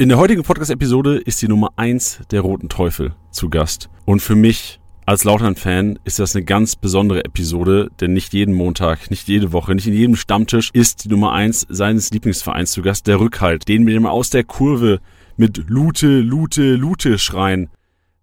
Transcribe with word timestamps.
In 0.00 0.08
der 0.10 0.18
heutigen 0.18 0.44
Podcast-Episode 0.44 1.16
ist 1.16 1.42
die 1.42 1.48
Nummer 1.48 1.72
1 1.74 2.20
der 2.30 2.42
Roten 2.42 2.68
Teufel 2.68 3.16
zu 3.32 3.50
Gast. 3.50 3.90
Und 4.04 4.20
für 4.20 4.36
mich 4.36 4.78
als 5.06 5.24
Lautern-Fan 5.24 5.98
ist 6.04 6.20
das 6.20 6.36
eine 6.36 6.44
ganz 6.44 6.76
besondere 6.76 7.24
Episode, 7.24 7.90
denn 8.00 8.12
nicht 8.12 8.32
jeden 8.32 8.54
Montag, 8.54 9.10
nicht 9.10 9.26
jede 9.26 9.52
Woche, 9.52 9.74
nicht 9.74 9.88
in 9.88 9.94
jedem 9.94 10.14
Stammtisch 10.14 10.70
ist 10.72 11.02
die 11.02 11.08
Nummer 11.08 11.32
1 11.32 11.66
seines 11.68 12.12
Lieblingsvereins 12.12 12.70
zu 12.70 12.80
Gast, 12.80 13.08
der 13.08 13.18
Rückhalt, 13.18 13.66
den 13.66 13.88
wir 13.88 13.96
immer 13.96 14.12
aus 14.12 14.30
der 14.30 14.44
Kurve 14.44 15.00
mit 15.36 15.64
Lute, 15.68 16.20
Lute, 16.20 16.76
Lute 16.76 17.18
schreien, 17.18 17.68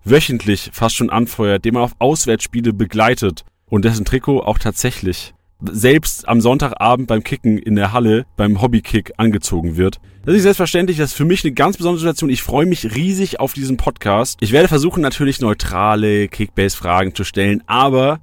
wöchentlich 0.05 0.69
fast 0.71 0.95
schon 0.95 1.09
anfeuert, 1.09 1.65
den 1.65 1.73
man 1.73 1.83
auf 1.83 1.95
Auswärtsspiele 1.99 2.71
begleitet 2.71 3.43
und 3.65 3.83
dessen 3.83 4.05
Trikot 4.05 4.39
auch 4.43 4.59
tatsächlich 4.59 5.34
selbst 5.61 6.27
am 6.27 6.41
Sonntagabend 6.41 7.07
beim 7.07 7.23
Kicken 7.23 7.57
in 7.57 7.75
der 7.75 7.93
Halle, 7.93 8.25
beim 8.35 8.61
Hobbykick 8.61 9.13
angezogen 9.17 9.77
wird. 9.77 9.99
Das 10.25 10.35
ist 10.35 10.43
selbstverständlich, 10.43 10.97
das 10.97 11.11
ist 11.11 11.17
für 11.17 11.25
mich 11.25 11.43
eine 11.43 11.53
ganz 11.53 11.77
besondere 11.77 11.99
Situation. 11.99 12.29
Ich 12.29 12.41
freue 12.41 12.65
mich 12.65 12.95
riesig 12.95 13.39
auf 13.39 13.53
diesen 13.53 13.77
Podcast. 13.77 14.37
Ich 14.41 14.51
werde 14.51 14.67
versuchen, 14.67 15.01
natürlich 15.01 15.39
neutrale 15.39 16.27
Kickbase-Fragen 16.27 17.13
zu 17.13 17.23
stellen, 17.23 17.63
aber 17.67 18.19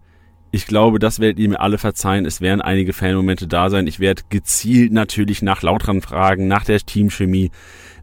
ich 0.55 0.66
glaube, 0.66 0.98
das 0.98 1.18
werdet 1.18 1.38
ihr 1.38 1.48
mir 1.48 1.60
alle 1.60 1.78
verzeihen. 1.78 2.27
Es 2.27 2.42
werden 2.42 2.60
einige 2.60 2.92
Fanmomente 2.92 3.46
da 3.46 3.70
sein. 3.70 3.86
Ich 3.86 4.00
werde 4.00 4.22
gezielt 4.28 4.92
natürlich 4.92 5.41
nach 5.41 5.62
Lautran 5.62 6.02
fragen, 6.02 6.46
nach 6.46 6.66
der 6.66 6.78
Teamchemie, 6.78 7.50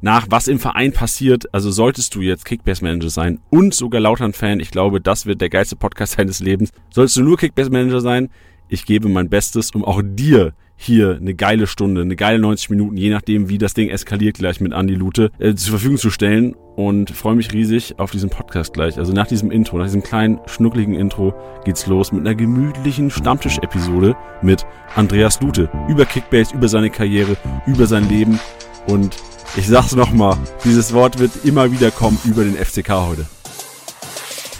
nach 0.01 0.25
was 0.29 0.47
im 0.47 0.57
Verein 0.57 0.91
passiert. 0.91 1.53
Also 1.53 1.69
solltest 1.69 2.15
du 2.15 2.21
jetzt 2.21 2.45
Kickbase-Manager 2.45 3.11
sein 3.11 3.39
und 3.51 3.75
sogar 3.75 4.01
Lautran-Fan, 4.01 4.59
ich 4.61 4.71
glaube, 4.71 4.99
das 4.99 5.27
wird 5.27 5.41
der 5.41 5.49
geilste 5.49 5.75
Podcast 5.75 6.17
deines 6.17 6.39
Lebens. 6.39 6.71
Solltest 6.89 7.17
du 7.17 7.21
nur 7.21 7.37
Kickbase-Manager 7.37 8.01
sein, 8.01 8.29
ich 8.69 8.85
gebe 8.85 9.09
mein 9.09 9.29
Bestes, 9.29 9.71
um 9.71 9.83
auch 9.83 10.01
dir 10.03 10.53
hier 10.81 11.17
eine 11.19 11.33
geile 11.33 11.67
Stunde, 11.67 12.01
eine 12.01 12.15
geile 12.15 12.39
90 12.39 12.69
Minuten, 12.69 12.95
je 12.95 13.09
nachdem, 13.09 13.49
wie 13.49 13.57
das 13.57 13.73
Ding 13.73 13.89
eskaliert 13.89 14.37
gleich 14.37 14.61
mit 14.61 14.71
Andi 14.71 14.93
Lute, 14.93 15.29
äh, 15.37 15.53
zur 15.53 15.71
Verfügung 15.71 15.97
zu 15.97 16.09
stellen 16.09 16.55
und 16.77 17.09
freue 17.09 17.35
mich 17.35 17.51
riesig 17.51 17.95
auf 17.99 18.11
diesen 18.11 18.29
Podcast 18.29 18.73
gleich. 18.73 18.97
Also 18.97 19.11
nach 19.11 19.27
diesem 19.27 19.51
Intro, 19.51 19.77
nach 19.77 19.85
diesem 19.85 20.03
kleinen, 20.03 20.39
schnuckligen 20.45 20.95
Intro 20.95 21.33
geht's 21.65 21.85
los 21.87 22.13
mit 22.13 22.21
einer 22.21 22.35
gemütlichen 22.35 23.11
Stammtisch-Episode 23.11 24.15
mit 24.41 24.65
Andreas 24.95 25.41
Lute 25.41 25.69
über 25.89 26.05
Kickbase, 26.05 26.55
über 26.55 26.69
seine 26.69 26.89
Karriere, 26.89 27.35
über 27.67 27.85
sein 27.85 28.07
Leben 28.07 28.39
und 28.87 29.17
ich 29.57 29.67
sag's 29.67 29.95
nochmal, 29.95 30.37
dieses 30.63 30.93
Wort 30.93 31.19
wird 31.19 31.31
immer 31.43 31.71
wieder 31.71 31.91
kommen 31.91 32.19
über 32.23 32.45
den 32.45 32.55
FCK 32.55 32.89
heute. 32.89 33.25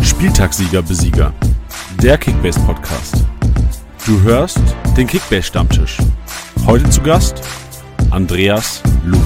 Spieltagssieger, 0.04 0.82
Besieger. 0.82 1.34
Der 2.02 2.18
Kickbase 2.18 2.60
Podcast. 2.62 3.26
Du 4.10 4.20
hörst 4.24 4.60
den 4.98 5.06
Kickbase 5.06 5.44
Stammtisch. 5.44 6.00
Heute 6.66 6.90
zu 6.90 7.00
Gast 7.00 7.44
Andreas 8.10 8.82
Lute. 9.06 9.22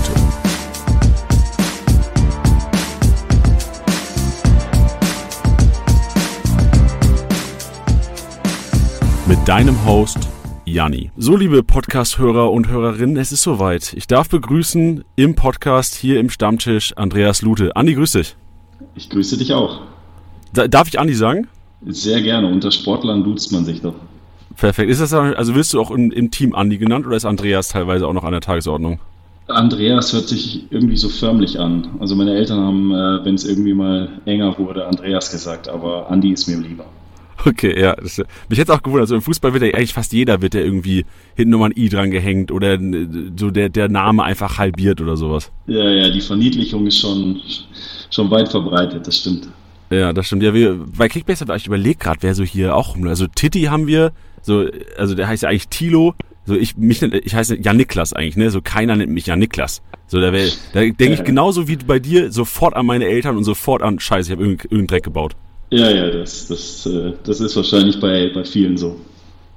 Mit 9.25 9.47
deinem 9.47 9.85
Host 9.85 10.17
Janni. 10.65 11.11
So, 11.15 11.37
liebe 11.37 11.63
Podcast-Hörer 11.63 12.51
und 12.51 12.67
Hörerinnen, 12.67 13.15
es 13.15 13.31
ist 13.31 13.43
soweit. 13.43 13.93
Ich 13.93 14.07
darf 14.07 14.27
begrüßen 14.27 15.05
im 15.15 15.35
Podcast 15.35 15.95
hier 15.95 16.19
im 16.19 16.29
Stammtisch 16.29 16.91
Andreas 16.97 17.41
Lute. 17.41 17.73
Andi, 17.77 17.93
grüß 17.93 18.11
dich. 18.11 18.35
Ich 18.95 19.09
grüße 19.09 19.37
dich 19.37 19.53
auch. 19.53 19.83
darf 20.51 20.89
ich 20.89 20.99
Andi 20.99 21.13
sagen? 21.13 21.47
Sehr 21.85 22.21
gerne. 22.21 22.49
Unter 22.49 22.69
Sportlern 22.69 23.23
duzt 23.23 23.53
man 23.53 23.63
sich 23.63 23.81
doch. 23.81 23.95
Perfekt. 24.57 24.89
Ist 24.89 25.01
das 25.01 25.13
also 25.13 25.55
wirst 25.55 25.73
du 25.73 25.81
auch 25.81 25.91
in, 25.91 26.11
im 26.11 26.31
Team 26.31 26.53
Andi 26.55 26.77
genannt 26.77 27.05
oder 27.05 27.15
ist 27.15 27.25
Andreas 27.25 27.69
teilweise 27.69 28.07
auch 28.07 28.13
noch 28.13 28.23
an 28.23 28.31
der 28.31 28.41
Tagesordnung? 28.41 28.99
Andreas 29.47 30.13
hört 30.13 30.27
sich 30.27 30.65
irgendwie 30.69 30.95
so 30.95 31.09
förmlich 31.09 31.59
an. 31.59 31.87
Also 31.99 32.15
meine 32.15 32.33
Eltern 32.33 32.59
haben, 32.59 32.91
äh, 32.91 33.25
wenn 33.25 33.35
es 33.35 33.45
irgendwie 33.45 33.73
mal 33.73 34.09
enger 34.25 34.57
wurde, 34.57 34.87
Andreas 34.87 35.31
gesagt, 35.31 35.67
aber 35.67 36.09
Andi 36.09 36.31
ist 36.31 36.47
mir 36.47 36.57
lieber. 36.57 36.85
Okay, 37.45 37.79
ja. 37.79 37.95
Das, 37.95 38.21
mich 38.47 38.59
hätte 38.59 38.73
auch 38.73 38.81
gewundert, 38.81 39.03
also 39.03 39.15
im 39.15 39.21
Fußball 39.21 39.53
wird 39.53 39.63
ja 39.63 39.73
eigentlich 39.73 39.93
fast 39.93 40.13
jeder 40.13 40.41
wird 40.41 40.53
ja 40.53 40.61
irgendwie 40.61 41.05
hinten 41.35 41.51
nochmal 41.51 41.71
ein 41.71 41.77
I 41.77 41.89
dran 41.89 42.11
gehängt 42.11 42.51
oder 42.51 42.73
äh, 42.75 43.07
so 43.37 43.51
der, 43.51 43.69
der 43.69 43.89
Name 43.89 44.23
einfach 44.23 44.57
halbiert 44.57 45.01
oder 45.01 45.17
sowas. 45.17 45.51
Ja, 45.67 45.89
ja, 45.89 46.09
die 46.09 46.21
Verniedlichung 46.21 46.87
ist 46.87 46.99
schon, 46.99 47.41
schon 48.09 48.31
weit 48.31 48.49
verbreitet, 48.49 49.07
das 49.07 49.17
stimmt. 49.17 49.49
Ja, 49.99 50.13
das 50.13 50.27
stimmt. 50.27 50.43
Ja, 50.43 50.53
wir, 50.53 50.79
bei 50.97 51.07
Kickbase 51.07 51.45
habe 51.45 51.57
ich 51.57 51.67
überlegt 51.67 51.99
gerade, 51.99 52.19
wer 52.21 52.33
so 52.33 52.43
hier 52.43 52.75
auch 52.75 52.95
Also 53.05 53.27
Titi 53.27 53.63
haben 53.63 53.87
wir, 53.87 54.11
so, 54.41 54.65
also 54.97 55.13
der 55.13 55.27
heißt 55.27 55.43
ja 55.43 55.49
eigentlich 55.49 55.67
Tilo. 55.67 56.15
So, 56.45 56.55
ich, 56.55 56.75
mich, 56.75 57.01
ich 57.01 57.35
heiße 57.35 57.57
Jan 57.61 57.77
Niklas 57.77 58.11
eigentlich, 58.11 58.35
ne? 58.35 58.49
So, 58.49 58.59
keiner 58.61 58.95
nennt 58.95 59.11
mich 59.11 59.27
Jan 59.27 59.39
Niklas. 59.39 59.81
So, 60.07 60.19
da, 60.19 60.33
wär, 60.33 60.49
da 60.73 60.81
denke 60.81 61.13
ich 61.13 61.23
genauso 61.23 61.67
wie 61.67 61.77
bei 61.77 61.99
dir 61.99 62.31
sofort 62.31 62.75
an 62.75 62.85
meine 62.85 63.05
Eltern 63.05 63.37
und 63.37 63.45
sofort 63.45 63.81
an, 63.81 63.99
scheiße, 63.99 64.29
ich 64.29 64.31
habe 64.31 64.43
irgendeinen 64.43 64.71
irgendein 64.71 64.87
Dreck 64.87 65.03
gebaut. 65.03 65.35
Ja, 65.69 65.89
ja, 65.89 66.09
das, 66.11 66.47
das, 66.47 66.85
äh, 66.85 67.13
das 67.23 67.39
ist 67.39 67.55
wahrscheinlich 67.55 67.99
bei, 67.99 68.29
bei 68.33 68.43
vielen 68.43 68.77
so. 68.77 68.99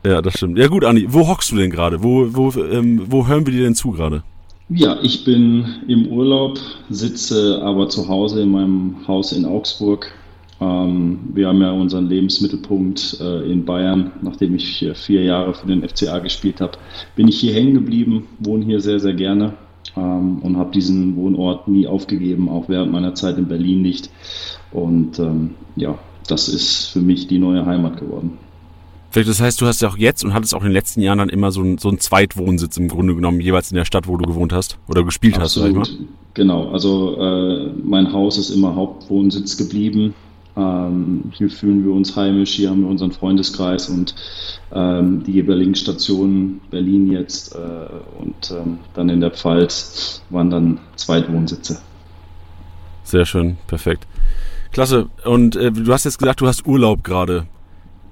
Ja, 0.04 0.22
das 0.22 0.34
stimmt. 0.34 0.58
Ja 0.58 0.68
gut, 0.68 0.84
Andi, 0.84 1.06
wo 1.08 1.26
hockst 1.26 1.50
du 1.50 1.56
denn 1.56 1.70
gerade? 1.70 2.02
Wo, 2.02 2.28
wo, 2.30 2.52
ähm, 2.62 3.02
wo 3.06 3.26
hören 3.26 3.44
wir 3.46 3.52
dir 3.52 3.64
denn 3.64 3.74
zu 3.74 3.90
gerade? 3.90 4.22
Ja, 4.68 4.98
ich 5.02 5.24
bin 5.24 5.64
im 5.88 6.06
Urlaub, 6.08 6.58
sitze 6.88 7.60
aber 7.62 7.88
zu 7.88 8.08
Hause 8.08 8.42
in 8.42 8.50
meinem 8.50 8.96
Haus 9.06 9.32
in 9.32 9.44
Augsburg 9.44 10.12
ähm, 10.60 11.18
wir 11.34 11.48
haben 11.48 11.60
ja 11.60 11.70
unseren 11.70 12.08
Lebensmittelpunkt 12.08 13.18
äh, 13.20 13.50
in 13.50 13.64
Bayern. 13.64 14.12
Nachdem 14.22 14.54
ich 14.54 14.86
vier 14.94 15.22
Jahre 15.22 15.54
für 15.54 15.66
den 15.66 15.86
FCA 15.86 16.18
gespielt 16.18 16.60
habe, 16.60 16.78
bin 17.14 17.28
ich 17.28 17.38
hier 17.38 17.54
hängen 17.54 17.74
geblieben, 17.74 18.26
wohne 18.38 18.64
hier 18.64 18.80
sehr, 18.80 19.00
sehr 19.00 19.14
gerne 19.14 19.54
ähm, 19.96 20.38
und 20.38 20.56
habe 20.56 20.72
diesen 20.72 21.16
Wohnort 21.16 21.68
nie 21.68 21.86
aufgegeben, 21.86 22.48
auch 22.48 22.68
während 22.68 22.92
meiner 22.92 23.14
Zeit 23.14 23.38
in 23.38 23.48
Berlin 23.48 23.82
nicht. 23.82 24.10
Und 24.72 25.18
ähm, 25.18 25.54
ja, 25.76 25.98
das 26.26 26.48
ist 26.48 26.86
für 26.86 27.00
mich 27.00 27.26
die 27.26 27.38
neue 27.38 27.66
Heimat 27.66 27.98
geworden. 27.98 28.38
Das 29.12 29.40
heißt, 29.40 29.62
du 29.62 29.66
hast 29.66 29.80
ja 29.80 29.88
auch 29.88 29.96
jetzt 29.96 30.24
und 30.24 30.34
hattest 30.34 30.54
auch 30.54 30.60
in 30.60 30.66
den 30.66 30.72
letzten 30.74 31.00
Jahren 31.00 31.18
dann 31.18 31.30
immer 31.30 31.50
so, 31.50 31.62
ein, 31.62 31.78
so 31.78 31.88
einen 31.88 32.00
Zweitwohnsitz 32.00 32.76
im 32.76 32.88
Grunde 32.88 33.14
genommen, 33.14 33.40
jeweils 33.40 33.70
in 33.70 33.76
der 33.76 33.86
Stadt, 33.86 34.08
wo 34.08 34.18
du 34.18 34.26
gewohnt 34.26 34.52
hast 34.52 34.78
oder 34.88 35.04
gespielt 35.04 35.38
Absolut. 35.38 35.78
hast. 35.78 35.90
Absolut. 35.90 36.08
Genau, 36.34 36.68
also 36.68 37.16
äh, 37.18 37.70
mein 37.82 38.12
Haus 38.12 38.36
ist 38.36 38.50
immer 38.50 38.74
Hauptwohnsitz 38.74 39.56
geblieben. 39.56 40.14
Ähm, 40.56 41.24
hier 41.32 41.50
fühlen 41.50 41.84
wir 41.84 41.92
uns 41.92 42.16
heimisch, 42.16 42.54
hier 42.54 42.70
haben 42.70 42.82
wir 42.82 42.88
unseren 42.88 43.12
Freundeskreis 43.12 43.88
und 43.88 44.14
ähm, 44.72 45.22
die 45.24 45.32
jeweiligen 45.32 45.74
Stationen, 45.74 46.60
Berlin 46.70 47.12
jetzt 47.12 47.54
äh, 47.54 47.58
und 48.18 48.50
ähm, 48.50 48.78
dann 48.94 49.08
in 49.08 49.20
der 49.20 49.32
Pfalz, 49.32 50.22
waren 50.30 50.50
dann 50.50 50.78
Zweitwohnsitze. 50.96 51.78
Sehr 53.04 53.26
schön, 53.26 53.56
perfekt. 53.66 54.06
Klasse. 54.72 55.08
Und 55.24 55.56
äh, 55.56 55.70
du 55.70 55.92
hast 55.92 56.04
jetzt 56.04 56.18
gesagt, 56.18 56.40
du 56.40 56.46
hast 56.46 56.66
Urlaub 56.66 57.04
gerade. 57.04 57.46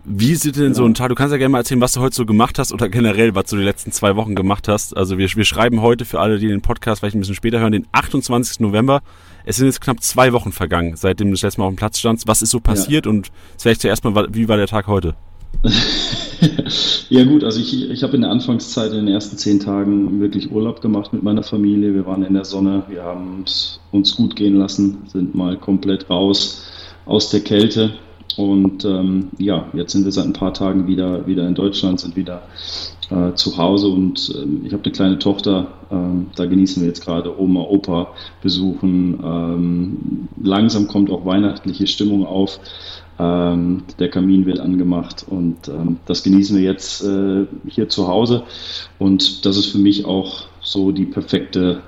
Wie 0.04 0.34
sieht 0.34 0.56
denn 0.56 0.68
ja. 0.68 0.74
so 0.74 0.84
ein 0.84 0.94
Tag? 0.94 1.08
Du 1.08 1.14
kannst 1.14 1.32
ja 1.32 1.38
gerne 1.38 1.50
mal 1.50 1.58
erzählen, 1.58 1.80
was 1.80 1.92
du 1.92 2.00
heute 2.00 2.14
so 2.14 2.26
gemacht 2.26 2.58
hast 2.58 2.72
oder 2.72 2.90
generell, 2.90 3.34
was 3.34 3.46
du 3.46 3.56
die 3.56 3.62
letzten 3.62 3.90
zwei 3.90 4.16
Wochen 4.16 4.34
gemacht 4.34 4.68
hast. 4.68 4.94
Also 4.94 5.16
wir, 5.16 5.28
wir 5.34 5.44
schreiben 5.44 5.80
heute 5.80 6.04
für 6.04 6.20
alle, 6.20 6.38
die 6.38 6.48
den 6.48 6.60
Podcast 6.60 7.00
vielleicht 7.00 7.16
ein 7.16 7.20
bisschen 7.20 7.34
später 7.34 7.58
hören, 7.60 7.72
den 7.72 7.86
28. 7.92 8.60
November. 8.60 9.02
Es 9.44 9.56
sind 9.56 9.66
jetzt 9.66 9.80
knapp 9.80 10.02
zwei 10.02 10.32
Wochen 10.32 10.52
vergangen, 10.52 10.96
seitdem 10.96 11.28
du 11.28 11.32
das 11.34 11.42
letzte 11.42 11.60
Mal 11.60 11.66
auf 11.66 11.74
dem 11.74 11.76
Platz 11.76 11.98
standst. 11.98 12.26
Was 12.26 12.40
ist 12.40 12.50
so 12.50 12.60
passiert 12.60 13.04
ja. 13.04 13.10
und 13.10 13.30
vielleicht 13.58 13.82
zuerst 13.82 14.04
mal, 14.04 14.28
wie 14.32 14.48
war 14.48 14.56
der 14.56 14.66
Tag 14.66 14.86
heute? 14.86 15.14
ja 17.10 17.24
gut, 17.24 17.44
also 17.44 17.60
ich, 17.60 17.90
ich 17.90 18.02
habe 18.02 18.16
in 18.16 18.22
der 18.22 18.30
Anfangszeit 18.30 18.90
in 18.92 19.06
den 19.06 19.08
ersten 19.08 19.36
zehn 19.36 19.60
Tagen 19.60 20.20
wirklich 20.20 20.50
Urlaub 20.50 20.80
gemacht 20.80 21.12
mit 21.12 21.22
meiner 21.22 21.42
Familie. 21.42 21.94
Wir 21.94 22.06
waren 22.06 22.24
in 22.24 22.34
der 22.34 22.44
Sonne, 22.44 22.84
wir 22.88 23.02
haben 23.02 23.42
es 23.44 23.80
uns 23.92 24.16
gut 24.16 24.34
gehen 24.34 24.56
lassen, 24.56 25.02
sind 25.06 25.34
mal 25.34 25.56
komplett 25.56 26.08
raus 26.10 26.62
aus 27.06 27.30
der 27.30 27.40
Kälte. 27.40 27.94
Und 28.36 28.84
ähm, 28.84 29.28
ja, 29.38 29.66
jetzt 29.74 29.92
sind 29.92 30.04
wir 30.04 30.12
seit 30.12 30.24
ein 30.24 30.32
paar 30.32 30.54
Tagen 30.54 30.86
wieder, 30.86 31.26
wieder 31.26 31.46
in 31.46 31.54
Deutschland, 31.54 32.00
sind 32.00 32.16
wieder 32.16 32.42
äh, 33.10 33.34
zu 33.34 33.56
Hause 33.56 33.88
und 33.88 34.30
äh, 34.34 34.66
ich 34.66 34.72
habe 34.72 34.84
eine 34.84 34.92
kleine 34.92 35.18
Tochter, 35.18 35.68
äh, 35.90 36.34
da 36.36 36.46
genießen 36.46 36.82
wir 36.82 36.88
jetzt 36.88 37.04
gerade 37.04 37.38
Oma, 37.38 37.62
Opa 37.62 38.08
besuchen. 38.42 39.20
Ähm, 39.22 40.28
langsam 40.42 40.88
kommt 40.88 41.10
auch 41.10 41.24
weihnachtliche 41.24 41.86
Stimmung 41.86 42.26
auf. 42.26 42.60
Ähm, 43.18 43.84
der 43.98 44.10
Kamin 44.10 44.44
wird 44.46 44.58
angemacht 44.58 45.24
und 45.28 45.68
ähm, 45.68 45.98
das 46.06 46.22
genießen 46.22 46.56
wir 46.56 46.64
jetzt 46.64 47.04
äh, 47.04 47.46
hier 47.66 47.88
zu 47.88 48.08
Hause. 48.08 48.42
Und 48.98 49.46
das 49.46 49.56
ist 49.56 49.66
für 49.66 49.78
mich 49.78 50.04
auch 50.04 50.46
so 50.60 50.90
die 50.90 51.06
perfekte, 51.06 51.82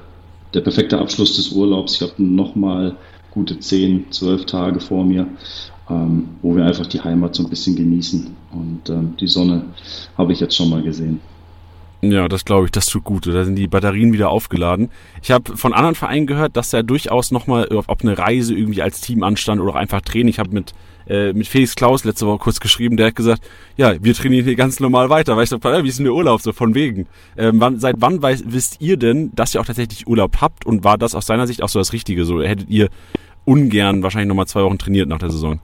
der 0.54 0.60
perfekte 0.60 0.98
Abschluss 0.98 1.36
des 1.36 1.50
Urlaubs. 1.50 1.94
Ich 1.94 2.02
habe 2.02 2.22
nochmal 2.22 2.96
gute 3.32 3.58
10, 3.58 4.12
12 4.12 4.46
Tage 4.46 4.80
vor 4.80 5.04
mir 5.04 5.26
ähm, 5.88 6.28
wo 6.42 6.56
wir 6.56 6.64
einfach 6.64 6.86
die 6.86 7.00
Heimat 7.00 7.34
so 7.34 7.44
ein 7.44 7.50
bisschen 7.50 7.76
genießen. 7.76 8.28
Und 8.52 8.88
ähm, 8.90 9.14
die 9.18 9.28
Sonne 9.28 9.64
habe 10.16 10.32
ich 10.32 10.40
jetzt 10.40 10.56
schon 10.56 10.70
mal 10.70 10.82
gesehen. 10.82 11.20
Ja, 12.02 12.28
das 12.28 12.44
glaube 12.44 12.66
ich, 12.66 12.70
das 12.72 12.86
tut 12.86 13.04
gut. 13.04 13.26
Da 13.26 13.44
sind 13.44 13.56
die 13.56 13.66
Batterien 13.66 14.12
wieder 14.12 14.28
aufgeladen. 14.28 14.90
Ich 15.22 15.30
habe 15.30 15.56
von 15.56 15.72
anderen 15.72 15.94
Vereinen 15.94 16.26
gehört, 16.26 16.56
dass 16.56 16.70
da 16.70 16.82
durchaus 16.82 17.30
nochmal, 17.30 17.68
ob 17.68 18.02
eine 18.02 18.18
Reise 18.18 18.54
irgendwie 18.54 18.82
als 18.82 19.00
Team 19.00 19.22
anstand 19.22 19.60
oder 19.60 19.72
auch 19.72 19.76
einfach 19.76 20.02
Training. 20.02 20.28
Ich 20.28 20.38
habe 20.38 20.50
mit, 20.50 20.74
äh, 21.08 21.32
mit 21.32 21.48
Felix 21.48 21.74
Klaus 21.74 22.04
letzte 22.04 22.26
Woche 22.26 22.38
kurz 22.38 22.60
geschrieben, 22.60 22.96
der 22.96 23.08
hat 23.08 23.16
gesagt, 23.16 23.42
ja, 23.76 23.94
wir 24.02 24.14
trainieren 24.14 24.44
hier 24.44 24.56
ganz 24.56 24.78
normal 24.78 25.08
weiter. 25.08 25.36
Weil 25.36 25.44
ich 25.44 25.50
so, 25.50 25.58
wie 25.62 25.88
ist 25.88 25.98
denn 25.98 26.04
der 26.04 26.14
Urlaub? 26.14 26.42
So 26.42 26.52
von 26.52 26.74
wegen. 26.74 27.06
Ähm, 27.36 27.60
wann, 27.60 27.80
seit 27.80 27.96
wann 27.98 28.20
weiß, 28.20 28.44
wisst 28.46 28.80
ihr 28.80 28.98
denn, 28.98 29.32
dass 29.34 29.54
ihr 29.54 29.60
auch 29.60 29.66
tatsächlich 29.66 30.06
Urlaub 30.06 30.40
habt? 30.40 30.66
Und 30.66 30.84
war 30.84 30.98
das 30.98 31.14
aus 31.14 31.26
seiner 31.26 31.46
Sicht 31.46 31.62
auch 31.62 31.70
so 31.70 31.78
das 31.78 31.92
Richtige? 31.94 32.26
So 32.26 32.42
hättet 32.42 32.68
ihr 32.68 32.88
ungern 33.46 34.02
wahrscheinlich 34.02 34.28
nochmal 34.28 34.46
zwei 34.46 34.62
Wochen 34.62 34.78
trainiert 34.78 35.08
nach 35.08 35.18
der 35.18 35.30
Saison? 35.30 35.60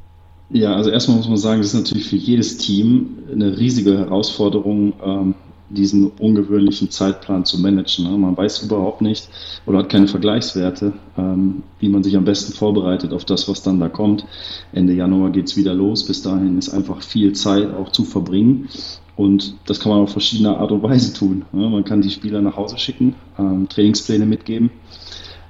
Ja, 0.52 0.75
also 0.75 0.90
erstmal 0.90 1.16
muss 1.16 1.28
man 1.28 1.38
sagen, 1.38 1.62
das 1.62 1.69
ist 1.69 1.81
natürlich 1.81 2.06
für 2.06 2.16
jedes 2.16 2.58
Team 2.58 3.19
eine 3.32 3.56
riesige 3.56 3.96
Herausforderung, 3.96 4.93
ähm, 5.02 5.34
diesen 5.70 6.08
ungewöhnlichen 6.08 6.90
Zeitplan 6.90 7.46
zu 7.46 7.58
managen. 7.58 8.04
Ne? 8.04 8.19
Man 8.19 8.37
weiß 8.37 8.62
überhaupt 8.62 9.00
nicht 9.00 9.28
oder 9.64 9.78
hat 9.78 9.88
keine 9.88 10.08
Vergleichswerte, 10.08 10.93
ähm, 11.16 11.62
wie 11.81 11.88
man 11.88 12.02
sich 12.02 12.14
am 12.19 12.26
besten 12.26 12.52
vorbereitet 12.52 13.14
auf 13.14 13.25
das, 13.25 13.49
was 13.49 13.62
dann 13.62 13.81
da 13.81 13.88
kommt. 13.88 14.26
Ende 14.72 14.93
Januar 14.93 15.31
geht 15.31 15.46
es 15.46 15.56
wieder 15.56 15.72
los. 15.72 16.04
Bis 16.04 16.20
dahin 16.20 16.58
ist 16.58 16.69
einfach 16.69 17.00
viel 17.00 17.32
Zeit 17.32 17.72
auch 17.75 17.90
zu 17.90 18.05
verbringen. 18.05 18.69
Und 19.16 19.55
das 19.64 19.81
kann 19.81 19.93
man 19.93 20.02
auf 20.02 20.12
verschiedene 20.12 20.58
Art 20.58 20.70
und 20.70 20.82
Weise 20.82 21.14
tun. 21.14 21.46
Ne? 21.52 21.70
Man 21.70 21.84
kann 21.84 22.02
die 22.02 22.10
Spieler 22.10 22.43
nach 22.43 22.56
Hause 22.56 22.76
schicken, 22.76 23.14
ähm, 23.38 23.69
Trainingspläne 23.70 24.26
mitgeben. 24.26 24.70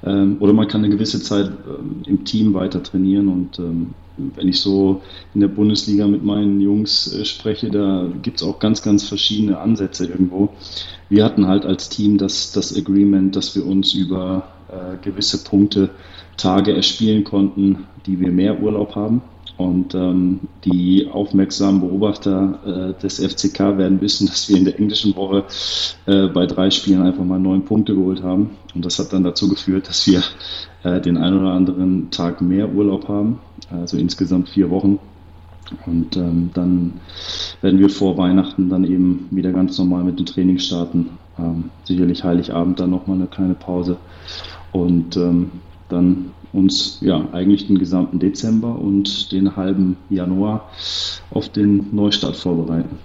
Ähm, 0.04 0.36
oder 0.38 0.52
man 0.52 0.68
kann 0.68 0.84
eine 0.84 0.94
gewisse 0.94 1.20
Zeit 1.20 1.50
im 2.06 2.24
Team 2.24 2.54
weiter 2.54 2.84
trainieren 2.84 3.26
und 3.26 3.58
wenn 4.16 4.48
ich 4.48 4.60
so 4.60 5.02
in 5.34 5.40
der 5.40 5.48
Bundesliga 5.48 6.06
mit 6.06 6.24
meinen 6.24 6.60
Jungs 6.60 7.12
äh, 7.12 7.24
spreche, 7.24 7.70
da 7.70 8.06
gibt 8.22 8.40
es 8.40 8.46
auch 8.46 8.58
ganz, 8.58 8.82
ganz 8.82 9.04
verschiedene 9.04 9.58
Ansätze 9.58 10.06
irgendwo. 10.06 10.50
Wir 11.08 11.24
hatten 11.24 11.46
halt 11.46 11.64
als 11.64 11.88
Team 11.88 12.18
das, 12.18 12.52
das 12.52 12.76
Agreement, 12.76 13.34
dass 13.36 13.54
wir 13.54 13.66
uns 13.66 13.94
über 13.94 14.48
äh, 14.68 14.96
gewisse 15.02 15.44
Punkte 15.44 15.90
Tage 16.36 16.74
erspielen 16.74 17.24
konnten, 17.24 17.86
die 18.06 18.20
wir 18.20 18.30
mehr 18.30 18.62
Urlaub 18.62 18.96
haben. 18.96 19.22
Und 19.58 19.94
ähm, 19.94 20.40
die 20.64 21.08
aufmerksamen 21.12 21.80
Beobachter 21.80 22.94
äh, 22.96 23.00
des 23.00 23.20
FCK 23.20 23.78
werden 23.78 24.00
wissen, 24.00 24.26
dass 24.28 24.48
wir 24.48 24.56
in 24.56 24.64
der 24.64 24.78
englischen 24.78 25.14
Woche 25.14 25.44
äh, 26.06 26.26
bei 26.28 26.46
drei 26.46 26.70
Spielen 26.70 27.02
einfach 27.02 27.24
mal 27.24 27.38
neun 27.38 27.64
Punkte 27.64 27.94
geholt 27.94 28.22
haben. 28.22 28.50
Und 28.74 28.84
das 28.84 28.98
hat 28.98 29.12
dann 29.12 29.24
dazu 29.24 29.48
geführt, 29.48 29.88
dass 29.88 30.06
wir 30.06 30.22
äh, 30.84 31.00
den 31.00 31.16
einen 31.16 31.40
oder 31.40 31.52
anderen 31.52 32.10
Tag 32.10 32.40
mehr 32.40 32.72
Urlaub 32.72 33.08
haben, 33.08 33.40
also 33.70 33.96
insgesamt 33.96 34.48
vier 34.48 34.70
Wochen. 34.70 34.98
Und 35.86 36.16
ähm, 36.16 36.50
dann 36.54 36.94
werden 37.60 37.78
wir 37.78 37.88
vor 37.88 38.18
Weihnachten 38.18 38.68
dann 38.68 38.84
eben 38.84 39.28
wieder 39.30 39.52
ganz 39.52 39.78
normal 39.78 40.04
mit 40.04 40.18
dem 40.18 40.26
Training 40.26 40.58
starten. 40.58 41.10
Ähm, 41.38 41.70
sicherlich 41.84 42.24
Heiligabend 42.24 42.78
dann 42.80 42.90
nochmal 42.90 43.16
eine 43.16 43.26
kleine 43.26 43.54
Pause. 43.54 43.96
Und 44.72 45.16
ähm, 45.16 45.50
dann 45.88 46.32
uns 46.52 46.98
ja 47.00 47.26
eigentlich 47.32 47.66
den 47.66 47.78
gesamten 47.78 48.18
Dezember 48.18 48.78
und 48.78 49.32
den 49.32 49.56
halben 49.56 49.96
Januar 50.10 50.70
auf 51.30 51.48
den 51.48 51.94
Neustart 51.94 52.36
vorbereiten. 52.36 52.98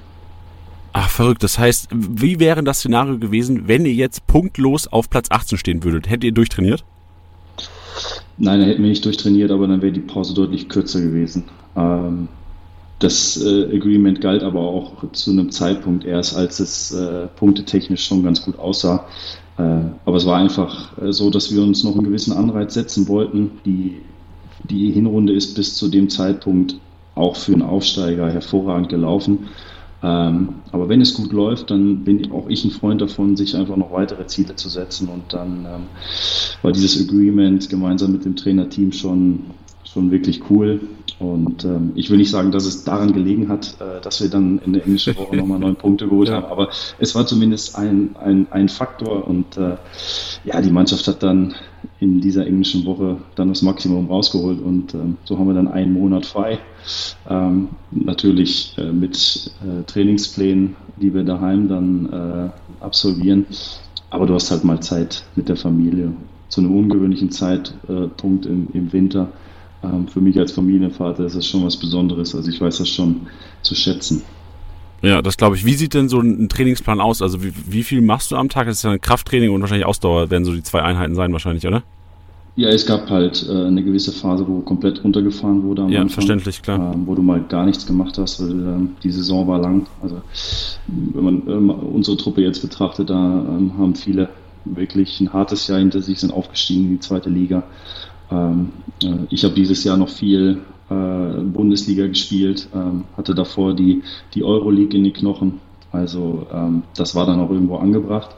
Ach, 0.94 1.10
verrückt. 1.10 1.44
Das 1.44 1.60
heißt, 1.60 1.90
wie 1.94 2.40
wäre 2.40 2.64
das 2.64 2.80
Szenario 2.80 3.20
gewesen, 3.20 3.68
wenn 3.68 3.86
ihr 3.86 3.94
jetzt 3.94 4.26
punktlos 4.28 4.88
auf 4.88 5.10
Platz 5.10 5.28
18 5.30 5.58
stehen 5.58 5.84
würdet? 5.84 6.10
Hättet 6.10 6.26
ihr 6.26 6.32
durchtrainiert? 6.32 6.84
Nein, 8.38 8.60
da 8.60 8.66
hätten 8.66 8.84
wir 8.84 8.90
nicht 8.90 9.06
durchtrainiert, 9.06 9.52
aber 9.52 9.68
dann 9.68 9.82
wäre 9.82 9.92
die 9.92 10.00
Pause 10.00 10.34
deutlich 10.34 10.70
kürzer 10.70 11.02
gewesen. 11.02 11.46
Ähm, 11.76 12.28
das 13.00 13.42
äh, 13.44 13.76
Agreement 13.76 14.22
galt 14.22 14.44
aber 14.44 14.62
auch 14.62 15.12
zu 15.12 15.32
einem 15.32 15.52
Zeitpunkt 15.52 16.06
erst, 16.06 16.36
als 16.36 16.60
es 16.60 16.92
äh, 16.92 17.28
punktetechnisch 17.28 18.06
schon 18.06 18.24
ganz 18.24 18.44
gut 18.44 18.58
aussah. 18.58 19.06
Äh, 19.58 19.62
aber 20.06 20.18
es 20.18 20.26
war 20.26 20.38
einfach 20.38 20.98
äh, 21.00 21.12
so, 21.12 21.30
dass 21.30 21.54
wir 21.54 21.62
uns 21.62 21.84
noch 21.84 21.96
einen 21.96 22.06
gewissen 22.06 22.34
Anreiz 22.34 22.74
setzen 22.74 23.08
wollten. 23.08 23.52
Die, 23.66 24.02
die 24.70 24.92
Hinrunde 24.92 25.34
ist 25.34 25.56
bis 25.56 25.76
zu 25.76 25.90
dem 25.90 26.10
Zeitpunkt 26.10 26.78
auch 27.14 27.36
für 27.36 27.54
einen 27.54 27.64
Aufsteiger 27.64 28.32
hervorragend 28.32 28.90
gelaufen. 28.90 29.48
Ähm, 30.04 30.50
aber 30.72 30.90
wenn 30.90 31.02
es 31.02 31.14
gut 31.16 31.32
läuft, 31.32 31.72
dann 31.72 32.04
bin 32.04 32.32
auch 32.32 32.48
ich 32.50 32.64
ein 32.64 32.72
Freund 32.72 33.02
davon, 33.02 33.36
sich 33.36 33.56
einfach 33.56 33.76
noch 33.76 33.92
weitere 33.92 34.28
Ziele 34.28 34.56
zu 34.56 34.70
setzen. 34.70 35.08
Und 35.08 35.34
dann 35.34 35.66
ähm, 35.66 35.84
war 36.62 36.72
dieses 36.72 37.08
Agreement 37.08 37.68
gemeinsam 37.70 38.12
mit 38.12 38.26
dem 38.26 38.36
Trainerteam 38.36 38.92
schon, 38.92 39.46
schon 39.84 40.12
wirklich 40.12 40.50
cool. 40.50 40.82
Und 41.20 41.66
ähm, 41.66 41.94
ich 41.96 42.12
will 42.12 42.18
nicht 42.18 42.30
sagen, 42.30 42.52
dass 42.52 42.66
es 42.66 42.84
daran 42.84 43.12
gelegen 43.12 43.50
hat, 43.50 43.78
äh, 43.82 44.02
dass 44.02 44.22
wir 44.22 44.30
dann 44.30 44.60
in 44.60 44.74
der 44.74 44.84
englischen 44.84 45.16
Woche 45.18 45.36
nochmal 45.36 45.58
neun 45.58 45.76
Punkte 45.78 46.08
geholt 46.08 46.30
ja. 46.30 46.36
haben, 46.36 46.46
aber 46.46 46.70
es 47.00 47.16
war 47.16 47.26
zumindest 47.26 47.76
ein, 47.76 48.16
ein, 48.20 48.48
ein 48.52 48.70
Faktor 48.70 49.28
und 49.28 49.58
äh, 49.58 49.78
ja, 50.44 50.62
die 50.62 50.70
Mannschaft 50.70 51.08
hat 51.08 51.24
dann 51.24 51.56
in 52.00 52.22
dieser 52.22 52.46
englischen 52.46 52.86
Woche 52.86 53.18
dann 53.36 53.50
das 53.50 53.64
Maximum 53.64 54.08
rausgeholt 54.08 54.62
und 54.62 54.94
ähm, 54.94 55.18
so 55.26 55.40
haben 55.40 55.48
wir 55.48 55.56
dann 55.56 55.68
einen 55.68 55.94
Monat 55.94 56.28
frei. 56.28 56.60
Ähm, 57.28 57.70
natürlich 57.90 58.76
äh, 58.78 58.92
mit 58.92 59.52
äh, 59.66 59.84
Trainingsplänen, 59.84 60.76
die 60.98 61.14
wir 61.14 61.24
daheim 61.24 61.68
dann 61.68 62.14
äh, 62.14 62.84
absolvieren. 62.84 63.48
Aber 64.12 64.28
du 64.28 64.36
hast 64.36 64.52
halt 64.52 64.64
mal 64.64 64.80
Zeit 64.82 65.24
mit 65.36 65.50
der 65.50 65.58
Familie. 65.58 66.14
Zu 66.48 66.62
einem 66.62 66.78
ungewöhnlichen 66.78 67.30
Zeitpunkt 67.30 68.46
im, 68.46 68.68
im 68.74 68.94
Winter 68.94 69.30
für 70.12 70.22
mich 70.22 70.38
als 70.40 70.52
Familienvater 70.52 71.26
ist 71.26 71.36
das 71.36 71.46
schon 71.46 71.64
was 71.66 71.78
Besonderes. 71.78 72.36
Also 72.36 72.50
ich 72.50 72.60
weiß 72.60 72.78
das 72.78 72.90
schon 72.90 73.28
zu 73.62 73.76
schätzen. 73.76 74.24
Ja, 75.02 75.22
das 75.22 75.38
glaube 75.38 75.56
ich. 75.56 75.66
Wie 75.66 75.74
sieht 75.74 75.94
denn 75.94 76.10
so 76.10 76.20
ein 76.20 76.50
Trainingsplan 76.50 77.00
aus? 77.00 77.22
Also 77.22 77.44
wie, 77.44 77.54
wie 77.68 77.84
viel 77.84 78.02
machst 78.02 78.32
du 78.32 78.36
am 78.36 78.50
Tag? 78.50 78.68
Das 78.68 78.78
ist 78.78 78.84
ja 78.84 78.92
ein 78.92 79.02
Krafttraining 79.02 79.52
und 79.52 79.62
wahrscheinlich 79.62 79.86
Ausdauer 79.86 80.30
werden 80.30 80.46
so 80.46 80.54
die 80.54 80.64
zwei 80.64 80.82
Einheiten 80.82 81.16
sein 81.16 81.32
wahrscheinlich, 81.32 81.68
oder? 81.68 81.84
Ja, 82.56 82.70
es 82.70 82.88
gab 82.88 83.08
halt 83.12 83.46
äh, 83.48 83.52
eine 83.52 83.84
gewisse 83.84 84.12
Phase, 84.12 84.48
wo 84.48 84.62
komplett 84.62 85.04
runtergefahren 85.04 85.62
wurde. 85.62 85.84
Am 85.84 85.90
ja, 85.90 86.02
Anfang, 86.02 86.16
verständlich, 86.16 86.64
klar. 86.64 86.96
Äh, 86.96 86.98
wo 87.06 87.14
du 87.14 87.22
mal 87.22 87.40
gar 87.44 87.66
nichts 87.66 87.86
gemacht 87.86 88.18
hast, 88.18 88.42
weil 88.42 88.60
äh, 88.60 88.88
die 89.04 89.12
Saison 89.12 89.48
war 89.48 89.60
lang. 89.60 89.86
Also 90.02 90.22
wenn 90.88 91.24
man 91.24 91.44
ähm, 91.48 91.70
unsere 91.70 92.18
Truppe 92.18 92.42
jetzt 92.42 92.64
betrachtet, 92.64 93.12
da 93.12 93.16
ähm, 93.16 93.78
haben 93.78 93.94
viele 93.94 94.30
wirklich 94.66 95.22
ein 95.22 95.32
hartes 95.32 95.68
Jahr 95.68 95.78
hinter 95.78 96.02
sich, 96.02 96.20
sind 96.20 96.34
aufgestiegen 96.34 96.86
in 96.86 96.90
die 96.94 97.00
zweite 97.00 97.30
Liga. 97.30 97.62
Ähm, 98.32 98.72
äh, 99.04 99.26
ich 99.30 99.44
habe 99.44 99.54
dieses 99.54 99.84
Jahr 99.84 99.98
noch 99.98 100.10
viel 100.10 100.62
äh, 100.90 101.42
Bundesliga 101.42 102.08
gespielt, 102.08 102.68
ähm, 102.74 103.06
hatte 103.16 103.36
davor 103.36 103.76
die, 103.76 104.04
die 104.34 104.44
Euroleague 104.44 104.98
in 104.98 105.04
die 105.04 105.12
Knochen. 105.12 105.60
Also 105.92 106.48
ähm, 106.52 106.84
das 106.96 107.16
war 107.16 107.26
dann 107.26 107.40
auch 107.40 107.50
irgendwo 107.50 107.78
angebracht. 107.78 108.36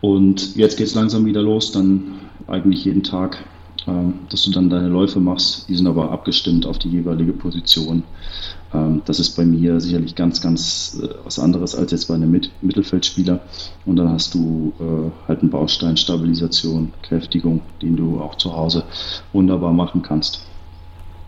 Und 0.00 0.56
jetzt 0.56 0.76
geht 0.76 0.88
es 0.88 0.94
langsam 0.94 1.24
wieder 1.24 1.42
los, 1.42 1.72
dann 1.72 2.16
eigentlich 2.46 2.84
jeden 2.84 3.02
Tag, 3.02 3.44
dass 3.86 4.42
du 4.42 4.50
dann 4.50 4.70
deine 4.70 4.88
Läufe 4.88 5.20
machst. 5.20 5.68
Die 5.68 5.76
sind 5.76 5.86
aber 5.86 6.10
abgestimmt 6.10 6.66
auf 6.66 6.78
die 6.78 6.88
jeweilige 6.88 7.32
Position. 7.32 8.02
Ähm, 8.72 9.02
das 9.04 9.20
ist 9.20 9.36
bei 9.36 9.44
mir 9.44 9.80
sicherlich 9.80 10.14
ganz, 10.14 10.40
ganz 10.40 11.00
äh, 11.02 11.08
was 11.24 11.38
anderes 11.38 11.74
als 11.74 11.92
jetzt 11.92 12.08
bei 12.08 12.14
einem 12.14 12.30
Mit 12.30 12.50
Mittelfeldspieler. 12.62 13.40
Und 13.84 13.96
dann 13.96 14.10
hast 14.10 14.34
du 14.34 14.72
äh, 14.80 15.28
halt 15.28 15.40
einen 15.40 15.50
Baustein, 15.50 15.96
Stabilisation, 15.96 16.92
Kräftigung, 17.02 17.60
den 17.82 17.96
du 17.96 18.20
auch 18.20 18.36
zu 18.36 18.54
Hause 18.56 18.84
wunderbar 19.32 19.72
machen 19.72 20.02
kannst. 20.02 20.46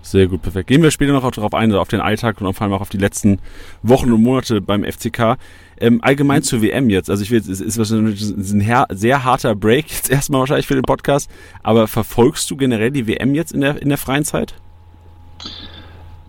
Sehr 0.07 0.29
gut, 0.29 0.41
perfekt. 0.41 0.69
Gehen 0.69 0.85
wir 0.85 0.93
später 0.93 1.13
noch 1.13 1.29
darauf 1.29 1.53
ein, 1.53 1.75
auf 1.75 1.89
den 1.89 2.01
Alltag 2.01 2.41
und 2.41 2.55
vor 2.55 2.63
allem 2.63 2.73
auch 2.73 2.81
auf 2.81 2.91
die 2.91 2.97
letzten 2.97 3.41
Wochen 3.83 4.13
und 4.13 4.23
Monate 4.23 4.61
beim 4.61 4.85
FCK. 4.85 5.37
Ähm, 5.81 5.99
allgemein 6.01 6.45
zur 6.45 6.63
WM 6.63 6.91
jetzt. 6.91 7.11
Also 7.11 7.25
ich 7.25 7.33
will, 7.33 7.41
es 7.41 7.61
ist 7.61 7.77
wahrscheinlich 7.77 8.23
ein 8.23 8.87
sehr 8.91 9.25
harter 9.25 9.57
Break 9.57 9.91
jetzt 9.91 10.09
erstmal 10.13 10.39
wahrscheinlich 10.39 10.69
für 10.69 10.77
den 10.77 10.85
Podcast. 10.85 11.29
Aber 11.65 11.89
verfolgst 11.89 12.49
du 12.53 12.57
generell 12.57 12.93
die 12.93 13.09
WM 13.09 13.35
jetzt 13.35 13.51
in 13.51 13.63
der, 13.63 13.83
in 13.83 13.89
der 13.89 13.99
freien 13.99 14.25
Zeit? 14.25 14.55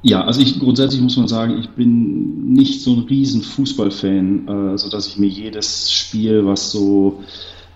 Ja, 0.02 0.24
also 0.24 0.42
ich 0.42 0.60
grundsätzlich 0.60 1.00
muss 1.00 1.16
man 1.16 1.28
sagen, 1.28 1.60
ich 1.60 1.70
bin 1.70 2.54
nicht 2.54 2.82
so 2.82 2.94
ein 2.94 3.00
riesen 3.02 3.44
Fußballfan, 3.44 4.48
äh, 4.74 4.78
sodass 4.80 5.06
ich 5.06 5.20
mir 5.20 5.30
jedes 5.30 5.92
Spiel, 5.92 6.44
was 6.48 6.72
so 6.72 7.22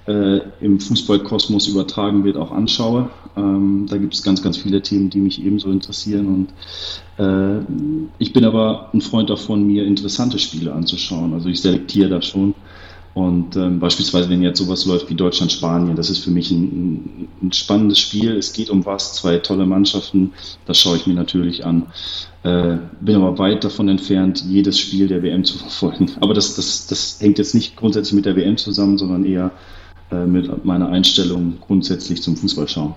äh, 0.08 0.40
im 0.62 0.80
Fußballkosmos 0.80 1.68
übertragen 1.68 2.24
wird, 2.24 2.38
auch 2.38 2.52
anschaue. 2.52 3.10
Ähm, 3.38 3.86
da 3.90 3.98
gibt 3.98 4.14
es 4.14 4.24
ganz, 4.24 4.42
ganz 4.42 4.58
viele 4.58 4.82
Themen, 4.82 5.10
die 5.10 5.20
mich 5.20 5.44
ebenso 5.44 5.70
interessieren. 5.72 6.50
Und 7.18 7.24
äh, 7.24 7.64
ich 8.18 8.34
bin 8.34 8.46
aber 8.46 8.90
ein 8.94 9.02
Freund 9.02 9.30
davon, 9.30 9.66
mir 9.66 9.86
interessante 9.86 10.40
Spiele 10.40 10.74
anzuschauen. 10.74 11.34
Also 11.34 11.50
ich 11.50 11.62
selektiere 11.62 12.10
da 12.10 12.22
schon. 12.22 12.56
Und 13.14 13.58
ähm, 13.58 13.80
beispielsweise, 13.82 14.30
wenn 14.30 14.42
jetzt 14.42 14.60
sowas 14.60 14.86
läuft 14.86 15.10
wie 15.10 15.16
Deutschland-Spanien, 15.16 15.98
das 15.98 16.10
ist 16.10 16.20
für 16.20 16.32
mich 16.32 16.50
ein, 16.50 17.28
ein, 17.42 17.52
spannendes 17.52 18.00
Spiel. 18.00 18.38
Es 18.38 18.54
geht 18.54 18.70
um 18.70 18.86
was, 18.86 19.16
zwei 19.16 19.38
tolle 19.38 19.66
Mannschaften, 19.66 20.32
das 20.66 20.80
schaue 20.80 20.96
ich 20.96 21.08
mir 21.08 21.14
natürlich 21.14 21.66
an. 21.66 21.88
Äh, 22.44 22.78
bin 23.02 23.18
aber 23.18 23.38
weit 23.38 23.66
davon 23.66 23.90
entfernt, 23.90 24.44
jedes 24.48 24.80
Spiel 24.80 25.08
der 25.08 25.24
WM 25.24 25.44
zu 25.44 25.58
verfolgen. 25.60 26.12
Aber 26.22 26.34
das, 26.34 26.56
das, 26.56 26.88
das 26.88 27.20
hängt 27.20 27.38
jetzt 27.38 27.54
nicht 27.54 27.76
grundsätzlich 27.76 28.14
mit 28.14 28.26
der 28.26 28.38
WM 28.38 28.56
zusammen, 28.56 28.98
sondern 28.98 29.26
eher 29.26 29.52
mit 30.12 30.66
meiner 30.66 30.90
Einstellung 30.90 31.56
grundsätzlich 31.62 32.22
zum 32.22 32.36
Fußballschauen. 32.36 32.94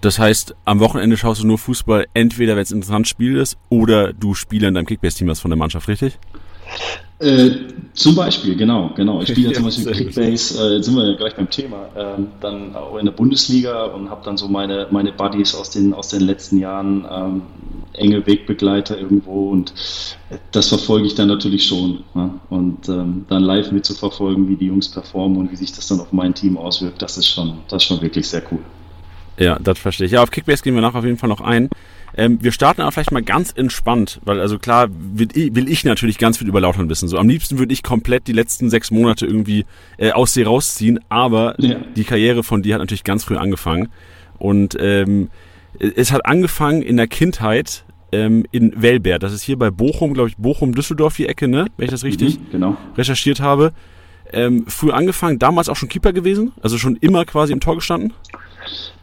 Das 0.00 0.18
heißt, 0.18 0.54
am 0.64 0.80
Wochenende 0.80 1.18
schaust 1.18 1.42
du 1.42 1.46
nur 1.46 1.58
Fußball, 1.58 2.06
entweder 2.14 2.56
wenn 2.56 2.62
es 2.62 2.70
ein 2.70 2.76
interessantes 2.76 3.10
Spiel 3.10 3.36
ist 3.36 3.58
oder 3.68 4.14
du 4.14 4.34
Spieler 4.34 4.68
in 4.68 4.74
deinem 4.74 4.86
Kickbase-Team 4.86 5.28
hast 5.28 5.40
von 5.40 5.50
der 5.50 5.58
Mannschaft, 5.58 5.88
richtig? 5.88 6.18
Äh, 7.20 7.50
zum 7.92 8.14
Beispiel, 8.14 8.56
genau, 8.56 8.90
genau. 8.96 9.20
Ich 9.20 9.28
spiele 9.28 9.48
ja 9.48 9.54
zum 9.54 9.64
Beispiel 9.64 9.92
Kickbase, 9.92 10.58
äh, 10.58 10.76
jetzt 10.76 10.86
sind 10.86 10.96
wir 10.96 11.06
ja 11.06 11.16
gleich 11.16 11.36
beim 11.36 11.50
Thema, 11.50 11.88
ähm, 11.94 12.28
dann 12.40 12.74
auch 12.74 12.96
in 12.96 13.04
der 13.04 13.12
Bundesliga 13.12 13.84
und 13.84 14.08
habe 14.08 14.24
dann 14.24 14.38
so 14.38 14.48
meine, 14.48 14.86
meine 14.90 15.12
Buddies 15.12 15.54
aus 15.54 15.68
den, 15.70 15.92
aus 15.92 16.08
den 16.08 16.22
letzten 16.22 16.58
Jahren, 16.58 17.06
ähm, 17.10 17.42
enge 17.92 18.26
Wegbegleiter 18.26 18.98
irgendwo 18.98 19.50
und 19.50 19.74
das 20.52 20.68
verfolge 20.68 21.06
ich 21.06 21.14
dann 21.14 21.28
natürlich 21.28 21.66
schon. 21.66 22.04
Ja? 22.14 22.34
Und 22.48 22.88
ähm, 22.88 23.26
dann 23.28 23.42
live 23.42 23.70
mitzuverfolgen, 23.70 24.48
wie 24.48 24.56
die 24.56 24.66
Jungs 24.66 24.88
performen 24.88 25.36
und 25.36 25.52
wie 25.52 25.56
sich 25.56 25.72
das 25.72 25.88
dann 25.88 26.00
auf 26.00 26.12
mein 26.12 26.34
Team 26.34 26.56
auswirkt, 26.56 27.02
das 27.02 27.18
ist 27.18 27.28
schon, 27.28 27.58
das 27.68 27.82
ist 27.82 27.88
schon 27.88 28.00
wirklich 28.00 28.26
sehr 28.28 28.42
cool. 28.50 28.60
Ja, 29.38 29.58
das 29.58 29.78
verstehe 29.78 30.06
ich. 30.06 30.12
Ja, 30.12 30.22
auf 30.22 30.30
Kickbase 30.30 30.62
gehen 30.62 30.74
wir 30.74 30.82
nachher 30.82 30.98
auf 30.98 31.04
jeden 31.04 31.16
Fall 31.16 31.28
noch 31.28 31.40
ein. 31.40 31.68
Ähm, 32.16 32.38
wir 32.42 32.52
starten 32.52 32.80
aber 32.80 32.92
vielleicht 32.92 33.12
mal 33.12 33.22
ganz 33.22 33.52
entspannt, 33.52 34.20
weil 34.24 34.40
also 34.40 34.58
klar 34.58 34.88
will 34.90 35.28
ich, 35.34 35.54
will 35.54 35.68
ich 35.68 35.84
natürlich 35.84 36.18
ganz 36.18 36.38
viel 36.38 36.48
über 36.48 36.60
Lautern 36.60 36.88
wissen. 36.88 37.08
So 37.08 37.18
am 37.18 37.28
liebsten 37.28 37.58
würde 37.58 37.72
ich 37.72 37.82
komplett 37.82 38.26
die 38.26 38.32
letzten 38.32 38.70
sechs 38.70 38.90
Monate 38.90 39.26
irgendwie 39.26 39.64
äh, 39.98 40.10
aus 40.12 40.32
dir 40.32 40.46
rausziehen, 40.46 41.00
aber 41.08 41.54
ja. 41.58 41.76
die 41.96 42.04
Karriere 42.04 42.42
von 42.42 42.62
dir 42.62 42.74
hat 42.74 42.80
natürlich 42.80 43.04
ganz 43.04 43.24
früh 43.24 43.36
angefangen 43.36 43.88
und 44.38 44.76
ähm, 44.80 45.30
es 45.78 46.12
hat 46.12 46.26
angefangen 46.26 46.82
in 46.82 46.96
der 46.96 47.06
Kindheit 47.06 47.84
ähm, 48.12 48.44
in 48.50 48.80
Welbert. 48.80 49.22
Das 49.22 49.32
ist 49.32 49.42
hier 49.42 49.58
bei 49.58 49.70
Bochum, 49.70 50.14
glaube 50.14 50.28
ich, 50.28 50.36
Bochum-Düsseldorf 50.36 51.16
die 51.16 51.26
Ecke, 51.26 51.48
ne? 51.48 51.66
Wenn 51.76 51.84
ich 51.84 51.90
das 51.90 52.04
richtig 52.04 52.38
mhm, 52.38 52.50
genau. 52.50 52.76
recherchiert 52.96 53.40
habe. 53.40 53.72
Ähm, 54.32 54.64
früh 54.68 54.92
angefangen, 54.92 55.38
damals 55.38 55.68
auch 55.68 55.76
schon 55.76 55.88
Keeper 55.88 56.12
gewesen, 56.12 56.52
also 56.62 56.78
schon 56.78 56.96
immer 56.96 57.24
quasi 57.24 57.52
im 57.52 57.60
Tor 57.60 57.74
gestanden? 57.74 58.12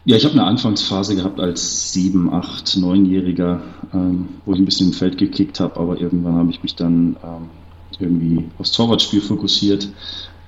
Ja, 0.07 0.15
ich 0.15 0.23
habe 0.23 0.35
eine 0.35 0.45
Anfangsphase 0.45 1.17
gehabt 1.17 1.37
als 1.41 1.91
sieben, 1.91 2.33
acht, 2.33 2.77
neunjähriger, 2.77 3.61
ähm, 3.93 4.29
wo 4.45 4.53
ich 4.53 4.59
ein 4.59 4.63
bisschen 4.63 4.87
im 4.87 4.93
Feld 4.93 5.17
gekickt 5.17 5.59
habe, 5.59 5.77
aber 5.77 5.99
irgendwann 5.99 6.35
habe 6.35 6.49
ich 6.49 6.63
mich 6.63 6.77
dann 6.77 7.17
ähm, 7.21 7.49
irgendwie 7.99 8.49
aufs 8.57 8.71
Torwartspiel 8.71 9.19
fokussiert. 9.19 9.89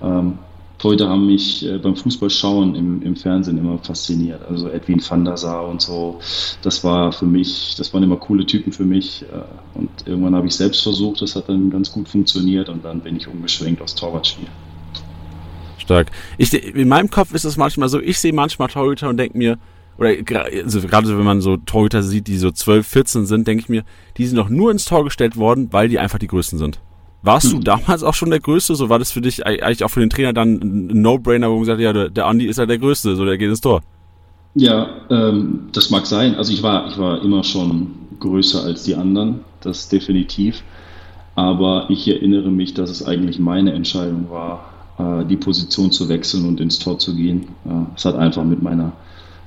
Ähm, 0.02 0.40
Leute 0.82 1.10
haben 1.10 1.26
mich 1.26 1.66
äh, 1.66 1.78
beim 1.78 1.98
Fußballschauen 1.98 2.74
im, 2.74 3.02
im 3.02 3.18
Fernsehen 3.18 3.58
immer 3.58 3.80
fasziniert. 3.80 4.44
Also 4.50 4.70
Edwin 4.70 5.04
van 5.06 5.26
der 5.26 5.36
Sar 5.36 5.68
und 5.68 5.82
so. 5.82 6.20
Das 6.62 6.86
war 6.86 7.12
für 7.12 7.26
mich, 7.26 7.76
das 7.78 7.94
waren 7.94 8.04
immer 8.04 8.16
coole 8.16 8.46
Typen 8.46 8.72
für 8.72 8.86
mich. 8.86 9.24
Äh, 9.24 9.78
und 9.78 9.90
irgendwann 10.06 10.36
habe 10.36 10.48
ich 10.48 10.56
selbst 10.56 10.84
versucht, 10.84 11.22
das 11.22 11.36
hat 11.36 11.50
dann 11.50 11.70
ganz 11.70 11.92
gut 11.92 12.08
funktioniert 12.08 12.70
und 12.70 12.86
dann 12.86 13.02
bin 13.02 13.18
ich 13.18 13.28
umgeschwenkt 13.28 13.82
aufs 13.82 13.96
Torwartspiel 13.96 14.48
stark. 15.80 16.12
Ich, 16.38 16.54
in 16.54 16.88
meinem 16.88 17.10
Kopf 17.10 17.34
ist 17.34 17.46
es 17.46 17.58
manchmal 17.58 17.90
so, 17.90 18.00
ich 18.00 18.20
sehe 18.20 18.34
manchmal 18.34 18.68
Torhüter 18.68 19.10
und 19.10 19.18
denke 19.18 19.38
mir, 19.38 19.58
oder 19.98 20.16
also 20.64 20.82
gerade 20.82 21.10
wenn 21.10 21.26
man 21.26 21.42
so 21.42 21.58
Torhüter 21.58 22.04
sieht, 22.04 22.28
die 22.28 22.38
so 22.38 22.52
12, 22.52 22.88
14 22.88 23.26
sind, 23.26 23.48
denke 23.48 23.64
ich 23.64 23.70
mir, 23.70 23.84
die 24.18 24.26
sind 24.26 24.38
doch 24.38 24.50
nur 24.50 24.72
ins 24.72 24.86
Tor 24.86 25.04
gestellt 25.04 25.36
worden, 25.36 25.68
weil 25.72 25.90
die 25.90 26.00
einfach 26.00 26.20
die 26.20 26.28
Größten 26.28 26.58
sind. 26.58 26.80
Warst 27.22 27.52
hm. 27.52 27.60
du 27.60 27.64
damals 27.64 28.04
auch 28.04 28.14
schon 28.14 28.30
der 28.30 28.40
Größte? 28.40 28.76
So 28.76 28.88
war 28.88 28.98
das 28.98 29.12
für 29.12 29.20
dich 29.20 29.46
eigentlich 29.46 29.84
auch 29.84 29.90
für 29.90 30.00
den 30.00 30.10
Trainer 30.10 30.32
dann 30.32 30.54
ein 30.54 31.02
No-Brainer, 31.02 31.50
wo 31.50 31.56
man 31.56 31.62
gesagt 31.62 31.80
hat, 31.80 31.84
ja, 31.84 31.92
der, 31.92 32.10
der 32.10 32.28
Andi 32.28 32.46
ist 32.46 32.58
ja 32.58 32.66
der 32.66 32.78
Größte, 32.78 33.16
so 33.18 33.26
der 33.26 33.38
geht 33.38 33.50
ins 33.50 33.62
Tor. 33.62 33.82
Ja, 34.56 34.90
ähm, 35.10 35.70
das 35.74 35.90
mag 35.90 36.06
sein. 36.06 36.36
Also 36.36 36.54
ich 36.54 36.64
war, 36.64 36.88
ich 36.88 36.98
war 36.98 37.22
immer 37.22 37.44
schon 37.44 37.92
größer 38.20 38.64
als 38.64 38.84
die 38.84 38.96
anderen, 38.96 39.42
das 39.62 39.90
definitiv. 39.90 40.64
Aber 41.36 41.88
ich 41.90 42.08
erinnere 42.08 42.52
mich, 42.52 42.74
dass 42.74 42.90
es 42.90 43.06
eigentlich 43.06 43.40
meine 43.40 43.74
Entscheidung 43.74 44.30
war, 44.30 44.66
die 45.00 45.38
Position 45.38 45.92
zu 45.92 46.10
wechseln 46.10 46.46
und 46.46 46.60
ins 46.60 46.78
Tor 46.78 47.00
zu 47.00 47.16
gehen. 47.16 47.48
Es 47.96 48.04
hat 48.04 48.16
einfach 48.16 48.44
mit 48.44 48.62
meiner 48.62 48.94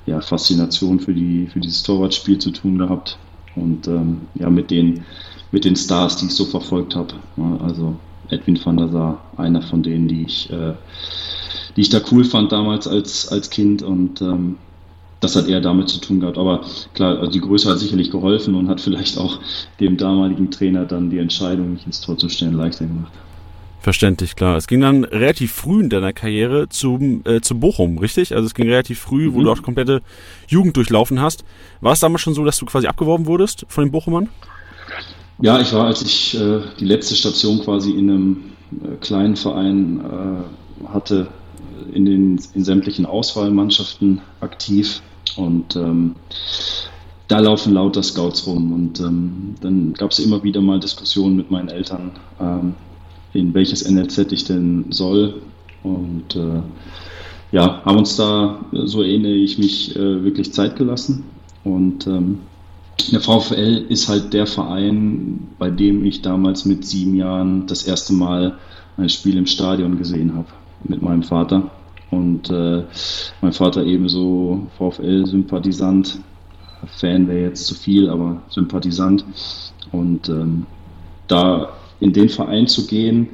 ja, 0.05 0.21
Faszination 0.21 0.99
für, 0.99 1.13
die, 1.13 1.47
für 1.47 1.59
dieses 1.59 1.83
Torwartspiel 1.83 2.39
zu 2.39 2.51
tun 2.51 2.77
gehabt 2.77 3.17
und 3.55 3.87
ähm, 3.87 4.21
ja, 4.35 4.49
mit 4.49 4.71
den, 4.71 5.03
mit 5.51 5.65
den 5.65 5.75
Stars, 5.75 6.17
die 6.17 6.25
ich 6.25 6.35
so 6.35 6.45
verfolgt 6.45 6.95
habe. 6.95 7.13
also 7.59 7.95
Edwin 8.29 8.59
van 8.63 8.77
der 8.77 8.89
Sar, 8.89 9.23
einer 9.37 9.61
von 9.61 9.83
denen, 9.83 10.07
die 10.07 10.23
ich, 10.23 10.51
äh, 10.51 10.73
die 11.75 11.81
ich 11.81 11.89
da 11.89 12.01
cool 12.11 12.23
fand 12.23 12.51
damals 12.51 12.87
als, 12.87 13.27
als 13.27 13.49
Kind 13.49 13.83
und 13.83 14.21
ähm, 14.21 14.57
das 15.19 15.35
hat 15.37 15.47
eher 15.47 15.61
damit 15.61 15.87
zu 15.87 15.99
tun 15.99 16.19
gehabt. 16.19 16.37
Aber 16.37 16.61
klar, 16.93 17.19
also 17.19 17.31
die 17.31 17.39
Größe 17.39 17.69
hat 17.69 17.79
sicherlich 17.79 18.11
geholfen 18.11 18.55
und 18.55 18.67
hat 18.67 18.81
vielleicht 18.81 19.17
auch 19.17 19.39
dem 19.79 19.95
damaligen 19.95 20.51
Trainer 20.51 20.85
dann 20.85 21.09
die 21.09 21.19
Entscheidung, 21.19 21.73
mich 21.73 21.85
ins 21.85 22.01
Tor 22.01 22.17
zu 22.17 22.27
stellen, 22.27 22.53
leichter 22.53 22.85
gemacht. 22.85 23.13
Verständlich, 23.83 24.37
klar. 24.37 24.55
Es 24.55 24.67
ging 24.67 24.79
dann 24.79 25.03
relativ 25.03 25.51
früh 25.51 25.83
in 25.83 25.89
deiner 25.89 26.13
Karriere 26.13 26.69
zum, 26.69 27.21
äh, 27.25 27.41
zum 27.41 27.59
Bochum, 27.59 27.97
richtig? 27.97 28.33
Also 28.33 28.45
es 28.45 28.53
ging 28.53 28.69
relativ 28.69 28.97
früh, 28.97 29.27
mhm. 29.27 29.33
wo 29.33 29.43
du 29.43 29.51
auch 29.51 29.61
komplette 29.61 30.01
Jugend 30.47 30.77
durchlaufen 30.77 31.19
hast. 31.19 31.43
War 31.81 31.91
es 31.91 31.99
damals 31.99 32.21
schon 32.21 32.33
so, 32.33 32.45
dass 32.45 32.57
du 32.57 32.65
quasi 32.65 32.87
abgeworben 32.87 33.25
wurdest 33.25 33.65
von 33.67 33.83
den 33.83 33.91
Bochumern? 33.91 34.29
Ja, 35.41 35.59
ich 35.59 35.73
war, 35.73 35.87
als 35.87 36.01
ich 36.01 36.33
äh, 36.39 36.61
die 36.79 36.85
letzte 36.85 37.13
Station 37.13 37.59
quasi 37.59 37.91
in 37.91 38.09
einem 38.09 38.37
äh, 38.71 38.95
kleinen 39.01 39.35
Verein 39.35 39.99
äh, 39.99 40.87
hatte, 40.87 41.27
in 41.91 42.05
den 42.05 42.39
in 42.53 42.63
sämtlichen 42.63 43.05
Auswahlmannschaften 43.05 44.21
aktiv 44.39 45.01
und 45.35 45.75
ähm, 45.75 46.15
da 47.27 47.39
laufen 47.39 47.73
lauter 47.73 48.01
Scouts 48.01 48.47
rum 48.47 48.71
und 48.71 49.01
ähm, 49.01 49.55
dann 49.59 49.93
gab 49.93 50.11
es 50.11 50.19
immer 50.19 50.41
wieder 50.41 50.61
mal 50.61 50.79
Diskussionen 50.79 51.35
mit 51.35 51.51
meinen 51.51 51.67
Eltern, 51.67 52.11
ähm, 52.39 52.75
in 53.33 53.53
welches 53.53 53.89
NLZ 53.89 54.31
ich 54.31 54.45
denn 54.45 54.85
soll. 54.89 55.41
Und 55.83 56.35
äh, 56.35 56.61
ja, 57.51 57.83
haben 57.83 57.97
uns 57.97 58.15
da, 58.15 58.65
so 58.71 59.01
erinnere 59.01 59.33
ich 59.33 59.57
mich, 59.57 59.95
äh, 59.95 60.23
wirklich 60.23 60.53
Zeit 60.53 60.75
gelassen. 60.75 61.25
Und 61.63 62.07
ähm, 62.07 62.39
der 63.11 63.19
VfL 63.19 63.85
ist 63.89 64.07
halt 64.07 64.33
der 64.33 64.47
Verein, 64.47 65.47
bei 65.59 65.69
dem 65.69 66.05
ich 66.05 66.21
damals 66.21 66.65
mit 66.65 66.85
sieben 66.85 67.15
Jahren 67.15 67.67
das 67.67 67.83
erste 67.83 68.13
Mal 68.13 68.57
ein 68.97 69.09
Spiel 69.09 69.37
im 69.37 69.45
Stadion 69.45 69.97
gesehen 69.97 70.35
habe 70.35 70.47
mit 70.83 71.01
meinem 71.01 71.23
Vater. 71.23 71.71
Und 72.11 72.49
äh, 72.49 72.83
mein 73.41 73.53
Vater 73.53 73.83
ebenso 73.85 74.67
VfL-Sympathisant. 74.77 76.19
Fan 76.85 77.27
wäre 77.27 77.49
jetzt 77.49 77.65
zu 77.65 77.75
viel, 77.75 78.09
aber 78.09 78.41
Sympathisant. 78.49 79.25
Und 79.91 80.29
ähm, 80.29 80.65
da 81.27 81.69
in 82.03 82.13
den 82.13 82.29
Verein 82.29 82.67
zu 82.67 82.85
gehen, 82.85 83.29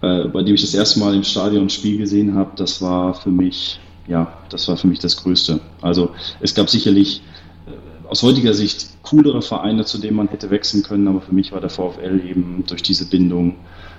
äh, 0.00 0.24
bei 0.28 0.42
dem 0.42 0.54
ich 0.54 0.60
das 0.60 0.74
erste 0.74 1.00
Mal 1.00 1.14
im 1.14 1.24
Stadion 1.24 1.64
ein 1.64 1.70
Spiel 1.70 1.98
gesehen 1.98 2.34
habe, 2.34 2.52
das 2.56 2.80
war 2.80 3.14
für 3.14 3.30
mich, 3.30 3.80
ja, 4.06 4.32
das 4.50 4.68
war 4.68 4.76
für 4.76 4.86
mich 4.86 5.00
das 5.00 5.16
Größte. 5.16 5.60
Also 5.82 6.10
es 6.40 6.54
gab 6.54 6.70
sicherlich 6.70 7.22
äh, 7.66 8.08
aus 8.08 8.22
heutiger 8.22 8.54
Sicht 8.54 9.02
coolere 9.02 9.42
Vereine, 9.42 9.84
zu 9.84 9.98
denen 9.98 10.16
man 10.16 10.28
hätte 10.28 10.50
wechseln 10.50 10.82
können, 10.82 11.08
aber 11.08 11.20
für 11.20 11.34
mich 11.34 11.52
war 11.52 11.60
der 11.60 11.70
VfL 11.70 12.22
eben 12.24 12.64
durch 12.66 12.82
diese 12.82 13.06
Bindung 13.06 13.56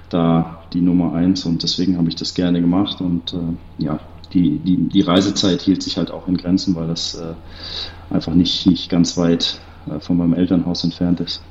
da 0.10 0.64
die 0.74 0.82
Nummer 0.82 1.14
eins 1.14 1.46
und 1.46 1.62
deswegen 1.62 1.98
habe 1.98 2.10
ich 2.10 2.16
das 2.16 2.34
gerne 2.34 2.62
gemacht 2.62 3.02
und 3.02 3.34
äh, 3.34 3.84
ja, 3.84 4.00
die, 4.34 4.60
die, 4.60 4.78
die 4.78 5.02
Reisezeit 5.02 5.62
hielt 5.62 5.84
sich 5.84 5.98
halt 5.98 6.12
auch 6.12 6.28
in 6.28 6.38
Grenzen, 6.38 6.76
weil 6.76 6.88
das 6.88 7.16
äh, 7.16 7.34
einfach 8.14 8.34
nicht, 8.34 8.66
nicht 8.66 8.90
ganz 8.90 9.18
weit 9.18 9.60
äh, 9.88 10.00
von 10.00 10.18
meinem 10.18 10.34
Elternhaus 10.34 10.84
entfernt 10.84 11.20
ist. 11.20 11.42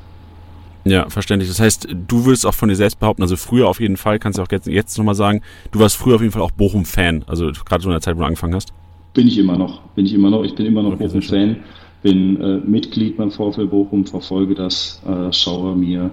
Ja, 0.85 1.09
verständlich. 1.11 1.49
Das 1.49 1.61
heißt, 1.61 1.89
du 1.91 2.25
würdest 2.25 2.47
auch 2.47 2.55
von 2.55 2.69
dir 2.69 2.77
selbst 2.77 2.99
behaupten, 2.99 3.23
also 3.23 3.37
früher 3.37 3.69
auf 3.69 3.81
jeden 3.81 3.97
Fall, 3.97 4.19
kannst 4.19 4.39
du 4.39 4.43
auch 4.43 4.51
jetzt, 4.51 4.67
jetzt 4.67 4.97
nochmal 4.99 5.15
sagen, 5.15 5.43
du 5.71 5.81
warst 5.81 5.97
früher 5.97 6.17
auf 6.17 6.21
jeden 6.21 6.33
Fall 6.33 6.43
auch 6.43 6.51
Bochum-Fan, 6.51 7.25
also 7.27 7.51
gerade 7.65 7.83
so 7.83 7.89
in 7.89 7.93
der 7.93 8.01
Zeit, 8.01 8.17
wo 8.17 8.21
du 8.21 8.27
angefangen 8.27 8.55
hast. 8.55 8.73
Bin 9.15 9.27
ich 9.27 9.39
immer 9.39 9.59
noch, 9.59 9.83
bin 9.95 10.07
ich 10.07 10.15
immer 10.15 10.31
noch, 10.31 10.45
ich 10.45 10.55
bin 10.55 10.67
immer 10.67 10.83
noch 10.83 10.93
okay, 10.93 11.07
Bochum-Fan, 11.07 11.57
bin 12.03 12.41
äh, 12.41 12.59
Mitglied 12.59 13.17
beim 13.17 13.31
VfL 13.31 13.67
Bochum, 13.67 14.07
verfolge 14.07 14.55
das, 14.55 15.03
äh, 15.07 15.33
schaue 15.33 15.75
mir 15.75 16.11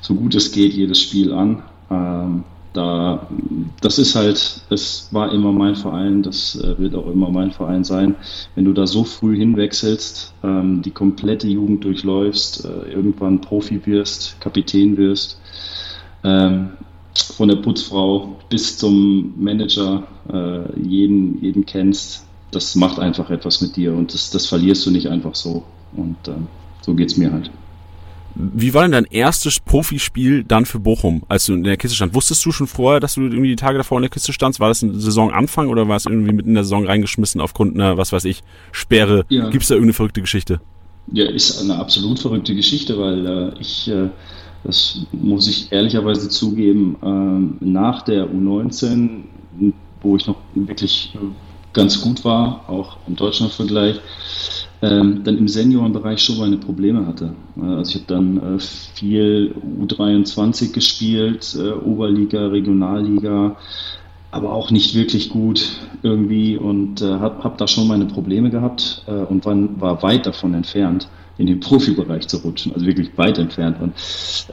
so 0.00 0.14
gut 0.14 0.34
es 0.34 0.50
geht 0.52 0.72
jedes 0.74 1.00
Spiel 1.00 1.32
an. 1.32 1.62
Ähm, 1.90 2.44
da, 2.72 3.26
das 3.80 3.98
ist 3.98 4.14
halt, 4.14 4.62
es 4.70 5.08
war 5.10 5.32
immer 5.32 5.52
mein 5.52 5.74
Verein, 5.74 6.22
das 6.22 6.56
äh, 6.56 6.78
wird 6.78 6.94
auch 6.94 7.06
immer 7.06 7.30
mein 7.30 7.50
Verein 7.50 7.82
sein. 7.82 8.14
Wenn 8.54 8.64
du 8.64 8.72
da 8.72 8.86
so 8.86 9.04
früh 9.04 9.36
hinwechselst, 9.36 10.32
ähm, 10.44 10.82
die 10.82 10.92
komplette 10.92 11.48
Jugend 11.48 11.84
durchläufst, 11.84 12.64
äh, 12.64 12.92
irgendwann 12.92 13.40
Profi 13.40 13.84
wirst, 13.86 14.40
Kapitän 14.40 14.96
wirst, 14.96 15.40
ähm, 16.22 16.70
von 17.36 17.48
der 17.48 17.56
Putzfrau 17.56 18.36
bis 18.48 18.78
zum 18.78 19.34
Manager 19.36 20.04
äh, 20.32 20.80
jeden, 20.80 21.42
jeden 21.42 21.66
kennst, 21.66 22.26
das 22.52 22.76
macht 22.76 22.98
einfach 22.98 23.30
etwas 23.30 23.60
mit 23.60 23.76
dir 23.76 23.94
und 23.94 24.14
das, 24.14 24.30
das 24.30 24.46
verlierst 24.46 24.86
du 24.86 24.90
nicht 24.90 25.08
einfach 25.08 25.34
so. 25.34 25.64
Und 25.96 26.16
ähm, 26.28 26.46
so 26.82 26.94
geht 26.94 27.10
es 27.10 27.16
mir 27.16 27.32
halt. 27.32 27.50
Wie 28.34 28.74
war 28.74 28.82
denn 28.82 28.92
dein 28.92 29.04
erstes 29.06 29.60
Profispiel 29.60 30.44
dann 30.44 30.64
für 30.64 30.78
Bochum, 30.78 31.22
als 31.28 31.46
du 31.46 31.54
in 31.54 31.64
der 31.64 31.76
Kiste 31.76 31.96
stand? 31.96 32.14
Wusstest 32.14 32.44
du 32.44 32.52
schon 32.52 32.66
vorher, 32.66 33.00
dass 33.00 33.14
du 33.14 33.22
irgendwie 33.22 33.48
die 33.48 33.56
Tage 33.56 33.78
davor 33.78 33.98
in 33.98 34.02
der 34.02 34.10
Kiste 34.10 34.32
standst? 34.32 34.60
War 34.60 34.68
das 34.68 34.82
ein 34.82 34.98
Saisonanfang 34.98 35.68
oder 35.68 35.88
war 35.88 35.96
es 35.96 36.06
irgendwie 36.06 36.32
mitten 36.32 36.50
in 36.50 36.54
der 36.54 36.64
Saison 36.64 36.86
reingeschmissen 36.86 37.40
aufgrund 37.40 37.74
einer, 37.74 37.96
was 37.96 38.12
weiß 38.12 38.24
ich, 38.26 38.42
Sperre? 38.72 39.24
Ja. 39.28 39.50
Gibt 39.50 39.62
es 39.62 39.68
da 39.68 39.74
irgendeine 39.74 39.94
verrückte 39.94 40.20
Geschichte? 40.20 40.60
Ja, 41.12 41.28
ist 41.28 41.60
eine 41.60 41.76
absolut 41.76 42.18
verrückte 42.20 42.54
Geschichte, 42.54 42.98
weil 42.98 43.26
äh, 43.26 43.52
ich, 43.60 43.88
äh, 43.88 44.08
das 44.64 45.00
muss 45.12 45.48
ich 45.48 45.72
ehrlicherweise 45.72 46.28
zugeben, 46.28 46.96
äh, 47.02 47.64
nach 47.64 48.02
der 48.02 48.26
U19, 48.26 49.22
wo 50.02 50.16
ich 50.16 50.26
noch 50.26 50.36
wirklich 50.54 51.12
ganz 51.72 52.00
gut 52.00 52.24
war, 52.24 52.68
auch 52.68 52.96
im 53.06 53.16
Deutschlandvergleich, 53.16 54.00
ähm, 54.82 55.22
dann 55.24 55.36
im 55.36 55.48
Seniorenbereich 55.48 56.22
schon 56.22 56.38
meine 56.38 56.56
Probleme 56.56 57.06
hatte. 57.06 57.34
Also 57.60 57.90
ich 57.90 57.94
habe 57.96 58.06
dann 58.06 58.56
äh, 58.56 58.58
viel 58.58 59.54
U23 59.82 60.72
gespielt, 60.72 61.56
äh, 61.58 61.72
Oberliga, 61.72 62.46
Regionalliga, 62.46 63.56
aber 64.30 64.52
auch 64.52 64.70
nicht 64.70 64.94
wirklich 64.94 65.28
gut 65.28 65.72
irgendwie 66.02 66.56
und 66.56 67.02
äh, 67.02 67.06
habe 67.06 67.44
hab 67.44 67.58
da 67.58 67.66
schon 67.68 67.88
meine 67.88 68.06
Probleme 68.06 68.50
gehabt 68.50 69.04
äh, 69.06 69.12
und 69.12 69.44
war, 69.44 69.56
war 69.80 70.02
weit 70.02 70.26
davon 70.26 70.54
entfernt, 70.54 71.08
in 71.36 71.46
den 71.46 71.60
Profibereich 71.60 72.28
zu 72.28 72.38
rutschen, 72.38 72.72
also 72.72 72.86
wirklich 72.86 73.16
weit 73.18 73.38
entfernt. 73.38 73.80
Und 73.80 73.94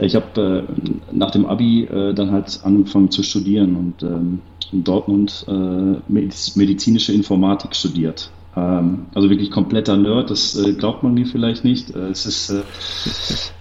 ich 0.00 0.14
habe 0.14 0.66
äh, 0.68 1.12
nach 1.12 1.30
dem 1.30 1.46
Abi 1.46 1.84
äh, 1.84 2.12
dann 2.12 2.32
halt 2.32 2.60
angefangen 2.64 3.10
zu 3.10 3.22
studieren 3.22 3.76
und 3.76 4.02
ähm, 4.02 4.40
in 4.72 4.84
Dortmund 4.84 5.46
äh, 5.48 5.96
medizinische 6.08 7.12
Informatik 7.12 7.74
studiert. 7.74 8.30
Ähm, 8.58 9.06
also 9.14 9.30
wirklich 9.30 9.50
kompletter 9.50 9.96
Nerd, 9.96 10.30
das 10.30 10.56
äh, 10.56 10.72
glaubt 10.72 11.02
man 11.02 11.14
mir 11.14 11.26
vielleicht 11.26 11.64
nicht. 11.64 11.94
Äh, 11.94 12.08
es 12.08 12.26
ist, 12.26 12.50
äh, 12.50 12.62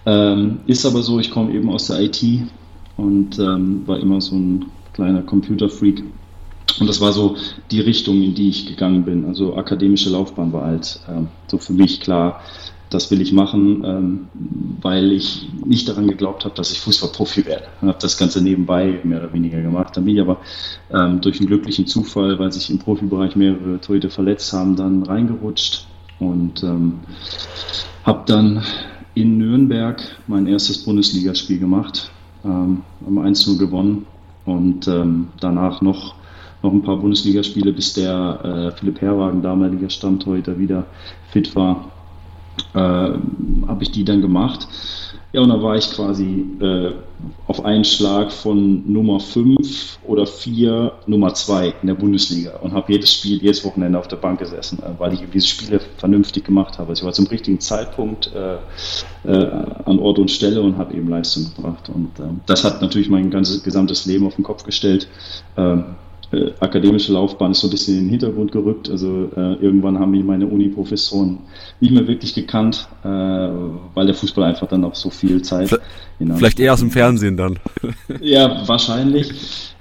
ähm, 0.06 0.60
ist 0.66 0.86
aber 0.86 1.02
so, 1.04 1.20
ich 1.20 1.32
komme 1.32 1.54
eben 1.54 1.70
aus 1.70 1.88
der 1.88 2.02
IT 2.02 2.24
und 2.96 3.38
ähm, 3.38 3.84
war 3.86 4.00
immer 4.00 4.22
so 4.22 4.36
ein 4.36 4.66
kleiner 4.94 5.22
Computerfreak. 5.22 6.04
Und 6.80 6.88
das 6.88 7.02
war 7.02 7.14
so 7.14 7.36
die 7.72 7.80
Richtung, 7.80 8.22
in 8.22 8.36
die 8.36 8.50
ich 8.50 8.68
gegangen 8.68 9.04
bin. 9.04 9.26
Also 9.26 9.56
akademische 9.56 10.10
Laufbahn 10.10 10.54
war 10.54 10.66
halt 10.66 11.00
so 11.48 11.58
für 11.58 11.74
mich 11.74 12.02
klar, 12.02 12.42
das 12.90 13.12
will 13.12 13.22
ich 13.22 13.34
machen, 13.34 13.84
ähm, 13.86 14.28
weil 14.82 15.12
ich 15.12 15.50
nicht 15.66 15.90
daran 15.90 16.08
geglaubt 16.08 16.46
habe, 16.46 16.56
dass 16.56 16.72
ich 16.72 16.80
Fußballprofi 16.80 17.46
werde. 17.46 17.66
Ich 17.82 17.88
habe 17.88 17.98
das 18.00 18.18
Ganze 18.18 18.42
nebenbei 18.42 19.00
mehr 19.04 19.20
oder 19.20 19.34
weniger 19.34 19.62
gemacht. 19.62 19.98
Dann 19.98 20.06
bin 20.06 20.16
ich 20.16 20.22
aber 20.22 20.38
ähm, 20.92 21.20
durch 21.22 21.40
einen 21.40 21.48
glücklichen 21.48 21.88
Zufall, 21.88 22.40
weil 22.40 22.52
sich 22.52 22.70
im 22.70 22.80
Profibereich 22.80 23.36
mehrere 23.36 23.80
Torhüter 23.82 24.10
verletzt 24.10 24.54
haben, 24.54 24.76
dann 24.76 25.04
reingerutscht 25.04 25.86
und 26.20 26.64
ähm, 26.64 27.00
habe 28.04 28.24
dann 28.26 28.64
in 29.16 29.38
Nürnberg 29.38 30.02
mein 30.28 30.48
erstes 30.48 30.86
Bundesligaspiel 30.86 31.60
gemacht, 31.60 32.10
ähm, 32.46 32.84
haben 33.06 33.20
1-0 33.20 33.58
gewonnen 33.58 34.06
und 34.46 34.88
ähm, 34.88 35.30
danach 35.40 35.82
noch 35.82 36.16
noch 36.64 36.74
ein 36.74 36.82
paar 36.82 36.98
Bundesligaspiele, 36.98 37.72
bis 37.72 37.94
der 37.94 38.72
äh, 38.74 38.78
Philipp 38.80 39.00
Herwagen, 39.00 39.44
damaliger 39.44 39.92
Stammtorhüter, 39.92 40.58
wieder 40.58 40.88
fit 41.30 41.56
war 41.56 41.92
äh, 42.74 42.78
habe 42.78 43.80
ich 43.82 43.92
die 43.92 44.04
dann 44.04 44.22
gemacht. 44.22 44.68
Ja, 45.34 45.42
und 45.42 45.50
da 45.50 45.62
war 45.62 45.76
ich 45.76 45.92
quasi 45.92 46.46
äh, 46.62 46.94
auf 47.48 47.66
einen 47.66 47.84
Schlag 47.84 48.32
von 48.32 48.92
Nummer 48.92 49.20
5 49.20 50.00
oder 50.06 50.26
4, 50.26 50.94
Nummer 51.06 51.34
2 51.34 51.74
in 51.82 51.88
der 51.88 51.96
Bundesliga 51.96 52.56
und 52.62 52.72
habe 52.74 52.94
jedes 52.94 53.14
Spiel, 53.14 53.42
jedes 53.42 53.66
Wochenende 53.66 54.00
auf 54.00 54.08
der 54.08 54.16
Bank 54.16 54.40
gesessen, 54.40 54.80
äh, 54.80 54.98
weil 54.98 55.14
ich 55.14 55.22
diese 55.34 55.48
Spiele 55.48 55.82
vernünftig 55.98 56.46
gemacht 56.46 56.80
habe. 56.80 56.90
Also 56.90 57.02
ich 57.02 57.06
war 57.06 57.14
zum 57.14 57.28
richtigen 57.28 57.60
Zeitpunkt 57.60 58.32
äh, 58.34 58.56
äh, 59.30 59.66
an 59.84 60.00
Ort 60.00 60.18
und 60.18 60.32
Stelle 60.32 60.62
und 60.62 60.78
habe 60.78 60.94
eben 60.94 61.10
Leistung 61.10 61.52
gebracht. 61.54 61.90
Und 61.90 62.20
ähm, 62.20 62.40
das 62.46 62.64
hat 62.64 62.82
natürlich 62.82 63.10
mein 63.10 63.30
ganzes 63.30 63.64
gesamtes 63.64 64.06
Leben 64.06 64.26
auf 64.26 64.36
den 64.36 64.44
Kopf 64.44 64.64
gestellt. 64.64 65.10
Äh, 66.32 66.52
akademische 66.60 67.14
Laufbahn 67.14 67.52
ist 67.52 67.62
so 67.62 67.68
ein 67.68 67.72
bisschen 67.72 67.98
in 67.98 68.04
den 68.06 68.10
Hintergrund 68.10 68.52
gerückt. 68.52 68.90
Also 68.90 69.30
äh, 69.36 69.54
irgendwann 69.56 69.98
haben 69.98 70.12
mich 70.12 70.24
meine 70.24 70.46
Uni-Professoren 70.46 71.40
nicht 71.80 71.94
mehr 71.94 72.08
wirklich 72.08 72.34
gekannt, 72.34 72.88
äh, 73.04 73.08
weil 73.08 74.06
der 74.06 74.16
Fußball 74.16 74.44
einfach 74.44 74.68
dann 74.68 74.84
auch 74.84 74.96
so 74.96 75.10
viel 75.10 75.42
Zeit. 75.42 75.80
Vielleicht 76.20 76.60
eher 76.60 76.74
aus 76.74 76.80
dem 76.80 76.92
Fernsehen 76.92 77.38
dann. 77.38 77.60
ja, 78.22 78.68
wahrscheinlich. 78.68 79.32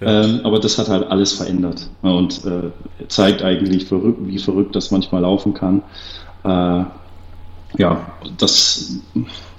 Ja. 0.00 0.22
Ähm, 0.22 0.40
aber 0.44 0.60
das 0.60 0.78
hat 0.78 0.88
halt 0.88 1.10
alles 1.10 1.32
verändert 1.32 1.88
und 2.02 2.44
äh, 2.44 2.70
zeigt 3.08 3.42
eigentlich, 3.42 3.86
verrückt, 3.86 4.20
wie 4.22 4.38
verrückt 4.38 4.76
das 4.76 4.90
manchmal 4.90 5.22
laufen 5.22 5.54
kann. 5.54 5.82
Äh, 6.44 6.84
ja, 7.78 8.06
das 8.38 9.00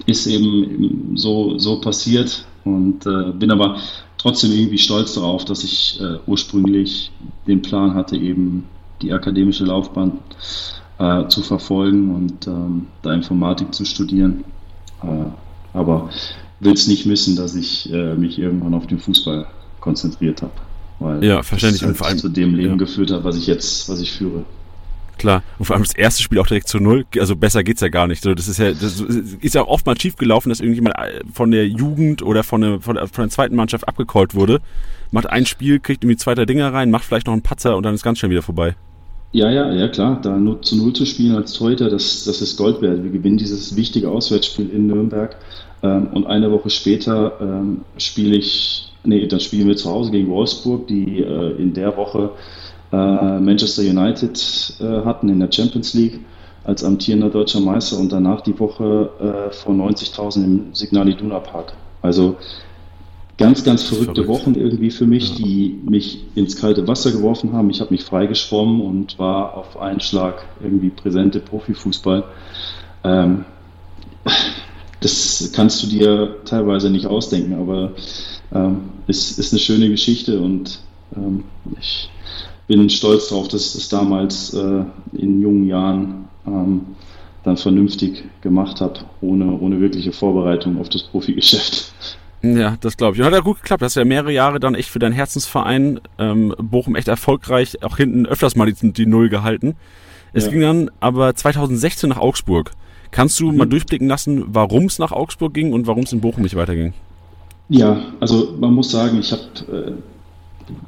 ist 0.06 0.26
eben 0.26 1.16
so, 1.16 1.58
so 1.58 1.80
passiert 1.80 2.44
und 2.64 3.04
äh, 3.06 3.32
bin 3.32 3.50
aber 3.50 3.76
trotzdem 4.18 4.52
irgendwie 4.52 4.78
stolz 4.78 5.14
darauf, 5.14 5.44
dass 5.44 5.64
ich 5.64 5.98
äh, 6.00 6.18
ursprünglich 6.26 7.10
den 7.46 7.62
Plan 7.62 7.94
hatte, 7.94 8.16
eben 8.16 8.64
die 9.00 9.12
akademische 9.12 9.64
Laufbahn 9.64 10.18
äh, 10.98 11.28
zu 11.28 11.42
verfolgen 11.42 12.14
und 12.14 12.46
ähm, 12.46 12.86
da 13.02 13.14
Informatik 13.14 13.72
zu 13.74 13.84
studieren. 13.84 14.44
Äh, 15.02 15.26
aber 15.72 16.10
will 16.60 16.72
es 16.72 16.88
nicht 16.88 17.06
missen, 17.06 17.36
dass 17.36 17.54
ich 17.54 17.90
äh, 17.92 18.14
mich 18.14 18.38
irgendwann 18.38 18.74
auf 18.74 18.86
den 18.86 18.98
Fußball 18.98 19.46
konzentriert 19.80 20.42
habe. 20.42 20.52
Weil 20.98 21.24
ja, 21.24 21.42
verständlich. 21.42 21.80
Das 21.80 21.86
halt 21.86 21.94
und 21.94 21.98
vor 21.98 22.06
allem 22.08 22.18
zu 22.18 22.28
dem 22.28 22.54
Leben 22.54 22.72
ja. 22.72 22.76
geführt 22.76 23.12
hat, 23.12 23.22
was 23.22 23.36
ich 23.36 23.46
jetzt, 23.46 23.88
was 23.88 24.00
ich 24.00 24.12
führe. 24.12 24.44
Klar. 25.18 25.42
Und 25.58 25.66
vor 25.66 25.74
allem 25.74 25.84
das 25.84 25.94
erste 25.94 26.22
Spiel 26.22 26.38
auch 26.38 26.46
direkt 26.46 26.68
zu 26.68 26.78
null. 26.78 27.04
Also 27.18 27.36
besser 27.36 27.64
geht's 27.64 27.80
ja 27.80 27.88
gar 27.88 28.06
nicht. 28.06 28.22
So, 28.22 28.34
das 28.34 28.48
ist 28.48 28.58
ja, 28.58 28.70
das 28.70 29.00
ist 29.00 29.54
ja 29.54 29.66
oft 29.66 29.84
mal 29.84 30.00
schief 30.00 30.16
gelaufen, 30.16 30.48
dass 30.48 30.60
irgendjemand 30.60 30.96
äh, 30.96 31.20
von 31.32 31.50
der 31.50 31.68
Jugend 31.68 32.22
oder 32.22 32.44
von 32.44 32.60
der, 32.60 32.80
von 32.80 32.94
der, 32.94 33.08
von 33.08 33.24
der 33.24 33.30
zweiten 33.30 33.56
Mannschaft 33.56 33.86
abgecallt 33.86 34.34
wurde. 34.34 34.60
Macht 35.10 35.28
ein 35.28 35.44
Spiel, 35.44 35.80
kriegt 35.80 36.04
irgendwie 36.04 36.16
zwei, 36.16 36.34
drei 36.34 36.44
Dinger 36.44 36.72
rein, 36.72 36.90
macht 36.90 37.04
vielleicht 37.04 37.26
noch 37.26 37.32
einen 37.32 37.42
Patzer 37.42 37.76
und 37.76 37.82
dann 37.82 37.94
ist 37.94 38.02
ganz 38.02 38.18
schnell 38.18 38.30
wieder 38.30 38.42
vorbei. 38.42 38.76
Ja, 39.32 39.50
ja, 39.50 39.70
ja, 39.72 39.88
klar. 39.88 40.20
Da 40.22 40.36
nur 40.36 40.62
zu 40.62 40.76
Null 40.76 40.92
zu 40.94 41.04
spielen 41.04 41.34
als 41.36 41.52
Torhüter, 41.52 41.90
das, 41.90 42.24
das 42.24 42.40
ist 42.40 42.56
Gold 42.56 42.80
wert. 42.80 43.02
Wir 43.02 43.10
gewinnen 43.10 43.36
dieses 43.36 43.76
wichtige 43.76 44.08
Auswärtsspiel 44.08 44.70
in 44.70 44.86
Nürnberg. 44.86 45.36
Ähm, 45.82 46.08
und 46.12 46.26
eine 46.26 46.50
Woche 46.50 46.70
später 46.70 47.32
ähm, 47.40 47.82
spiele 47.98 48.36
ich, 48.36 48.92
nee, 49.04 49.26
dann 49.26 49.40
spielen 49.40 49.68
wir 49.68 49.76
zu 49.76 49.90
Hause 49.90 50.12
gegen 50.12 50.28
Wolfsburg, 50.28 50.86
die 50.86 51.20
äh, 51.20 51.60
in 51.60 51.74
der 51.74 51.96
Woche 51.96 52.30
Manchester 52.96 53.82
United 53.82 54.74
äh, 54.80 55.04
hatten 55.04 55.28
in 55.28 55.40
der 55.40 55.52
Champions 55.52 55.94
League 55.94 56.20
als 56.64 56.84
amtierender 56.84 57.30
deutscher 57.30 57.60
Meister 57.60 57.98
und 57.98 58.12
danach 58.12 58.42
die 58.42 58.58
Woche 58.58 59.10
äh, 59.48 59.52
vor 59.52 59.74
90.000 59.74 60.44
im 60.44 60.74
Signal 60.74 61.08
Iduna 61.08 61.40
Park. 61.40 61.72
Also 62.02 62.36
ganz, 63.38 63.64
ganz 63.64 63.82
verrückte 63.84 64.24
Verrückt. 64.24 64.46
Wochen 64.46 64.54
irgendwie 64.54 64.90
für 64.90 65.06
mich, 65.06 65.30
ja. 65.30 65.36
die 65.36 65.80
mich 65.88 66.26
ins 66.34 66.56
kalte 66.56 66.86
Wasser 66.86 67.10
geworfen 67.12 67.52
haben. 67.52 67.70
Ich 67.70 67.80
habe 67.80 67.92
mich 67.92 68.04
freigeschwommen 68.04 68.80
und 68.80 69.18
war 69.18 69.56
auf 69.56 69.78
einen 69.80 70.00
Schlag 70.00 70.44
irgendwie 70.62 70.90
präsent 70.90 71.36
im 71.36 71.42
Profifußball. 71.42 72.24
Ähm, 73.04 73.44
das 75.00 75.52
kannst 75.54 75.82
du 75.82 75.86
dir 75.86 76.36
teilweise 76.44 76.90
nicht 76.90 77.06
ausdenken, 77.06 77.54
aber 77.54 77.92
ähm, 78.52 78.90
es 79.06 79.38
ist 79.38 79.52
eine 79.52 79.60
schöne 79.60 79.88
Geschichte 79.88 80.40
und 80.40 80.80
ähm, 81.16 81.44
ich 81.80 82.10
bin 82.68 82.88
stolz 82.90 83.28
darauf, 83.30 83.48
dass 83.48 83.66
ich 83.66 83.72
das 83.72 83.88
damals 83.88 84.54
äh, 84.54 84.84
in 85.14 85.42
jungen 85.42 85.66
Jahren 85.66 86.28
ähm, 86.46 86.80
dann 87.42 87.56
vernünftig 87.56 88.24
gemacht 88.42 88.80
habe, 88.80 89.00
ohne, 89.20 89.58
ohne 89.58 89.80
wirkliche 89.80 90.12
Vorbereitung 90.12 90.78
auf 90.78 90.88
das 90.88 91.02
Profigeschäft. 91.02 91.92
Ja, 92.42 92.76
das 92.80 92.96
glaube 92.96 93.14
ich. 93.14 93.20
Und 93.20 93.26
hat 93.26 93.32
ja 93.32 93.40
gut 93.40 93.60
geklappt. 93.62 93.82
Du 93.82 93.86
hast 93.86 93.96
ja 93.96 94.04
mehrere 94.04 94.32
Jahre 94.32 94.60
dann 94.60 94.74
echt 94.74 94.90
für 94.90 95.00
deinen 95.00 95.12
Herzensverein 95.12 96.00
ähm, 96.18 96.54
Bochum 96.58 96.94
echt 96.94 97.08
erfolgreich, 97.08 97.82
auch 97.82 97.96
hinten 97.96 98.26
öfters 98.26 98.54
mal 98.54 98.70
die, 98.70 98.92
die 98.92 99.06
Null 99.06 99.28
gehalten. 99.28 99.74
Es 100.32 100.44
ja. 100.44 100.52
ging 100.52 100.60
dann 100.60 100.90
aber 101.00 101.34
2016 101.34 102.10
nach 102.10 102.18
Augsburg. 102.18 102.72
Kannst 103.10 103.40
du 103.40 103.50
mhm. 103.50 103.56
mal 103.56 103.66
durchblicken 103.66 104.08
lassen, 104.08 104.44
warum 104.46 104.84
es 104.84 104.98
nach 104.98 105.10
Augsburg 105.10 105.54
ging 105.54 105.72
und 105.72 105.86
warum 105.86 106.04
es 106.04 106.12
in 106.12 106.20
Bochum 106.20 106.42
nicht 106.42 106.54
weiterging? 106.54 106.92
Ja, 107.70 108.02
also 108.20 108.54
man 108.58 108.72
muss 108.72 108.90
sagen, 108.90 109.18
ich 109.18 109.32
habe 109.32 109.42
äh, 109.72 109.92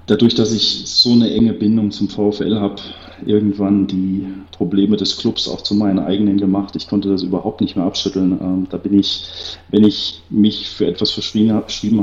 dadurch, 0.06 0.34
dass 0.34 0.52
ich 0.52 0.82
so 0.86 1.12
eine 1.12 1.30
enge 1.32 1.52
Bindung 1.52 1.90
zum 1.90 2.08
VfL 2.08 2.58
habe, 2.58 2.76
irgendwann 3.24 3.86
die 3.86 4.26
Probleme 4.52 4.96
des 4.96 5.16
Clubs 5.16 5.48
auch 5.48 5.62
zu 5.62 5.74
meinen 5.74 5.98
eigenen 5.98 6.38
gemacht. 6.38 6.76
Ich 6.76 6.88
konnte 6.88 7.08
das 7.08 7.22
überhaupt 7.22 7.60
nicht 7.60 7.76
mehr 7.76 7.84
abschütteln. 7.84 8.32
Ähm, 8.40 8.66
da 8.70 8.76
bin 8.76 8.98
ich, 8.98 9.24
wenn 9.70 9.84
ich 9.84 10.22
mich 10.30 10.68
für 10.68 10.86
etwas 10.86 11.10
verschrieben 11.10 11.52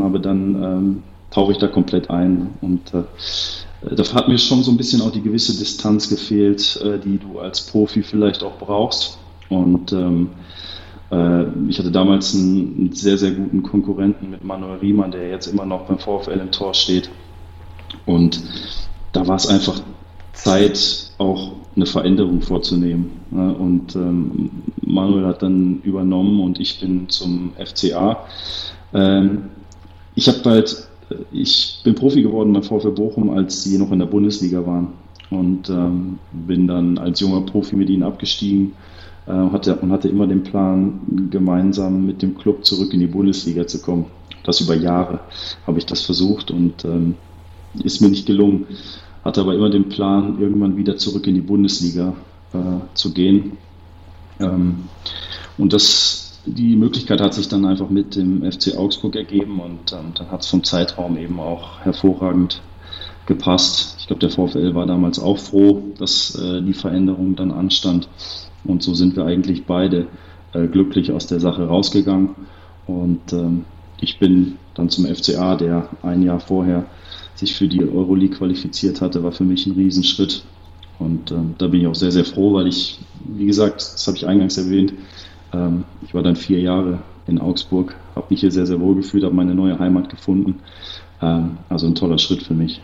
habe, 0.03 0.19
dann 0.19 0.63
ähm, 0.63 1.03
tauche 1.31 1.51
ich 1.51 1.57
da 1.57 1.67
komplett 1.67 2.09
ein. 2.09 2.49
Und 2.61 2.93
äh, 2.93 3.95
da 3.95 4.03
hat 4.13 4.27
mir 4.27 4.37
schon 4.37 4.63
so 4.63 4.71
ein 4.71 4.77
bisschen 4.77 5.01
auch 5.01 5.11
die 5.11 5.21
gewisse 5.21 5.57
Distanz 5.57 6.09
gefehlt, 6.09 6.81
äh, 6.83 6.99
die 6.99 7.19
du 7.19 7.39
als 7.39 7.61
Profi 7.61 8.03
vielleicht 8.03 8.43
auch 8.43 8.57
brauchst. 8.57 9.17
Und 9.49 9.93
ähm, 9.93 10.31
äh, 11.11 11.43
ich 11.69 11.79
hatte 11.79 11.91
damals 11.91 12.33
einen, 12.33 12.75
einen, 12.77 12.91
sehr, 12.93 13.17
sehr 13.17 13.31
guten 13.31 13.63
Konkurrenten 13.63 14.29
mit 14.29 14.43
Manuel 14.43 14.79
Riemann, 14.79 15.11
der 15.11 15.29
jetzt 15.29 15.47
immer 15.47 15.65
noch 15.65 15.85
beim 15.85 15.99
VfL 15.99 16.39
im 16.39 16.51
Tor 16.51 16.73
steht. 16.73 17.09
Und 18.07 18.41
da 19.11 19.27
war 19.27 19.35
es 19.35 19.45
einfach 19.45 19.79
Zeit, 20.33 21.11
auch 21.19 21.51
eine 21.75 21.85
Veränderung 21.85 22.41
vorzunehmen. 22.41 23.11
Und 23.31 23.95
ähm, 23.95 24.49
Manuel 24.81 25.25
hat 25.25 25.43
dann 25.43 25.81
übernommen 25.83 26.39
und 26.39 26.59
ich 26.59 26.79
bin 26.79 27.09
zum 27.09 27.51
FCA. 27.63 28.25
Ähm, 28.93 29.43
ich 30.15 30.27
habe 30.27 30.39
halt, 30.45 30.87
ich 31.31 31.79
bin 31.83 31.95
Profi 31.95 32.23
geworden 32.23 32.53
bei 32.53 32.61
VfL 32.61 32.91
Bochum, 32.91 33.29
als 33.29 33.63
sie 33.63 33.77
noch 33.77 33.91
in 33.91 33.99
der 33.99 34.05
Bundesliga 34.07 34.65
waren. 34.65 34.93
Und 35.29 35.69
ähm, 35.69 36.19
bin 36.31 36.67
dann 36.67 36.97
als 36.97 37.19
junger 37.19 37.41
Profi 37.41 37.75
mit 37.75 37.89
ihnen 37.89 38.03
abgestiegen 38.03 38.73
äh, 39.27 39.31
hatte, 39.31 39.75
und 39.75 39.91
hatte 39.91 40.07
immer 40.07 40.25
den 40.25 40.43
Plan, 40.43 41.27
gemeinsam 41.29 42.05
mit 42.05 42.21
dem 42.21 42.37
Club 42.37 42.65
zurück 42.65 42.93
in 42.93 43.01
die 43.01 43.07
Bundesliga 43.07 43.67
zu 43.67 43.81
kommen. 43.81 44.05
Das 44.43 44.61
über 44.61 44.75
Jahre 44.75 45.19
habe 45.65 45.79
ich 45.79 45.85
das 45.85 46.01
versucht 46.01 46.49
und 46.51 46.85
ähm, 46.85 47.15
ist 47.83 48.01
mir 48.01 48.09
nicht 48.09 48.25
gelungen. 48.25 48.65
Hatte 49.23 49.41
aber 49.41 49.55
immer 49.55 49.69
den 49.69 49.89
Plan, 49.89 50.39
irgendwann 50.39 50.77
wieder 50.77 50.97
zurück 50.97 51.27
in 51.27 51.35
die 51.35 51.41
Bundesliga 51.41 52.13
äh, 52.53 52.57
zu 52.93 53.13
gehen. 53.13 53.57
Ähm, 54.39 54.85
und 55.57 55.73
das, 55.73 56.39
die 56.45 56.75
Möglichkeit 56.75 57.19
hat 57.19 57.33
sich 57.33 57.47
dann 57.47 57.65
einfach 57.65 57.89
mit 57.89 58.15
dem 58.15 58.49
FC 58.49 58.77
Augsburg 58.77 59.15
ergeben 59.15 59.59
und 59.59 59.91
ähm, 59.91 60.13
dann 60.15 60.31
hat 60.31 60.41
es 60.41 60.47
vom 60.47 60.63
Zeitraum 60.63 61.17
eben 61.17 61.39
auch 61.39 61.79
hervorragend 61.81 62.61
gepasst. 63.25 63.97
Ich 63.99 64.07
glaube, 64.07 64.21
der 64.21 64.29
VfL 64.29 64.73
war 64.73 64.85
damals 64.85 65.19
auch 65.19 65.37
froh, 65.37 65.83
dass 65.97 66.35
äh, 66.35 66.61
die 66.61 66.73
Veränderung 66.73 67.35
dann 67.35 67.51
anstand. 67.51 68.07
Und 68.63 68.83
so 68.83 68.93
sind 68.93 69.15
wir 69.15 69.25
eigentlich 69.25 69.65
beide 69.65 70.07
äh, 70.53 70.67
glücklich 70.67 71.11
aus 71.11 71.27
der 71.27 71.39
Sache 71.39 71.67
rausgegangen. 71.67 72.29
Und 72.85 73.33
ähm, 73.33 73.65
ich 73.99 74.19
bin 74.19 74.57
dann 74.73 74.89
zum 74.89 75.05
FCA, 75.05 75.55
der 75.55 75.89
ein 76.03 76.23
Jahr 76.23 76.39
vorher 76.39 76.85
sich 77.37 77.55
für 77.55 77.67
die 77.67 77.83
Euroleague 77.83 78.37
qualifiziert 78.37 79.01
hatte, 79.01 79.23
war 79.23 79.31
für 79.31 79.43
mich 79.43 79.65
ein 79.67 79.73
Riesenschritt. 79.73 80.43
Und 80.97 81.31
ähm, 81.31 81.53
da 81.57 81.67
bin 81.67 81.81
ich 81.81 81.87
auch 81.87 81.95
sehr, 81.95 82.11
sehr 82.11 82.25
froh, 82.25 82.53
weil 82.53 82.67
ich, 82.67 83.05
wie 83.23 83.45
gesagt, 83.45 83.75
das 83.77 84.07
habe 84.07 84.17
ich 84.17 84.25
eingangs 84.25 84.57
erwähnt, 84.57 84.93
ähm, 85.53 85.85
ich 86.01 86.13
war 86.13 86.23
dann 86.23 86.35
vier 86.35 86.59
Jahre 86.59 87.03
in 87.27 87.39
Augsburg, 87.39 87.95
habe 88.15 88.27
mich 88.31 88.39
hier 88.39 88.51
sehr, 88.51 88.65
sehr 88.65 88.79
wohl 88.79 88.95
gefühlt, 88.95 89.23
habe 89.23 89.35
meine 89.35 89.53
neue 89.53 89.77
Heimat 89.77 90.09
gefunden. 90.09 90.63
Ähm, 91.21 91.59
also 91.69 91.85
ein 91.85 91.95
toller 91.95 92.17
Schritt 92.17 92.41
für 92.41 92.55
mich. 92.55 92.81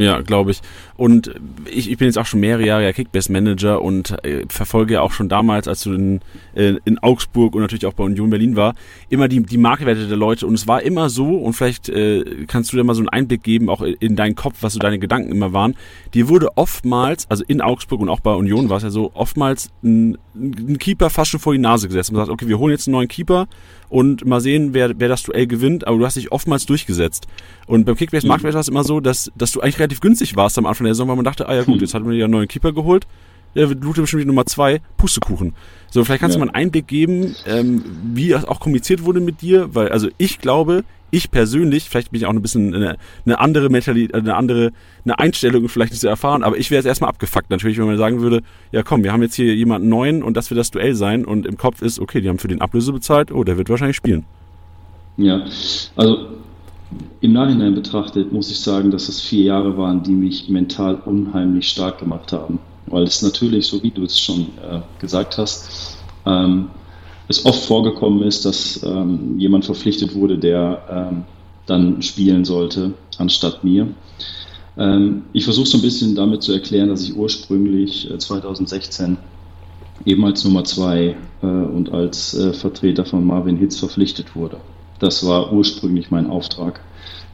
Ja, 0.00 0.20
glaube 0.22 0.50
ich. 0.52 0.60
Und 0.96 1.34
ich, 1.70 1.90
ich 1.90 1.98
bin 1.98 2.06
jetzt 2.06 2.16
auch 2.16 2.24
schon 2.24 2.40
mehrere 2.40 2.64
Jahre 2.64 2.84
ja 2.84 2.92
Kickbase-Manager 2.92 3.82
und 3.82 4.24
äh, 4.24 4.46
verfolge 4.48 4.94
ja 4.94 5.02
auch 5.02 5.12
schon 5.12 5.28
damals, 5.28 5.68
als 5.68 5.82
du 5.82 5.92
in, 5.92 6.20
äh, 6.54 6.76
in 6.86 6.98
Augsburg 6.98 7.54
und 7.54 7.60
natürlich 7.60 7.84
auch 7.84 7.92
bei 7.92 8.04
Union 8.04 8.30
Berlin 8.30 8.56
war, 8.56 8.74
immer 9.10 9.28
die, 9.28 9.42
die 9.42 9.58
Marktwerte 9.58 10.08
der 10.08 10.16
Leute. 10.16 10.46
Und 10.46 10.54
es 10.54 10.66
war 10.66 10.82
immer 10.82 11.10
so, 11.10 11.36
und 11.36 11.52
vielleicht 11.52 11.90
äh, 11.90 12.46
kannst 12.46 12.72
du 12.72 12.78
dir 12.78 12.84
mal 12.84 12.94
so 12.94 13.00
einen 13.00 13.10
Einblick 13.10 13.42
geben, 13.42 13.68
auch 13.68 13.82
in 13.82 14.16
deinen 14.16 14.36
Kopf, 14.36 14.56
was 14.62 14.72
so 14.72 14.78
deine 14.78 14.98
Gedanken 14.98 15.30
immer 15.30 15.52
waren. 15.52 15.74
Dir 16.14 16.28
wurde 16.28 16.56
oftmals, 16.56 17.30
also 17.30 17.44
in 17.46 17.60
Augsburg 17.60 18.00
und 18.00 18.08
auch 18.08 18.20
bei 18.20 18.32
Union 18.32 18.70
war 18.70 18.78
es 18.78 18.82
ja 18.82 18.90
so, 18.90 19.10
oftmals 19.12 19.68
ein, 19.84 20.16
ein 20.34 20.78
Keeper 20.78 21.10
fast 21.10 21.30
schon 21.30 21.40
vor 21.40 21.52
die 21.52 21.58
Nase 21.58 21.88
gesetzt 21.88 22.10
und 22.10 22.16
sagt, 22.16 22.30
okay, 22.30 22.48
wir 22.48 22.58
holen 22.58 22.72
jetzt 22.72 22.88
einen 22.88 22.92
neuen 22.92 23.08
Keeper 23.08 23.48
und 23.90 24.24
mal 24.24 24.40
sehen, 24.40 24.72
wer, 24.72 24.98
wer 24.98 25.08
das 25.08 25.24
Duell 25.24 25.46
gewinnt, 25.46 25.86
aber 25.86 25.98
du 25.98 26.06
hast 26.06 26.16
dich 26.16 26.32
oftmals 26.32 26.64
durchgesetzt. 26.64 27.26
Und 27.66 27.84
beim 27.84 27.96
Kickbase 27.96 28.24
mhm. 28.24 28.28
Marktwert 28.28 28.54
war 28.54 28.60
es 28.60 28.68
immer 28.68 28.84
so, 28.84 29.00
dass, 29.00 29.30
dass 29.36 29.52
du 29.52 29.60
eigentlich 29.60 29.80
relativ 29.90 30.00
günstig 30.00 30.36
warst 30.36 30.56
am 30.58 30.66
Anfang 30.66 30.84
der 30.84 30.94
Saison, 30.94 31.08
weil 31.08 31.16
man 31.16 31.24
dachte, 31.24 31.48
ah 31.48 31.54
ja 31.54 31.62
gut, 31.64 31.76
mhm. 31.76 31.80
jetzt 31.80 31.94
hat 31.94 32.04
man 32.04 32.12
ja 32.14 32.24
einen 32.24 32.32
neuen 32.32 32.48
Keeper 32.48 32.72
geholt, 32.72 33.06
der 33.54 33.66
lootet 33.66 34.02
bestimmt 34.02 34.22
die 34.22 34.26
Nummer 34.26 34.46
zwei, 34.46 34.80
Pustekuchen. 34.96 35.54
So, 35.90 36.04
vielleicht 36.04 36.20
kannst 36.20 36.36
ja. 36.36 36.40
du 36.40 36.46
mal 36.46 36.52
einen 36.52 36.66
Einblick 36.66 36.86
geben, 36.86 37.34
ähm, 37.46 37.82
wie 38.14 38.28
das 38.28 38.44
auch 38.44 38.60
kommuniziert 38.60 39.04
wurde 39.04 39.20
mit 39.20 39.42
dir, 39.42 39.74
weil, 39.74 39.88
also 39.88 40.08
ich 40.18 40.38
glaube, 40.38 40.84
ich 41.10 41.32
persönlich, 41.32 41.88
vielleicht 41.88 42.12
bin 42.12 42.20
ich 42.20 42.26
auch 42.26 42.30
ein 42.30 42.40
bisschen 42.40 42.72
eine, 42.72 42.96
eine 43.26 43.40
andere 43.40 43.68
Mentalität, 43.68 44.14
eine 44.14 44.36
andere 44.36 44.70
eine 45.04 45.18
Einstellung 45.18 45.68
vielleicht 45.68 45.90
nicht 45.90 46.00
so 46.00 46.06
erfahren, 46.06 46.44
aber 46.44 46.56
ich 46.56 46.70
wäre 46.70 46.78
jetzt 46.78 46.86
erstmal 46.86 47.10
abgefuckt 47.10 47.50
natürlich, 47.50 47.78
wenn 47.78 47.86
man 47.86 47.98
sagen 47.98 48.20
würde, 48.20 48.42
ja 48.70 48.84
komm, 48.84 49.02
wir 49.02 49.12
haben 49.12 49.22
jetzt 49.22 49.34
hier 49.34 49.52
jemanden 49.52 49.88
neuen 49.88 50.22
und 50.22 50.36
das 50.36 50.50
wird 50.50 50.60
das 50.60 50.70
Duell 50.70 50.94
sein 50.94 51.24
und 51.24 51.46
im 51.46 51.56
Kopf 51.56 51.82
ist, 51.82 51.98
okay, 51.98 52.20
die 52.20 52.28
haben 52.28 52.38
für 52.38 52.46
den 52.46 52.60
Ablöse 52.60 52.92
bezahlt, 52.92 53.32
oh, 53.32 53.42
der 53.42 53.56
wird 53.58 53.68
wahrscheinlich 53.68 53.96
spielen. 53.96 54.24
Ja, 55.16 55.44
also 55.96 56.28
im 57.20 57.32
Nachhinein 57.32 57.74
betrachtet 57.74 58.32
muss 58.32 58.50
ich 58.50 58.60
sagen, 58.60 58.90
dass 58.90 59.08
es 59.08 59.20
vier 59.20 59.44
Jahre 59.44 59.76
waren, 59.76 60.02
die 60.02 60.12
mich 60.12 60.48
mental 60.48 60.96
unheimlich 61.04 61.68
stark 61.68 61.98
gemacht 61.98 62.32
haben. 62.32 62.58
Weil 62.86 63.04
es 63.04 63.22
natürlich, 63.22 63.66
so 63.66 63.82
wie 63.82 63.90
du 63.90 64.04
es 64.04 64.18
schon 64.18 64.40
äh, 64.40 64.80
gesagt 64.98 65.38
hast, 65.38 65.98
ähm, 66.26 66.70
es 67.28 67.46
oft 67.46 67.64
vorgekommen 67.64 68.22
ist, 68.22 68.44
dass 68.44 68.82
ähm, 68.82 69.38
jemand 69.38 69.64
verpflichtet 69.64 70.14
wurde, 70.14 70.38
der 70.38 70.82
ähm, 70.90 71.24
dann 71.66 72.02
spielen 72.02 72.44
sollte, 72.44 72.94
anstatt 73.18 73.62
mir. 73.62 73.86
Ähm, 74.76 75.22
ich 75.32 75.44
versuche 75.44 75.66
so 75.66 75.78
ein 75.78 75.82
bisschen 75.82 76.16
damit 76.16 76.42
zu 76.42 76.52
erklären, 76.52 76.88
dass 76.88 77.04
ich 77.04 77.14
ursprünglich 77.14 78.10
äh, 78.10 78.18
2016 78.18 79.16
eben 80.04 80.24
als 80.24 80.44
Nummer 80.44 80.64
zwei 80.64 81.16
äh, 81.42 81.46
und 81.46 81.92
als 81.92 82.34
äh, 82.34 82.52
Vertreter 82.52 83.04
von 83.04 83.24
Marvin 83.24 83.56
Hitz 83.56 83.78
verpflichtet 83.78 84.34
wurde. 84.34 84.56
Das 85.00 85.26
war 85.26 85.52
ursprünglich 85.52 86.10
mein 86.10 86.28
Auftrag. 86.28 86.80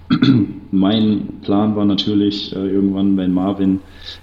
mein 0.71 1.41
Plan 1.43 1.75
war 1.77 1.85
natürlich 1.85 2.55
äh, 2.55 2.59
irgendwann, 2.59 3.17
wenn 3.17 3.33
Marvin 3.33 3.81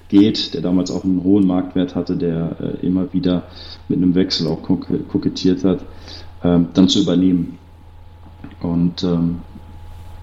geht, 0.08 0.54
der 0.54 0.62
damals 0.62 0.90
auch 0.92 1.04
einen 1.04 1.24
hohen 1.24 1.46
Marktwert 1.46 1.94
hatte, 1.94 2.16
der 2.16 2.56
äh, 2.60 2.86
immer 2.86 3.14
wieder 3.14 3.44
mit 3.90 3.98
einem 3.98 4.16
Wechsel 4.16 4.48
auch 4.48 4.62
kokettiert 4.62 5.64
hat, 5.66 5.82
äh, 6.42 6.60
dann 6.74 6.88
zu 6.88 7.02
übernehmen. 7.02 7.60
Und 8.62 9.04
ähm, 9.04 9.42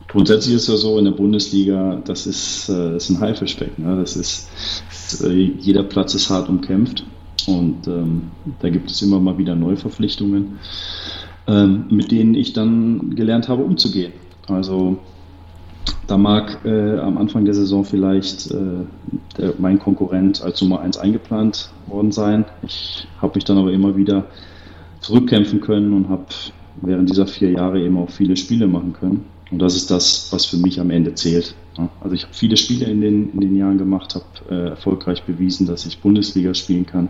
grundsätzlich 0.09 0.55
ist 0.55 0.69
ja 0.69 0.77
so 0.77 0.99
in 0.99 1.05
der 1.05 1.13
Bundesliga, 1.13 2.01
das 2.05 2.27
ist, 2.27 2.71
äh, 2.71 2.97
ist 2.97 3.11
ein 3.11 3.21
Haifischbecken. 3.21 3.85
Ne? 3.85 3.97
Das 3.97 4.17
ist 4.17 4.49
äh, 5.23 5.31
jeder 5.31 5.83
Platz 5.83 6.15
ist 6.15 6.31
hart 6.31 6.49
umkämpft 6.49 7.05
und 7.47 7.87
ähm, 7.87 8.31
da 8.61 8.71
gibt 8.71 8.91
es 8.91 9.03
immer 9.03 9.21
mal 9.21 9.37
wieder 9.37 9.55
Neuverpflichtungen, 9.55 10.59
ähm, 11.47 11.85
mit 11.91 12.11
denen 12.11 12.35
ich 12.35 12.53
dann 12.53 13.15
gelernt 13.15 13.49
habe, 13.49 13.63
umzugehen. 13.63 14.13
Also 14.49 14.99
da 16.07 16.19
mag 16.19 16.65
äh, 16.65 16.99
am 16.99 17.19
Anfang 17.19 17.45
der 17.45 17.55
Saison 17.55 17.85
vielleicht 17.85 18.51
äh, 18.51 18.85
der, 19.39 19.55
mein 19.59 19.79
Konkurrent 19.79 20.43
als 20.43 20.61
Nummer 20.61 20.81
1 20.81 20.99
eingeplant 20.99 21.71
worden 21.87 22.13
sein. 22.13 22.45
Ich 22.63 23.07
habe 23.21 23.35
mich 23.37 23.45
dann 23.45 23.59
aber 23.59 23.73
immer 23.73 23.97
wieder 23.97 24.25
zurückkämpfen 25.01 25.61
können 25.61 25.93
und 25.93 26.09
habe 26.09 26.27
während 26.83 27.09
dieser 27.11 27.27
vier 27.27 27.51
Jahre 27.51 27.81
eben 27.81 27.97
auch 27.97 28.11
viele 28.11 28.37
Spiele 28.37 28.67
machen 28.67 28.93
können. 28.93 29.25
Und 29.51 29.61
das 29.61 29.75
ist 29.75 29.91
das, 29.91 30.29
was 30.33 30.45
für 30.45 30.57
mich 30.57 30.81
am 30.81 30.91
Ende 30.91 31.15
zählt. 31.15 31.55
Also 32.01 32.15
ich 32.15 32.25
habe 32.25 32.35
viele 32.35 32.57
Spiele 32.57 32.87
in 32.87 33.01
den, 33.01 33.33
in 33.33 33.41
den 33.41 33.57
Jahren 33.57 33.79
gemacht, 33.79 34.15
habe 34.15 34.55
äh, 34.55 34.69
erfolgreich 34.71 35.23
bewiesen, 35.25 35.67
dass 35.67 35.87
ich 35.87 36.01
Bundesliga 36.01 36.55
spielen 36.55 36.87
kann. 36.87 37.09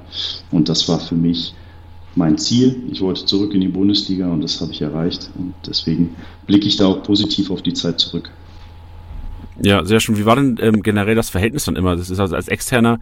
Und 0.50 0.68
das 0.68 0.88
war 0.88 1.00
für 1.00 1.16
mich 1.16 1.54
mein 2.14 2.38
Ziel. 2.38 2.82
Ich 2.90 3.00
wollte 3.00 3.24
zurück 3.24 3.54
in 3.54 3.60
die 3.60 3.68
Bundesliga 3.68 4.30
und 4.30 4.42
das 4.42 4.60
habe 4.60 4.72
ich 4.72 4.82
erreicht. 4.82 5.30
Und 5.38 5.54
deswegen 5.66 6.16
blicke 6.46 6.66
ich 6.66 6.76
da 6.76 6.86
auch 6.86 7.02
positiv 7.02 7.50
auf 7.50 7.62
die 7.62 7.72
Zeit 7.72 8.00
zurück. 8.00 8.30
Ja, 9.62 9.84
sehr 9.84 10.00
schön. 10.00 10.16
Wie 10.16 10.24
war 10.24 10.36
denn 10.36 10.58
ähm, 10.60 10.82
generell 10.82 11.14
das 11.14 11.30
Verhältnis 11.30 11.64
dann 11.64 11.76
immer? 11.76 11.96
Das 11.96 12.10
ist 12.10 12.18
also 12.18 12.34
als 12.34 12.48
Externer 12.48 12.98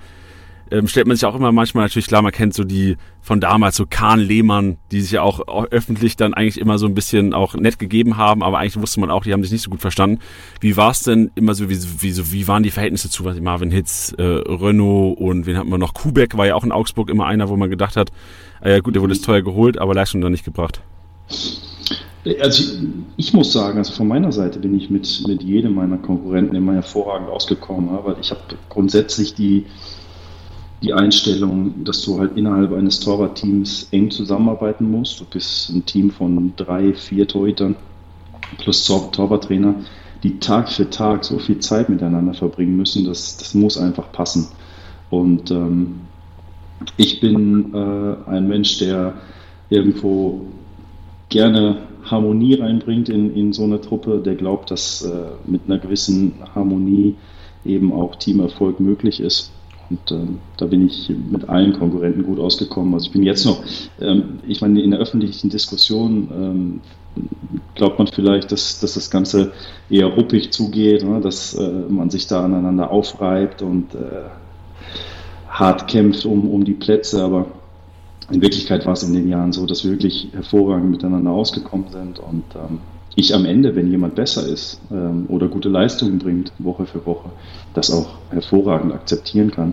ähm, 0.70 0.86
stellt 0.86 1.06
man 1.06 1.16
sich 1.16 1.24
auch 1.24 1.34
immer 1.34 1.52
manchmal 1.52 1.84
natürlich 1.84 2.08
klar, 2.08 2.22
man 2.22 2.32
kennt 2.32 2.54
so 2.54 2.64
die 2.64 2.96
von 3.22 3.40
damals 3.40 3.76
so 3.76 3.86
Kahn 3.88 4.20
Lehmann, 4.20 4.78
die 4.90 5.00
sich 5.00 5.12
ja 5.12 5.22
auch, 5.22 5.40
öffentlich 5.70 6.16
dann 6.16 6.34
eigentlich 6.34 6.60
immer 6.60 6.78
so 6.78 6.86
ein 6.86 6.94
bisschen 6.94 7.34
auch 7.34 7.54
nett 7.54 7.78
gegeben 7.78 8.16
haben, 8.16 8.42
aber 8.42 8.58
eigentlich 8.58 8.80
wusste 8.80 9.00
man 9.00 9.10
auch, 9.10 9.24
die 9.24 9.32
haben 9.32 9.42
sich 9.42 9.52
nicht 9.52 9.62
so 9.62 9.70
gut 9.70 9.80
verstanden. 9.80 10.20
Wie 10.60 10.76
war 10.76 10.90
es 10.90 11.02
denn 11.02 11.30
immer 11.34 11.54
so, 11.54 11.68
wie, 11.68 11.78
wie, 12.00 12.32
wie 12.32 12.48
waren 12.48 12.62
die 12.62 12.70
Verhältnisse 12.70 13.10
zu 13.10 13.22
Marvin 13.22 13.70
Hitz, 13.70 14.14
äh, 14.18 14.22
Renault 14.22 15.18
und 15.18 15.46
wen 15.46 15.56
hatten 15.56 15.70
wir 15.70 15.78
noch? 15.78 15.94
Kubeck 15.94 16.36
war 16.36 16.46
ja 16.46 16.54
auch 16.54 16.64
in 16.64 16.72
Augsburg 16.72 17.10
immer 17.10 17.26
einer, 17.26 17.48
wo 17.48 17.56
man 17.56 17.70
gedacht 17.70 17.96
hat, 17.96 18.10
äh, 18.62 18.72
ja 18.72 18.80
gut, 18.80 18.94
der 18.94 19.02
wurde 19.02 19.14
jetzt 19.14 19.24
teuer 19.24 19.42
geholt, 19.42 19.78
aber 19.78 19.94
Leistung 19.94 20.20
dann 20.20 20.32
nicht 20.32 20.44
gebracht. 20.44 20.80
Also 22.40 22.62
ich, 22.62 22.78
ich, 23.16 23.32
muss 23.32 23.52
sagen, 23.52 23.78
also 23.78 23.92
von 23.92 24.08
meiner 24.08 24.32
Seite 24.32 24.58
bin 24.58 24.76
ich 24.76 24.90
mit, 24.90 25.24
mit 25.26 25.42
jedem 25.42 25.74
meiner 25.74 25.98
Konkurrenten 25.98 26.56
immer 26.56 26.74
hervorragend 26.74 27.28
ausgekommen, 27.28 27.90
weil 28.04 28.16
ich 28.20 28.30
habe 28.30 28.40
grundsätzlich 28.68 29.34
die, 29.34 29.66
die 30.82 30.92
Einstellung, 30.92 31.84
dass 31.84 32.02
du 32.02 32.18
halt 32.18 32.36
innerhalb 32.36 32.72
eines 32.72 33.00
Torwartteams 33.00 33.88
eng 33.92 34.10
zusammenarbeiten 34.10 34.90
musst. 34.90 35.20
Du 35.20 35.24
bist 35.24 35.70
ein 35.70 35.86
Team 35.86 36.10
von 36.10 36.52
drei, 36.56 36.92
vier 36.92 37.26
Torhütern 37.26 37.76
plus 38.58 38.84
Tor 38.84 39.12
Torwarttrainer, 39.12 39.74
die 40.22 40.38
Tag 40.38 40.70
für 40.70 40.88
Tag 40.90 41.24
so 41.24 41.38
viel 41.38 41.58
Zeit 41.60 41.88
miteinander 41.88 42.34
verbringen 42.34 42.76
müssen. 42.76 43.04
Das, 43.04 43.36
das 43.36 43.54
muss 43.54 43.78
einfach 43.78 44.10
passen. 44.12 44.48
Und 45.10 45.50
ähm, 45.50 46.00
ich 46.96 47.20
bin 47.20 47.74
äh, 47.74 48.30
ein 48.30 48.48
Mensch, 48.48 48.78
der 48.78 49.14
irgendwo 49.70 50.46
gerne 51.28 51.78
Harmonie 52.04 52.54
reinbringt 52.54 53.08
in, 53.08 53.34
in 53.34 53.52
so 53.52 53.64
eine 53.64 53.80
Truppe, 53.80 54.20
der 54.24 54.34
glaubt, 54.34 54.70
dass 54.70 55.02
äh, 55.02 55.30
mit 55.46 55.62
einer 55.66 55.78
gewissen 55.78 56.34
Harmonie 56.54 57.16
eben 57.64 57.92
auch 57.92 58.16
Teamerfolg 58.16 58.80
möglich 58.80 59.20
ist. 59.20 59.52
Und 59.90 60.10
ähm, 60.10 60.38
da 60.58 60.66
bin 60.66 60.86
ich 60.86 61.10
mit 61.30 61.48
allen 61.48 61.72
Konkurrenten 61.72 62.22
gut 62.22 62.38
ausgekommen. 62.38 62.92
Also 62.94 63.06
ich 63.06 63.12
bin 63.12 63.22
jetzt 63.22 63.46
noch, 63.46 63.62
ähm, 64.00 64.40
ich 64.46 64.60
meine, 64.60 64.82
in 64.82 64.90
der 64.90 65.00
öffentlichen 65.00 65.48
Diskussion 65.48 66.28
ähm, 66.32 66.80
glaubt 67.74 67.98
man 67.98 68.06
vielleicht, 68.06 68.52
dass, 68.52 68.80
dass 68.80 68.94
das 68.94 69.10
Ganze 69.10 69.52
eher 69.88 70.06
ruppig 70.06 70.50
zugeht, 70.52 71.04
ne? 71.04 71.20
dass 71.20 71.54
äh, 71.54 71.70
man 71.88 72.10
sich 72.10 72.26
da 72.26 72.44
aneinander 72.44 72.90
aufreibt 72.90 73.62
und 73.62 73.94
äh, 73.94 74.28
hart 75.58 75.88
kämpft 75.88 76.24
um, 76.24 76.48
um 76.48 76.64
die 76.64 76.74
Plätze. 76.74 77.22
Aber 77.22 77.46
in 78.30 78.40
Wirklichkeit 78.40 78.86
war 78.86 78.92
es 78.92 79.02
in 79.02 79.14
den 79.14 79.28
Jahren 79.28 79.52
so, 79.52 79.66
dass 79.66 79.84
wir 79.84 79.92
wirklich 79.92 80.28
hervorragend 80.32 80.90
miteinander 80.90 81.30
ausgekommen 81.30 81.88
sind 81.90 82.18
und 82.18 82.44
ähm, 82.54 82.80
ich 83.18 83.34
am 83.34 83.46
Ende, 83.46 83.74
wenn 83.74 83.90
jemand 83.90 84.14
besser 84.14 84.46
ist 84.46 84.80
ähm, 84.92 85.26
oder 85.28 85.48
gute 85.48 85.68
Leistungen 85.68 86.20
bringt, 86.20 86.52
Woche 86.58 86.86
für 86.86 87.04
Woche, 87.04 87.30
das 87.74 87.90
auch 87.90 88.10
hervorragend 88.30 88.92
akzeptieren 88.92 89.50
kann 89.50 89.72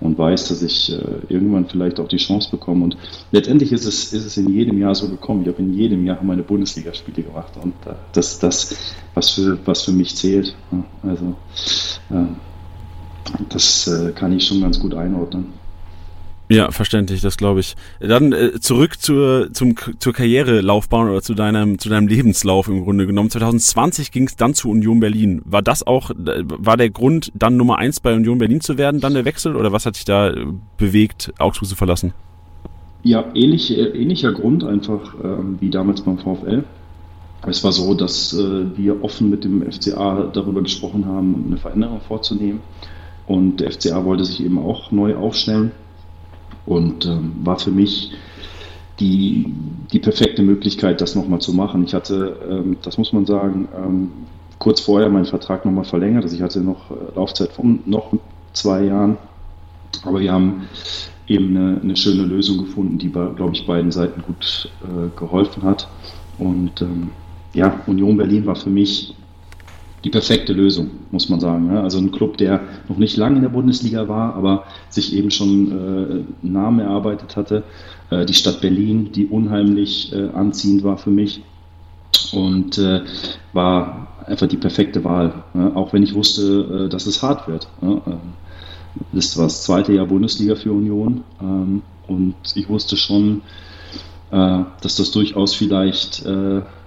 und 0.00 0.16
weiß, 0.16 0.48
dass 0.48 0.62
ich 0.62 0.92
äh, 0.92 0.98
irgendwann 1.28 1.66
vielleicht 1.66 2.00
auch 2.00 2.08
die 2.08 2.16
Chance 2.16 2.50
bekomme. 2.50 2.84
Und 2.84 2.96
letztendlich 3.32 3.72
ist 3.72 3.84
es, 3.84 4.14
ist 4.14 4.24
es 4.24 4.36
in 4.38 4.50
jedem 4.50 4.78
Jahr 4.78 4.94
so 4.94 5.08
gekommen. 5.08 5.42
Ich 5.42 5.48
habe 5.48 5.62
in 5.62 5.74
jedem 5.74 6.06
Jahr 6.06 6.22
meine 6.22 6.42
Bundesligaspiele 6.42 7.22
gemacht 7.22 7.52
und 7.62 7.74
äh, 7.86 7.94
das 8.12 8.32
ist 8.32 8.42
das, 8.42 8.76
was 9.12 9.30
für, 9.30 9.58
was 9.66 9.82
für 9.82 9.92
mich 9.92 10.16
zählt. 10.16 10.54
Also 11.02 11.34
äh, 12.10 12.24
das 13.48 13.86
äh, 13.86 14.12
kann 14.12 14.32
ich 14.32 14.46
schon 14.46 14.60
ganz 14.60 14.78
gut 14.78 14.94
einordnen. 14.94 15.46
Ja, 16.48 16.70
verständlich, 16.70 17.22
das 17.22 17.36
glaube 17.36 17.58
ich. 17.58 17.74
Dann 17.98 18.32
äh, 18.32 18.60
zurück 18.60 19.00
zur, 19.00 19.52
zum, 19.52 19.74
zur 19.98 20.12
Karrierelaufbahn 20.12 21.08
oder 21.08 21.20
zu 21.20 21.34
deinem, 21.34 21.80
zu 21.80 21.88
deinem 21.88 22.06
Lebenslauf 22.06 22.68
im 22.68 22.84
Grunde 22.84 23.06
genommen. 23.06 23.30
2020 23.30 24.12
ging 24.12 24.28
es 24.28 24.36
dann 24.36 24.54
zu 24.54 24.70
Union 24.70 25.00
Berlin. 25.00 25.42
War 25.44 25.62
das 25.62 25.84
auch, 25.84 26.10
war 26.14 26.76
der 26.76 26.90
Grund, 26.90 27.32
dann 27.34 27.56
Nummer 27.56 27.78
eins 27.78 27.98
bei 27.98 28.14
Union 28.14 28.38
Berlin 28.38 28.60
zu 28.60 28.78
werden, 28.78 29.00
dann 29.00 29.14
der 29.14 29.24
Wechsel 29.24 29.56
oder 29.56 29.72
was 29.72 29.86
hat 29.86 29.96
dich 29.96 30.04
da 30.04 30.30
äh, 30.30 30.46
bewegt, 30.78 31.32
Augsburg 31.38 31.68
zu 31.68 31.74
verlassen? 31.74 32.12
Ja, 33.02 33.24
ähnlich, 33.34 33.76
äh, 33.76 33.82
ähnlicher 33.82 34.32
Grund 34.32 34.62
einfach 34.62 35.14
äh, 35.14 35.60
wie 35.60 35.70
damals 35.70 36.02
beim 36.02 36.18
VfL. 36.18 36.62
Es 37.46 37.64
war 37.64 37.72
so, 37.72 37.94
dass 37.94 38.32
äh, 38.32 38.76
wir 38.76 39.02
offen 39.02 39.30
mit 39.30 39.42
dem 39.44 39.68
FCA 39.70 40.30
darüber 40.32 40.62
gesprochen 40.62 41.06
haben, 41.06 41.44
eine 41.46 41.56
Veränderung 41.56 42.00
vorzunehmen. 42.00 42.60
Und 43.26 43.58
der 43.58 43.72
FCA 43.72 44.04
wollte 44.04 44.24
sich 44.24 44.44
eben 44.44 44.58
auch 44.58 44.92
neu 44.92 45.16
aufstellen 45.16 45.72
und 46.64 47.06
ähm, 47.06 47.32
war 47.42 47.58
für 47.58 47.70
mich 47.70 48.12
die, 49.00 49.52
die 49.92 49.98
perfekte 49.98 50.42
Möglichkeit, 50.42 51.00
das 51.00 51.14
nochmal 51.14 51.40
zu 51.40 51.52
machen. 51.52 51.84
Ich 51.84 51.94
hatte, 51.94 52.36
ähm, 52.48 52.76
das 52.82 52.98
muss 52.98 53.12
man 53.12 53.26
sagen, 53.26 53.68
ähm, 53.76 54.10
kurz 54.58 54.80
vorher 54.80 55.08
meinen 55.08 55.26
Vertrag 55.26 55.64
nochmal 55.64 55.84
verlängert. 55.84 56.24
Also 56.24 56.36
ich 56.36 56.42
hatte 56.42 56.60
noch 56.60 56.90
äh, 56.90 56.94
Laufzeit 57.14 57.52
von 57.52 57.80
noch 57.84 58.12
zwei 58.52 58.84
Jahren. 58.84 59.18
Aber 60.04 60.20
wir 60.20 60.32
haben 60.32 60.68
eben 61.26 61.56
eine, 61.56 61.80
eine 61.80 61.96
schöne 61.96 62.22
Lösung 62.22 62.58
gefunden, 62.58 62.98
die, 62.98 63.10
glaube 63.10 63.50
ich, 63.52 63.66
beiden 63.66 63.90
Seiten 63.90 64.22
gut 64.22 64.70
äh, 64.82 65.18
geholfen 65.18 65.62
hat. 65.62 65.88
Und 66.38 66.80
ähm, 66.82 67.10
ja, 67.52 67.80
Union 67.86 68.16
Berlin 68.16 68.46
war 68.46 68.56
für 68.56 68.70
mich 68.70 69.14
die 70.06 70.10
perfekte 70.10 70.52
Lösung, 70.52 70.90
muss 71.10 71.28
man 71.28 71.40
sagen. 71.40 71.68
Also 71.76 71.98
ein 71.98 72.12
Club, 72.12 72.36
der 72.36 72.60
noch 72.88 72.96
nicht 72.96 73.16
lange 73.16 73.36
in 73.36 73.42
der 73.42 73.48
Bundesliga 73.48 74.06
war, 74.06 74.36
aber 74.36 74.62
sich 74.88 75.12
eben 75.12 75.32
schon 75.32 75.72
äh, 75.72 76.46
Namen 76.46 76.78
erarbeitet 76.78 77.34
hatte. 77.34 77.64
Äh, 78.10 78.24
die 78.24 78.34
Stadt 78.34 78.60
Berlin, 78.60 79.10
die 79.10 79.26
unheimlich 79.26 80.12
äh, 80.12 80.28
anziehend 80.28 80.84
war 80.84 80.96
für 80.96 81.10
mich 81.10 81.42
und 82.32 82.78
äh, 82.78 83.00
war 83.52 84.06
einfach 84.26 84.46
die 84.46 84.58
perfekte 84.58 85.02
Wahl. 85.02 85.42
Ja? 85.54 85.74
Auch 85.74 85.92
wenn 85.92 86.04
ich 86.04 86.14
wusste, 86.14 86.84
äh, 86.86 86.88
dass 86.88 87.06
es 87.06 87.20
hart 87.24 87.48
wird. 87.48 87.66
Das 89.12 89.36
war 89.36 89.46
das 89.46 89.64
zweite 89.64 89.92
Jahr 89.92 90.06
Bundesliga 90.06 90.54
für 90.54 90.70
Union 90.70 91.24
ähm, 91.40 91.82
und 92.06 92.36
ich 92.54 92.68
wusste 92.68 92.96
schon, 92.96 93.42
äh, 94.30 94.62
dass 94.80 94.94
das 94.94 95.10
durchaus 95.10 95.52
vielleicht 95.52 96.24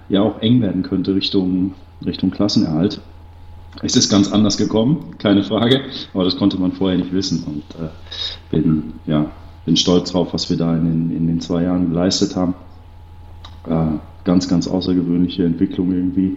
ja 0.08 0.22
auch 0.22 0.40
eng 0.40 0.60
werden 0.60 0.82
könnte 0.82 1.14
Richtung 1.14 1.74
Richtung 2.04 2.30
Klassenerhalt. 2.30 3.00
Es 3.82 3.96
ist 3.96 4.10
ganz 4.10 4.32
anders 4.32 4.56
gekommen, 4.56 5.16
keine 5.18 5.44
Frage, 5.44 5.82
aber 6.12 6.24
das 6.24 6.36
konnte 6.36 6.58
man 6.58 6.72
vorher 6.72 6.98
nicht 6.98 7.12
wissen 7.12 7.44
und 7.44 7.62
äh, 7.82 7.88
bin, 8.50 8.94
ja, 9.06 9.30
bin 9.64 9.76
stolz 9.76 10.10
drauf, 10.12 10.32
was 10.32 10.50
wir 10.50 10.56
da 10.56 10.76
in 10.76 10.84
den, 10.84 11.16
in 11.16 11.26
den 11.26 11.40
zwei 11.40 11.62
Jahren 11.62 11.88
geleistet 11.90 12.36
haben. 12.36 12.54
Äh, 13.66 13.98
ganz, 14.24 14.48
ganz 14.48 14.68
außergewöhnliche 14.68 15.44
Entwicklung 15.44 15.92
irgendwie, 15.92 16.36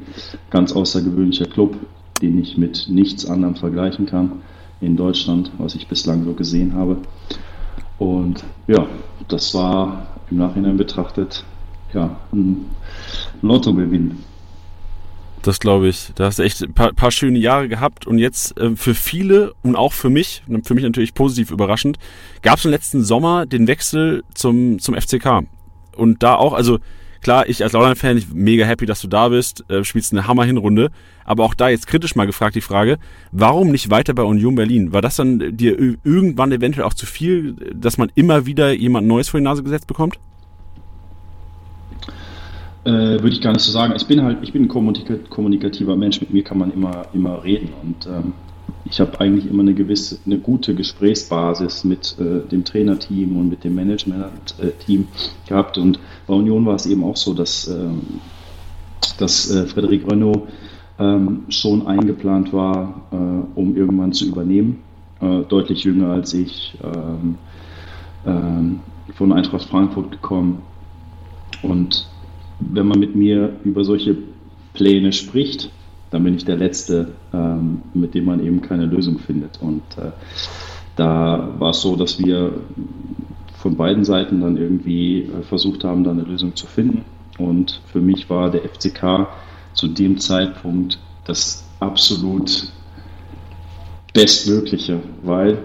ganz 0.50 0.74
außergewöhnlicher 0.74 1.46
Club, 1.46 1.76
den 2.22 2.40
ich 2.40 2.58
mit 2.58 2.88
nichts 2.90 3.26
anderem 3.26 3.56
vergleichen 3.56 4.06
kann 4.06 4.44
in 4.80 4.96
Deutschland, 4.96 5.52
was 5.58 5.76
ich 5.76 5.88
bislang 5.88 6.24
so 6.26 6.34
gesehen 6.34 6.74
habe. 6.74 6.98
Und 7.98 8.44
ja, 8.68 8.86
das 9.28 9.54
war 9.54 10.08
im 10.30 10.38
Nachhinein 10.38 10.78
betrachtet 10.78 11.44
ja, 11.94 12.18
ein 12.32 12.66
Lottogewinn. 13.42 14.18
Das 15.44 15.60
glaube 15.60 15.90
ich. 15.90 16.12
Da 16.16 16.26
hast 16.26 16.40
du 16.40 16.44
echt 16.44 16.64
ein 16.64 16.74
paar, 16.74 16.94
paar 16.94 17.12
schöne 17.12 17.38
Jahre 17.38 17.68
gehabt 17.68 18.08
und 18.08 18.18
jetzt 18.18 18.58
äh, 18.58 18.76
für 18.78 18.96
viele 18.96 19.54
und 19.62 19.76
auch 19.76 19.92
für 19.92 20.10
mich, 20.10 20.42
für 20.64 20.74
mich 20.74 20.86
natürlich 20.86 21.14
positiv 21.14 21.52
überraschend, 21.52 22.00
gab 22.42 22.60
es 22.60 22.66
im 22.66 22.72
letzten 22.72 23.04
Sommer 23.04 23.46
den 23.46 23.68
Wechsel 23.68 24.24
zum, 24.34 24.80
zum 24.80 24.96
FCK. 24.96 25.44
Und 25.98 26.24
da 26.24 26.36
auch, 26.36 26.54
also 26.54 26.80
klar, 27.22 27.50
ich 27.50 27.62
als 27.62 27.74
Laudern-Fan, 27.74 28.18
ich 28.18 28.30
mega 28.34 28.66
happy, 28.66 28.86
dass 28.86 29.02
du 29.02 29.10
da 29.10 29.28
bist, 29.28 29.70
äh, 29.70 29.84
spielst 29.84 30.14
eine 30.14 30.28
Hammer-Hinrunde. 30.28 30.92
Aber 31.26 31.44
auch 31.44 31.56
da 31.56 31.68
jetzt 31.68 31.88
kritisch 31.88 32.16
mal 32.16 32.26
gefragt 32.26 32.56
die 32.56 32.62
Frage, 32.62 32.98
warum 33.34 33.70
nicht 33.70 33.90
weiter 33.90 34.14
bei 34.14 34.24
Union 34.24 34.56
Berlin? 34.56 34.94
War 34.94 35.02
das 35.02 35.18
dann 35.18 35.58
dir 35.58 35.78
irgendwann 35.78 36.54
eventuell 36.54 36.88
auch 36.88 36.94
zu 36.94 37.06
viel, 37.06 37.56
dass 37.76 37.98
man 37.98 38.10
immer 38.16 38.46
wieder 38.46 38.72
jemand 38.72 39.08
Neues 39.08 39.28
vor 39.28 39.42
die 39.42 39.46
Nase 39.46 39.62
gesetzt 39.62 39.88
bekommt? 39.88 40.20
Äh, 42.86 42.92
würde 42.92 43.30
ich 43.30 43.42
gar 43.42 43.54
nicht 43.54 43.64
so 43.64 43.72
sagen. 43.72 43.94
Ich 43.96 44.08
bin 44.08 44.22
halt, 44.24 44.40
ich 44.42 44.52
bin 44.52 44.64
ein 44.64 44.68
kommunikativer 45.30 45.96
Mensch. 45.96 46.20
Mit 46.20 46.34
mir 46.34 46.44
kann 46.44 46.58
man 46.58 46.72
immer, 46.72 47.06
immer 47.14 47.44
reden. 47.44 47.70
Und 47.82 48.08
ähm, 48.08 48.34
ich 48.86 49.00
habe 49.00 49.20
eigentlich 49.22 49.50
immer 49.50 49.62
eine 49.62 49.74
gewisse, 49.74 50.20
eine 50.26 50.38
gute 50.38 50.76
Gesprächsbasis 50.76 51.86
mit 51.86 52.16
äh, 52.20 52.48
dem 52.50 52.66
Trainerteam 52.66 53.38
und 53.38 53.50
mit 53.50 53.64
dem 53.64 53.76
Management-Team 53.76 55.08
gehabt. 55.48 55.78
Und 55.78 56.00
bei 56.28 56.34
Union 56.34 56.66
war 56.66 56.76
es 56.76 56.86
eben 56.86 57.04
auch 57.04 57.16
so, 57.16 57.34
dass, 57.34 57.68
ähm, 57.68 58.02
dass 59.18 59.50
äh, 59.50 59.66
Frederik 59.66 60.10
Renault 60.12 60.44
ähm, 61.00 61.44
schon 61.48 61.88
eingeplant 61.88 62.52
war, 62.52 63.04
äh, 63.12 63.16
um 63.60 63.78
irgendwann 63.78 64.12
zu 64.12 64.28
übernehmen. 64.28 64.84
Äh, 65.22 65.44
deutlich 65.44 65.86
jünger 65.86 66.10
als 66.10 66.34
ich, 66.34 66.78
ähm, 66.84 67.36
ähm, 68.26 68.80
von 69.16 69.32
Eintracht 69.32 69.70
Frankfurt 69.70 70.12
gekommen. 70.12 70.62
Und 71.62 72.08
wenn 72.72 72.88
man 72.88 73.00
mit 73.00 73.16
mir 73.16 73.54
über 73.64 73.84
solche 73.84 74.16
Pläne 74.74 75.14
spricht, 75.14 75.70
dann 76.12 76.24
bin 76.24 76.36
ich 76.36 76.46
der 76.46 76.58
Letzte, 76.58 77.14
ähm, 77.34 77.82
mit 77.94 78.14
dem 78.14 78.26
man 78.26 78.46
eben 78.46 78.62
keine 78.62 78.86
Lösung 78.86 79.18
findet. 79.20 79.60
Und 79.62 79.82
äh, 79.98 80.12
da 80.96 81.56
war 81.58 81.72
es 81.72 81.82
so, 81.82 81.96
dass 81.96 82.20
wir 82.20 82.54
von 83.58 83.76
beiden 83.76 84.04
Seiten 84.04 84.42
dann 84.42 84.58
irgendwie 84.58 85.22
äh, 85.22 85.42
versucht 85.42 85.84
haben, 85.84 86.04
da 86.04 86.12
eine 86.12 86.24
Lösung 86.24 86.56
zu 86.56 86.68
finden. 86.68 87.04
Und 87.38 87.82
für 87.92 88.00
mich 88.00 88.30
war 88.30 88.52
der 88.52 88.62
FCK 88.62 89.28
zu 89.74 89.88
dem 89.88 90.20
Zeitpunkt 90.20 91.00
das 91.26 91.68
absolut 91.80 92.72
Bestmögliche, 94.14 95.00
weil 95.24 95.58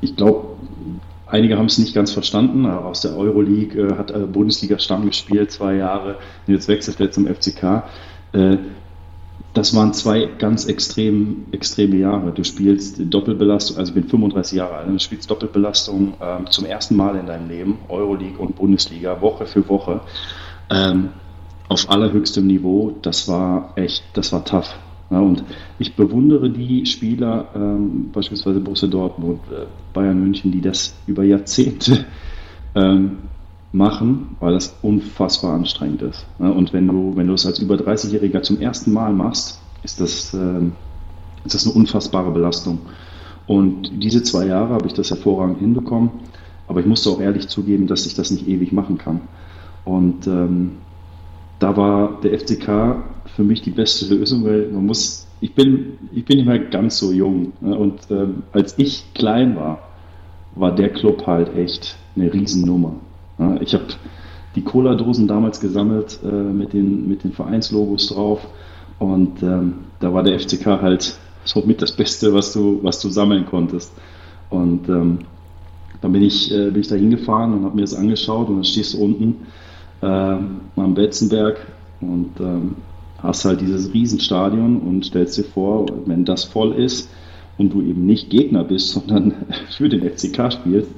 ich 0.00 0.14
glaube, 0.14 0.56
Einige 1.26 1.58
haben 1.58 1.66
es 1.66 1.78
nicht 1.78 1.94
ganz 1.94 2.12
verstanden. 2.12 2.66
Aus 2.66 3.00
der 3.00 3.16
Euroleague 3.16 3.80
äh, 3.80 3.96
hat 3.96 4.12
er 4.12 4.20
Bundesliga-Stamm 4.20 5.06
gespielt, 5.06 5.50
zwei 5.50 5.74
Jahre. 5.74 6.16
Jetzt 6.46 6.68
wechselt 6.68 7.00
er 7.00 7.10
zum 7.10 7.26
FCK. 7.26 7.82
Äh, 8.32 8.58
das 9.52 9.74
waren 9.74 9.94
zwei 9.94 10.26
ganz 10.38 10.66
extrem, 10.66 11.46
extreme 11.50 11.96
Jahre. 11.96 12.30
Du 12.30 12.44
spielst 12.44 12.96
Doppelbelastung, 12.98 13.78
also 13.78 13.90
ich 13.90 13.94
bin 13.94 14.08
35 14.08 14.58
Jahre 14.58 14.74
alt, 14.74 14.88
du 14.88 14.98
spielst 14.98 15.30
Doppelbelastung 15.30 16.14
äh, 16.20 16.44
zum 16.50 16.66
ersten 16.66 16.94
Mal 16.94 17.16
in 17.16 17.26
deinem 17.26 17.48
Leben, 17.48 17.78
Euroleague 17.88 18.38
und 18.38 18.56
Bundesliga, 18.56 19.20
Woche 19.22 19.46
für 19.46 19.66
Woche, 19.68 20.02
ähm, 20.70 21.08
auf 21.68 21.88
allerhöchstem 21.88 22.46
Niveau. 22.46 22.96
Das 23.00 23.28
war 23.28 23.72
echt, 23.76 24.04
das 24.12 24.32
war 24.32 24.44
tough. 24.44 24.76
Ja, 25.10 25.20
und 25.20 25.44
ich 25.78 25.94
bewundere 25.94 26.50
die 26.50 26.84
Spieler, 26.84 27.48
ähm, 27.54 28.10
beispielsweise 28.12 28.60
Borussia 28.60 28.88
Dortmund, 28.88 29.40
äh, 29.50 29.66
Bayern 29.92 30.20
München, 30.20 30.50
die 30.50 30.60
das 30.60 30.94
über 31.06 31.22
Jahrzehnte 31.22 32.06
ähm, 32.74 33.18
machen, 33.72 34.36
weil 34.40 34.54
das 34.54 34.76
unfassbar 34.82 35.54
anstrengend 35.54 36.02
ist. 36.02 36.26
Ja, 36.38 36.48
und 36.48 36.72
wenn 36.72 36.88
du, 36.88 37.12
wenn 37.14 37.28
du 37.28 37.34
es 37.34 37.46
als 37.46 37.60
über 37.60 37.76
30-Jähriger 37.76 38.42
zum 38.42 38.60
ersten 38.60 38.92
Mal 38.92 39.12
machst, 39.12 39.60
ist 39.84 40.00
das, 40.00 40.34
ähm, 40.34 40.72
ist 41.44 41.54
das 41.54 41.66
eine 41.66 41.74
unfassbare 41.74 42.32
Belastung. 42.32 42.80
Und 43.46 44.02
diese 44.02 44.24
zwei 44.24 44.46
Jahre 44.46 44.74
habe 44.74 44.88
ich 44.88 44.94
das 44.94 45.10
hervorragend 45.10 45.60
hinbekommen, 45.60 46.10
aber 46.66 46.80
ich 46.80 46.86
musste 46.86 47.10
auch 47.10 47.20
ehrlich 47.20 47.46
zugeben, 47.46 47.86
dass 47.86 48.06
ich 48.06 48.14
das 48.14 48.32
nicht 48.32 48.48
ewig 48.48 48.72
machen 48.72 48.98
kann. 48.98 49.20
Und 49.84 50.26
ähm, 50.26 50.78
da 51.60 51.76
war 51.76 52.20
der 52.22 52.36
FCK 52.38 53.04
für 53.36 53.44
mich 53.44 53.60
die 53.60 53.70
beste 53.70 54.12
Lösung, 54.12 54.44
weil 54.44 54.68
man 54.72 54.86
muss, 54.86 55.26
ich 55.42 55.54
bin, 55.54 55.98
ich 56.14 56.24
bin 56.24 56.38
nicht 56.38 56.46
mehr 56.46 56.58
ganz 56.58 56.96
so 56.96 57.12
jung. 57.12 57.52
Ne? 57.60 57.76
Und 57.76 58.00
ähm, 58.10 58.44
als 58.52 58.78
ich 58.78 59.12
klein 59.12 59.56
war, 59.56 59.80
war 60.54 60.74
der 60.74 60.88
Club 60.88 61.26
halt 61.26 61.54
echt 61.54 61.96
eine 62.16 62.32
Riesennummer. 62.32 62.94
Ne? 63.36 63.58
Ich 63.60 63.74
habe 63.74 63.84
die 64.54 64.62
Cola-Dosen 64.62 65.28
damals 65.28 65.60
gesammelt 65.60 66.18
äh, 66.24 66.32
mit, 66.32 66.72
den, 66.72 67.06
mit 67.06 67.24
den 67.24 67.32
Vereinslogos 67.32 68.08
drauf. 68.08 68.40
Und 68.98 69.42
ähm, 69.42 69.74
da 70.00 70.14
war 70.14 70.22
der 70.22 70.40
FCK 70.40 70.64
halt 70.80 71.18
so 71.44 71.62
mit 71.66 71.82
das 71.82 71.92
Beste, 71.92 72.32
was 72.32 72.54
du, 72.54 72.80
was 72.82 73.00
du 73.00 73.10
sammeln 73.10 73.44
konntest. 73.44 73.92
Und 74.48 74.88
ähm, 74.88 75.18
dann 76.00 76.12
bin 76.12 76.22
ich, 76.22 76.50
äh, 76.50 76.70
bin 76.70 76.80
ich 76.80 76.88
da 76.88 76.94
hingefahren 76.94 77.52
und 77.52 77.64
habe 77.66 77.76
mir 77.76 77.82
das 77.82 77.94
angeschaut 77.94 78.48
und 78.48 78.56
dann 78.56 78.64
stehst 78.64 78.94
du 78.94 78.98
unten 79.04 79.46
äh, 80.00 80.06
am 80.06 80.94
Betzenberg 80.94 81.58
und 82.00 82.30
ähm, 82.40 82.76
hast 83.18 83.44
halt 83.44 83.60
dieses 83.60 83.92
Riesenstadion 83.92 84.78
und 84.80 85.04
stellst 85.04 85.38
dir 85.38 85.44
vor, 85.44 85.86
wenn 86.06 86.24
das 86.24 86.44
voll 86.44 86.74
ist 86.74 87.10
und 87.58 87.72
du 87.72 87.82
eben 87.82 88.06
nicht 88.06 88.30
Gegner 88.30 88.64
bist, 88.64 88.90
sondern 88.92 89.34
für 89.70 89.88
den 89.88 90.02
FCK 90.02 90.52
spielst, 90.52 90.90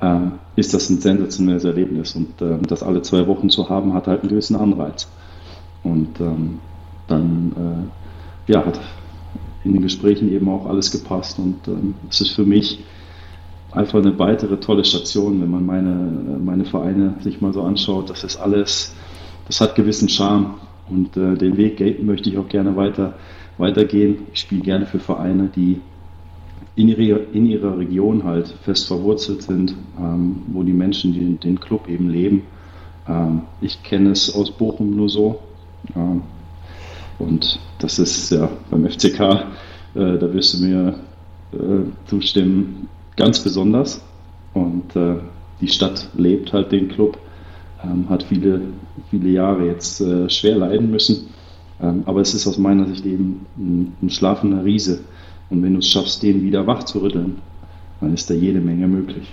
äh, 0.00 0.20
ist 0.56 0.74
das 0.74 0.90
ein 0.90 0.98
sensationelles 0.98 1.64
Erlebnis. 1.64 2.14
Und 2.14 2.40
äh, 2.40 2.58
das 2.66 2.82
alle 2.82 3.02
zwei 3.02 3.26
Wochen 3.26 3.50
zu 3.50 3.68
haben, 3.68 3.94
hat 3.94 4.06
halt 4.06 4.20
einen 4.20 4.30
gewissen 4.30 4.56
Anreiz. 4.56 5.08
Und 5.82 6.20
ähm, 6.20 6.58
dann 7.06 7.90
äh, 8.48 8.52
ja, 8.52 8.64
hat 8.64 8.80
in 9.64 9.72
den 9.74 9.82
Gesprächen 9.82 10.32
eben 10.32 10.48
auch 10.48 10.66
alles 10.66 10.90
gepasst. 10.90 11.38
Und 11.38 11.68
ähm, 11.68 11.94
es 12.08 12.20
ist 12.20 12.30
für 12.30 12.44
mich 12.44 12.82
einfach 13.72 14.00
eine 14.00 14.18
weitere 14.18 14.58
tolle 14.58 14.84
Station, 14.84 15.40
wenn 15.40 15.50
man 15.50 15.64
meine, 15.64 16.38
meine 16.42 16.64
Vereine 16.64 17.14
sich 17.20 17.40
mal 17.40 17.52
so 17.52 17.62
anschaut. 17.62 18.10
Das 18.10 18.24
ist 18.24 18.36
alles, 18.36 18.94
das 19.46 19.60
hat 19.60 19.74
gewissen 19.76 20.08
Charme 20.08 20.54
und 20.90 21.16
äh, 21.16 21.34
den 21.34 21.56
Weg 21.56 22.02
möchte 22.02 22.28
ich 22.30 22.38
auch 22.38 22.48
gerne 22.48 22.76
weiter, 22.76 23.14
weitergehen. 23.58 24.26
Ich 24.32 24.40
spiele 24.40 24.62
gerne 24.62 24.86
für 24.86 24.98
Vereine, 24.98 25.48
die 25.54 25.80
in, 26.76 26.88
ihre, 26.88 27.20
in 27.32 27.46
ihrer 27.46 27.78
Region 27.78 28.24
halt 28.24 28.48
fest 28.62 28.86
verwurzelt 28.86 29.42
sind, 29.42 29.74
ähm, 29.98 30.42
wo 30.48 30.62
die 30.62 30.72
Menschen 30.72 31.12
die, 31.12 31.36
den 31.36 31.60
Club 31.60 31.88
eben 31.88 32.10
leben. 32.10 32.42
Ähm, 33.08 33.42
ich 33.60 33.82
kenne 33.82 34.10
es 34.10 34.34
aus 34.34 34.50
Bochum 34.50 34.96
nur 34.96 35.08
so. 35.08 35.40
Ähm, 35.94 36.22
und 37.18 37.58
das 37.78 37.98
ist 37.98 38.30
ja 38.30 38.48
beim 38.70 38.88
FCK, 38.88 39.20
äh, 39.20 40.18
da 40.18 40.32
wirst 40.32 40.54
du 40.54 40.64
mir 40.64 40.94
äh, 41.52 42.06
zustimmen, 42.06 42.88
ganz 43.16 43.40
besonders. 43.40 44.02
Und 44.54 44.96
äh, 44.96 45.16
die 45.60 45.68
Stadt 45.68 46.08
lebt 46.16 46.52
halt 46.52 46.72
den 46.72 46.88
Club, 46.88 47.18
ähm, 47.84 48.08
hat 48.08 48.22
viele, 48.24 48.60
viele 49.10 49.30
Jahre 49.30 49.66
jetzt 49.66 50.00
äh, 50.00 50.28
schwer 50.28 50.56
leiden 50.56 50.90
müssen. 50.90 51.28
Ähm, 51.82 52.02
aber 52.06 52.20
es 52.20 52.34
ist 52.34 52.46
aus 52.46 52.58
meiner 52.58 52.86
Sicht 52.86 53.06
eben 53.06 53.46
ein, 53.56 53.92
ein 54.02 54.10
schlafender 54.10 54.64
Riese. 54.64 55.00
Und 55.48 55.62
wenn 55.62 55.72
du 55.72 55.78
es 55.80 55.88
schaffst, 55.88 56.22
den 56.22 56.42
wieder 56.42 56.66
wach 56.66 56.84
zu 56.84 57.00
rütteln, 57.00 57.38
dann 58.00 58.14
ist 58.14 58.30
da 58.30 58.34
jede 58.34 58.60
Menge 58.60 58.86
möglich. 58.86 59.32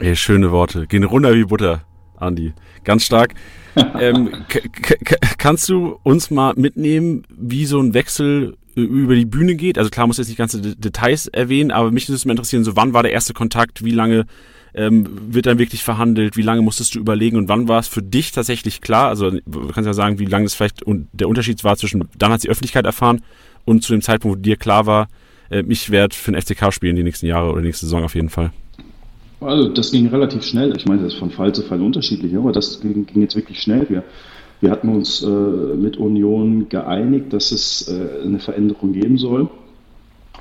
Ey, 0.00 0.14
schöne 0.14 0.50
Worte. 0.52 0.86
Gehen 0.86 1.04
runter 1.04 1.34
wie 1.34 1.44
Butter, 1.44 1.82
Andi. 2.16 2.52
Ganz 2.84 3.04
stark. 3.04 3.34
ähm, 4.00 4.30
kannst 5.38 5.68
du 5.68 5.98
uns 6.02 6.30
mal 6.30 6.54
mitnehmen, 6.56 7.24
wie 7.36 7.66
so 7.66 7.80
ein 7.80 7.94
Wechsel 7.94 8.56
über 8.74 9.14
die 9.14 9.24
Bühne 9.24 9.54
geht? 9.56 9.78
Also 9.78 9.90
klar 9.90 10.06
muss 10.06 10.18
jetzt 10.18 10.28
nicht 10.28 10.38
ganze 10.38 10.60
Details 10.60 11.26
erwähnen, 11.26 11.70
aber 11.70 11.90
mich 11.90 12.08
würde 12.08 12.16
es 12.16 12.24
mal 12.24 12.32
interessieren, 12.32 12.64
so 12.64 12.76
wann 12.76 12.92
war 12.92 13.02
der 13.02 13.12
erste 13.12 13.34
Kontakt, 13.34 13.84
wie 13.84 13.90
lange 13.90 14.26
ähm, 14.74 15.06
wird 15.32 15.46
dann 15.46 15.58
wirklich 15.58 15.82
verhandelt, 15.82 16.36
wie 16.36 16.42
lange 16.42 16.62
musstest 16.62 16.94
du 16.94 16.98
überlegen 16.98 17.36
und 17.36 17.48
wann 17.48 17.68
war 17.68 17.80
es 17.80 17.88
für 17.88 18.02
dich 18.02 18.32
tatsächlich 18.32 18.80
klar? 18.80 19.08
Also 19.08 19.30
du 19.30 19.68
kannst 19.68 19.86
ja 19.86 19.94
sagen, 19.94 20.18
wie 20.18 20.26
lange 20.26 20.44
das 20.44 20.54
vielleicht 20.54 20.82
und 20.82 21.08
der 21.12 21.28
Unterschied 21.28 21.64
war 21.64 21.76
zwischen, 21.76 22.08
dann 22.16 22.32
hat 22.32 22.44
die 22.44 22.50
Öffentlichkeit 22.50 22.84
erfahren 22.84 23.22
und 23.64 23.82
zu 23.82 23.92
dem 23.92 24.02
Zeitpunkt, 24.02 24.38
wo 24.38 24.40
dir 24.40 24.56
klar 24.56 24.86
war, 24.86 25.08
äh, 25.50 25.62
ich 25.68 25.90
werde 25.90 26.14
für 26.14 26.32
den 26.32 26.40
FCK 26.40 26.72
spielen 26.72 26.96
die 26.96 27.02
nächsten 27.02 27.26
Jahre 27.26 27.50
oder 27.50 27.60
die 27.60 27.68
nächste 27.68 27.86
Saison 27.86 28.04
auf 28.04 28.14
jeden 28.14 28.30
Fall. 28.30 28.50
Also 29.40 29.68
das 29.68 29.92
ging 29.92 30.08
relativ 30.08 30.42
schnell. 30.42 30.76
Ich 30.76 30.86
meine, 30.86 31.02
das 31.02 31.14
ist 31.14 31.18
von 31.18 31.30
Fall 31.30 31.54
zu 31.54 31.62
Fall 31.62 31.80
unterschiedlich, 31.80 32.36
aber 32.36 32.52
das 32.52 32.80
ging, 32.80 33.06
ging 33.06 33.22
jetzt 33.22 33.36
wirklich 33.36 33.60
schnell. 33.60 33.88
Wir, 33.88 34.02
wir 34.60 34.70
hatten 34.70 34.88
uns 34.88 35.22
äh, 35.22 35.26
mit 35.28 35.96
Union 35.96 36.68
geeinigt, 36.68 37.32
dass 37.32 37.52
es 37.52 37.88
äh, 37.88 38.24
eine 38.24 38.40
Veränderung 38.40 38.92
geben 38.92 39.16
soll. 39.16 39.48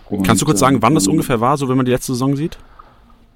Und, 0.09 0.25
Kannst 0.25 0.41
du 0.41 0.45
kurz 0.45 0.59
sagen, 0.59 0.81
wann 0.81 0.95
das 0.95 1.05
ähm, 1.05 1.11
ungefähr 1.11 1.39
war, 1.41 1.57
so 1.57 1.69
wenn 1.69 1.77
man 1.77 1.85
die 1.85 1.91
letzte 1.91 2.13
Saison 2.13 2.35
sieht? 2.35 2.57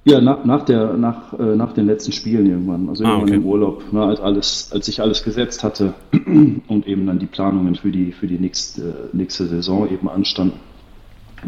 Ja, 0.03 0.19
nach, 0.19 0.43
nach, 0.45 0.65
der, 0.65 0.93
nach, 0.93 1.37
äh, 1.37 1.55
nach 1.55 1.73
den 1.73 1.85
letzten 1.85 2.11
Spielen 2.11 2.47
irgendwann. 2.47 2.89
Also 2.89 3.03
ah, 3.03 3.09
irgendwann 3.09 3.29
okay. 3.29 3.37
im 3.37 3.45
Urlaub, 3.45 3.93
ne, 3.93 4.03
als, 4.03 4.19
alles, 4.19 4.69
als 4.71 4.87
ich 4.87 4.99
alles 4.99 5.23
gesetzt 5.23 5.63
hatte 5.63 5.93
und 6.67 6.87
eben 6.87 7.05
dann 7.05 7.19
die 7.19 7.27
Planungen 7.27 7.75
für 7.75 7.91
die, 7.91 8.11
für 8.11 8.25
die 8.25 8.39
nächste, 8.39 9.09
nächste 9.13 9.45
Saison 9.45 9.89
eben 9.91 10.09
anstanden. 10.09 10.59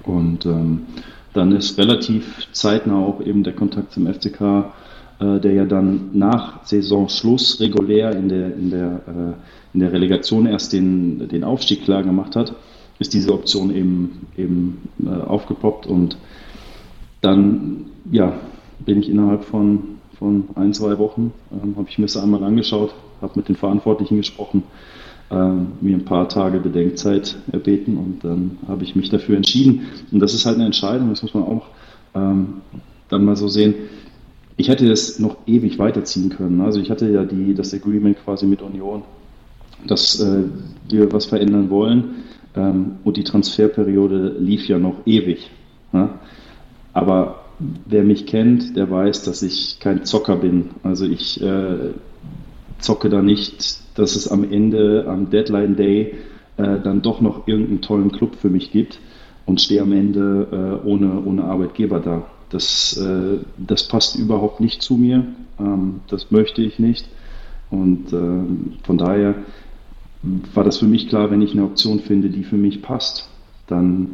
Und 0.03 0.45
ähm, 0.45 0.83
dann 1.33 1.51
ist 1.51 1.79
relativ 1.79 2.47
zeitnah 2.51 2.99
auch 2.99 3.21
eben 3.21 3.43
der 3.43 3.53
Kontakt 3.53 3.91
zum 3.91 4.05
FCK, 4.05 4.65
äh, 5.19 5.39
der 5.39 5.53
ja 5.53 5.65
dann 5.65 6.11
nach 6.13 6.63
Saisonschluss 6.63 7.59
regulär 7.59 8.15
in 8.15 8.29
der, 8.29 8.55
in 8.55 8.69
der, 8.69 8.87
äh, 9.07 9.73
in 9.73 9.79
der 9.79 9.91
Relegation 9.91 10.45
erst 10.45 10.73
den, 10.73 11.27
den 11.27 11.43
Aufstieg 11.43 11.85
klar 11.85 12.03
gemacht 12.03 12.35
hat, 12.35 12.53
ist 12.99 13.15
diese 13.15 13.33
Option 13.33 13.75
eben, 13.75 14.27
eben 14.37 14.89
äh, 15.03 15.09
aufgepoppt 15.09 15.87
und 15.87 16.17
dann 17.21 17.85
ja, 18.11 18.33
bin 18.79 18.99
ich 18.99 19.09
innerhalb 19.09 19.43
von, 19.45 19.99
von 20.17 20.45
ein, 20.55 20.73
zwei 20.73 20.97
Wochen, 20.97 21.33
ähm, 21.51 21.75
habe 21.77 21.87
ich 21.89 21.97
mir 21.97 22.05
das 22.05 22.17
einmal 22.17 22.43
angeschaut, 22.43 22.93
habe 23.21 23.33
mit 23.35 23.47
den 23.47 23.55
Verantwortlichen 23.55 24.17
gesprochen, 24.17 24.63
ähm, 25.31 25.67
mir 25.81 25.95
ein 25.95 26.05
paar 26.05 26.29
Tage 26.29 26.59
Bedenkzeit 26.59 27.35
erbeten 27.51 27.97
und 27.97 28.23
dann 28.23 28.57
habe 28.67 28.83
ich 28.83 28.95
mich 28.95 29.09
dafür 29.09 29.37
entschieden. 29.37 29.87
Und 30.11 30.19
das 30.19 30.33
ist 30.33 30.45
halt 30.45 30.55
eine 30.55 30.65
Entscheidung, 30.65 31.09
das 31.09 31.23
muss 31.23 31.33
man 31.33 31.43
auch 31.43 31.65
ähm, 32.13 32.61
dann 33.09 33.25
mal 33.25 33.35
so 33.35 33.47
sehen. 33.47 33.75
Ich 34.55 34.69
hätte 34.69 34.87
das 34.87 35.17
noch 35.19 35.37
ewig 35.47 35.79
weiterziehen 35.79 36.29
können. 36.29 36.61
Also 36.61 36.79
ich 36.79 36.91
hatte 36.91 37.09
ja 37.09 37.23
die, 37.23 37.55
das 37.55 37.73
Agreement 37.73 38.17
quasi 38.23 38.45
mit 38.45 38.61
Union, 38.61 39.01
dass 39.87 40.19
äh, 40.19 40.43
wir 40.89 41.11
was 41.11 41.25
verändern 41.25 41.69
wollen. 41.69 42.15
Ähm, 42.55 42.97
und 43.03 43.17
die 43.17 43.23
Transferperiode 43.23 44.35
lief 44.39 44.67
ja 44.67 44.77
noch 44.77 44.95
ewig. 45.05 45.49
Ja? 45.91 46.19
Aber 46.93 47.42
wer 47.59 48.03
mich 48.03 48.25
kennt, 48.25 48.75
der 48.75 48.89
weiß, 48.89 49.23
dass 49.23 49.41
ich 49.41 49.79
kein 49.79 50.05
Zocker 50.05 50.37
bin. 50.37 50.71
Also 50.83 51.05
ich 51.05 51.41
äh, 51.41 51.91
zocke 52.79 53.09
da 53.09 53.21
nicht, 53.21 53.79
dass 53.97 54.15
es 54.15 54.27
am 54.27 54.49
Ende, 54.51 55.05
am 55.07 55.29
Deadline 55.29 55.75
Day, 55.75 56.15
äh, 56.57 56.79
dann 56.81 57.01
doch 57.01 57.21
noch 57.21 57.47
irgendeinen 57.47 57.81
tollen 57.81 58.11
Club 58.11 58.35
für 58.35 58.49
mich 58.49 58.71
gibt 58.71 58.99
und 59.45 59.61
stehe 59.61 59.81
am 59.81 59.91
Ende 59.91 60.81
äh, 60.83 60.87
ohne, 60.87 61.23
ohne 61.23 61.43
Arbeitgeber 61.45 61.99
da. 61.99 62.25
Das, 62.49 62.97
äh, 62.97 63.39
das 63.57 63.87
passt 63.87 64.15
überhaupt 64.15 64.59
nicht 64.59 64.81
zu 64.81 64.95
mir. 64.95 65.25
Ähm, 65.59 66.01
das 66.07 66.31
möchte 66.31 66.61
ich 66.61 66.79
nicht. 66.79 67.07
Und 67.71 68.13
ähm, 68.13 68.73
von 68.83 68.97
daher 68.97 69.35
war 70.53 70.63
das 70.63 70.77
für 70.77 70.85
mich 70.85 71.09
klar, 71.09 71.31
wenn 71.31 71.41
ich 71.41 71.53
eine 71.53 71.63
Option 71.63 71.99
finde, 71.99 72.29
die 72.29 72.43
für 72.43 72.57
mich 72.57 72.81
passt, 72.81 73.29
dann 73.67 74.11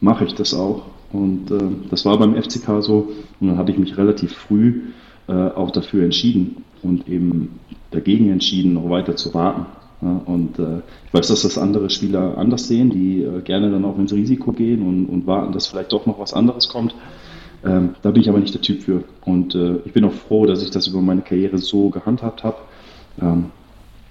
mache 0.00 0.24
ich 0.24 0.34
das 0.34 0.52
auch. 0.52 0.86
Und 1.12 1.50
äh, 1.50 1.88
das 1.90 2.04
war 2.04 2.18
beim 2.18 2.34
FCK 2.34 2.82
so. 2.82 3.08
Und 3.40 3.48
dann 3.48 3.58
habe 3.58 3.70
ich 3.70 3.78
mich 3.78 3.96
relativ 3.96 4.32
früh 4.32 4.82
äh, 5.28 5.32
auch 5.32 5.70
dafür 5.70 6.04
entschieden 6.04 6.64
und 6.82 7.08
eben 7.08 7.58
dagegen 7.90 8.30
entschieden, 8.30 8.74
noch 8.74 8.88
weiter 8.90 9.16
zu 9.16 9.34
warten. 9.34 9.66
Ja, 10.02 10.20
und 10.26 10.58
äh, 10.58 10.78
ich 11.06 11.14
weiß, 11.14 11.28
dass 11.28 11.42
das 11.42 11.56
andere 11.56 11.88
Spieler 11.88 12.36
anders 12.36 12.68
sehen, 12.68 12.90
die 12.90 13.22
äh, 13.22 13.40
gerne 13.40 13.70
dann 13.70 13.84
auch 13.84 13.98
ins 13.98 14.12
Risiko 14.12 14.52
gehen 14.52 14.82
und, 14.82 15.06
und, 15.06 15.26
warten, 15.26 15.52
dass 15.52 15.68
vielleicht 15.68 15.92
doch 15.92 16.04
noch 16.06 16.18
was 16.18 16.34
anderes 16.34 16.68
kommt. 16.68 16.94
Ähm, 17.64 17.94
da 18.02 18.10
bin 18.10 18.20
ich 18.20 18.28
aber 18.28 18.38
nicht 18.38 18.52
der 18.52 18.60
Typ 18.60 18.82
für. 18.82 19.04
Und 19.24 19.54
äh, 19.54 19.76
ich 19.86 19.92
bin 19.92 20.04
auch 20.04 20.12
froh, 20.12 20.44
dass 20.44 20.62
ich 20.62 20.70
das 20.70 20.86
über 20.86 21.00
meine 21.00 21.22
Karriere 21.22 21.58
so 21.58 21.88
gehandhabt 21.88 22.44
habe. 22.44 22.56
Ähm, 23.20 23.46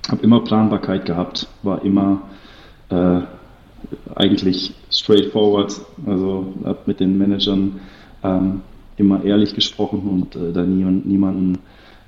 habe 0.10 0.24
immer 0.24 0.44
Planbarkeit 0.44 1.06
gehabt, 1.06 1.48
war 1.62 1.84
immer 1.84 2.24
äh, 2.90 3.22
eigentlich 4.16 4.74
straightforward. 4.92 5.82
Also 6.06 6.54
habe 6.64 6.80
mit 6.86 7.00
den 7.00 7.18
Managern 7.18 7.80
ähm, 8.24 8.62
immer 8.98 9.24
ehrlich 9.24 9.56
gesprochen 9.56 10.02
und 10.02 10.36
äh, 10.36 10.54
da 10.54 10.64
niemand, 10.64 11.06
niemanden 11.06 11.60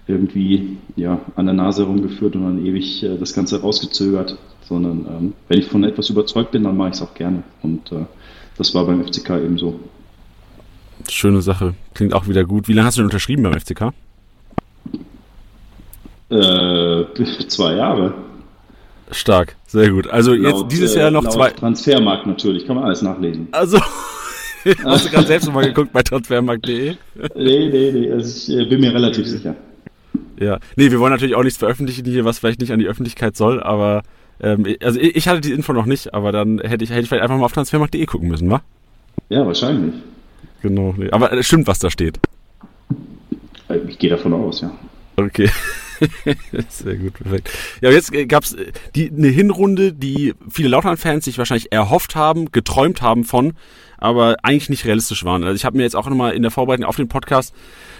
irgendwie 0.07 0.77
ja, 0.95 1.19
an 1.35 1.45
der 1.45 1.53
Nase 1.53 1.83
herumgeführt 1.83 2.35
und 2.35 2.43
dann 2.43 2.65
ewig 2.65 3.03
äh, 3.03 3.17
das 3.17 3.33
Ganze 3.33 3.61
rausgezögert, 3.61 4.37
sondern 4.61 5.05
ähm, 5.05 5.33
wenn 5.49 5.59
ich 5.59 5.67
von 5.67 5.83
etwas 5.83 6.09
überzeugt 6.09 6.51
bin, 6.51 6.63
dann 6.63 6.77
mache 6.77 6.89
ich 6.89 6.95
es 6.95 7.01
auch 7.01 7.13
gerne. 7.13 7.43
Und 7.61 7.91
äh, 7.91 8.05
das 8.57 8.73
war 8.73 8.85
beim 8.85 9.03
FCK 9.03 9.31
eben 9.31 9.57
so. 9.57 9.79
Schöne 11.09 11.41
Sache. 11.41 11.73
Klingt 11.93 12.13
auch 12.13 12.27
wieder 12.27 12.45
gut. 12.45 12.67
Wie 12.67 12.73
lange 12.73 12.87
hast 12.87 12.97
du 12.97 13.01
denn 13.01 13.07
unterschrieben 13.07 13.43
beim 13.43 13.59
FCK? 13.59 13.93
Äh, 16.29 17.05
zwei 17.47 17.75
Jahre. 17.75 18.13
Stark, 19.11 19.55
sehr 19.67 19.91
gut. 19.91 20.07
Also 20.07 20.33
laut, 20.33 20.61
jetzt 20.61 20.71
dieses 20.71 20.95
Jahr 20.95 21.11
noch 21.11 21.25
äh, 21.25 21.29
zwei. 21.29 21.49
Transfermarkt 21.51 22.25
natürlich, 22.25 22.65
kann 22.65 22.77
man 22.77 22.85
alles 22.85 23.01
nachlesen. 23.01 23.49
Also, 23.51 23.79
hast 24.83 25.05
du 25.05 25.09
gerade 25.09 25.27
selbst 25.27 25.51
mal 25.51 25.65
geguckt 25.65 25.91
bei 25.91 26.01
transfermarkt.de? 26.01 26.95
nee, 27.35 27.69
nee, 27.69 27.91
nee, 27.91 28.11
also 28.11 28.53
ich 28.53 28.57
äh, 28.57 28.65
bin 28.65 28.79
mir 28.79 28.93
relativ 28.93 29.27
sicher. 29.27 29.55
Ja, 30.39 30.59
nee, 30.75 30.89
wir 30.89 30.99
wollen 30.99 31.11
natürlich 31.11 31.35
auch 31.35 31.43
nichts 31.43 31.59
veröffentlichen 31.59 32.05
hier, 32.05 32.25
was 32.25 32.39
vielleicht 32.39 32.61
nicht 32.61 32.71
an 32.71 32.79
die 32.79 32.87
Öffentlichkeit 32.87 33.35
soll, 33.35 33.61
aber 33.61 34.03
ähm, 34.39 34.65
also 34.81 34.99
ich 34.99 35.27
hatte 35.27 35.41
die 35.41 35.51
Info 35.51 35.73
noch 35.73 35.85
nicht, 35.85 36.13
aber 36.13 36.31
dann 36.31 36.59
hätte 36.59 36.83
ich, 36.83 36.91
hätte 36.91 37.01
ich 37.01 37.09
vielleicht 37.09 37.23
einfach 37.23 37.37
mal 37.37 37.45
auf 37.45 37.53
transfermarkt.de 37.53 38.05
gucken 38.05 38.29
müssen, 38.29 38.49
wa? 38.49 38.61
Ja, 39.29 39.45
wahrscheinlich. 39.45 39.95
Genau, 40.61 40.93
nee. 40.97 41.09
aber 41.11 41.33
es 41.33 41.45
stimmt, 41.45 41.67
was 41.67 41.79
da 41.79 41.89
steht. 41.89 42.19
Ich 43.87 43.99
gehe 43.99 44.09
davon 44.09 44.33
aus, 44.33 44.61
ja. 44.61 44.71
Okay. 45.17 45.49
Sehr 46.69 46.95
gut, 46.95 47.13
perfekt. 47.13 47.49
Ja, 47.81 47.91
jetzt 47.91 48.13
äh, 48.13 48.25
gab 48.25 48.43
es 48.43 48.53
äh, 48.53 49.09
eine 49.09 49.27
Hinrunde, 49.27 49.93
die 49.93 50.33
viele 50.49 50.69
Lautern-Fans 50.69 51.25
sich 51.25 51.37
wahrscheinlich 51.37 51.71
erhofft 51.71 52.15
haben, 52.15 52.51
geträumt 52.51 53.01
haben 53.01 53.23
von, 53.23 53.53
aber 53.97 54.37
eigentlich 54.43 54.69
nicht 54.69 54.85
realistisch 54.85 55.23
waren. 55.23 55.43
Also 55.43 55.55
ich 55.55 55.65
habe 55.65 55.77
mir 55.77 55.83
jetzt 55.83 55.95
auch 55.95 56.07
nochmal 56.07 56.33
in 56.33 56.41
der 56.41 56.51
Vorbereitung 56.51 56.85
auf 56.85 56.95
den 56.95 57.07
Podcast 57.07 57.53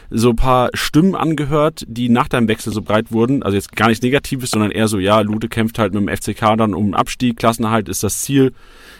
so 0.09 0.29
ein 0.29 0.35
paar 0.35 0.69
Stimmen 0.73 1.15
angehört, 1.15 1.83
die 1.87 2.09
nach 2.09 2.27
deinem 2.27 2.47
Wechsel 2.47 2.71
so 2.71 2.81
breit 2.81 3.11
wurden. 3.11 3.43
Also 3.43 3.55
jetzt 3.55 3.75
gar 3.75 3.87
nichts 3.87 4.03
Negatives, 4.03 4.51
sondern 4.51 4.71
eher 4.71 4.87
so, 4.87 4.99
ja, 4.99 5.19
Lute 5.21 5.49
kämpft 5.49 5.79
halt 5.79 5.93
mit 5.93 6.01
dem 6.01 6.15
FCK 6.15 6.57
dann 6.57 6.73
um 6.73 6.93
Abstieg, 6.93 7.37
Klassenerhalt 7.37 7.89
ist 7.89 8.03
das 8.03 8.21
Ziel. 8.21 8.53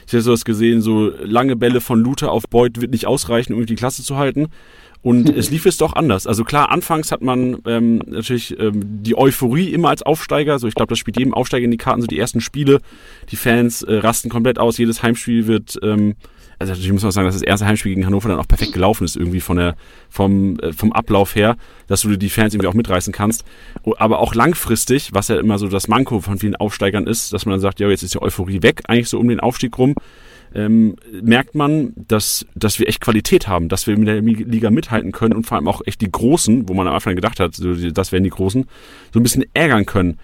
Ich 0.08 0.14
habe 0.14 0.22
sowas 0.22 0.46
gesehen, 0.46 0.82
so 0.82 1.12
lange 1.22 1.58
Bälle 1.58 1.82
von 1.82 2.00
Lute 2.00 2.32
auf 2.32 2.48
Beuth 2.50 2.80
wird 2.80 2.92
nicht 2.92 3.08
ausreichen, 3.08 3.54
um 3.54 3.66
die 3.66 3.76
Klasse 3.76 4.04
zu 4.04 4.18
halten. 4.18 4.48
Und 5.02 5.30
es 5.38 5.52
lief 5.52 5.66
es 5.66 5.78
doch 5.78 5.94
anders. 5.94 6.26
Also 6.26 6.46
klar, 6.46 6.72
anfangs 6.72 7.12
hat 7.12 7.22
man 7.22 7.58
ähm, 7.66 7.98
natürlich 8.06 8.58
ähm, 8.58 9.04
die 9.04 9.18
Euphorie 9.18 9.74
immer 9.74 9.90
als 9.90 10.04
Aufsteiger. 10.04 10.60
So, 10.60 10.68
ich 10.68 10.76
glaube, 10.76 10.90
das 10.90 11.00
spielt 11.00 11.20
jedem 11.20 11.34
Aufsteiger 11.34 11.66
in 11.66 11.72
die 11.72 11.78
Karten. 11.78 12.02
So 12.02 12.08
die 12.08 12.18
ersten 12.18 12.40
Spiele, 12.40 12.80
die 13.32 13.36
Fans 13.36 13.84
äh, 13.84 13.96
rasten 13.96 14.30
komplett 14.30 14.60
aus. 14.60 14.78
Jedes 14.78 15.04
Heimspiel 15.04 15.48
wird 15.48 15.78
ähm, 15.84 16.16
also 16.60 16.72
natürlich 16.72 16.92
muss 16.92 17.04
man 17.04 17.12
sagen, 17.12 17.28
dass 17.28 17.36
das 17.36 17.44
erste 17.44 17.66
Heimspiel 17.66 17.94
gegen 17.94 18.06
Hannover 18.06 18.30
dann 18.30 18.40
auch 18.40 18.48
perfekt 18.48 18.74
gelaufen 18.74 19.04
ist, 19.04 19.16
irgendwie 19.16 19.42
von 19.42 19.58
der, 19.58 19.76
vom, 20.10 20.60
äh, 20.60 20.74
vom 20.74 20.92
Ablauf 20.92 21.36
her, 21.36 21.56
dass 21.88 22.02
du 22.02 22.18
die 22.18 22.30
Fans 22.30 22.54
irgendwie 22.54 22.68
auch 22.68 22.74
mitreißen 22.74 23.14
kannst. 23.14 23.46
Aber 23.98 24.20
auch 24.20 24.34
langfristig, 24.34 25.10
was 25.14 25.28
ja 25.28 25.40
immer 25.40 25.60
so 25.60 25.68
das 25.68 25.88
Manko 25.88 26.20
von 26.22 26.40
vielen 26.40 26.56
Aufsteigern 26.56 27.06
ist, 27.06 27.32
dass 27.34 27.46
man 27.46 27.54
dann 27.54 27.60
sagt, 27.60 27.80
ja, 27.80 27.90
jetzt 27.90 28.04
ist 28.04 28.16
die 28.16 28.22
Euphorie 28.22 28.64
weg, 28.64 28.82
eigentlich 28.88 29.10
so 29.10 29.20
um 29.20 29.28
den 29.28 29.40
Aufstieg 29.40 29.78
rum, 29.78 29.94
ähm, 30.56 30.96
merkt 31.22 31.56
man, 31.56 31.94
dass, 31.96 32.46
dass 32.56 32.80
wir 32.80 32.88
echt 32.88 33.02
Qualität 33.02 33.48
haben, 33.48 33.70
dass 33.70 33.86
wir 33.86 33.98
mit 33.98 34.08
der 34.08 34.22
Liga 34.22 34.72
mithalten 34.72 35.12
können 35.12 35.34
und 35.34 35.46
vor 35.46 35.58
allem 35.58 35.68
auch 35.68 35.82
echt 35.86 36.02
die 36.02 36.12
Großen, 36.12 36.68
wo 36.68 36.74
man 36.74 36.88
am 36.88 36.96
Anfang 36.96 37.16
gedacht 37.16 37.40
hat, 37.40 37.54
so, 37.56 37.76
das 37.76 38.12
wären 38.12 38.24
die 38.24 38.30
Großen, 38.30 38.66
so 39.14 39.20
ein 39.20 39.24
bisschen 39.24 39.46
ärgern 39.54 39.86
können 39.86 40.18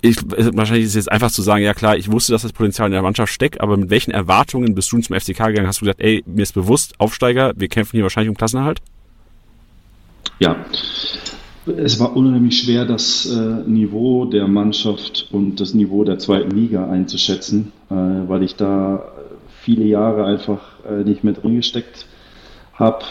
ich, 0.00 0.16
wahrscheinlich 0.26 0.84
ist 0.84 0.90
es 0.90 0.96
jetzt 0.96 1.12
einfach 1.12 1.30
zu 1.30 1.42
sagen, 1.42 1.64
ja 1.64 1.74
klar, 1.74 1.96
ich 1.96 2.10
wusste, 2.10 2.32
dass 2.32 2.42
das 2.42 2.52
Potenzial 2.52 2.86
in 2.86 2.92
der 2.92 3.02
Mannschaft 3.02 3.32
steckt, 3.32 3.60
aber 3.60 3.76
mit 3.76 3.90
welchen 3.90 4.12
Erwartungen 4.12 4.74
bist 4.74 4.92
du 4.92 5.00
zum 5.00 5.18
FCK 5.18 5.46
gegangen? 5.48 5.66
Hast 5.66 5.80
du 5.80 5.86
gesagt, 5.86 6.00
ey, 6.00 6.22
mir 6.26 6.42
ist 6.42 6.54
bewusst, 6.54 6.94
Aufsteiger, 6.98 7.52
wir 7.56 7.68
kämpfen 7.68 7.96
hier 7.96 8.04
wahrscheinlich 8.04 8.30
um 8.30 8.36
Klassenerhalt? 8.36 8.80
Ja, 10.38 10.64
es 11.76 11.98
war 11.98 12.16
unheimlich 12.16 12.62
schwer, 12.62 12.84
das 12.84 13.26
äh, 13.26 13.68
Niveau 13.68 14.24
der 14.24 14.46
Mannschaft 14.46 15.28
und 15.32 15.60
das 15.60 15.74
Niveau 15.74 16.04
der 16.04 16.18
zweiten 16.18 16.50
Liga 16.50 16.88
einzuschätzen, 16.88 17.72
äh, 17.90 17.94
weil 17.94 18.42
ich 18.42 18.54
da 18.54 19.12
viele 19.62 19.84
Jahre 19.84 20.24
einfach 20.24 20.60
äh, 20.88 21.04
nicht 21.04 21.24
mehr 21.24 21.34
drin 21.34 21.56
gesteckt 21.56 22.06
habe. 22.74 23.04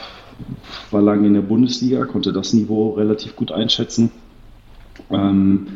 War 0.91 1.01
lange 1.01 1.27
in 1.27 1.33
der 1.33 1.41
Bundesliga, 1.41 2.05
konnte 2.05 2.31
das 2.31 2.53
Niveau 2.53 2.91
relativ 2.91 3.35
gut 3.35 3.51
einschätzen. 3.51 4.11
Ähm, 5.11 5.67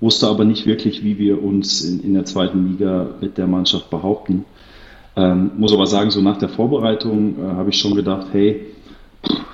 wusste 0.00 0.26
aber 0.28 0.44
nicht 0.44 0.66
wirklich, 0.66 1.04
wie 1.04 1.18
wir 1.18 1.42
uns 1.42 1.82
in, 1.82 2.00
in 2.00 2.14
der 2.14 2.24
zweiten 2.24 2.70
Liga 2.70 3.10
mit 3.20 3.38
der 3.38 3.46
Mannschaft 3.46 3.90
behaupten. 3.90 4.44
Ähm, 5.16 5.52
muss 5.58 5.72
aber 5.72 5.86
sagen, 5.86 6.10
so 6.10 6.20
nach 6.20 6.38
der 6.38 6.48
Vorbereitung 6.48 7.36
äh, 7.38 7.42
habe 7.42 7.70
ich 7.70 7.78
schon 7.78 7.94
gedacht, 7.94 8.28
hey, 8.32 8.66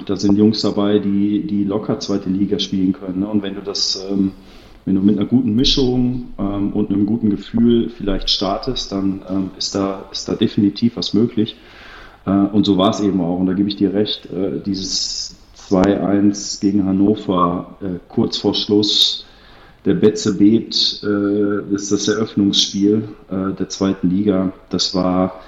da 0.06 0.16
sind 0.16 0.38
Jungs 0.38 0.62
dabei, 0.62 0.98
die, 0.98 1.46
die 1.46 1.64
locker 1.64 1.98
zweite 1.98 2.30
Liga 2.30 2.58
spielen 2.58 2.92
können. 2.92 3.20
Ne? 3.20 3.26
Und 3.26 3.42
wenn 3.42 3.54
du 3.54 3.60
das, 3.60 4.06
ähm, 4.10 4.32
wenn 4.84 4.94
du 4.94 5.00
mit 5.00 5.18
einer 5.18 5.26
guten 5.26 5.54
Mischung 5.54 6.28
ähm, 6.38 6.72
und 6.72 6.90
einem 6.90 7.06
guten 7.06 7.30
Gefühl 7.30 7.88
vielleicht 7.88 8.30
startest, 8.30 8.92
dann 8.92 9.22
ähm, 9.28 9.50
ist, 9.58 9.74
da, 9.74 10.04
ist 10.12 10.28
da 10.28 10.34
definitiv 10.34 10.96
was 10.96 11.14
möglich. 11.14 11.56
Äh, 12.26 12.30
und 12.30 12.64
so 12.64 12.76
war 12.78 12.90
es 12.90 13.00
eben 13.00 13.20
auch. 13.20 13.40
Und 13.40 13.46
da 13.46 13.54
gebe 13.54 13.68
ich 13.68 13.76
dir 13.76 13.92
recht, 13.92 14.26
äh, 14.26 14.60
dieses 14.64 15.34
2-1 15.70 16.60
gegen 16.60 16.84
Hannover 16.84 17.76
äh, 17.80 17.98
kurz 18.08 18.36
vor 18.36 18.54
Schluss 18.54 19.25
der 19.86 19.94
Betze 19.94 20.36
bebt, 20.36 21.00
äh, 21.04 21.74
ist 21.74 21.92
das 21.92 22.08
Eröffnungsspiel 22.08 23.08
äh, 23.30 23.54
der 23.56 23.68
zweiten 23.68 24.10
Liga. 24.10 24.52
Das 24.68 24.96
war, 24.96 25.40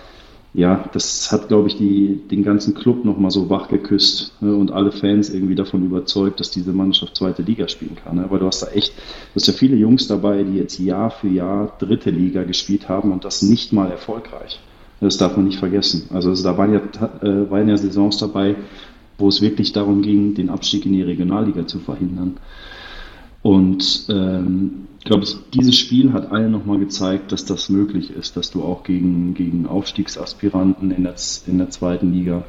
ja, 0.54 0.84
das 0.92 1.32
hat, 1.32 1.48
glaube 1.48 1.66
ich, 1.66 1.76
die, 1.76 2.20
den 2.30 2.44
ganzen 2.44 2.74
Club 2.74 3.04
nochmal 3.04 3.32
so 3.32 3.50
wach 3.50 3.68
geküsst 3.68 4.32
ne, 4.40 4.54
und 4.54 4.70
alle 4.70 4.92
Fans 4.92 5.28
irgendwie 5.28 5.56
davon 5.56 5.84
überzeugt, 5.84 6.38
dass 6.38 6.52
diese 6.52 6.72
Mannschaft 6.72 7.16
zweite 7.16 7.42
Liga 7.42 7.66
spielen 7.66 7.96
kann. 7.96 8.16
Ne? 8.16 8.24
Aber 8.24 8.38
du 8.38 8.46
hast 8.46 8.62
da 8.62 8.68
echt, 8.68 8.96
du 8.96 9.34
hast 9.34 9.48
ja 9.48 9.52
viele 9.52 9.76
Jungs 9.76 10.06
dabei, 10.06 10.44
die 10.44 10.58
jetzt 10.58 10.78
Jahr 10.78 11.10
für 11.10 11.28
Jahr 11.28 11.76
dritte 11.80 12.10
Liga 12.10 12.44
gespielt 12.44 12.88
haben 12.88 13.10
und 13.10 13.24
das 13.24 13.42
nicht 13.42 13.72
mal 13.72 13.90
erfolgreich. 13.90 14.60
Das 15.00 15.16
darf 15.16 15.36
man 15.36 15.46
nicht 15.46 15.58
vergessen. 15.58 16.08
Also, 16.12 16.30
also 16.30 16.44
da 16.44 16.56
waren 16.56 16.72
ja, 16.72 16.80
äh, 17.22 17.50
waren 17.50 17.68
ja 17.68 17.76
Saisons 17.76 18.18
dabei, 18.18 18.54
wo 19.16 19.28
es 19.28 19.42
wirklich 19.42 19.72
darum 19.72 20.02
ging, 20.02 20.34
den 20.34 20.48
Abstieg 20.48 20.86
in 20.86 20.92
die 20.92 21.02
Regionalliga 21.02 21.66
zu 21.66 21.80
verhindern. 21.80 22.36
Und 23.42 24.06
ähm, 24.08 24.88
ich 24.98 25.04
glaube, 25.04 25.26
dieses 25.54 25.76
Spiel 25.76 26.12
hat 26.12 26.32
allen 26.32 26.52
nochmal 26.52 26.78
gezeigt, 26.78 27.32
dass 27.32 27.44
das 27.44 27.68
möglich 27.68 28.10
ist, 28.10 28.36
dass 28.36 28.50
du 28.50 28.62
auch 28.62 28.82
gegen, 28.82 29.34
gegen 29.34 29.66
Aufstiegsaspiranten 29.66 30.90
in 30.90 31.04
der, 31.04 31.14
in 31.46 31.58
der 31.58 31.70
zweiten 31.70 32.12
Liga 32.12 32.44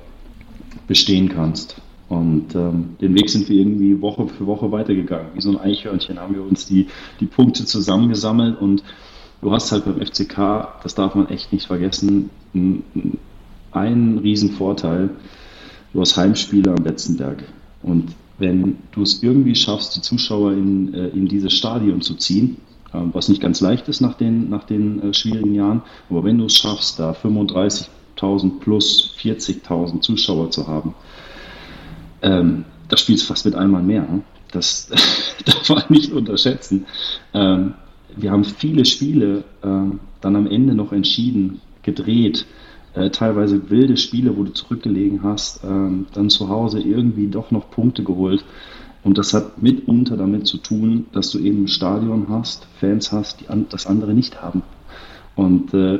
bestehen 0.88 1.30
kannst. 1.30 1.82
Und 2.10 2.56
ähm, 2.56 2.96
den 3.00 3.14
Weg 3.14 3.30
sind 3.30 3.48
wir 3.50 3.60
irgendwie 3.60 4.02
Woche 4.02 4.28
für 4.28 4.48
Woche 4.48 4.72
weitergegangen. 4.72 5.28
Wie 5.36 5.42
so 5.42 5.52
ein 5.52 5.60
Eichhörnchen 5.60 6.20
haben 6.20 6.34
wir 6.34 6.44
uns 6.44 6.66
die, 6.66 6.88
die 7.20 7.28
Punkte 7.28 7.66
zusammengesammelt 7.66 8.60
und 8.60 8.84
du 9.42 9.52
hast 9.52 9.72
halt 9.72 9.86
beim 9.86 10.02
FCK, 10.02 10.82
das 10.82 10.96
darf 10.96 11.14
man 11.14 11.30
echt 11.30 11.54
nicht 11.54 11.68
vergessen, 11.68 12.32
einen 13.72 14.18
riesen 14.18 14.52
Vorteil. 14.52 15.12
Du 15.94 16.02
hast 16.02 16.18
Heimspiele 16.18 16.72
am 16.72 16.84
Betzenberg. 16.84 17.44
Und 17.84 18.16
wenn 18.40 18.78
du 18.92 19.04
es 19.04 19.22
irgendwie 19.22 19.56
schaffst, 19.56 19.96
die 19.96 20.02
Zuschauer 20.02 20.54
in, 20.54 20.94
äh, 20.94 21.08
in 21.10 21.28
dieses 21.28 21.54
Stadion 21.54 22.02
zu 22.02 22.16
ziehen, 22.16 22.58
äh, 22.94 23.00
was 23.14 23.30
nicht 23.30 23.42
ganz 23.42 23.62
leicht 23.62 23.88
ist 23.88 24.02
nach 24.02 24.16
den, 24.16 24.50
nach 24.50 24.64
den 24.64 25.02
äh, 25.02 25.14
schwierigen 25.14 25.54
Jahren, 25.54 25.84
aber 26.10 26.24
wenn 26.24 26.38
du 26.38 26.46
es 26.46 26.56
schaffst, 26.56 27.00
da 27.00 27.12
35.000 27.12 28.60
plus 28.60 29.14
40.000 29.22 30.02
Zuschauer 30.02 30.52
zu 30.52 30.68
haben, 30.68 30.96
ähm, 32.22 32.66
das 32.88 33.02
spielst 33.02 33.24
du 33.24 33.28
fast 33.28 33.46
mit 33.46 33.56
einmal 33.56 33.84
mehr. 33.84 34.02
Ne? 34.02 34.22
Das 34.52 34.90
darf 35.46 35.70
man 35.70 35.84
nicht 35.90 36.12
unterschätzen. 36.12 36.88
Ähm, 37.36 37.76
wir 38.18 38.32
haben 38.32 38.44
viele 38.44 38.84
Spiele 38.84 39.44
ähm, 39.64 40.00
dann 40.22 40.36
am 40.36 40.48
Ende 40.48 40.74
noch 40.74 40.92
entschieden, 40.92 41.62
gedreht, 41.84 42.48
äh, 42.94 43.10
teilweise 43.10 43.70
wilde 43.70 43.98
Spiele, 43.98 44.36
wo 44.38 44.44
du 44.44 44.52
zurückgelegen 44.52 45.24
hast, 45.24 45.64
ähm, 45.64 46.08
dann 46.14 46.30
zu 46.30 46.50
Hause 46.50 46.80
irgendwie 46.80 47.28
doch 47.28 47.52
noch 47.52 47.70
Punkte 47.72 48.04
geholt. 48.04 48.44
Und 49.04 49.18
das 49.18 49.34
hat 49.34 49.62
mitunter 49.62 50.18
damit 50.18 50.46
zu 50.48 50.58
tun, 50.58 51.06
dass 51.14 51.32
du 51.32 51.40
eben 51.40 51.64
ein 51.64 51.68
Stadion 51.68 52.28
hast, 52.30 52.68
Fans 52.80 53.12
hast, 53.12 53.42
die 53.42 53.50
an, 53.50 53.68
das 53.70 53.88
andere 53.88 54.14
nicht 54.14 54.42
haben. 54.42 54.62
Und 55.36 55.74
äh, 55.74 56.00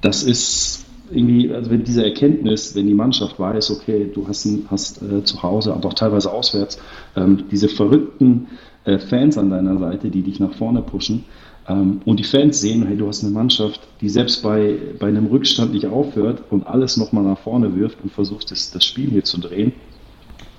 das 0.00 0.24
ist 0.24 0.84
irgendwie, 1.10 1.52
also 1.52 1.70
wenn 1.70 1.84
diese 1.84 2.04
Erkenntnis, 2.04 2.74
wenn 2.74 2.86
die 2.86 2.94
Mannschaft 2.94 3.38
weiß, 3.38 3.70
okay, 3.70 4.10
du 4.12 4.26
hast, 4.26 4.48
hast 4.70 5.02
äh, 5.02 5.22
zu 5.22 5.42
Hause, 5.42 5.74
aber 5.74 5.88
auch 5.88 5.94
teilweise 5.94 6.32
auswärts, 6.32 6.78
ähm, 7.14 7.44
diese 7.50 7.68
verrückten 7.68 8.48
äh, 8.84 8.98
Fans 8.98 9.38
an 9.38 9.50
deiner 9.50 9.78
Seite, 9.78 10.10
die 10.10 10.22
dich 10.22 10.40
nach 10.40 10.54
vorne 10.54 10.82
pushen, 10.82 11.24
und 11.68 12.18
die 12.18 12.24
Fans 12.24 12.60
sehen, 12.60 12.86
hey, 12.86 12.96
du 12.96 13.06
hast 13.06 13.22
eine 13.22 13.32
Mannschaft, 13.32 13.80
die 14.00 14.08
selbst 14.08 14.42
bei, 14.42 14.76
bei 14.98 15.06
einem 15.06 15.26
Rückstand 15.26 15.72
nicht 15.72 15.86
aufhört 15.86 16.42
und 16.50 16.66
alles 16.66 16.96
nochmal 16.96 17.22
nach 17.22 17.38
vorne 17.38 17.76
wirft 17.76 17.98
und 18.02 18.12
versucht, 18.12 18.50
das, 18.50 18.72
das 18.72 18.84
Spiel 18.84 19.10
hier 19.10 19.22
zu 19.22 19.38
drehen, 19.40 19.72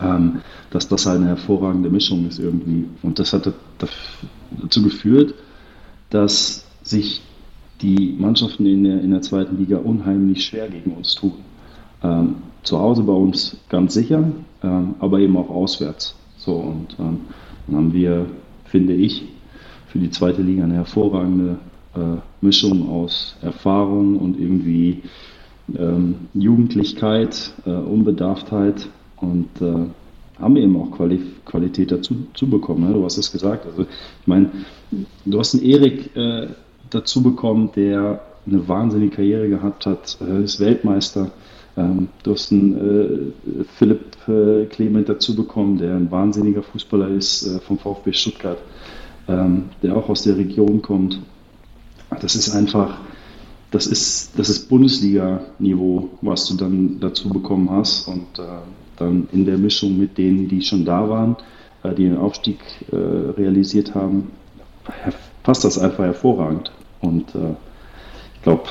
ähm, 0.02 0.42
dass 0.70 0.88
das 0.88 1.06
eine 1.06 1.28
hervorragende 1.28 1.90
Mischung 1.90 2.26
ist 2.28 2.40
irgendwie. 2.40 2.86
Und 3.02 3.20
das 3.20 3.34
hat 3.34 3.52
dazu 3.78 4.82
geführt, 4.82 5.34
dass 6.10 6.66
sich 6.84 7.22
die 7.82 8.16
Mannschaften 8.18 8.66
in 8.66 8.86
der, 8.86 9.02
in 9.02 9.12
der 9.12 9.22
zweiten 9.22 9.58
Liga 9.58 9.78
unheimlich 9.78 10.46
schwer 10.46 10.70
gegen 10.70 10.92
uns 10.92 11.16
tun. 11.16 11.34
Ähm, 12.02 12.36
zu 12.64 12.80
Hause 12.80 13.04
bei 13.04 13.14
uns 13.14 13.58
ganz 13.68 13.94
sicher, 13.94 14.24
ähm, 14.64 14.96
aber 15.00 15.20
eben 15.20 15.36
auch 15.36 15.50
auswärts. 15.50 16.16
So, 16.38 16.54
und 16.56 16.96
ähm, 16.98 17.22
dann 17.68 17.76
haben 17.76 17.94
wir, 17.94 18.26
finde 18.66 18.94
ich, 18.94 19.24
für 19.94 20.00
die 20.00 20.10
zweite 20.10 20.42
Liga 20.42 20.64
eine 20.64 20.74
hervorragende 20.74 21.58
äh, 21.96 22.00
Mischung 22.42 22.90
aus 22.90 23.36
Erfahrung 23.44 24.18
und 24.18 24.40
irgendwie 24.40 25.04
ähm, 25.78 26.16
Jugendlichkeit, 26.34 27.54
äh, 27.68 27.70
Unbedarftheit 27.70 28.90
und 29.18 29.50
äh, 29.62 29.86
haben 30.42 30.58
eben 30.58 30.76
auch 30.78 30.90
Quali 30.90 31.22
Qualität 31.46 31.92
dazu 31.92 32.26
zu 32.34 32.50
bekommen. 32.50 32.88
Ne? 32.88 32.94
Du 32.96 33.06
hast 33.06 33.20
es 33.20 33.32
gesagt. 33.32 33.68
Also 33.68 33.84
ich 33.84 34.28
meine, 34.28 34.50
du 35.26 35.40
hast 35.40 35.54
einen 35.54 35.64
Erik 35.64 36.16
äh, 36.18 36.48
dazu 36.90 37.22
bekommen, 37.22 37.70
der 37.76 38.20
eine 38.48 38.68
wahnsinnige 38.68 39.18
Karriere 39.18 39.48
gehabt 39.48 39.86
hat, 39.86 40.18
äh, 40.28 40.44
ist 40.44 40.60
Weltmeister. 40.60 41.30
Ähm, 41.78 42.08
du 42.24 42.32
hast 42.32 42.52
einen 42.52 43.34
äh, 43.62 43.64
Philipp 43.78 44.28
äh, 44.28 44.66
Clement 44.66 45.08
dazu 45.08 45.36
bekommen, 45.36 45.78
der 45.78 45.94
ein 45.96 46.10
wahnsinniger 46.10 46.64
Fußballer 46.64 47.10
ist 47.10 47.46
äh, 47.46 47.60
vom 47.60 47.78
VfB 47.78 48.12
Stuttgart 48.12 48.58
ähm, 49.28 49.66
der 49.82 49.96
auch 49.96 50.10
aus 50.10 50.24
der 50.24 50.38
Region 50.38 50.82
kommt. 50.82 51.20
Das 52.22 52.36
ist 52.36 52.54
einfach, 52.54 52.98
das 53.72 53.88
ist, 53.88 54.38
das 54.38 54.50
ist 54.50 54.70
Bundesliga-Niveau, 54.70 56.10
was 56.22 56.46
du 56.46 56.56
dann 56.56 57.00
dazu 57.00 57.30
bekommen 57.30 57.70
hast. 57.70 58.08
Und 58.08 58.40
äh, 58.40 58.44
dann 58.98 59.28
in 59.32 59.46
der 59.46 59.58
Mischung 59.58 59.98
mit 59.98 60.18
denen, 60.18 60.48
die 60.48 60.62
schon 60.62 60.86
da 60.86 61.10
waren, 61.10 61.36
äh, 61.84 61.94
die 61.94 62.04
den 62.04 62.18
Aufstieg 62.18 62.60
äh, 62.92 62.96
realisiert 62.96 63.96
haben, 63.96 64.32
passt 65.44 65.64
das 65.64 65.78
einfach 65.78 66.04
hervorragend. 66.04 66.72
Und 67.02 67.34
äh, 67.36 67.56
ich 68.36 68.42
glaube, 68.44 68.64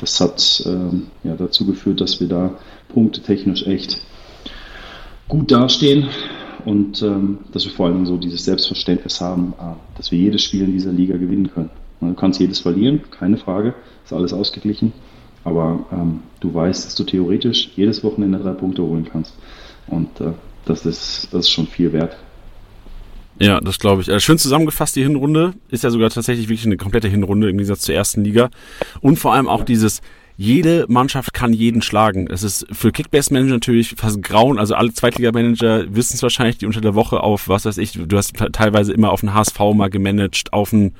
das 0.00 0.20
hat 0.20 0.62
ähm, 0.66 1.06
ja, 1.22 1.34
dazu 1.36 1.64
geführt, 1.64 2.00
dass 2.00 2.20
wir 2.20 2.28
da 2.28 2.50
punktetechnisch 2.88 3.66
echt 3.66 4.00
gut 5.28 5.50
dastehen 5.50 6.08
und 6.64 7.02
ähm, 7.02 7.38
dass 7.52 7.64
wir 7.64 7.72
vor 7.72 7.86
allem 7.86 8.06
so 8.06 8.16
dieses 8.16 8.44
Selbstverständnis 8.44 9.20
haben, 9.20 9.54
äh, 9.58 9.74
dass 9.96 10.10
wir 10.10 10.18
jedes 10.18 10.42
Spiel 10.42 10.62
in 10.62 10.72
dieser 10.72 10.92
Liga 10.92 11.16
gewinnen 11.16 11.50
können. 11.52 11.70
Du 12.00 12.14
kannst 12.14 12.40
jedes 12.40 12.60
verlieren, 12.60 13.00
keine 13.10 13.36
Frage, 13.36 13.74
ist 14.04 14.12
alles 14.12 14.32
ausgeglichen, 14.32 14.92
aber 15.44 15.84
ähm, 15.92 16.20
du 16.40 16.52
weißt, 16.52 16.86
dass 16.86 16.94
du 16.96 17.04
theoretisch 17.04 17.70
jedes 17.76 18.02
Wochenende 18.02 18.38
drei 18.38 18.52
Punkte 18.52 18.82
holen 18.82 19.06
kannst 19.10 19.34
und 19.86 20.20
äh, 20.20 20.32
das, 20.64 20.84
ist, 20.84 21.28
das 21.30 21.46
ist 21.46 21.50
schon 21.50 21.66
viel 21.66 21.92
wert. 21.92 22.16
Ja, 23.38 23.60
das 23.60 23.78
glaube 23.78 24.02
ich. 24.02 24.08
Äh, 24.08 24.20
schön 24.20 24.38
zusammengefasst, 24.38 24.96
die 24.96 25.02
Hinrunde 25.02 25.54
ist 25.68 25.84
ja 25.84 25.90
sogar 25.90 26.10
tatsächlich 26.10 26.48
wirklich 26.48 26.66
eine 26.66 26.76
komplette 26.76 27.08
Hinrunde 27.08 27.48
im 27.48 27.56
Gegensatz 27.56 27.82
zur 27.82 27.94
ersten 27.94 28.24
Liga. 28.24 28.50
Und 29.00 29.18
vor 29.18 29.32
allem 29.32 29.48
auch 29.48 29.64
dieses, 29.64 30.00
jede 30.42 30.86
Mannschaft 30.88 31.32
kann 31.32 31.52
jeden 31.52 31.82
schlagen. 31.82 32.26
Es 32.28 32.42
ist 32.42 32.66
für 32.72 32.90
Kickbase-Manager 32.90 33.54
natürlich 33.54 33.94
fast 33.96 34.22
grauen. 34.22 34.58
Also 34.58 34.74
alle 34.74 34.92
Zweitliga-Manager 34.92 35.94
wissen 35.94 36.14
es 36.16 36.22
wahrscheinlich, 36.22 36.58
die 36.58 36.66
unter 36.66 36.80
der 36.80 36.96
Woche 36.96 37.20
auf, 37.20 37.48
was 37.48 37.64
weiß 37.64 37.78
ich, 37.78 37.92
du 37.92 38.16
hast 38.16 38.34
teilweise 38.52 38.92
immer 38.92 39.12
auf 39.12 39.20
den 39.20 39.34
HSV 39.34 39.58
mal 39.74 39.88
gemanagt, 39.88 40.52
auf 40.52 40.72
ein 40.72 40.94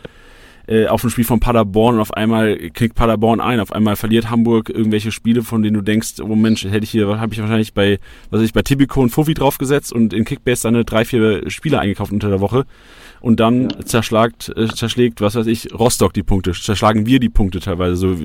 äh, 0.68 0.86
auf 0.86 1.02
ein 1.02 1.10
Spiel 1.10 1.24
von 1.24 1.40
Paderborn 1.40 1.96
und 1.96 2.00
auf 2.00 2.14
einmal 2.14 2.56
knickt 2.56 2.94
Paderborn 2.94 3.40
ein, 3.40 3.58
auf 3.58 3.72
einmal 3.72 3.96
verliert 3.96 4.30
Hamburg 4.30 4.68
irgendwelche 4.68 5.10
Spiele, 5.10 5.42
von 5.42 5.60
denen 5.60 5.74
du 5.74 5.82
denkst, 5.82 6.20
oh 6.22 6.36
Mensch, 6.36 6.62
hätte 6.62 6.84
ich 6.84 6.90
hier, 6.90 7.18
habe 7.18 7.34
ich 7.34 7.40
wahrscheinlich 7.40 7.74
bei, 7.74 7.98
was 8.30 8.38
weiß 8.38 8.46
ich, 8.46 8.52
bei 8.52 8.62
Tibico 8.62 9.00
und 9.00 9.10
Fofi 9.10 9.34
draufgesetzt 9.34 9.92
und 9.92 10.12
in 10.12 10.24
Kickbase 10.24 10.70
dann 10.70 10.84
drei, 10.84 11.04
vier 11.04 11.50
Spiele 11.50 11.80
eingekauft 11.80 12.12
unter 12.12 12.28
der 12.28 12.40
Woche 12.40 12.64
und 13.22 13.40
dann 13.40 13.70
ja. 13.70 13.80
zerschlagt, 13.84 14.52
äh, 14.56 14.68
zerschlägt, 14.68 15.20
was 15.20 15.34
weiß 15.34 15.46
ich, 15.46 15.72
Rostock 15.72 16.12
die 16.12 16.22
Punkte, 16.22 16.52
zerschlagen 16.52 17.06
wir 17.06 17.20
die 17.20 17.28
Punkte 17.28 17.60
teilweise. 17.60 17.96
So 17.96 18.16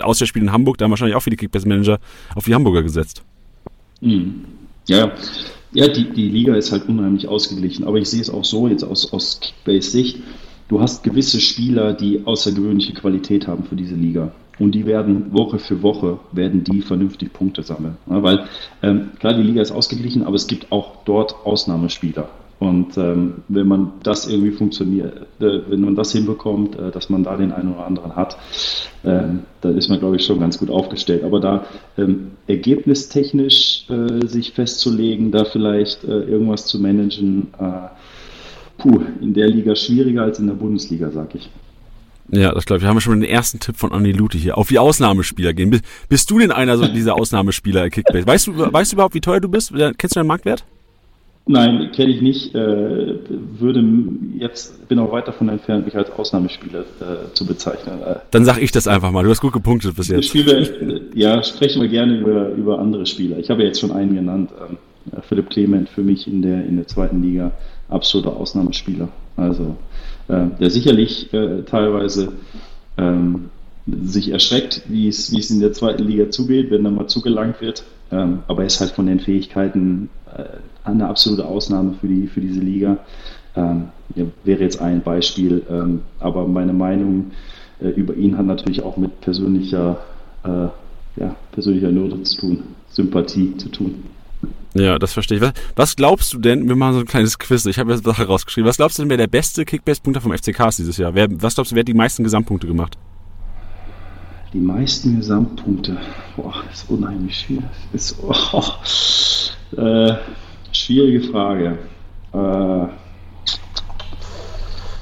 aus 0.00 0.18
der 0.18 0.26
Spiel 0.26 0.42
in 0.42 0.52
Hamburg, 0.52 0.78
da 0.78 0.84
haben 0.84 0.90
wahrscheinlich 0.90 1.16
auch 1.16 1.22
viele 1.22 1.36
Kickbase-Manager 1.36 1.98
auf 2.34 2.44
die 2.44 2.54
Hamburger 2.54 2.82
gesetzt. 2.82 3.22
Mhm. 4.00 4.44
Ja, 4.86 5.12
ja, 5.72 5.88
die, 5.88 6.10
die 6.10 6.28
Liga 6.28 6.54
ist 6.54 6.72
halt 6.72 6.88
unheimlich 6.88 7.28
ausgeglichen, 7.28 7.84
aber 7.84 7.98
ich 7.98 8.08
sehe 8.08 8.20
es 8.20 8.30
auch 8.30 8.44
so 8.44 8.68
jetzt 8.68 8.84
aus, 8.84 9.12
aus 9.12 9.40
Kickbase-Sicht 9.40 10.22
du 10.68 10.80
hast 10.80 11.02
gewisse 11.02 11.40
Spieler, 11.40 11.92
die 11.92 12.22
außergewöhnliche 12.24 12.94
Qualität 12.94 13.46
haben 13.46 13.64
für 13.64 13.76
diese 13.76 13.94
Liga. 13.94 14.32
Und 14.58 14.72
die 14.72 14.86
werden 14.86 15.32
Woche 15.34 15.58
für 15.58 15.82
Woche 15.82 16.18
werden 16.32 16.64
die 16.64 16.80
vernünftig 16.80 17.32
Punkte 17.32 17.62
sammeln. 17.62 17.98
Ja, 18.08 18.22
weil 18.22 18.46
ähm, 18.82 19.10
klar, 19.18 19.34
die 19.34 19.42
Liga 19.42 19.60
ist 19.60 19.70
ausgeglichen, 19.70 20.22
aber 20.22 20.36
es 20.36 20.46
gibt 20.46 20.72
auch 20.72 21.04
dort 21.04 21.34
Ausnahmespieler. 21.44 22.30
Und 22.58 22.96
ähm, 22.96 23.42
wenn 23.48 23.68
man 23.68 23.92
das 24.02 24.26
irgendwie 24.28 24.50
funktioniert, 24.50 25.26
äh, 25.40 25.60
wenn 25.68 25.82
man 25.82 25.94
das 25.94 26.12
hinbekommt, 26.12 26.78
äh, 26.78 26.90
dass 26.90 27.10
man 27.10 27.22
da 27.22 27.36
den 27.36 27.52
einen 27.52 27.74
oder 27.74 27.86
anderen 27.86 28.16
hat, 28.16 28.38
äh, 29.02 29.24
dann 29.60 29.76
ist 29.76 29.88
man, 29.88 29.98
glaube 29.98 30.16
ich, 30.16 30.24
schon 30.24 30.40
ganz 30.40 30.58
gut 30.58 30.70
aufgestellt. 30.70 31.22
Aber 31.22 31.40
da 31.40 31.66
ähm, 31.98 32.32
ergebnistechnisch 32.46 33.84
äh, 33.90 34.26
sich 34.26 34.52
festzulegen, 34.52 35.32
da 35.32 35.44
vielleicht 35.44 36.04
äh, 36.04 36.22
irgendwas 36.22 36.66
zu 36.66 36.80
managen, 36.80 37.48
äh, 37.58 37.88
puh, 38.78 39.02
in 39.20 39.34
der 39.34 39.48
Liga 39.48 39.76
schwieriger 39.76 40.22
als 40.22 40.38
in 40.38 40.46
der 40.46 40.54
Bundesliga, 40.54 41.10
sag 41.10 41.34
ich. 41.34 41.50
Ja, 42.30 42.52
das 42.52 42.64
glaube 42.64 42.78
ich. 42.78 42.82
Wir 42.84 42.88
haben 42.88 43.00
schon 43.00 43.20
den 43.20 43.30
ersten 43.30 43.60
Tipp 43.60 43.76
von 43.76 43.92
Anni 43.92 44.12
Lute 44.12 44.38
hier. 44.38 44.56
Auf 44.56 44.68
die 44.68 44.78
Ausnahmespieler 44.78 45.52
gehen. 45.52 45.70
Bist, 45.70 45.84
bist 46.08 46.30
du 46.30 46.38
denn 46.38 46.52
einer 46.52 46.78
so 46.78 46.88
dieser 46.88 47.14
Ausnahmespieler 47.16 47.90
Kickbase? 47.90 48.26
Weißt 48.26 48.46
du, 48.46 48.72
weißt 48.72 48.92
du 48.92 48.96
überhaupt, 48.96 49.14
wie 49.14 49.20
teuer 49.20 49.40
du 49.40 49.48
bist? 49.48 49.72
Kennst 49.98 50.16
du 50.16 50.20
deinen 50.20 50.26
Marktwert? 50.26 50.64
Nein, 51.48 51.92
kenne 51.92 52.12
ich 52.12 52.20
nicht. 52.20 52.54
Äh, 52.54 53.18
würde 53.58 53.84
jetzt 54.36 54.88
bin 54.88 54.98
auch 54.98 55.12
weit 55.12 55.28
davon 55.28 55.48
entfernt, 55.48 55.84
mich 55.84 55.96
als 55.96 56.10
Ausnahmespieler 56.10 56.80
äh, 56.80 57.32
zu 57.34 57.46
bezeichnen. 57.46 58.00
Äh, 58.02 58.16
Dann 58.32 58.44
sag 58.44 58.60
ich 58.60 58.72
das 58.72 58.88
einfach 58.88 59.12
mal. 59.12 59.22
Du 59.22 59.30
hast 59.30 59.40
gut 59.40 59.52
gepunktet 59.52 59.94
bis 59.94 60.08
jetzt. 60.08 60.26
Spiele, 60.26 61.02
ja, 61.14 61.42
sprechen 61.44 61.82
wir 61.82 61.88
gerne 61.88 62.18
über, 62.18 62.48
über 62.50 62.80
andere 62.80 63.06
Spieler. 63.06 63.38
Ich 63.38 63.48
habe 63.48 63.62
jetzt 63.62 63.80
schon 63.80 63.92
einen 63.92 64.14
genannt. 64.14 64.50
Ähm, 64.68 64.76
Philipp 65.28 65.50
Clement 65.50 65.88
für 65.88 66.02
mich 66.02 66.26
in 66.26 66.42
der 66.42 66.64
in 66.64 66.76
der 66.76 66.88
zweiten 66.88 67.22
Liga 67.22 67.52
absoluter 67.88 68.36
Ausnahmespieler. 68.36 69.08
Also 69.36 69.76
äh, 70.28 70.46
der 70.58 70.70
sicherlich 70.70 71.32
äh, 71.32 71.62
teilweise 71.62 72.32
ähm, 72.98 73.50
sich 73.86 74.30
erschreckt, 74.30 74.82
wie 74.88 75.08
es, 75.08 75.32
wie 75.32 75.38
es 75.38 75.50
in 75.50 75.60
der 75.60 75.72
zweiten 75.72 76.02
Liga 76.02 76.30
zugeht, 76.30 76.70
wenn 76.70 76.82
da 76.82 76.90
mal 76.90 77.06
zugelangt 77.06 77.60
wird. 77.60 77.84
Ähm, 78.10 78.40
aber 78.48 78.62
er 78.62 78.66
ist 78.66 78.80
halt 78.80 78.90
von 78.90 79.06
den 79.06 79.20
Fähigkeiten 79.20 80.08
äh, 80.36 80.44
eine 80.86 81.08
absolute 81.08 81.44
Ausnahme 81.44 81.94
für, 82.00 82.08
die, 82.08 82.26
für 82.26 82.40
diese 82.40 82.60
Liga. 82.60 82.98
Ähm, 83.54 83.88
wäre 84.44 84.62
jetzt 84.62 84.80
ein 84.80 85.02
Beispiel. 85.02 85.62
Ähm, 85.70 86.02
aber 86.20 86.46
meine 86.46 86.72
Meinung 86.72 87.32
äh, 87.80 87.88
über 87.88 88.14
ihn 88.14 88.36
hat 88.36 88.46
natürlich 88.46 88.82
auch 88.82 88.96
mit 88.96 89.20
persönlicher, 89.20 89.98
äh, 90.44 90.68
ja, 91.20 91.36
persönlicher 91.52 91.90
Note 91.90 92.22
zu 92.22 92.36
tun, 92.38 92.62
Sympathie 92.90 93.56
zu 93.56 93.68
tun. 93.68 94.04
Ja, 94.74 94.98
das 94.98 95.14
verstehe 95.14 95.38
ich. 95.38 95.42
Was, 95.42 95.52
was, 95.74 95.96
glaubst 95.96 96.34
du 96.34 96.38
denn, 96.38 96.68
wir 96.68 96.76
machen 96.76 96.94
so 96.94 97.00
ein 97.00 97.06
kleines 97.06 97.38
Quiz, 97.38 97.64
ich 97.64 97.78
habe 97.78 97.92
jetzt 97.92 98.04
Sache 98.04 98.26
rausgeschrieben, 98.26 98.68
was 98.68 98.76
glaubst 98.76 98.98
du 98.98 99.02
denn, 99.02 99.10
wer 99.10 99.16
der 99.16 99.26
beste 99.26 99.64
Kickbase-Punkter 99.64 100.20
vom 100.20 100.32
FCK 100.32 100.68
ist 100.68 100.78
dieses 100.78 100.98
Jahr? 100.98 101.14
Wer, 101.14 101.28
was 101.40 101.54
glaubst 101.54 101.72
du, 101.72 101.76
wer 101.76 101.80
hat 101.80 101.88
die 101.88 101.94
meisten 101.94 102.22
Gesamtpunkte 102.24 102.66
gemacht? 102.66 102.98
Die 104.52 104.60
meisten 104.60 105.16
Gesamtpunkte, 105.16 105.96
boah, 106.36 106.54
ist 106.70 106.88
unheimlich 106.90 107.38
schwierig. 107.38 107.64
Ist, 107.92 108.16
oh, 108.22 108.62
äh, 109.80 110.16
schwierige 110.76 111.22
Frage. 111.22 111.78
Äh, 112.32 112.86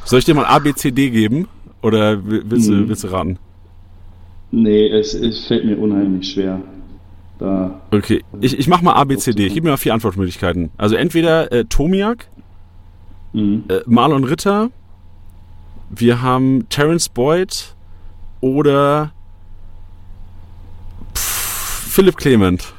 Soll 0.05 0.19
ich 0.19 0.25
dir 0.25 0.35
mal 0.35 0.45
A, 0.45 0.59
B, 0.59 0.75
C, 0.75 0.91
D 0.91 1.11
geben? 1.11 1.49
Oder 1.83 2.25
willst, 2.25 2.69
du, 2.69 2.73
hm. 2.73 2.89
willst 2.89 3.05
du 3.05 3.09
raten? 3.09 3.39
Nee, 4.51 4.89
es, 4.89 5.15
es 5.15 5.47
fällt 5.47 5.65
mir 5.65 5.77
unheimlich 5.77 6.33
schwer. 6.33 6.61
Da 7.39 7.81
okay, 7.91 8.23
ich, 8.41 8.59
ich 8.59 8.69
mach 8.69 8.81
mal 8.81 8.93
A, 8.93 9.05
B, 9.05 9.17
C, 9.17 9.33
D. 9.33 9.47
Ich 9.47 9.55
gebe 9.55 9.65
mir 9.65 9.73
mal 9.73 9.77
vier 9.77 9.95
Antwortmöglichkeiten. 9.95 10.71
Also 10.77 10.95
entweder 10.95 11.51
äh, 11.51 11.65
Tomiak, 11.65 12.29
mhm. 13.33 13.65
äh, 13.69 13.81
Marlon 13.87 14.25
Ritter, 14.25 14.71
wir 15.91 16.23
haben 16.23 16.69
Terence 16.69 17.09
Boyd 17.09 17.75
oder 18.41 19.13
pff, 21.15 21.89
Philipp 21.93 22.17
Clement. 22.17 22.74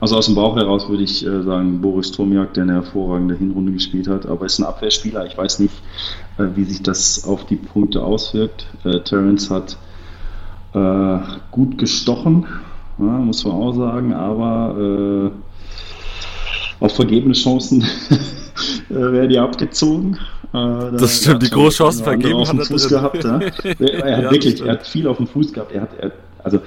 Also 0.00 0.16
aus 0.16 0.26
dem 0.26 0.34
Bauch 0.34 0.54
heraus 0.56 0.88
würde 0.88 1.02
ich 1.02 1.24
äh, 1.24 1.42
sagen, 1.42 1.80
Boris 1.80 2.12
Tomiak, 2.12 2.52
der 2.52 2.64
eine 2.64 2.74
hervorragende 2.74 3.36
Hinrunde 3.36 3.72
gespielt 3.72 4.06
hat, 4.06 4.26
aber 4.26 4.44
ist 4.44 4.58
ein 4.58 4.64
Abwehrspieler. 4.64 5.24
Ich 5.24 5.38
weiß 5.38 5.60
nicht, 5.60 5.74
äh, 6.36 6.44
wie 6.54 6.64
sich 6.64 6.82
das 6.82 7.24
auf 7.26 7.46
die 7.46 7.56
Punkte 7.56 8.02
auswirkt. 8.02 8.66
Äh, 8.84 9.00
Terence 9.00 9.50
hat 9.50 9.78
äh, 10.74 11.18
gut 11.50 11.78
gestochen, 11.78 12.46
ja, 12.98 13.04
muss 13.04 13.44
man 13.44 13.54
auch 13.54 13.72
sagen, 13.72 14.12
aber 14.12 15.32
auf 16.80 16.94
vergebene 16.94 17.32
Chancen 17.34 17.82
werden 18.88 19.30
die 19.30 19.38
abgezogen. 19.38 20.18
das 20.52 21.22
stimmt, 21.22 21.42
die 21.42 21.50
Großchancen 21.50 22.04
vergeben 22.04 22.46
hat 22.46 22.58
er 22.58 22.64
Fuß 22.66 22.88
gehabt. 22.88 23.24
Ja. 23.24 23.40
Er 23.80 24.16
hat 24.16 24.22
ja, 24.24 24.30
wirklich, 24.30 24.60
er 24.60 24.72
hat 24.72 24.86
viel 24.86 25.08
auf 25.08 25.16
dem 25.16 25.26
Fuß 25.26 25.52
gehabt. 25.52 25.72
Er 25.72 25.80
hat, 25.82 25.90
er, 25.98 26.12
also 26.44 26.60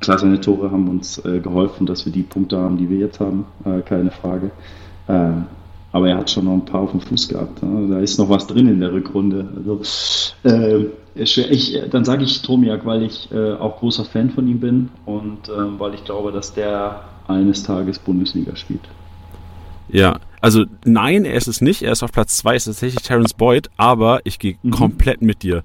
Klar, 0.00 0.18
seine 0.18 0.40
Tore 0.40 0.70
haben 0.70 0.88
uns 0.88 1.24
äh, 1.24 1.40
geholfen, 1.40 1.86
dass 1.86 2.04
wir 2.04 2.12
die 2.12 2.22
Punkte 2.22 2.58
haben, 2.58 2.76
die 2.76 2.90
wir 2.90 2.98
jetzt 2.98 3.20
haben, 3.20 3.46
äh, 3.64 3.80
keine 3.80 4.10
Frage. 4.10 4.50
Ähm, 5.08 5.44
aber 5.92 6.08
er 6.08 6.18
hat 6.18 6.28
schon 6.28 6.46
noch 6.46 6.54
ein 6.54 6.64
paar 6.64 6.80
auf 6.80 6.90
dem 6.90 7.00
Fuß 7.00 7.28
gehabt. 7.28 7.62
Ne? 7.62 7.88
Da 7.88 8.00
ist 8.00 8.18
noch 8.18 8.28
was 8.28 8.48
drin 8.48 8.66
in 8.66 8.80
der 8.80 8.92
Rückrunde. 8.92 9.48
Also, 9.56 9.80
äh, 10.42 10.86
ich, 11.14 11.80
dann 11.90 12.04
sage 12.04 12.24
ich 12.24 12.42
Tomiak, 12.42 12.84
weil 12.84 13.04
ich 13.04 13.30
äh, 13.30 13.52
auch 13.52 13.78
großer 13.78 14.04
Fan 14.04 14.30
von 14.30 14.48
ihm 14.48 14.58
bin 14.58 14.88
und 15.06 15.48
ähm, 15.56 15.78
weil 15.78 15.94
ich 15.94 16.04
glaube, 16.04 16.32
dass 16.32 16.52
der 16.52 17.04
eines 17.28 17.62
Tages 17.62 18.00
Bundesliga 18.00 18.56
spielt. 18.56 18.82
Ja, 19.88 20.18
also 20.44 20.66
nein, 20.84 21.24
er 21.24 21.36
ist 21.36 21.48
es 21.48 21.62
nicht. 21.62 21.80
Er 21.80 21.92
ist 21.92 22.02
auf 22.02 22.12
Platz 22.12 22.36
2, 22.36 22.56
ist 22.56 22.64
tatsächlich 22.66 23.02
Terence 23.02 23.32
Boyd, 23.32 23.70
aber 23.78 24.20
ich 24.24 24.38
gehe 24.38 24.56
mhm. 24.62 24.72
komplett 24.72 25.22
mit 25.22 25.42
dir. 25.42 25.64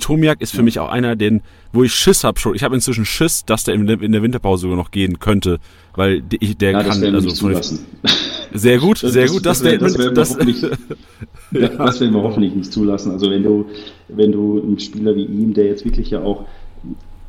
Tomiak 0.00 0.40
ist 0.40 0.54
für 0.54 0.62
mich 0.62 0.78
auch 0.78 0.88
einer, 0.88 1.16
den, 1.16 1.42
wo 1.70 1.84
ich 1.84 1.94
Schiss 1.94 2.24
habe 2.24 2.40
schon. 2.40 2.54
Ich 2.54 2.62
habe 2.62 2.74
inzwischen 2.74 3.04
Schiss, 3.04 3.44
dass 3.44 3.64
der 3.64 3.74
in, 3.74 3.86
in, 3.86 4.12
der 4.12 4.22
Winterpause 4.22 4.62
sogar 4.62 4.78
noch 4.78 4.90
gehen 4.90 5.18
könnte, 5.18 5.58
weil 5.94 6.22
ich, 6.40 6.56
der 6.56 6.70
ja, 6.70 6.82
kann 6.82 7.14
also 7.14 7.28
zulassen. 7.28 7.84
Sehr 8.54 8.78
gut, 8.78 9.02
das, 9.02 9.12
sehr 9.12 9.28
gut. 9.28 9.44
Das, 9.44 9.60
das, 9.60 9.78
das, 9.80 9.98
werden 9.98 10.14
das, 10.14 10.30
ja. 11.50 11.68
das 11.68 12.00
werden 12.00 12.14
wir 12.14 12.22
hoffentlich 12.22 12.54
nicht 12.54 12.72
zulassen. 12.72 13.12
Also 13.12 13.28
wenn 13.30 13.42
du, 13.42 13.66
wenn 14.08 14.32
du 14.32 14.62
einen 14.62 14.78
Spieler 14.78 15.14
wie 15.14 15.26
ihm, 15.26 15.52
der 15.52 15.66
jetzt 15.66 15.84
wirklich 15.84 16.08
ja 16.08 16.22
auch, 16.22 16.46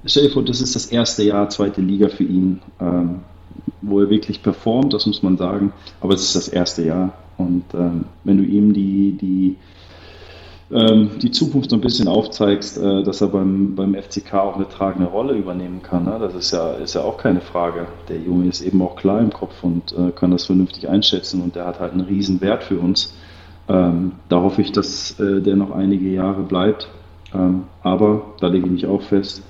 stell 0.05 0.27
dir 0.27 0.29
vor, 0.29 0.45
das 0.45 0.61
ist 0.61 0.75
das 0.75 0.85
erste 0.85 1.23
Jahr 1.23 1.49
zweite 1.49 1.81
Liga 1.81 2.07
für 2.07 2.23
ihn, 2.23 2.61
ähm, 2.79 3.21
wo 3.81 3.99
er 3.99 4.09
wirklich 4.09 4.43
performt, 4.43 4.93
das 4.93 5.05
muss 5.05 5.23
man 5.23 5.37
sagen. 5.37 5.73
Aber 6.01 6.13
es 6.13 6.23
ist 6.23 6.35
das 6.35 6.47
erste 6.47 6.83
Jahr 6.83 7.13
und 7.37 7.63
ähm, 7.73 8.05
wenn 8.23 8.37
du 8.37 8.43
ihm 8.43 8.73
die 8.73 9.17
die 9.19 9.55
ähm, 10.69 11.11
die 11.21 11.31
Zukunft 11.31 11.69
so 11.69 11.77
ein 11.77 11.81
bisschen 11.81 12.07
aufzeigst, 12.07 12.77
äh, 12.77 13.03
dass 13.03 13.21
er 13.21 13.27
beim, 13.27 13.75
beim 13.75 13.95
FCK 13.95 14.33
auch 14.33 14.55
eine 14.55 14.67
tragende 14.67 15.07
Rolle 15.07 15.33
übernehmen 15.33 15.81
kann. 15.81 16.05
Ne? 16.05 16.17
Das 16.19 16.35
ist 16.35 16.51
ja, 16.51 16.73
ist 16.73 16.93
ja 16.93 17.03
auch 17.03 17.17
keine 17.17 17.39
Frage. 17.39 17.87
Der 18.09 18.17
Junge 18.17 18.47
ist 18.47 18.61
eben 18.61 18.81
auch 18.81 18.95
klar 18.97 19.21
im 19.21 19.31
Kopf 19.31 19.63
und 19.63 19.93
äh, 19.93 20.11
kann 20.11 20.31
das 20.31 20.45
vernünftig 20.45 20.89
einschätzen 20.89 21.41
und 21.41 21.55
der 21.55 21.65
hat 21.65 21.79
halt 21.79 21.93
einen 21.93 22.01
riesen 22.01 22.41
Wert 22.41 22.63
für 22.63 22.79
uns. 22.79 23.15
Ähm, 23.69 24.13
da 24.29 24.41
hoffe 24.41 24.61
ich, 24.61 24.71
dass 24.71 25.17
äh, 25.19 25.41
der 25.41 25.55
noch 25.55 25.71
einige 25.71 26.09
Jahre 26.09 26.43
bleibt. 26.43 26.89
Ähm, 27.33 27.63
aber 27.81 28.33
da 28.39 28.47
lege 28.47 28.65
ich 28.65 28.71
mich 28.71 28.85
auch 28.87 29.01
fest, 29.01 29.43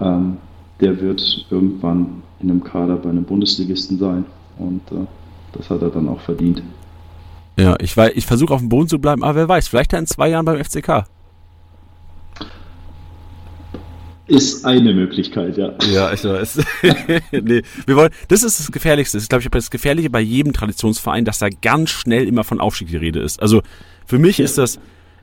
ähm, 0.00 0.36
der 0.80 1.00
wird 1.00 1.46
irgendwann 1.50 2.22
in 2.40 2.50
einem 2.50 2.62
Kader 2.62 2.96
bei 2.96 3.10
einem 3.10 3.24
Bundesligisten 3.24 3.98
sein 3.98 4.24
und 4.58 4.82
äh, 4.92 5.06
das 5.52 5.70
hat 5.70 5.82
er 5.82 5.90
dann 5.90 6.08
auch 6.08 6.20
verdient. 6.20 6.62
Ja, 7.58 7.76
ich, 7.80 7.96
ich 7.96 8.26
versuche 8.26 8.54
auf 8.54 8.60
dem 8.60 8.68
Boden 8.68 8.88
zu 8.88 9.00
bleiben, 9.00 9.24
aber 9.24 9.34
wer 9.34 9.48
weiß, 9.48 9.68
vielleicht 9.68 9.92
in 9.92 10.06
zwei 10.06 10.28
Jahren 10.28 10.44
beim 10.44 10.62
FCK. 10.62 11.06
Ist 14.28 14.64
eine 14.66 14.92
Möglichkeit, 14.92 15.56
ja. 15.56 15.72
Ja, 15.90 16.12
ich 16.12 16.22
weiß. 16.22 16.60
nee, 17.32 17.62
wir 17.86 17.96
wollen, 17.96 18.10
das 18.28 18.42
ist 18.42 18.60
das 18.60 18.70
Gefährlichste. 18.70 19.16
Das 19.16 19.24
ist, 19.24 19.30
glaube 19.30 19.42
ich, 19.42 19.48
das 19.48 19.70
Gefährliche 19.70 20.10
bei 20.10 20.20
jedem 20.20 20.52
Traditionsverein, 20.52 21.24
dass 21.24 21.38
da 21.38 21.48
ganz 21.48 21.90
schnell 21.90 22.28
immer 22.28 22.44
von 22.44 22.60
Aufstieg 22.60 22.88
die 22.88 22.98
Rede 22.98 23.20
ist. 23.20 23.40
Also 23.40 23.62
für 24.04 24.18
mich 24.18 24.38
ist 24.38 24.58
das, 24.58 24.78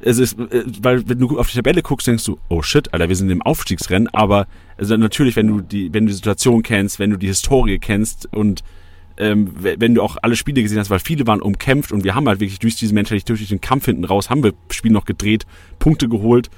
es 0.06 0.20
ist, 0.20 0.40
äh, 0.40 0.64
weil 0.82 1.08
wenn 1.10 1.20
du 1.20 1.38
auf 1.40 1.50
die 1.50 1.58
Tabelle 1.58 1.82
guckst, 1.82 2.08
denkst 2.08 2.24
du, 2.24 2.38
oh 2.48 2.62
shit, 2.62 2.94
Alter, 2.94 3.10
wir 3.10 3.16
sind 3.16 3.30
im 3.30 3.42
Aufstiegsrennen, 3.42 4.08
aber 4.14 4.48
also 4.78 4.96
natürlich, 4.96 5.36
wenn 5.36 5.48
du 5.48 5.62
die, 5.62 5.94
wenn 5.94 6.06
du 6.06 6.10
die 6.10 6.16
Situation 6.16 6.64
kennst, 6.64 7.00
wenn 7.00 7.10
du 7.10 7.18
die 7.18 7.28
Historie 7.28 7.80
kennst 7.80 8.32
und 8.34 8.64
ähm, 9.18 9.52
wenn 9.62 9.96
du 9.96 10.02
auch 10.02 10.18
alle 10.22 10.36
Spiele 10.36 10.62
gesehen 10.62 10.78
hast, 10.78 10.90
weil 10.90 11.00
viele 11.00 11.26
waren 11.26 11.42
umkämpft 11.42 11.92
und 11.92 12.04
wir 12.04 12.16
haben 12.16 12.28
halt 12.28 12.40
wirklich 12.40 12.60
durch 12.60 12.76
diese 12.76 12.94
Mentalität, 12.94 13.30
durch 13.30 13.48
den 13.48 13.62
Kampf 13.62 13.86
hinten 13.86 14.04
raus, 14.04 14.30
haben 14.30 14.44
wir 14.44 14.54
Spiel 14.70 14.92
noch 14.92 15.06
gedreht, 15.06 15.46
Punkte 15.80 16.10
geholt 16.10 16.50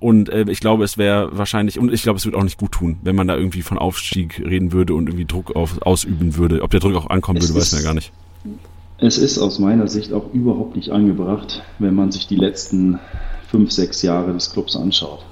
und 0.00 0.30
äh, 0.30 0.46
ich 0.48 0.60
glaube, 0.60 0.82
es 0.82 0.96
wäre 0.98 1.36
wahrscheinlich, 1.36 1.78
und 1.78 1.92
ich 1.92 2.02
glaube, 2.02 2.16
es 2.16 2.24
wird 2.24 2.34
auch 2.34 2.42
nicht 2.42 2.58
gut 2.58 2.72
tun, 2.72 2.98
wenn 3.02 3.14
man 3.14 3.28
da 3.28 3.36
irgendwie 3.36 3.62
von 3.62 3.78
Aufstieg 3.78 4.40
reden 4.40 4.72
würde 4.72 4.94
und 4.94 5.08
irgendwie 5.08 5.26
Druck 5.26 5.54
auf, 5.54 5.82
ausüben 5.82 6.36
würde. 6.36 6.62
Ob 6.62 6.70
der 6.70 6.80
Druck 6.80 6.94
auch 6.96 7.10
ankommen 7.10 7.38
es 7.38 7.48
würde, 7.48 7.60
weiß 7.60 7.72
man 7.72 7.82
ja 7.82 7.86
gar 7.86 7.94
nicht. 7.94 8.10
Es 9.00 9.16
ist 9.16 9.38
aus 9.38 9.58
meiner 9.58 9.88
Sicht 9.88 10.12
auch 10.12 10.32
überhaupt 10.34 10.76
nicht 10.76 10.90
angebracht, 10.90 11.62
wenn 11.78 11.94
man 11.94 12.12
sich 12.12 12.26
die 12.26 12.36
letzten 12.36 12.98
fünf, 13.48 13.72
sechs 13.72 14.02
Jahre 14.02 14.32
des 14.32 14.52
Clubs 14.52 14.76
anschaut. 14.76 15.24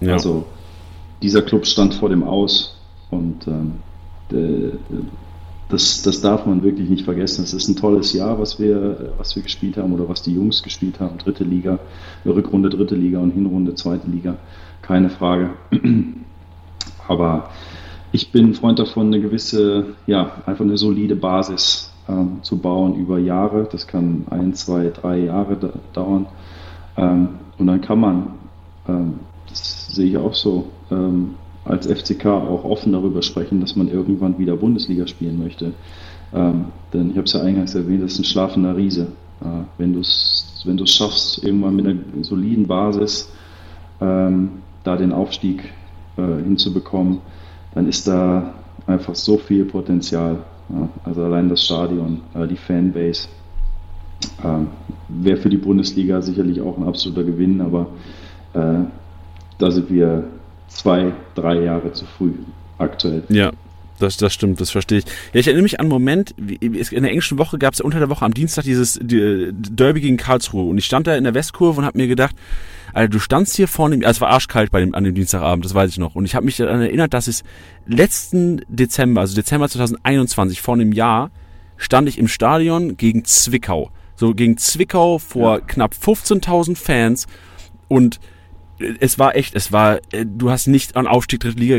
Ja. 0.00 0.12
Also 0.12 0.44
dieser 1.22 1.42
Club 1.42 1.66
stand 1.66 1.94
vor 1.94 2.10
dem 2.10 2.22
Aus 2.22 2.76
und 3.10 3.46
de, 4.30 4.72
das, 5.70 6.02
das 6.02 6.20
darf 6.20 6.44
man 6.44 6.62
wirklich 6.62 6.90
nicht 6.90 7.04
vergessen. 7.04 7.42
Es 7.42 7.54
ist 7.54 7.68
ein 7.68 7.76
tolles 7.76 8.12
Jahr, 8.12 8.38
was 8.38 8.60
wir, 8.60 9.14
was 9.16 9.34
wir 9.34 9.42
gespielt 9.42 9.78
haben 9.78 9.92
oder 9.92 10.08
was 10.08 10.22
die 10.22 10.34
Jungs 10.34 10.62
gespielt 10.62 11.00
haben. 11.00 11.16
Dritte 11.16 11.44
Liga, 11.44 11.78
Rückrunde 12.26 12.68
dritte 12.68 12.94
Liga 12.94 13.20
und 13.20 13.30
Hinrunde 13.30 13.74
zweite 13.74 14.08
Liga. 14.08 14.36
Keine 14.82 15.08
Frage. 15.08 15.50
Aber 17.08 17.50
ich 18.12 18.30
bin 18.30 18.54
Freund 18.54 18.78
davon, 18.78 19.06
eine 19.06 19.20
gewisse, 19.20 19.94
ja, 20.06 20.42
einfach 20.44 20.64
eine 20.64 20.76
solide 20.76 21.16
Basis 21.16 21.93
ähm, 22.08 22.38
zu 22.42 22.58
bauen 22.58 22.96
über 22.96 23.18
Jahre. 23.18 23.68
Das 23.70 23.86
kann 23.86 24.26
ein, 24.30 24.54
zwei, 24.54 24.90
drei 24.90 25.18
Jahre 25.18 25.56
da 25.56 25.70
dauern. 25.92 26.26
Ähm, 26.96 27.28
und 27.58 27.66
dann 27.66 27.80
kann 27.80 28.00
man, 28.00 28.26
ähm, 28.88 29.20
das 29.48 29.94
sehe 29.94 30.06
ich 30.06 30.16
auch 30.16 30.34
so, 30.34 30.66
ähm, 30.90 31.34
als 31.64 31.86
FCK 31.86 32.26
auch 32.26 32.64
offen 32.64 32.92
darüber 32.92 33.22
sprechen, 33.22 33.60
dass 33.60 33.74
man 33.74 33.88
irgendwann 33.88 34.38
wieder 34.38 34.56
Bundesliga 34.56 35.06
spielen 35.06 35.38
möchte. 35.38 35.72
Ähm, 36.32 36.66
denn 36.92 37.10
ich 37.10 37.16
habe 37.16 37.24
es 37.24 37.32
ja 37.32 37.40
eingangs 37.40 37.74
erwähnt, 37.74 38.02
das 38.02 38.12
ist 38.12 38.18
ein 38.20 38.24
schlafender 38.24 38.76
Riese. 38.76 39.08
Äh, 39.40 39.64
wenn 39.78 39.92
du 39.92 40.00
es 40.00 40.62
wenn 40.64 40.84
schaffst, 40.86 41.44
irgendwann 41.44 41.76
mit 41.76 41.86
einer 41.86 42.24
soliden 42.24 42.66
Basis 42.66 43.30
ähm, 44.00 44.62
da 44.82 44.96
den 44.96 45.12
Aufstieg 45.12 45.72
äh, 46.16 46.42
hinzubekommen, 46.42 47.20
dann 47.74 47.88
ist 47.88 48.08
da 48.08 48.54
einfach 48.86 49.14
so 49.14 49.36
viel 49.38 49.64
Potenzial. 49.64 50.38
Ja, 50.70 50.88
also 51.04 51.24
allein 51.24 51.48
das 51.48 51.64
Stadion, 51.64 52.22
äh, 52.34 52.46
die 52.46 52.56
Fanbase. 52.56 53.28
Ähm, 54.42 54.68
Wäre 55.08 55.36
für 55.36 55.50
die 55.50 55.58
Bundesliga 55.58 56.22
sicherlich 56.22 56.60
auch 56.60 56.78
ein 56.78 56.84
absoluter 56.84 57.24
Gewinn, 57.24 57.60
aber 57.60 57.88
äh, 58.54 58.84
da 59.58 59.70
sind 59.70 59.90
wir 59.90 60.24
zwei, 60.68 61.12
drei 61.34 61.62
Jahre 61.62 61.92
zu 61.92 62.04
früh 62.06 62.32
aktuell. 62.78 63.22
Ja, 63.28 63.52
das, 63.98 64.16
das 64.16 64.32
stimmt, 64.32 64.60
das 64.60 64.70
verstehe 64.70 64.98
ich. 64.98 65.04
Ja, 65.32 65.40
ich 65.40 65.46
erinnere 65.46 65.62
mich 65.62 65.78
an 65.78 65.84
einen 65.84 65.90
Moment, 65.90 66.34
in 66.38 66.72
der 66.72 67.10
englischen 67.10 67.38
Woche 67.38 67.58
gab 67.58 67.74
es 67.74 67.80
unter 67.80 67.98
der 67.98 68.10
Woche 68.10 68.24
am 68.24 68.34
Dienstag 68.34 68.64
dieses 68.64 68.98
Derby 69.00 70.00
gegen 70.00 70.16
Karlsruhe 70.16 70.68
und 70.68 70.78
ich 70.78 70.86
stand 70.86 71.06
da 71.06 71.14
in 71.14 71.24
der 71.24 71.34
Westkurve 71.34 71.80
und 71.80 71.86
habe 71.86 71.98
mir 71.98 72.08
gedacht, 72.08 72.34
Alter, 72.94 73.08
du 73.10 73.18
standst 73.18 73.56
hier 73.56 73.66
vorne, 73.66 73.96
also 73.96 74.18
es 74.18 74.20
war 74.20 74.30
arschkalt 74.30 74.70
bei 74.70 74.80
dem, 74.80 74.94
an 74.94 75.02
dem 75.02 75.14
Dienstagabend, 75.14 75.64
das 75.64 75.74
weiß 75.74 75.90
ich 75.90 75.98
noch. 75.98 76.14
Und 76.14 76.24
ich 76.24 76.36
habe 76.36 76.46
mich 76.46 76.56
daran 76.56 76.80
erinnert, 76.80 77.12
dass 77.12 77.26
es 77.26 77.42
letzten 77.86 78.62
Dezember, 78.68 79.20
also 79.20 79.34
Dezember 79.34 79.68
2021, 79.68 80.62
vor 80.62 80.74
einem 80.74 80.92
Jahr, 80.92 81.32
stand 81.76 82.08
ich 82.08 82.18
im 82.18 82.28
Stadion 82.28 82.96
gegen 82.96 83.24
Zwickau. 83.24 83.90
So 84.14 84.32
gegen 84.32 84.56
Zwickau 84.58 85.18
vor 85.18 85.58
ja. 85.58 85.60
knapp 85.60 85.92
15.000 85.92 86.76
Fans 86.76 87.26
und 87.88 88.20
es 88.78 89.18
war 89.18 89.36
echt, 89.36 89.54
es 89.54 89.72
war, 89.72 89.98
äh, 90.12 90.24
du 90.26 90.50
hast 90.50 90.66
nicht 90.66 90.96
an 90.96 91.06
Aufstieg 91.06 91.40
dritte 91.40 91.58
Liga 91.58 91.76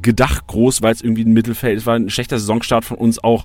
gedacht, 0.00 0.46
groß, 0.46 0.82
weil 0.82 0.92
es 0.92 1.02
irgendwie 1.02 1.24
ein 1.24 1.32
Mittelfeld, 1.32 1.78
es 1.78 1.86
war 1.86 1.96
ein 1.96 2.10
schlechter 2.10 2.38
Saisonstart 2.38 2.84
von 2.84 2.96
uns 2.96 3.22
auch. 3.22 3.44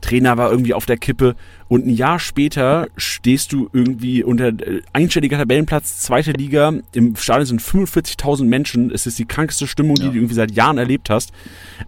Trainer 0.00 0.36
war 0.36 0.50
irgendwie 0.50 0.74
auf 0.74 0.86
der 0.86 0.96
Kippe 0.96 1.36
und 1.68 1.86
ein 1.86 1.90
Jahr 1.90 2.18
später 2.18 2.88
stehst 2.96 3.52
du 3.52 3.68
irgendwie 3.72 4.24
unter 4.24 4.48
äh, 4.48 4.82
einstelliger 4.92 5.38
Tabellenplatz, 5.38 6.00
zweite 6.00 6.32
Liga, 6.32 6.72
im 6.92 7.16
Stadion 7.16 7.46
sind 7.46 7.60
45.000 7.62 8.44
Menschen, 8.44 8.90
es 8.90 9.06
ist 9.06 9.18
die 9.18 9.26
krankeste 9.26 9.66
Stimmung, 9.66 9.96
ja. 9.96 10.04
die 10.04 10.10
du 10.10 10.16
irgendwie 10.16 10.34
seit 10.34 10.52
Jahren 10.52 10.78
erlebt 10.78 11.10
hast. 11.10 11.32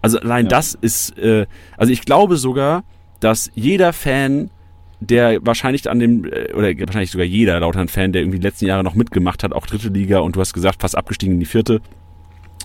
Also 0.01 0.19
allein 0.19 0.45
ja. 0.45 0.49
das 0.49 0.75
ist, 0.79 1.17
äh, 1.17 1.45
also 1.75 1.91
ich 1.91 2.01
glaube 2.01 2.37
sogar, 2.37 2.83
dass 3.19 3.51
jeder 3.55 3.93
Fan 3.93 4.51
der 4.99 5.45
wahrscheinlich 5.45 5.89
an 5.89 5.99
dem, 5.99 6.25
äh, 6.25 6.53
oder 6.53 6.67
wahrscheinlich 6.79 7.11
sogar 7.11 7.25
jeder 7.25 7.59
Lautern-Fan, 7.59 8.13
der 8.13 8.21
irgendwie 8.21 8.39
die 8.39 8.47
letzten 8.47 8.65
Jahre 8.65 8.83
noch 8.83 8.95
mitgemacht 8.95 9.43
hat, 9.43 9.53
auch 9.53 9.67
dritte 9.67 9.89
Liga 9.89 10.19
und 10.19 10.35
du 10.35 10.39
hast 10.39 10.53
gesagt, 10.53 10.81
fast 10.81 10.97
abgestiegen 10.97 11.35
in 11.35 11.39
die 11.39 11.45
vierte, 11.45 11.81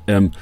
ähm, 0.06 0.32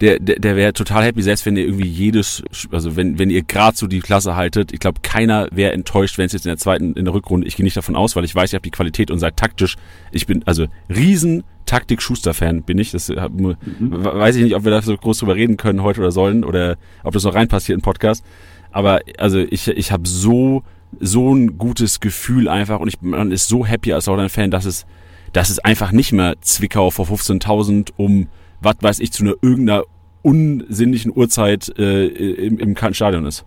der, 0.00 0.18
der, 0.18 0.38
der 0.38 0.56
wäre 0.56 0.72
total 0.72 1.04
happy, 1.04 1.22
selbst 1.22 1.44
wenn 1.44 1.56
ihr 1.56 1.64
irgendwie 1.64 1.86
jedes, 1.86 2.42
also 2.70 2.96
wenn, 2.96 3.18
wenn 3.18 3.28
ihr 3.28 3.42
gerade 3.42 3.76
so 3.76 3.86
die 3.86 4.00
Klasse 4.00 4.34
haltet, 4.34 4.72
ich 4.72 4.80
glaube, 4.80 5.00
keiner 5.02 5.48
wäre 5.52 5.72
enttäuscht, 5.72 6.16
wenn 6.16 6.26
es 6.26 6.32
jetzt 6.32 6.46
in 6.46 6.50
der 6.50 6.56
zweiten, 6.56 6.94
in 6.94 7.04
der 7.04 7.12
Rückrunde, 7.12 7.46
ich 7.46 7.56
gehe 7.56 7.64
nicht 7.64 7.76
davon 7.76 7.96
aus, 7.96 8.16
weil 8.16 8.24
ich 8.24 8.34
weiß, 8.34 8.50
ich 8.50 8.54
habe 8.54 8.62
die 8.62 8.70
Qualität 8.70 9.10
und 9.10 9.18
seid 9.18 9.36
taktisch, 9.36 9.76
ich 10.10 10.26
bin, 10.26 10.42
also 10.46 10.66
riesen 10.88 11.44
Taktik-Schuster-Fan 11.66 12.62
bin 12.62 12.78
ich, 12.78 12.92
das 12.92 13.10
hab, 13.10 13.32
mhm. 13.32 13.56
weiß 13.90 14.36
ich 14.36 14.42
nicht, 14.42 14.54
ob 14.54 14.64
wir 14.64 14.70
da 14.70 14.80
so 14.80 14.96
groß 14.96 15.18
drüber 15.18 15.36
reden 15.36 15.58
können 15.58 15.82
heute 15.82 16.00
oder 16.00 16.12
sollen, 16.12 16.44
oder 16.44 16.78
ob 17.04 17.12
das 17.12 17.24
noch 17.24 17.34
reinpasst 17.34 17.66
hier 17.66 17.74
in 17.74 17.82
Podcast, 17.82 18.24
aber 18.72 19.00
also 19.18 19.38
ich, 19.38 19.68
ich 19.68 19.92
habe 19.92 20.08
so 20.08 20.62
so 20.98 21.34
ein 21.34 21.58
gutes 21.58 22.00
Gefühl 22.00 22.48
einfach 22.48 22.80
und 22.80 22.88
ich, 22.88 23.00
man 23.00 23.30
ist 23.30 23.48
so 23.48 23.64
happy 23.64 23.92
als 23.92 24.06
Lautern-Fan, 24.06 24.50
dass 24.50 24.64
es, 24.64 24.86
dass 25.32 25.50
es 25.50 25.58
einfach 25.60 25.92
nicht 25.92 26.12
mehr 26.12 26.34
Zwickau 26.40 26.90
vor 26.90 27.06
15.000 27.06 27.92
um, 27.96 28.28
was 28.60 28.76
weiß 28.80 29.00
ich, 29.00 29.12
zu 29.12 29.22
einer 29.22 29.34
irgendeiner 29.40 29.84
unsinnlichen 30.22 31.12
Uhrzeit 31.14 31.72
äh, 31.78 32.06
im, 32.06 32.58
im 32.58 32.76
Stadion 32.92 33.24
ist. 33.26 33.44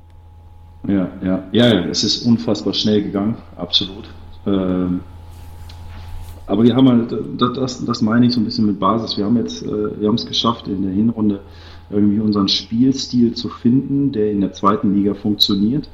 Ja, 0.88 1.10
ja, 1.24 1.44
ja, 1.52 1.74
ja, 1.74 1.86
es 1.86 2.04
ist 2.04 2.26
unfassbar 2.26 2.74
schnell 2.74 3.04
gegangen, 3.04 3.38
absolut. 3.56 4.10
Ähm, 4.46 5.02
aber 6.46 6.64
wir 6.64 6.76
haben 6.76 6.90
halt, 6.90 7.14
das, 7.58 7.86
das 7.86 8.02
meine 8.02 8.26
ich 8.26 8.34
so 8.34 8.42
ein 8.42 8.46
bisschen 8.46 8.66
mit 8.66 8.80
Basis. 8.80 9.18
Wir 9.18 9.26
haben 9.26 9.38
jetzt, 9.38 9.64
äh, 9.64 10.00
wir 10.00 10.08
haben 10.08 10.16
es 10.16 10.26
geschafft, 10.26 10.68
in 10.68 10.84
der 10.84 10.92
Hinrunde 10.92 11.40
irgendwie 11.90 12.20
unseren 12.20 12.50
Spielstil 12.50 13.34
zu 13.34 13.50
finden, 13.50 14.12
der 14.12 14.32
in 14.32 14.42
der 14.42 14.52
zweiten 14.52 14.94
Liga 14.94 15.14
funktioniert. 15.14 15.88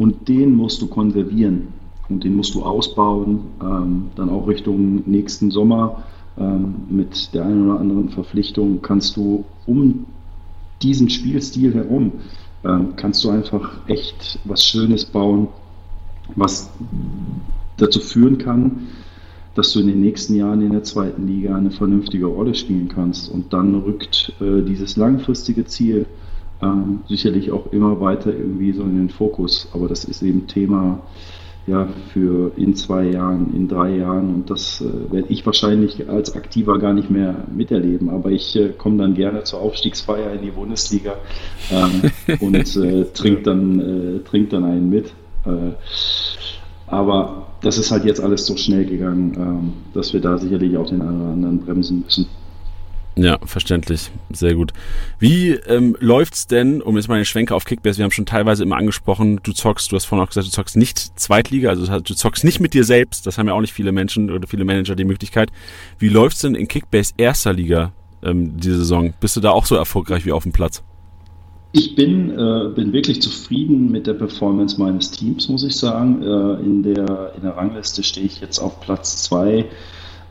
Und 0.00 0.28
den 0.28 0.54
musst 0.54 0.80
du 0.80 0.86
konservieren 0.86 1.74
und 2.08 2.24
den 2.24 2.34
musst 2.34 2.54
du 2.54 2.62
ausbauen, 2.62 3.40
ähm, 3.60 4.06
dann 4.16 4.30
auch 4.30 4.48
Richtung 4.48 5.02
nächsten 5.04 5.50
Sommer 5.50 6.04
ähm, 6.38 6.74
mit 6.88 7.34
der 7.34 7.44
einen 7.44 7.68
oder 7.68 7.80
anderen 7.80 8.08
Verpflichtung 8.08 8.80
kannst 8.80 9.18
du 9.18 9.44
um 9.66 10.06
diesen 10.80 11.10
Spielstil 11.10 11.74
herum, 11.74 12.12
ähm, 12.64 12.94
kannst 12.96 13.22
du 13.24 13.28
einfach 13.28 13.86
echt 13.88 14.38
was 14.44 14.64
Schönes 14.64 15.04
bauen, 15.04 15.48
was 16.34 16.70
dazu 17.76 18.00
führen 18.00 18.38
kann, 18.38 18.86
dass 19.54 19.74
du 19.74 19.80
in 19.80 19.88
den 19.88 20.00
nächsten 20.00 20.34
Jahren 20.34 20.62
in 20.62 20.72
der 20.72 20.82
zweiten 20.82 21.26
Liga 21.26 21.54
eine 21.54 21.72
vernünftige 21.72 22.24
Rolle 22.24 22.54
spielen 22.54 22.88
kannst. 22.88 23.30
Und 23.30 23.52
dann 23.52 23.74
rückt 23.74 24.32
äh, 24.40 24.62
dieses 24.62 24.96
langfristige 24.96 25.66
Ziel 25.66 26.06
ähm, 26.62 27.00
sicherlich 27.08 27.52
auch 27.52 27.72
immer 27.72 28.00
weiter 28.00 28.32
irgendwie 28.32 28.72
so 28.72 28.82
in 28.82 28.96
den 28.96 29.10
Fokus. 29.10 29.68
Aber 29.72 29.88
das 29.88 30.04
ist 30.04 30.22
eben 30.22 30.46
Thema 30.46 31.00
ja, 31.66 31.88
für 32.12 32.52
in 32.56 32.74
zwei 32.74 33.04
Jahren, 33.04 33.54
in 33.54 33.68
drei 33.68 33.96
Jahren 33.96 34.34
und 34.34 34.50
das 34.50 34.80
äh, 34.80 35.12
werde 35.12 35.28
ich 35.28 35.44
wahrscheinlich 35.46 36.08
als 36.08 36.34
Aktiver 36.34 36.78
gar 36.78 36.92
nicht 36.92 37.10
mehr 37.10 37.44
miterleben. 37.54 38.08
Aber 38.08 38.30
ich 38.30 38.56
äh, 38.56 38.70
komme 38.70 38.98
dann 38.98 39.14
gerne 39.14 39.44
zur 39.44 39.60
Aufstiegsfeier 39.60 40.32
in 40.32 40.42
die 40.42 40.50
Bundesliga 40.50 41.14
ähm, 41.70 42.10
und 42.40 42.76
äh, 42.76 43.04
trinke 43.12 43.42
dann, 43.42 43.80
äh, 43.80 44.18
trink 44.20 44.50
dann 44.50 44.64
einen 44.64 44.90
mit. 44.90 45.12
Äh, 45.46 45.72
aber 46.86 47.46
das 47.60 47.78
ist 47.78 47.90
halt 47.92 48.04
jetzt 48.04 48.20
alles 48.20 48.46
so 48.46 48.56
schnell 48.56 48.84
gegangen, 48.84 49.34
ähm, 49.36 49.72
dass 49.94 50.12
wir 50.12 50.20
da 50.20 50.38
sicherlich 50.38 50.76
auch 50.76 50.88
den 50.88 51.02
einen 51.02 51.20
oder 51.20 51.32
anderen 51.32 51.58
bremsen 51.60 52.00
müssen. 52.04 52.26
Ja, 53.20 53.38
verständlich. 53.44 54.10
Sehr 54.30 54.54
gut. 54.54 54.72
Wie 55.18 55.50
ähm, 55.50 55.94
läuft's 56.00 56.46
denn, 56.46 56.80
um 56.80 56.96
jetzt 56.96 57.08
mal 57.08 57.16
eine 57.16 57.26
Schwenke 57.26 57.54
auf 57.54 57.66
Kickbase, 57.66 57.98
wir 57.98 58.04
haben 58.04 58.12
schon 58.12 58.24
teilweise 58.24 58.62
immer 58.62 58.78
angesprochen, 58.78 59.40
du 59.42 59.52
zockst, 59.52 59.92
du 59.92 59.96
hast 59.96 60.06
vorhin 60.06 60.24
auch 60.24 60.30
gesagt, 60.30 60.46
du 60.46 60.50
zockst 60.50 60.74
nicht 60.74 61.18
Zweitliga, 61.20 61.68
also 61.68 61.98
du 61.98 62.14
zockst 62.14 62.44
nicht 62.44 62.60
mit 62.60 62.72
dir 62.72 62.82
selbst, 62.82 63.26
das 63.26 63.36
haben 63.36 63.46
ja 63.46 63.52
auch 63.52 63.60
nicht 63.60 63.74
viele 63.74 63.92
Menschen 63.92 64.30
oder 64.30 64.48
viele 64.48 64.64
Manager 64.64 64.96
die 64.96 65.04
Möglichkeit. 65.04 65.50
Wie 65.98 66.08
läuft's 66.08 66.40
denn 66.40 66.54
in 66.54 66.66
Kickbase 66.66 67.12
erster 67.18 67.52
Liga 67.52 67.92
ähm, 68.22 68.56
diese 68.56 68.78
Saison? 68.78 69.12
Bist 69.20 69.36
du 69.36 69.40
da 69.40 69.50
auch 69.50 69.66
so 69.66 69.76
erfolgreich 69.76 70.24
wie 70.24 70.32
auf 70.32 70.44
dem 70.44 70.52
Platz? 70.52 70.82
Ich 71.72 71.94
bin, 71.94 72.30
äh, 72.30 72.70
bin 72.74 72.94
wirklich 72.94 73.20
zufrieden 73.20 73.92
mit 73.92 74.06
der 74.06 74.14
Performance 74.14 74.80
meines 74.80 75.10
Teams, 75.10 75.46
muss 75.50 75.62
ich 75.62 75.76
sagen. 75.76 76.22
Äh, 76.22 76.64
in, 76.64 76.82
der, 76.82 77.34
in 77.36 77.42
der 77.42 77.54
Rangliste 77.54 78.02
stehe 78.02 78.24
ich 78.24 78.40
jetzt 78.40 78.58
auf 78.58 78.80
Platz 78.80 79.24
zwei 79.24 79.66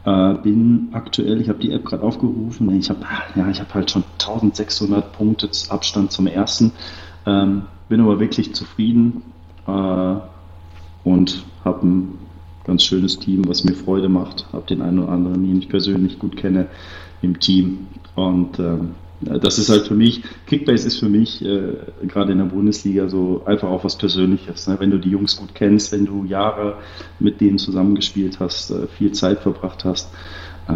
äh, 0.10 0.34
bin 0.42 0.90
aktuell, 0.92 1.40
ich 1.40 1.50
habe 1.50 1.60
die 1.60 1.72
App 1.72 1.86
gerade 1.86 2.04
aufgerufen, 2.04 2.74
ich 2.76 2.90
habe 2.90 3.02
ja, 3.36 3.48
ich 3.50 3.60
hab 3.60 3.74
halt 3.76 3.92
schon 3.92 4.04
1600 4.20 5.12
Punkte 5.14 5.50
Abstand 5.70 6.12
zum 6.12 6.26
ersten, 6.26 6.72
ähm, 7.28 7.64
bin 7.90 8.02
aber 8.02 8.20
wirklich 8.20 8.56
zufrieden 8.56 9.22
äh, 9.68 10.16
und 11.04 11.44
habe 11.64 11.88
ein 11.88 12.18
ganz 12.66 12.84
schönes 12.84 13.20
Team, 13.20 13.48
was 13.48 13.64
mir 13.64 13.74
Freude 13.74 14.10
macht. 14.10 14.48
Habe 14.52 14.66
den 14.68 14.82
einen 14.82 15.00
oder 15.00 15.12
anderen, 15.12 15.44
den 15.44 15.60
ich 15.60 15.70
persönlich 15.70 16.18
gut 16.18 16.38
kenne, 16.38 16.68
im 17.22 17.40
Team. 17.40 17.88
Und 18.16 18.60
ähm, 18.60 18.96
das 19.22 19.60
ist 19.60 19.70
halt 19.70 19.88
für 19.88 19.96
mich, 19.96 20.22
Kickbase 20.48 20.88
ist 20.88 20.98
für 20.98 21.10
mich 21.10 21.44
äh, 21.44 21.74
gerade 22.08 22.32
in 22.32 22.38
der 22.38 22.46
Bundesliga 22.46 23.10
so 23.10 23.44
einfach 23.46 23.70
auch 23.70 23.84
was 23.84 23.98
Persönliches. 23.98 24.68
Ne? 24.68 24.78
Wenn 24.80 24.92
du 24.92 24.98
die 24.98 25.10
Jungs 25.10 25.36
gut 25.36 25.54
kennst, 25.54 25.92
wenn 25.92 26.06
du 26.06 26.24
Jahre 26.24 26.78
mit 27.20 27.42
denen 27.42 27.58
zusammengespielt 27.58 28.40
hast, 28.40 28.72
äh, 28.72 28.88
viel 28.88 29.12
Zeit 29.12 29.40
verbracht 29.40 29.84
hast, 29.84 30.14
äh, 30.70 30.74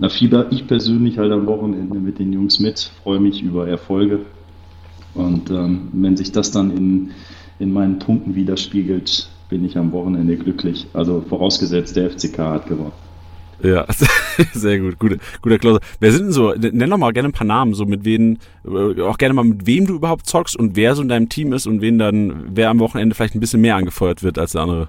da 0.00 0.08
fieber 0.08 0.50
ich 0.50 0.66
persönlich 0.66 1.18
halt 1.18 1.30
am 1.30 1.46
Wochenende 1.46 1.98
mit 1.98 2.18
den 2.18 2.32
Jungs 2.32 2.58
mit, 2.58 2.90
freue 3.02 3.20
mich 3.20 3.42
über 3.42 3.68
Erfolge. 3.68 4.20
Und 5.14 5.50
ähm, 5.50 5.88
wenn 5.92 6.16
sich 6.16 6.32
das 6.32 6.50
dann 6.50 6.76
in, 6.76 7.10
in 7.60 7.72
meinen 7.72 8.00
Punkten 8.00 8.34
widerspiegelt, 8.34 9.28
bin 9.48 9.64
ich 9.64 9.78
am 9.78 9.92
Wochenende 9.92 10.36
glücklich. 10.36 10.88
Also 10.92 11.20
vorausgesetzt, 11.20 11.94
der 11.94 12.10
FCK 12.10 12.38
hat 12.38 12.66
gewonnen. 12.66 13.03
Ja, 13.62 13.86
sehr 14.52 14.80
gut, 14.80 14.98
guter, 14.98 15.16
guter 15.42 15.58
Klose. 15.58 15.80
Wer 16.00 16.12
sind 16.12 16.24
denn 16.24 16.32
so, 16.32 16.52
nenn 16.52 16.90
doch 16.90 16.98
mal 16.98 17.12
gerne 17.12 17.28
ein 17.28 17.32
paar 17.32 17.46
Namen, 17.46 17.74
so 17.74 17.86
mit 17.86 18.04
wem, 18.04 18.38
äh, 18.66 19.00
auch 19.02 19.18
gerne 19.18 19.34
mal 19.34 19.44
mit 19.44 19.66
wem 19.66 19.86
du 19.86 19.94
überhaupt 19.94 20.26
zockst 20.26 20.56
und 20.56 20.76
wer 20.76 20.94
so 20.94 21.02
in 21.02 21.08
deinem 21.08 21.28
Team 21.28 21.52
ist 21.52 21.66
und 21.66 21.80
wen 21.80 21.98
dann, 21.98 22.44
wer 22.54 22.70
am 22.70 22.80
Wochenende 22.80 23.14
vielleicht 23.14 23.34
ein 23.34 23.40
bisschen 23.40 23.60
mehr 23.60 23.76
angefeuert 23.76 24.22
wird 24.22 24.38
als 24.38 24.52
der 24.52 24.62
andere. 24.62 24.88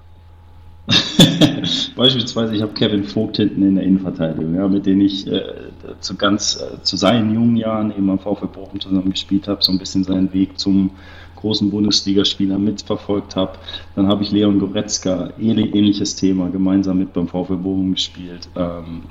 Beispielsweise, 1.95 2.55
ich 2.55 2.61
habe 2.61 2.73
Kevin 2.73 3.03
Vogt 3.05 3.37
hinten 3.37 3.63
in 3.63 3.75
der 3.75 3.83
Innenverteidigung, 3.83 4.55
ja, 4.55 4.67
mit 4.67 4.85
dem 4.85 5.01
ich 5.01 5.25
äh, 5.27 5.41
zu 5.99 6.15
ganz 6.15 6.61
äh, 6.61 6.81
zu 6.83 6.97
seinen 6.97 7.33
jungen 7.33 7.55
Jahren 7.55 7.91
eben 7.91 8.09
am 8.09 8.19
VfB 8.19 8.47
Bochum 8.47 8.79
zusammen 8.79 9.09
gespielt 9.09 9.47
habe, 9.47 9.63
so 9.63 9.71
ein 9.71 9.79
bisschen 9.79 10.03
seinen 10.03 10.31
Weg 10.33 10.59
zum 10.59 10.91
großen 11.35 11.69
Bundesligaspieler 11.69 12.57
mitverfolgt 12.57 13.35
habe. 13.35 13.53
Dann 13.95 14.07
habe 14.07 14.23
ich 14.23 14.31
Leon 14.31 14.59
Goretzka, 14.59 15.31
ähnliches 15.39 16.15
Thema, 16.15 16.49
gemeinsam 16.49 16.99
mit 16.99 17.13
beim 17.13 17.27
VfB 17.27 17.55
Bochum 17.55 17.93
gespielt. 17.93 18.49
Ähm, 18.55 19.03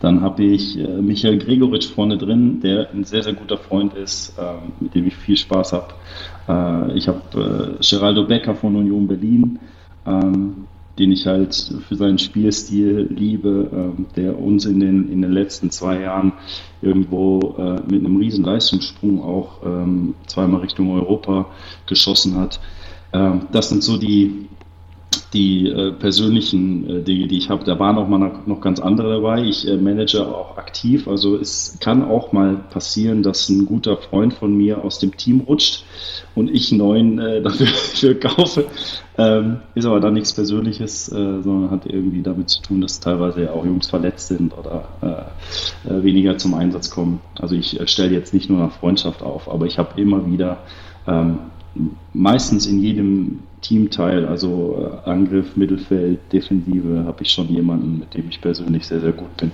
dann 0.00 0.20
habe 0.20 0.42
ich 0.42 0.78
äh, 0.78 1.00
Michael 1.00 1.38
Gregoritsch 1.38 1.88
vorne 1.88 2.18
drin, 2.18 2.60
der 2.60 2.90
ein 2.90 3.04
sehr, 3.04 3.22
sehr 3.22 3.34
guter 3.34 3.56
Freund 3.56 3.94
ist, 3.94 4.36
äh, 4.36 4.54
mit 4.80 4.94
dem 4.94 5.06
ich 5.06 5.14
viel 5.14 5.36
Spaß 5.36 5.72
habe. 5.72 5.94
Äh, 6.48 6.98
ich 6.98 7.06
habe 7.06 7.78
äh, 7.78 7.84
Geraldo 7.88 8.24
Becker 8.24 8.54
von 8.56 8.74
Union 8.74 9.06
Berlin, 9.06 9.60
ähm, 10.04 10.66
den 10.98 11.12
ich 11.12 11.26
halt 11.26 11.54
für 11.88 11.96
seinen 11.96 12.18
Spielstil 12.18 13.08
liebe, 13.10 13.70
ähm, 13.72 14.06
der 14.16 14.38
uns 14.38 14.66
in 14.66 14.80
den, 14.80 15.10
in 15.10 15.22
den 15.22 15.32
letzten 15.32 15.70
zwei 15.70 16.00
Jahren 16.00 16.32
irgendwo 16.82 17.54
äh, 17.58 17.80
mit 17.90 18.04
einem 18.04 18.16
riesen 18.16 18.44
Leistungssprung 18.44 19.22
auch 19.22 19.64
ähm, 19.64 20.14
zweimal 20.26 20.60
Richtung 20.60 20.90
Europa 20.90 21.46
geschossen 21.86 22.36
hat. 22.36 22.60
Ähm, 23.12 23.46
das 23.52 23.70
sind 23.70 23.82
so 23.82 23.96
die, 23.96 24.48
die 25.32 25.68
äh, 25.68 25.92
persönlichen 25.92 26.88
äh, 26.88 27.02
Dinge, 27.02 27.26
die 27.26 27.38
ich 27.38 27.48
habe. 27.48 27.64
Da 27.64 27.78
waren 27.78 27.96
auch 27.96 28.08
mal 28.08 28.18
noch, 28.18 28.46
noch 28.46 28.60
ganz 28.60 28.80
andere 28.80 29.14
dabei. 29.14 29.42
Ich 29.42 29.66
äh, 29.66 29.76
manage 29.76 30.26
auch 30.26 30.56
aktiv, 30.56 31.08
also 31.08 31.36
es 31.36 31.78
kann 31.80 32.04
auch 32.04 32.32
mal 32.32 32.56
passieren, 32.70 33.22
dass 33.22 33.48
ein 33.48 33.66
guter 33.66 33.96
Freund 33.96 34.34
von 34.34 34.56
mir 34.56 34.84
aus 34.84 34.98
dem 34.98 35.16
Team 35.16 35.40
rutscht 35.40 35.84
und 36.34 36.50
ich 36.50 36.70
einen 36.70 36.78
neuen 36.78 37.18
äh, 37.18 37.42
dafür 37.42 38.18
kaufe. 38.18 38.66
Ähm, 39.18 39.58
ist 39.74 39.84
aber 39.84 40.00
dann 40.00 40.14
nichts 40.14 40.32
Persönliches, 40.32 41.08
äh, 41.08 41.42
sondern 41.42 41.70
hat 41.70 41.86
irgendwie 41.86 42.22
damit 42.22 42.48
zu 42.50 42.62
tun, 42.62 42.80
dass 42.80 43.00
teilweise 43.00 43.52
auch 43.52 43.64
Jungs 43.64 43.88
verletzt 43.88 44.28
sind 44.28 44.52
oder 44.56 44.88
äh, 45.86 46.02
weniger 46.02 46.38
zum 46.38 46.54
Einsatz 46.54 46.90
kommen. 46.90 47.20
Also 47.38 47.54
ich 47.54 47.78
stelle 47.86 48.12
jetzt 48.12 48.32
nicht 48.32 48.48
nur 48.48 48.58
nach 48.58 48.72
Freundschaft 48.72 49.22
auf, 49.22 49.50
aber 49.50 49.66
ich 49.66 49.78
habe 49.78 50.00
immer 50.00 50.26
wieder 50.30 50.58
ähm, 51.06 51.38
meistens 52.12 52.66
in 52.66 52.80
jedem 52.80 53.40
Teamteil, 53.62 54.26
also 54.26 55.00
äh, 55.06 55.08
Angriff, 55.08 55.56
Mittelfeld, 55.56 56.18
Defensive, 56.32 57.04
habe 57.06 57.22
ich 57.22 57.30
schon 57.30 57.48
jemanden, 57.48 58.00
mit 58.00 58.14
dem 58.14 58.28
ich 58.28 58.40
persönlich 58.40 58.86
sehr, 58.86 59.00
sehr 59.00 59.12
gut 59.12 59.36
bin. 59.36 59.52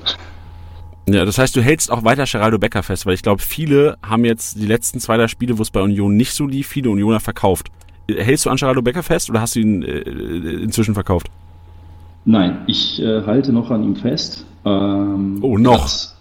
Ja, 1.08 1.24
das 1.24 1.38
heißt, 1.38 1.56
du 1.56 1.62
hältst 1.62 1.90
auch 1.90 2.04
weiter 2.04 2.24
Geraldo 2.24 2.58
Becker 2.58 2.82
fest, 2.82 3.06
weil 3.06 3.14
ich 3.14 3.22
glaube, 3.22 3.42
viele 3.42 3.96
haben 4.02 4.24
jetzt 4.24 4.60
die 4.60 4.66
letzten 4.66 5.00
zwei, 5.00 5.16
drei 5.16 5.28
Spiele, 5.28 5.56
wo 5.56 5.62
es 5.62 5.70
bei 5.70 5.80
Union 5.80 6.16
nicht 6.16 6.32
so 6.32 6.46
lief, 6.46 6.68
viele 6.68 6.90
Unioner 6.90 7.20
verkauft. 7.20 7.68
Hältst 8.08 8.46
du 8.46 8.50
an 8.50 8.56
Geraldo 8.56 8.82
Becker 8.82 9.02
fest 9.02 9.30
oder 9.30 9.40
hast 9.40 9.54
du 9.54 9.60
ihn 9.60 9.82
äh, 9.82 10.00
inzwischen 10.00 10.94
verkauft? 10.94 11.30
Nein, 12.24 12.58
ich 12.66 13.00
äh, 13.00 13.22
halte 13.24 13.52
noch 13.52 13.70
an 13.70 13.84
ihm 13.84 13.96
fest. 13.96 14.44
Ähm, 14.64 15.38
oh, 15.40 15.56
noch? 15.56 15.82
Das, 15.82 16.16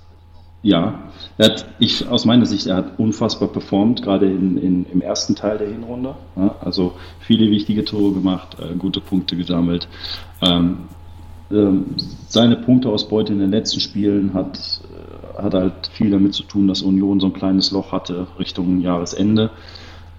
ja, 0.62 1.07
er 1.38 1.50
hat, 1.50 1.66
ich, 1.80 2.08
aus 2.08 2.26
meiner 2.26 2.46
Sicht, 2.46 2.68
er 2.68 2.78
hat 2.78 2.98
unfassbar 3.00 3.50
performt, 3.50 4.02
gerade 4.02 4.26
in, 4.26 4.58
in, 4.58 4.86
im 4.92 5.02
ersten 5.02 5.36
Teil 5.36 5.58
der 5.58 5.68
Hinrunde. 5.68 6.16
Ja, 6.36 6.56
also 6.62 6.94
viele 7.20 7.50
wichtige 7.52 7.86
Tore 7.86 8.14
gemacht, 8.14 8.58
äh, 8.60 8.76
gute 8.76 9.02
Punkte 9.02 9.36
gesammelt. 9.36 9.88
Ähm, 10.42 10.78
ähm, 11.52 11.96
seine 12.28 12.58
Punkteausbeute 12.58 13.34
in 13.34 13.40
den 13.40 13.52
letzten 13.52 13.80
Spielen 13.80 14.34
hat, 14.34 14.82
äh, 15.38 15.42
hat 15.42 15.54
halt 15.54 15.88
viel 15.94 16.10
damit 16.10 16.34
zu 16.34 16.44
tun, 16.44 16.68
dass 16.68 16.82
Union 16.82 17.20
so 17.20 17.28
ein 17.28 17.34
kleines 17.34 17.72
Loch 17.72 17.92
hatte 17.92 18.28
Richtung 18.40 18.82
Jahresende. 18.82 19.52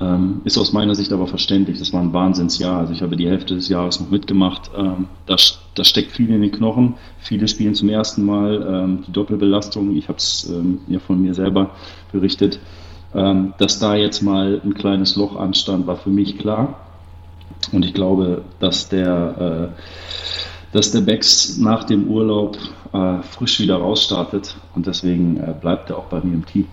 Ähm, 0.01 0.43
ist 0.45 0.59
aus 0.59 0.73
meiner 0.73 0.95
Sicht 0.95 1.13
aber 1.13 1.27
verständlich. 1.27 1.79
Das 1.79 1.93
war 1.93 2.01
ein 2.01 2.13
Wahnsinnsjahr. 2.13 2.79
Also 2.79 2.93
ich 2.93 3.03
habe 3.03 3.17
die 3.17 3.29
Hälfte 3.29 3.57
des 3.57 3.69
Jahres 3.69 3.99
noch 3.99 4.11
mitgemacht. 4.11 4.71
Ähm, 4.77 5.09
da, 5.27 5.37
da 5.75 5.85
steckt 5.85 6.13
viel 6.13 6.31
in 6.31 6.41
den 6.41 6.53
Knochen. 6.53 6.95
Viele 7.19 7.49
spielen 7.49 7.75
zum 7.75 7.89
ersten 7.89 8.25
Mal 8.25 8.67
ähm, 8.69 9.05
die 9.07 9.13
Doppelbelastung. 9.13 9.97
Ich 9.97 10.09
habe 10.09 10.19
es 10.19 10.49
ähm, 10.49 10.81
ja 10.87 11.01
von 11.01 11.21
mir 11.21 11.35
selber 11.35 11.71
berichtet. 12.13 12.61
Ähm, 13.15 13.55
dass 13.59 13.81
da 13.81 13.97
jetzt 13.97 14.23
mal 14.23 14.61
ein 14.65 14.75
kleines 14.75 15.17
Loch 15.17 15.35
anstand, 15.35 15.87
war 15.87 15.97
für 15.97 16.11
mich 16.11 16.39
klar. 16.39 16.79
Und 17.73 17.85
ich 17.85 17.95
glaube, 17.95 18.43
dass 18.61 18.89
der, 18.89 19.73
äh, 19.75 20.73
dass 20.73 20.93
der 20.93 21.01
Becks 21.01 21.59
nach 21.59 21.85
dem 21.85 22.07
Urlaub 22.09 22.57
äh, 22.93 23.23
frisch 23.23 23.59
wieder 23.59 23.77
rausstartet. 23.77 24.57
Und 24.77 24.87
deswegen 24.87 25.39
äh, 25.39 25.55
bleibt 25.61 25.91
er 25.91 25.99
auch 25.99 26.07
bei 26.07 26.21
mir 26.21 26.35
im 26.35 26.47
Team. 26.47 26.67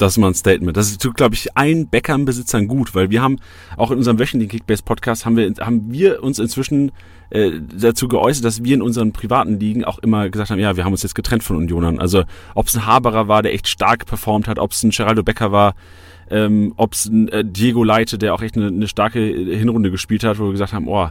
Das 0.00 0.14
ist 0.14 0.18
mal 0.18 0.28
ein 0.28 0.34
Statement. 0.34 0.76
Das 0.76 0.96
tut, 0.96 1.14
glaube 1.14 1.34
ich, 1.34 1.56
allen 1.58 1.88
Bäckernbesitzern 1.88 2.68
gut, 2.68 2.94
weil 2.94 3.10
wir 3.10 3.20
haben 3.20 3.36
auch 3.76 3.90
in 3.90 3.98
unserem 3.98 4.18
wöchentlichen 4.18 4.50
Kickbase-Podcast 4.50 5.26
haben 5.26 5.36
wir, 5.36 5.52
haben 5.60 5.92
wir 5.92 6.22
uns 6.22 6.38
inzwischen 6.38 6.92
äh, 7.28 7.50
dazu 7.76 8.08
geäußert, 8.08 8.44
dass 8.44 8.64
wir 8.64 8.74
in 8.74 8.80
unseren 8.80 9.12
privaten 9.12 9.60
Ligen 9.60 9.84
auch 9.84 9.98
immer 9.98 10.30
gesagt 10.30 10.50
haben, 10.50 10.58
ja, 10.58 10.74
wir 10.76 10.86
haben 10.86 10.92
uns 10.92 11.02
jetzt 11.02 11.14
getrennt 11.14 11.42
von 11.42 11.56
Unionern. 11.56 11.98
Also 11.98 12.24
ob 12.54 12.68
es 12.68 12.76
ein 12.76 12.86
Haberer 12.86 13.28
war, 13.28 13.42
der 13.42 13.52
echt 13.52 13.68
stark 13.68 14.06
performt 14.06 14.48
hat, 14.48 14.58
ob 14.58 14.72
es 14.72 14.82
ein 14.82 14.90
Geraldo 14.90 15.22
Becker 15.22 15.52
war, 15.52 15.74
ähm, 16.30 16.72
ob 16.76 16.94
es 16.94 17.04
ein 17.04 17.28
äh, 17.28 17.44
Diego 17.44 17.84
Leite, 17.84 18.16
der 18.16 18.32
auch 18.32 18.40
echt 18.40 18.56
eine, 18.56 18.68
eine 18.68 18.88
starke 18.88 19.20
Hinrunde 19.20 19.90
gespielt 19.90 20.24
hat, 20.24 20.38
wo 20.38 20.44
wir 20.44 20.52
gesagt 20.52 20.72
haben, 20.72 20.88
oh, 20.88 21.10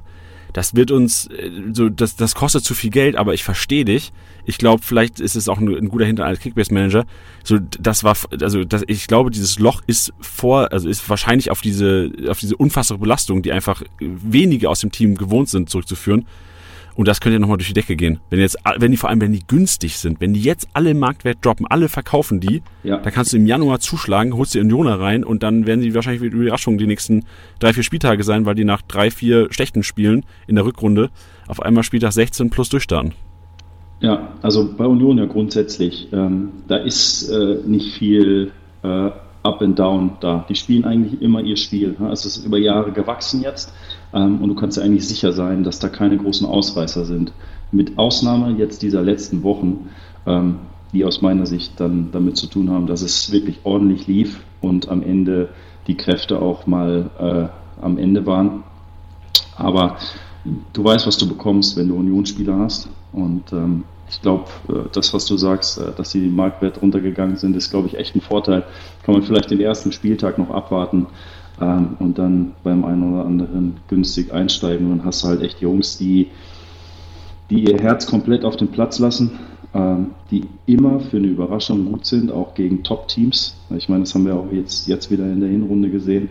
das 0.53 0.75
wird 0.75 0.91
uns, 0.91 1.27
äh, 1.27 1.51
so, 1.73 1.89
das, 1.89 2.15
das 2.15 2.35
kostet 2.35 2.63
zu 2.63 2.73
viel 2.73 2.89
Geld, 2.89 3.15
aber 3.15 3.33
ich 3.33 3.43
verstehe 3.43 3.85
dich. 3.85 4.11
Ich 4.45 4.57
glaube, 4.57 4.83
vielleicht 4.83 5.19
ist 5.19 5.35
es 5.35 5.47
auch 5.47 5.59
ein, 5.59 5.67
ein 5.67 5.89
guter 5.89 6.05
Hintergrund 6.05 6.37
als 6.37 6.39
Kickbase-Manager. 6.39 7.05
So, 7.43 7.59
das 7.79 8.03
war, 8.03 8.15
also 8.41 8.63
das, 8.63 8.83
ich 8.87 9.07
glaube, 9.07 9.31
dieses 9.31 9.59
Loch 9.59 9.81
ist 9.85 10.13
vor, 10.19 10.71
also 10.71 10.89
ist 10.89 11.07
wahrscheinlich 11.09 11.51
auf 11.51 11.61
diese, 11.61 12.11
auf 12.27 12.39
diese 12.39 12.55
unfassbare 12.55 12.99
Belastung, 12.99 13.41
die 13.41 13.51
einfach 13.51 13.83
wenige 13.99 14.69
aus 14.69 14.79
dem 14.79 14.91
Team 14.91 15.15
gewohnt 15.15 15.49
sind, 15.49 15.69
zurückzuführen. 15.69 16.25
Und 16.99 17.07
das 17.07 17.21
könnte 17.21 17.35
ja 17.35 17.39
nochmal 17.39 17.55
durch 17.55 17.69
die 17.69 17.73
Decke 17.73 17.95
gehen. 17.95 18.19
Wenn 18.29 18.41
jetzt, 18.41 18.57
wenn 18.75 18.91
die 18.91 18.97
vor 18.97 19.09
allem, 19.09 19.21
wenn 19.21 19.31
die 19.31 19.47
günstig 19.47 19.97
sind, 19.97 20.19
wenn 20.19 20.33
die 20.33 20.41
jetzt 20.41 20.67
alle 20.73 20.89
im 20.89 20.99
Marktwert 20.99 21.37
droppen, 21.41 21.65
alle 21.65 21.87
verkaufen 21.87 22.41
die, 22.41 22.61
ja. 22.83 22.97
dann 22.97 23.13
kannst 23.13 23.31
du 23.31 23.37
im 23.37 23.45
Januar 23.45 23.79
zuschlagen, 23.79 24.35
holst 24.35 24.53
die 24.53 24.59
Unioner 24.59 24.99
rein 24.99 25.23
und 25.23 25.41
dann 25.41 25.65
werden 25.65 25.79
die 25.79 25.95
wahrscheinlich 25.95 26.21
mit 26.21 26.33
Überraschung 26.33 26.77
die 26.77 26.87
nächsten 26.87 27.23
drei, 27.59 27.71
vier 27.71 27.83
Spieltage 27.83 28.25
sein, 28.25 28.45
weil 28.45 28.55
die 28.55 28.65
nach 28.65 28.81
drei, 28.81 29.11
vier 29.11 29.47
schlechten 29.49 29.81
Spielen 29.81 30.25
in 30.45 30.55
der 30.55 30.65
Rückrunde 30.65 31.09
auf 31.47 31.61
einmal 31.61 31.85
Spieltag 31.85 32.11
16 32.11 32.49
plus 32.49 32.67
durchstarten. 32.67 33.13
Ja, 34.01 34.33
also 34.41 34.69
bei 34.77 34.83
Union 34.83 35.19
ja 35.19 35.25
grundsätzlich. 35.25 36.09
Ähm, 36.11 36.49
da 36.67 36.75
ist 36.75 37.29
äh, 37.29 37.59
nicht 37.65 37.93
viel 37.93 38.51
äh, 38.83 39.11
Up 39.43 39.61
and 39.61 39.79
Down 39.79 40.17
da. 40.19 40.45
Die 40.49 40.55
spielen 40.55 40.83
eigentlich 40.83 41.21
immer 41.21 41.41
ihr 41.41 41.55
Spiel. 41.55 41.95
Also 41.99 42.27
es 42.27 42.37
ist 42.37 42.45
über 42.45 42.57
Jahre 42.57 42.91
gewachsen 42.91 43.41
jetzt. 43.41 43.73
Ähm, 44.13 44.41
und 44.41 44.49
du 44.49 44.55
kannst 44.55 44.77
ja 44.77 44.83
eigentlich 44.83 45.07
sicher 45.07 45.33
sein, 45.33 45.63
dass 45.63 45.79
da 45.79 45.89
keine 45.89 46.17
großen 46.17 46.47
Ausreißer 46.47 47.05
sind. 47.05 47.31
Mit 47.71 47.97
Ausnahme 47.97 48.57
jetzt 48.57 48.81
dieser 48.81 49.03
letzten 49.03 49.43
Wochen, 49.43 49.89
ähm, 50.25 50.59
die 50.91 51.05
aus 51.05 51.21
meiner 51.21 51.45
Sicht 51.45 51.79
dann 51.79 52.09
damit 52.11 52.37
zu 52.37 52.47
tun 52.47 52.71
haben, 52.71 52.87
dass 52.87 53.01
es 53.01 53.31
wirklich 53.31 53.59
ordentlich 53.63 54.07
lief 54.07 54.39
und 54.61 54.89
am 54.89 55.03
Ende 55.03 55.49
die 55.87 55.95
Kräfte 55.95 56.41
auch 56.41 56.65
mal 56.65 57.09
äh, 57.19 57.83
am 57.83 57.97
Ende 57.97 58.25
waren. 58.25 58.63
Aber 59.55 59.97
du 60.73 60.83
weißt, 60.83 61.05
was 61.05 61.17
du 61.17 61.27
bekommst, 61.27 61.77
wenn 61.77 61.89
du 61.89 61.95
Unionsspieler 61.95 62.57
hast. 62.57 62.89
Und 63.11 63.51
ähm, 63.53 63.83
ich 64.09 64.21
glaube, 64.21 64.45
äh, 64.69 64.89
das, 64.91 65.13
was 65.13 65.25
du 65.25 65.37
sagst, 65.37 65.79
äh, 65.79 65.91
dass 65.95 66.11
die 66.11 66.27
Marktwert 66.27 66.81
runtergegangen 66.81 67.37
sind, 67.37 67.55
ist, 67.55 67.69
glaube 67.69 67.87
ich, 67.87 67.97
echt 67.97 68.15
ein 68.15 68.21
Vorteil. 68.21 68.63
Kann 69.03 69.13
man 69.13 69.23
vielleicht 69.23 69.51
den 69.51 69.59
ersten 69.59 69.91
Spieltag 69.91 70.37
noch 70.37 70.49
abwarten 70.49 71.07
ähm, 71.61 71.97
und 71.99 72.17
dann 72.17 72.53
beim 72.63 72.85
einen 72.85 73.13
oder 73.13 73.25
anderen 73.25 73.77
günstig 73.87 74.33
einsteigen. 74.33 74.85
Und 74.91 74.97
dann 74.99 75.05
hast 75.05 75.23
du 75.23 75.27
halt 75.27 75.41
echt 75.41 75.61
Jungs, 75.61 75.97
die, 75.97 76.27
die 77.49 77.69
ihr 77.69 77.77
Herz 77.77 78.05
komplett 78.07 78.45
auf 78.45 78.55
den 78.55 78.69
Platz 78.69 78.99
lassen, 78.99 79.31
ähm, 79.73 80.11
die 80.31 80.45
immer 80.65 80.99
für 80.99 81.17
eine 81.17 81.27
Überraschung 81.27 81.85
gut 81.85 82.05
sind, 82.05 82.31
auch 82.31 82.53
gegen 82.53 82.83
Top-Teams. 82.83 83.57
Ich 83.75 83.89
meine, 83.89 84.03
das 84.03 84.15
haben 84.15 84.25
wir 84.25 84.35
auch 84.35 84.51
jetzt, 84.51 84.87
jetzt 84.87 85.11
wieder 85.11 85.25
in 85.25 85.39
der 85.39 85.49
Hinrunde 85.49 85.89
gesehen. 85.89 86.29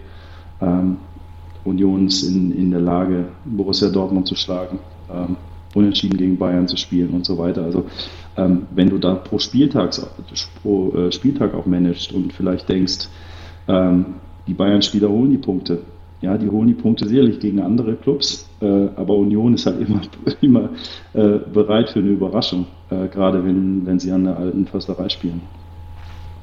Ähm, 0.61 0.97
Union 1.65 2.07
ist 2.07 2.23
in, 2.23 2.53
in 2.53 2.71
der 2.71 2.81
Lage, 2.81 3.27
Borussia 3.45 3.91
Dortmund 3.91 4.27
zu 4.27 4.35
schlagen, 4.35 4.79
ähm, 5.13 5.37
unentschieden 5.75 6.17
gegen 6.17 6.39
Bayern 6.39 6.67
zu 6.67 6.77
spielen 6.77 7.11
und 7.11 7.27
so 7.27 7.37
weiter. 7.37 7.65
Also 7.65 7.85
ähm, 8.37 8.67
wenn 8.71 8.89
du 8.89 8.99
da 8.99 9.15
pro, 9.15 9.39
Spieltags, 9.39 10.05
pro 10.63 10.93
äh, 10.95 11.13
Spieltag 11.13 11.55
auch 11.55 11.67
managst 11.67 12.13
und 12.13 12.33
vielleicht 12.33 12.69
denkst, 12.69 13.09
ähm, 13.69 14.15
die 14.49 14.55
Bayern-Spieler 14.55 15.09
holen 15.09 15.31
die 15.31 15.39
Punkte, 15.39 15.83
ja, 16.21 16.37
die 16.37 16.49
holen 16.49 16.67
die 16.67 16.75
Punkte 16.75 17.07
sicherlich 17.07 17.39
gegen 17.39 17.61
andere 17.61 17.95
Clubs, 17.95 18.49
äh, 18.61 18.67
aber 18.97 19.15
Union 19.15 19.55
ist 19.55 19.67
halt 19.67 19.81
immer, 19.89 20.01
immer 20.41 20.71
äh, 21.13 21.39
bereit 21.53 21.91
für 21.91 22.01
eine 22.01 22.09
Überraschung, 22.09 22.67
äh, 22.91 23.07
gerade 23.07 23.45
wenn, 23.45 23.87
wenn 23.87 23.99
sie 24.01 24.11
an 24.11 24.25
der 24.25 24.37
alten 24.37 24.67
Försterei 24.67 25.09
spielen. 25.09 25.43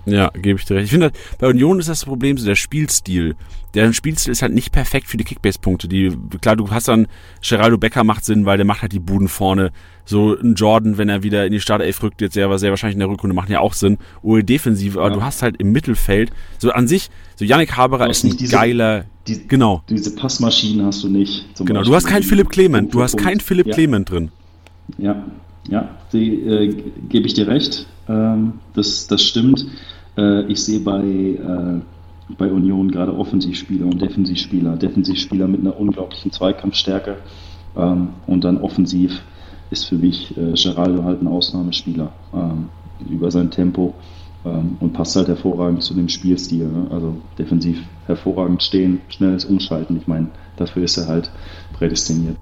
Ja, 0.05 0.29
gebe 0.29 0.59
ich 0.59 0.65
dir 0.65 0.75
recht. 0.75 0.85
Ich 0.85 0.91
finde, 0.91 1.11
bei 1.39 1.47
Union 1.47 1.79
ist 1.79 1.89
das 1.89 2.05
Problem 2.05 2.37
so 2.37 2.45
der 2.45 2.55
Spielstil. 2.55 3.35
Der 3.73 3.91
Spielstil 3.91 4.31
ist 4.31 4.43
halt 4.43 4.53
nicht 4.53 4.71
perfekt 4.71 5.07
für 5.07 5.17
die 5.17 5.23
Kickbase-Punkte. 5.23 5.87
Klar, 6.41 6.55
du 6.55 6.69
hast 6.69 6.87
dann, 6.87 7.07
Geraldo 7.41 7.79
Becker 7.79 8.03
macht 8.03 8.23
Sinn, 8.23 8.45
weil 8.45 8.57
der 8.57 8.67
macht 8.67 8.83
halt 8.83 8.91
die 8.91 8.99
Buden 8.99 9.27
vorne. 9.27 9.71
So 10.05 10.37
ein 10.37 10.53
Jordan, 10.53 10.97
wenn 10.97 11.09
er 11.09 11.23
wieder 11.23 11.45
in 11.45 11.51
die 11.51 11.59
Startelf 11.59 12.01
rückt, 12.03 12.21
jetzt 12.21 12.35
sehr, 12.35 12.57
sehr 12.59 12.69
wahrscheinlich 12.69 12.95
in 12.95 12.99
der 12.99 13.09
Rückrunde, 13.09 13.35
machen 13.35 13.51
ja 13.51 13.59
auch 13.59 13.73
Sinn. 13.73 13.97
Oder 14.21 14.43
defensiv, 14.43 14.97
aber 14.97 15.09
ja. 15.09 15.15
du 15.15 15.23
hast 15.23 15.41
halt 15.41 15.57
im 15.57 15.71
Mittelfeld, 15.71 16.31
so 16.59 16.71
an 16.71 16.87
sich, 16.87 17.09
so 17.35 17.43
Yannick 17.43 17.75
Haberer 17.75 18.09
ist 18.09 18.23
ein 18.23 18.37
diese, 18.37 18.55
geiler, 18.55 19.05
die, 19.27 19.47
genau. 19.47 19.81
Diese 19.89 20.15
Passmaschinen 20.15 20.85
hast 20.85 21.03
du 21.03 21.09
nicht. 21.09 21.45
genau, 21.57 21.79
Beispiel 21.79 21.83
du 21.83 21.95
hast 21.95 22.05
keinen 22.05 22.23
Philipp 22.23 22.49
Clement, 22.49 22.93
du 22.93 23.01
hast 23.01 23.17
keinen 23.17 23.39
Philipp 23.39 23.67
ja. 23.67 23.73
Clement 23.73 24.09
drin. 24.09 24.31
Ja, 24.97 25.25
ja, 25.67 25.89
die 26.13 26.41
äh, 26.41 26.83
gebe 27.09 27.25
ich 27.25 27.33
dir 27.33 27.47
recht. 27.47 27.87
Ähm, 28.07 28.53
das, 28.73 29.07
das 29.07 29.23
stimmt. 29.23 29.65
Äh, 30.17 30.45
ich 30.45 30.63
sehe 30.63 30.79
bei, 30.79 31.01
äh, 31.01 31.81
bei 32.37 32.51
Union 32.51 32.91
gerade 32.91 33.15
Offensivspieler 33.15 33.85
und 33.85 34.01
Defensivspieler. 34.01 34.75
Defensivspieler 34.75 35.47
mit 35.47 35.61
einer 35.61 35.79
unglaublichen 35.79 36.31
Zweikampfstärke 36.31 37.17
ähm, 37.75 38.09
und 38.27 38.43
dann 38.43 38.57
offensiv 38.57 39.21
ist 39.71 39.85
für 39.85 39.95
mich 39.95 40.35
äh, 40.37 40.53
Geraldo 40.53 41.03
halt 41.03 41.21
ein 41.21 41.27
Ausnahmespieler 41.27 42.11
ähm, 42.33 42.69
über 43.09 43.31
sein 43.31 43.51
Tempo 43.51 43.93
ähm, 44.45 44.77
und 44.79 44.93
passt 44.93 45.15
halt 45.15 45.27
hervorragend 45.27 45.83
zu 45.83 45.93
dem 45.93 46.07
Spielstil. 46.07 46.67
Ne? 46.67 46.87
Also 46.91 47.15
defensiv 47.37 47.79
hervorragend 48.05 48.63
stehen, 48.63 49.01
schnelles 49.09 49.45
Umschalten. 49.45 49.97
Ich 49.97 50.07
meine, 50.07 50.27
dafür 50.57 50.83
ist 50.83 50.97
er 50.97 51.07
halt 51.07 51.31
prädestiniert. 51.73 52.37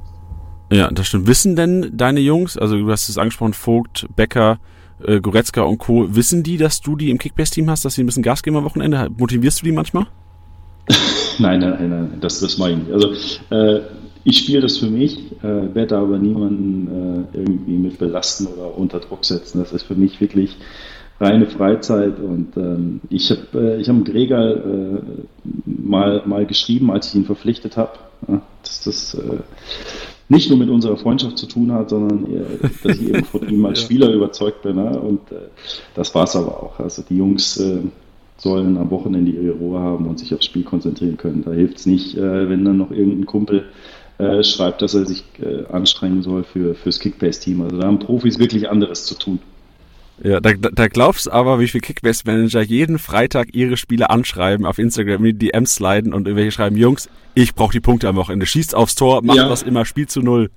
Ja, 0.72 0.90
das 0.92 1.08
stimmt. 1.08 1.28
Wissen 1.28 1.56
denn 1.56 1.92
deine 1.94 2.20
Jungs, 2.20 2.58
also 2.58 2.78
du 2.78 2.90
hast 2.92 3.10
es 3.10 3.18
angesprochen, 3.18 3.54
Vogt, 3.54 4.08
Becker, 4.16 4.60
äh, 5.06 5.22
Goretzka 5.22 5.62
und 5.62 5.78
Co., 5.78 6.16
wissen 6.16 6.44
die, 6.44 6.58
dass 6.58 6.82
du 6.82 6.96
die 6.96 7.10
im 7.10 7.18
Kickbase-Team 7.18 7.70
hast, 7.70 7.86
dass 7.86 7.96
sie 7.96 8.04
ein 8.04 8.06
bisschen 8.06 8.24
Gas 8.24 8.44
geben 8.44 8.58
am 8.58 8.64
Wochenende? 8.64 9.10
Motivierst 9.18 9.62
du 9.62 9.66
die 9.66 9.72
manchmal? 9.72 10.08
nein, 11.40 11.60
nein, 11.60 11.90
nein, 11.90 12.18
das, 12.20 12.40
das 12.40 12.58
meine 12.58 12.74
ich 12.74 12.88
nicht. 12.88 12.94
Also 12.94 13.56
äh, 13.56 13.82
ich 14.24 14.38
spiele 14.38 14.62
das 14.62 14.78
für 14.78 14.90
mich, 14.90 15.18
äh, 15.44 15.76
werde 15.76 15.98
aber 15.98 16.18
niemanden 16.18 17.28
äh, 17.34 17.38
irgendwie 17.38 17.78
mit 17.78 17.98
belasten 17.98 18.48
oder 18.48 18.78
unter 18.78 19.00
Druck 19.00 19.26
setzen. 19.26 19.60
Das 19.60 19.74
ist 19.74 19.84
für 19.84 19.96
mich 19.96 20.22
wirklich 20.22 20.58
reine 21.20 21.46
Freizeit 21.46 22.20
und 22.20 22.56
ähm, 22.58 23.02
ich 23.10 23.30
habe 23.30 23.76
äh, 23.78 23.82
ich 23.82 23.90
hab 23.90 24.04
Gregor 24.06 24.40
äh, 24.40 25.02
mal, 25.66 26.24
mal 26.26 26.46
geschrieben, 26.46 26.92
als 26.92 27.08
ich 27.08 27.16
ihn 27.16 27.26
verpflichtet 27.26 27.78
habe, 27.78 27.92
ja, 28.28 28.42
dass 28.62 28.84
das 28.84 29.14
äh, 29.14 29.38
nicht 30.30 30.50
nur 30.50 30.58
mit 30.58 30.70
unserer 30.70 30.98
Freundschaft 30.98 31.38
zu 31.38 31.46
tun 31.46 31.72
hat, 31.72 31.90
sondern 31.90 32.26
eher, 32.32 32.46
dass 32.84 32.98
ich 32.98 33.10
eben 33.10 33.24
von 33.26 33.48
ihm 33.48 33.66
als 33.66 33.80
ja. 33.82 33.86
Spieler 33.86 34.12
überzeugt 34.12 34.64
bin. 34.64 34.78
Ne? 34.78 35.00
Und 35.00 35.32
äh, 35.32 35.36
das 35.96 36.14
war 36.16 36.24
es 36.24 36.36
aber 36.36 36.64
auch. 36.64 36.80
Also 36.80 37.04
die 37.08 37.18
Jungs 37.18 37.58
äh, 37.58 37.80
sollen 38.38 38.78
am 38.78 38.90
Wochenende 38.90 39.32
ihre 39.32 39.54
Ruhe 39.54 39.80
haben 39.80 40.08
und 40.08 40.20
sich 40.20 40.34
aufs 40.34 40.46
Spiel 40.46 40.64
konzentrieren 40.64 41.18
können. 41.18 41.44
Da 41.44 41.52
hilft 41.52 41.78
es 41.78 41.86
nicht, 41.86 42.18
äh, 42.18 42.50
wenn 42.50 42.66
dann 42.66 42.78
noch 42.78 42.92
irgendein 42.92 43.26
Kumpel 43.26 43.66
äh, 44.18 44.44
schreibt, 44.44 44.82
dass 44.82 44.94
er 44.94 45.06
sich 45.06 45.24
äh, 45.42 45.66
anstrengen 45.72 46.22
soll 46.22 46.44
für, 46.44 46.76
fürs 46.76 47.00
Kickbase-Team. 47.00 47.62
Also 47.62 47.80
da 47.80 47.88
haben 47.88 48.00
Profis 48.00 48.40
wirklich 48.40 48.70
anderes 48.70 49.06
zu 49.06 49.16
tun. 49.16 49.40
Ja, 50.24 50.40
da, 50.40 50.54
da 50.54 50.88
glaubst 50.88 51.32
aber, 51.32 51.60
wie 51.60 51.68
viele 51.68 51.82
Kickbase-Manager 51.82 52.62
jeden 52.62 53.00
Freitag 53.00 53.56
ihre 53.56 53.78
Spieler 53.78 54.12
anschreiben, 54.12 54.66
auf 54.66 54.78
Instagram 54.78 55.26
in 55.26 55.40
die 55.40 55.48
DMs 55.50 55.76
sliden 55.76 56.14
und 56.14 56.28
irgendwelche 56.28 56.52
schreiben, 56.52 56.78
Jungs, 56.78 57.10
ich 57.34 57.56
brauche 57.56 57.72
die 57.72 57.80
Punkte 57.80 58.08
am 58.08 58.16
Wochenende. 58.16 58.46
Schießt 58.46 58.76
aufs 58.76 58.96
Tor, 58.96 59.24
macht 59.24 59.38
ja. 59.38 59.50
das 59.50 59.64
immer, 59.64 59.86
Spiel 59.86 60.08
zu 60.08 60.22
null. 60.22 60.50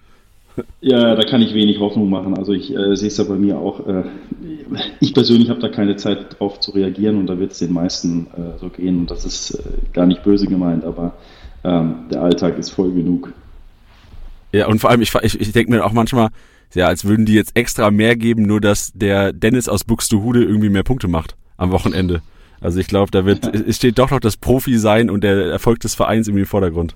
Ja, 0.80 1.14
da 1.14 1.22
kann 1.22 1.42
ich 1.42 1.54
wenig 1.54 1.80
Hoffnung 1.80 2.08
machen. 2.08 2.36
Also 2.36 2.52
ich 2.52 2.74
äh, 2.74 2.96
sehe 2.96 3.08
es 3.08 3.16
ja 3.16 3.24
bei 3.24 3.36
mir 3.36 3.58
auch. 3.58 3.86
Äh, 3.86 4.04
ich 5.00 5.12
persönlich 5.12 5.50
habe 5.50 5.60
da 5.60 5.68
keine 5.68 5.96
Zeit 5.96 6.38
drauf 6.38 6.60
zu 6.60 6.70
reagieren 6.70 7.18
und 7.18 7.26
da 7.26 7.38
wird 7.38 7.52
es 7.52 7.58
den 7.58 7.72
meisten 7.72 8.26
äh, 8.36 8.58
so 8.58 8.68
gehen. 8.68 9.00
Und 9.00 9.10
das 9.10 9.24
ist 9.24 9.50
äh, 9.50 9.62
gar 9.92 10.06
nicht 10.06 10.22
böse 10.22 10.46
gemeint, 10.46 10.84
aber 10.84 11.14
ähm, 11.64 12.06
der 12.10 12.22
Alltag 12.22 12.58
ist 12.58 12.70
voll 12.70 12.92
genug. 12.92 13.32
Ja, 14.56 14.68
und 14.68 14.78
vor 14.78 14.88
allem, 14.88 15.02
ich, 15.02 15.14
ich, 15.14 15.38
ich 15.38 15.52
denke 15.52 15.70
mir 15.70 15.84
auch 15.84 15.92
manchmal, 15.92 16.30
ja, 16.74 16.86
als 16.86 17.04
würden 17.04 17.26
die 17.26 17.34
jetzt 17.34 17.54
extra 17.56 17.90
mehr 17.90 18.16
geben, 18.16 18.44
nur 18.44 18.58
dass 18.60 18.90
der 18.94 19.34
Dennis 19.34 19.68
aus 19.68 19.84
Buxtehude 19.84 20.42
irgendwie 20.42 20.70
mehr 20.70 20.82
Punkte 20.82 21.08
macht 21.08 21.36
am 21.58 21.72
Wochenende. 21.72 22.22
Also 22.58 22.80
ich 22.80 22.86
glaube, 22.86 23.10
da 23.10 23.26
wird, 23.26 23.54
es 23.54 23.76
steht 23.76 23.98
doch 23.98 24.10
noch 24.10 24.18
das 24.18 24.38
Profi-Sein 24.38 25.10
und 25.10 25.22
der 25.22 25.46
Erfolg 25.46 25.80
des 25.80 25.94
Vereins 25.94 26.26
irgendwie 26.26 26.42
im 26.42 26.48
Vordergrund. 26.48 26.94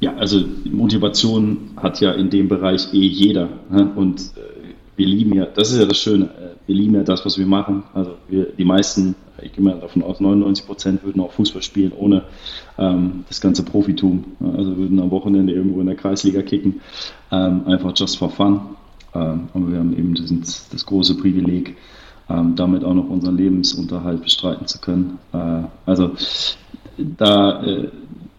Ja, 0.00 0.14
also 0.16 0.44
Motivation 0.64 1.70
hat 1.78 2.00
ja 2.02 2.12
in 2.12 2.28
dem 2.28 2.48
Bereich 2.48 2.92
eh 2.92 3.06
jeder. 3.06 3.48
Ne? 3.70 3.90
Und 3.96 4.20
äh, 4.20 4.74
wir 4.96 5.06
lieben 5.06 5.34
ja, 5.34 5.46
das 5.46 5.72
ist 5.72 5.78
ja 5.78 5.86
das 5.86 5.98
Schöne, 5.98 6.26
äh, 6.26 6.56
wir 6.66 6.74
lieben 6.74 6.94
ja 6.96 7.02
das, 7.02 7.24
was 7.24 7.38
wir 7.38 7.46
machen. 7.46 7.82
Also 7.94 8.14
wir, 8.28 8.46
die 8.56 8.64
meisten, 8.64 9.14
ich 9.42 9.52
gehe 9.52 9.64
mal 9.64 9.78
davon 9.80 10.02
aus, 10.02 10.20
99 10.20 10.66
Prozent 10.66 11.04
würden 11.04 11.20
auch 11.22 11.32
Fußball 11.32 11.62
spielen 11.62 11.92
ohne 11.92 12.22
ähm, 12.78 13.24
das 13.28 13.40
ganze 13.40 13.64
Profitum. 13.64 14.24
Also 14.40 14.76
würden 14.76 14.98
am 15.00 15.10
Wochenende 15.10 15.52
irgendwo 15.52 15.80
in 15.80 15.86
der 15.86 15.96
Kreisliga 15.96 16.42
kicken, 16.42 16.80
ähm, 17.30 17.66
einfach 17.66 17.92
just 17.96 18.18
for 18.18 18.30
fun. 18.30 18.60
Ähm, 19.14 19.48
aber 19.54 19.72
wir 19.72 19.78
haben 19.78 19.96
eben 19.96 20.14
diesen, 20.14 20.40
das 20.40 20.86
große 20.86 21.16
Privileg, 21.16 21.76
ähm, 22.28 22.54
damit 22.54 22.84
auch 22.84 22.94
noch 22.94 23.08
unseren 23.08 23.36
Lebensunterhalt 23.36 24.22
bestreiten 24.22 24.66
zu 24.66 24.80
können. 24.80 25.18
Äh, 25.32 25.62
also 25.86 26.12
da 26.96 27.62
äh, 27.64 27.88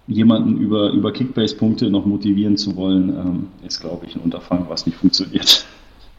jemanden 0.08 0.58
über, 0.58 0.91
über 0.91 1.12
Kickbase-Punkte 1.12 1.89
noch 1.89 2.06
motivieren 2.06 2.58
zu 2.58 2.76
wollen, 2.76 3.10
ähm, 3.10 3.47
ist, 3.66 3.82
glaube 3.82 4.06
ich, 4.06 4.16
ein 4.16 4.22
Unterfangen, 4.22 4.66
was 4.68 4.86
nicht 4.86 4.97
funktioniert. 4.97 5.66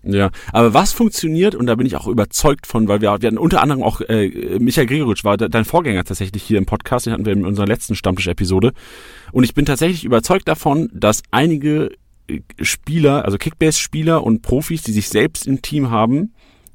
Ja, 0.04 0.30
aber 0.52 0.74
was 0.74 0.92
funktioniert, 0.92 1.54
und 1.54 1.66
da 1.66 1.76
bin 1.76 1.86
ich 1.86 1.94
auch 1.94 2.08
überzeugt 2.08 2.66
von, 2.66 2.88
weil 2.88 3.00
wir, 3.00 3.22
wir 3.22 3.26
hatten 3.28 3.38
unter 3.38 3.62
anderem 3.62 3.84
auch 3.84 4.00
äh, 4.00 4.58
Michael 4.58 4.86
Gregoritsch 4.86 5.22
war 5.22 5.36
dein 5.36 5.64
Vorgänger 5.64 6.02
tatsächlich 6.02 6.42
hier 6.42 6.58
im 6.58 6.66
Podcast, 6.66 7.06
den 7.06 7.12
hatten 7.12 7.24
wir 7.24 7.32
in 7.32 7.46
unserer 7.46 7.66
letzten 7.66 7.94
Stammtisch-Episode. 7.94 8.72
Und 9.30 9.44
ich 9.44 9.54
bin 9.54 9.64
tatsächlich 9.64 10.04
überzeugt 10.04 10.48
davon, 10.48 10.90
dass 10.92 11.22
einige 11.30 11.92
äh, 12.26 12.40
Spieler, 12.60 13.24
also 13.24 13.38
Kickbase-Spieler 13.38 14.24
und 14.24 14.42
Profis, 14.42 14.82
die 14.82 14.92
sich 14.92 15.08
selbst 15.08 15.46
im 15.46 15.62
Team 15.62 15.90
haben, 15.90 16.32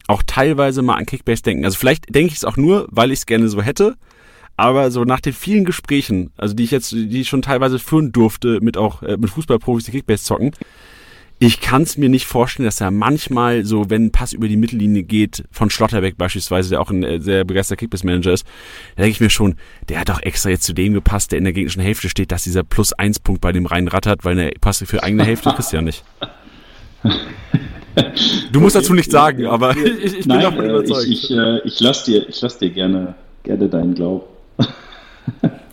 auch 0.08 0.24
teilweise 0.26 0.82
mal 0.82 0.96
an 0.96 1.06
Kickbase 1.06 1.44
denken. 1.44 1.66
Also 1.66 1.78
vielleicht 1.78 2.16
denke 2.16 2.32
ich 2.32 2.38
es 2.38 2.46
auch 2.46 2.56
nur, 2.56 2.88
weil 2.92 3.12
ich 3.12 3.20
es 3.20 3.26
gerne 3.26 3.50
so 3.50 3.62
hätte, 3.62 3.96
aber 4.56 4.90
so 4.90 5.04
nach 5.04 5.20
den 5.20 5.34
vielen 5.34 5.66
Gesprächen, 5.66 6.32
also 6.38 6.56
die 6.56 6.64
ich 6.64 6.72
jetzt, 6.72 6.92
die 6.92 7.22
ich 7.22 7.28
schon 7.28 7.42
teilweise 7.42 7.78
führen 7.78 8.12
durfte 8.12 8.62
mit 8.62 8.78
auch 8.78 9.04
äh, 9.04 9.18
mit 9.18 9.30
Fußballprofis, 9.30 9.86
die 9.86 9.92
Kickbase 9.92 10.24
zocken, 10.24 10.52
ich 11.40 11.62
kann 11.62 11.84
es 11.84 11.98
mir 11.98 12.10
nicht 12.10 12.26
vorstellen, 12.26 12.66
dass 12.66 12.82
er 12.82 12.90
manchmal 12.90 13.64
so, 13.64 13.90
wenn 13.90 14.06
ein 14.06 14.12
Pass 14.12 14.34
über 14.34 14.48
die 14.48 14.58
Mittellinie 14.58 15.04
geht, 15.04 15.44
von 15.52 15.70
Schlotterbeck 15.70 16.18
beispielsweise, 16.18 16.72
der 16.72 16.82
auch 16.82 16.90
ein 16.90 17.04
äh, 17.04 17.22
sehr 17.22 17.44
begeisterter 17.44 17.80
Kickbase-Manager 17.80 18.34
ist, 18.34 18.46
da 18.96 19.04
denke 19.04 19.12
ich 19.12 19.20
mir 19.22 19.30
schon, 19.30 19.56
der 19.88 20.00
hat 20.00 20.10
doch 20.10 20.22
extra 20.22 20.50
jetzt 20.50 20.64
zu 20.64 20.74
dem 20.74 20.94
gepasst, 20.94 21.32
der 21.32 21.38
in 21.38 21.44
der 21.44 21.54
gegnerischen 21.54 21.84
Hälfte 21.84 22.10
steht, 22.10 22.32
dass 22.32 22.44
dieser 22.44 22.64
Plus-1-Punkt 22.64 23.40
bei 23.40 23.52
dem 23.52 23.68
reinrattert, 23.68 24.26
weil 24.26 24.38
eine 24.38 24.52
Pass 24.60 24.84
für 24.86 25.04
eigene 25.04 25.24
Hälfte 25.26 25.52
kriegst 25.52 25.74
du 25.74 25.78
ja 25.78 25.82
nicht. 25.84 26.04
Du 28.52 28.60
musst 28.60 28.76
dazu 28.76 28.94
nichts 28.94 29.12
sagen, 29.12 29.46
aber 29.46 29.76
ich, 29.78 30.04
ich 30.20 30.28
bin 30.28 30.40
davon 30.40 30.66
äh, 30.66 30.70
überzeugt. 30.70 31.08
Ich, 31.08 31.30
ich, 31.30 31.38
äh, 31.38 31.60
ich 31.66 31.80
lasse 31.80 32.12
dir, 32.12 32.28
ich 32.28 32.42
lass 32.42 32.58
dir 32.58 32.70
gerne, 32.72 33.14
gerne 33.44 33.70
deinen 33.70 33.94
Glauben. 33.94 34.26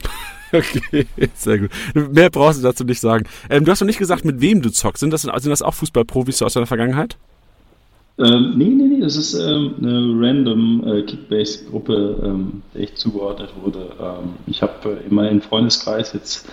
Okay, 0.93 1.07
sehr 1.35 1.59
gut. 1.59 1.71
Mehr 1.95 2.31
brauchst 2.31 2.61
du 2.61 2.63
dazu 2.63 2.85
nicht 2.85 3.01
sagen. 3.01 3.27
Ähm, 3.51 3.65
du 3.65 3.71
hast 3.71 3.81
noch 3.81 3.87
nicht 3.87 3.99
gesagt, 3.99 4.25
mit 4.25 4.41
wem 4.41 4.63
du 4.63 4.71
zockst. 4.71 5.01
Sind 5.01 5.13
das, 5.13 5.23
sind 5.23 5.51
das 5.51 5.63
auch 5.63 5.75
Fußballprofis 5.75 6.43
aus 6.43 6.55
deiner 6.55 6.67
Vergangenheit? 6.67 7.17
Ähm, 8.17 8.55
nee, 8.57 8.67
nee, 8.67 8.85
nee, 8.85 9.01
das 9.01 9.17
ist 9.17 9.35
ähm, 9.35 9.75
eine 9.81 10.15
random 10.17 10.85
äh, 10.87 11.03
Kickbase-Gruppe, 11.03 12.23
ähm, 12.25 12.63
der 12.73 12.83
ich 12.83 12.95
zugeordnet 12.95 13.51
wurde. 13.61 13.91
Ähm, 14.01 14.35
ich 14.47 14.63
habe 14.63 14.73
äh, 14.89 15.09
in 15.09 15.15
meinem 15.15 15.41
Freundeskreis 15.41 16.13
jetzt 16.13 16.49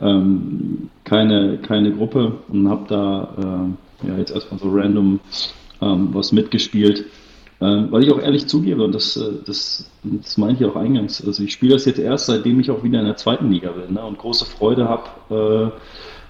ähm, 0.00 0.88
keine, 1.04 1.58
keine 1.58 1.92
Gruppe 1.92 2.38
und 2.48 2.68
habe 2.70 2.86
da 2.88 3.68
äh, 4.02 4.08
ja, 4.08 4.16
jetzt 4.16 4.32
erstmal 4.32 4.58
so 4.58 4.70
random 4.70 5.20
ähm, 5.82 6.08
was 6.12 6.32
mitgespielt. 6.32 7.04
Ähm, 7.62 7.92
weil 7.92 8.02
ich 8.02 8.10
auch 8.10 8.18
ehrlich 8.18 8.48
zugebe, 8.48 8.82
und 8.82 8.92
das, 8.92 9.16
äh, 9.16 9.34
das, 9.46 9.88
das 10.02 10.36
meine 10.36 10.54
ich 10.54 10.64
auch 10.64 10.74
eingangs, 10.74 11.24
also 11.24 11.44
ich 11.44 11.52
spiele 11.52 11.74
das 11.74 11.84
jetzt 11.84 12.00
erst, 12.00 12.26
seitdem 12.26 12.58
ich 12.58 12.72
auch 12.72 12.82
wieder 12.82 12.98
in 12.98 13.06
der 13.06 13.16
zweiten 13.16 13.52
Liga 13.52 13.70
bin 13.70 13.94
ne, 13.94 14.04
und 14.04 14.18
große 14.18 14.46
Freude 14.46 14.88
habe, 14.88 15.70
äh, 15.72 15.78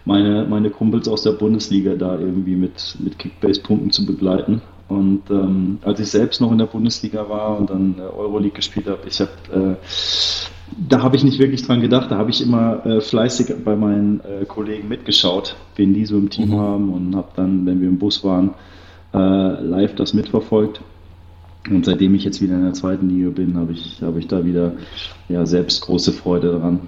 meine, 0.05 0.45
meine 0.45 0.69
Kumpels 0.69 1.09
aus 1.09 1.23
der 1.23 1.33
Bundesliga 1.33 1.95
da 1.95 2.19
irgendwie 2.19 2.57
mit, 2.57 2.97
mit 2.99 3.19
Kickbase-Punkten 3.19 3.91
zu 3.93 4.05
begleiten. 4.05 4.61
Und 4.89 5.23
ähm, 5.31 5.79
als 5.83 6.01
ich 6.01 6.09
selbst 6.09 6.43
noch 6.43 6.53
in 6.53 6.59
der 6.59 6.67
Bundesliga 6.67 7.27
war 7.31 7.59
und 7.59 7.71
dann 7.71 7.95
Euroleague 7.99 8.57
gespielt 8.57 8.89
habe, 8.89 9.01
ich 9.07 9.21
habe 9.21 9.31
äh, 9.55 9.77
Da 10.89 11.03
habe 11.03 11.17
ich 11.17 11.25
nicht 11.25 11.39
wirklich 11.39 11.65
dran 11.67 11.81
gedacht. 11.81 12.11
Da 12.11 12.19
habe 12.19 12.31
ich 12.31 12.43
immer 12.43 12.85
äh, 12.85 13.01
fleißig 13.01 13.55
bei 13.65 13.75
meinen 13.75 14.21
äh, 14.21 14.45
Kollegen 14.45 14.89
mitgeschaut, 14.89 15.57
wen 15.77 15.95
die 15.95 16.05
so 16.05 16.19
im 16.19 16.29
Team 16.29 16.51
mhm. 16.51 16.59
haben 16.59 16.93
und 16.93 17.17
habe 17.17 17.29
dann, 17.37 17.65
wenn 17.65 17.81
wir 17.81 17.89
im 17.89 17.99
Bus 17.99 18.23
waren, 18.23 18.51
äh, 19.15 19.63
live 19.63 19.95
das 19.95 20.13
mitverfolgt. 20.13 20.83
Und 21.71 21.85
seitdem 21.85 22.15
ich 22.15 22.25
jetzt 22.25 22.43
wieder 22.43 22.55
in 22.55 22.65
der 22.65 22.73
zweiten 22.73 23.09
Liga 23.09 23.31
bin, 23.31 23.57
habe 23.57 23.73
ich, 23.73 24.03
hab 24.03 24.17
ich 24.17 24.27
da 24.27 24.45
wieder 24.45 24.73
ja, 25.29 25.47
selbst 25.47 25.81
große 25.83 26.13
Freude 26.13 26.59
dran. 26.59 26.81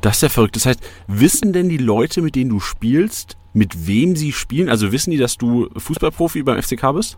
Das 0.00 0.16
ist 0.16 0.22
ja 0.22 0.28
verrückt. 0.28 0.56
Das 0.56 0.66
heißt, 0.66 0.80
wissen 1.06 1.52
denn 1.52 1.68
die 1.68 1.78
Leute, 1.78 2.22
mit 2.22 2.34
denen 2.34 2.50
du 2.50 2.60
spielst, 2.60 3.36
mit 3.52 3.86
wem 3.86 4.16
sie 4.16 4.32
spielen? 4.32 4.68
Also 4.68 4.92
wissen 4.92 5.10
die, 5.10 5.16
dass 5.16 5.36
du 5.36 5.68
Fußballprofi 5.76 6.42
beim 6.42 6.60
FCK 6.60 6.92
bist? 6.94 7.16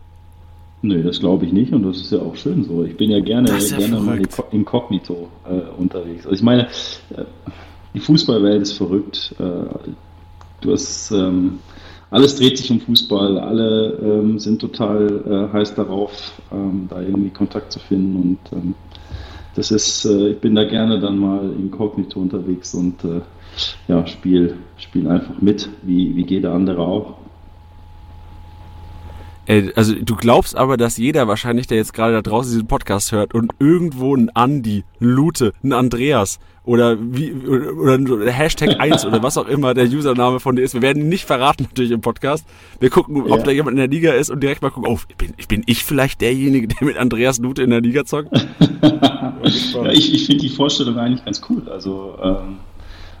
Nö, 0.81 1.03
das 1.03 1.19
glaube 1.19 1.45
ich 1.45 1.51
nicht 1.51 1.73
und 1.73 1.83
das 1.83 1.97
ist 1.97 2.11
ja 2.11 2.19
auch 2.19 2.35
schön 2.37 2.63
so. 2.63 2.85
Ich 2.85 2.95
bin 2.95 3.11
ja 3.11 3.19
gerne, 3.19 3.49
ja 3.59 3.77
gerne 3.77 3.99
mal 3.99 4.21
inkognito 4.51 5.27
äh, 5.45 5.77
unterwegs. 5.77 6.25
Also 6.25 6.35
ich 6.35 6.41
meine, 6.41 6.67
äh, 7.09 7.25
die 7.93 7.99
Fußballwelt 7.99 8.61
ist 8.61 8.73
verrückt. 8.73 9.35
Äh, 9.39 9.89
du 10.61 10.71
hast 10.71 11.11
ähm, 11.11 11.59
alles 12.11 12.35
dreht 12.37 12.57
sich 12.57 12.71
um 12.71 12.79
Fußball, 12.79 13.37
alle 13.39 13.99
ähm, 14.01 14.39
sind 14.39 14.59
total 14.59 15.49
äh, 15.51 15.53
heiß 15.53 15.75
darauf, 15.75 16.33
ähm, 16.51 16.87
da 16.89 17.01
irgendwie 17.01 17.29
Kontakt 17.29 17.71
zu 17.71 17.79
finden 17.79 18.15
und 18.15 18.39
ähm, 18.51 18.75
das 19.55 19.71
ist, 19.71 20.05
äh, 20.05 20.29
ich 20.29 20.39
bin 20.39 20.55
da 20.55 20.63
gerne 20.63 20.99
dann 20.99 21.17
mal 21.17 21.51
inkognito 21.51 22.19
unterwegs 22.19 22.73
und 22.73 23.03
äh, 23.03 23.21
ja, 23.87 24.07
spiel, 24.07 24.57
spiel 24.77 25.07
einfach 25.07 25.39
mit, 25.41 25.69
wie, 25.83 26.15
wie 26.15 26.25
jeder 26.25 26.53
andere 26.53 26.81
auch. 26.81 27.15
Also 29.75 29.95
du 29.95 30.15
glaubst 30.15 30.55
aber, 30.55 30.77
dass 30.77 30.97
jeder 30.97 31.27
wahrscheinlich, 31.27 31.65
der 31.65 31.77
jetzt 31.77 31.95
gerade 31.95 32.13
da 32.13 32.21
draußen 32.21 32.51
diesen 32.51 32.67
Podcast 32.67 33.11
hört 33.11 33.33
und 33.33 33.51
irgendwo 33.57 34.15
ein 34.15 34.29
Andi, 34.35 34.83
Lute, 34.99 35.53
ein 35.63 35.73
Andreas 35.73 36.39
oder 36.63 36.97
wie 36.99 37.33
oder, 37.33 37.99
oder 37.99 38.31
Hashtag 38.31 38.79
1 38.79 39.05
oder 39.05 39.23
was 39.23 39.37
auch 39.37 39.47
immer 39.47 39.73
der 39.73 39.85
Username 39.85 40.39
von 40.39 40.55
dir 40.55 40.63
ist. 40.63 40.73
Wir 40.73 40.81
werden 40.81 41.03
ihn 41.03 41.09
nicht 41.09 41.25
verraten 41.25 41.63
natürlich 41.63 41.91
im 41.91 42.01
Podcast. 42.01 42.45
Wir 42.79 42.89
gucken, 42.89 43.21
ob 43.23 43.39
ja. 43.39 43.43
da 43.43 43.51
jemand 43.51 43.71
in 43.71 43.77
der 43.77 43.87
Liga 43.87 44.13
ist 44.13 44.29
und 44.29 44.41
direkt 44.41 44.61
mal 44.61 44.69
gucken, 44.69 44.91
oh, 44.91 44.99
bin, 45.17 45.33
bin 45.47 45.63
ich 45.65 45.83
vielleicht 45.83 46.21
derjenige, 46.21 46.67
der 46.67 46.85
mit 46.85 46.97
Andreas 46.97 47.39
Lute 47.39 47.63
in 47.63 47.69
der 47.69 47.81
Liga 47.81 48.05
zockt? 48.05 48.29
ja, 48.81 49.85
ich 49.91 50.13
ich 50.13 50.25
finde 50.25 50.41
die 50.41 50.49
Vorstellung 50.49 50.97
eigentlich 50.97 51.25
ganz 51.25 51.41
cool. 51.49 51.67
Also 51.69 52.17
ähm, 52.21 52.57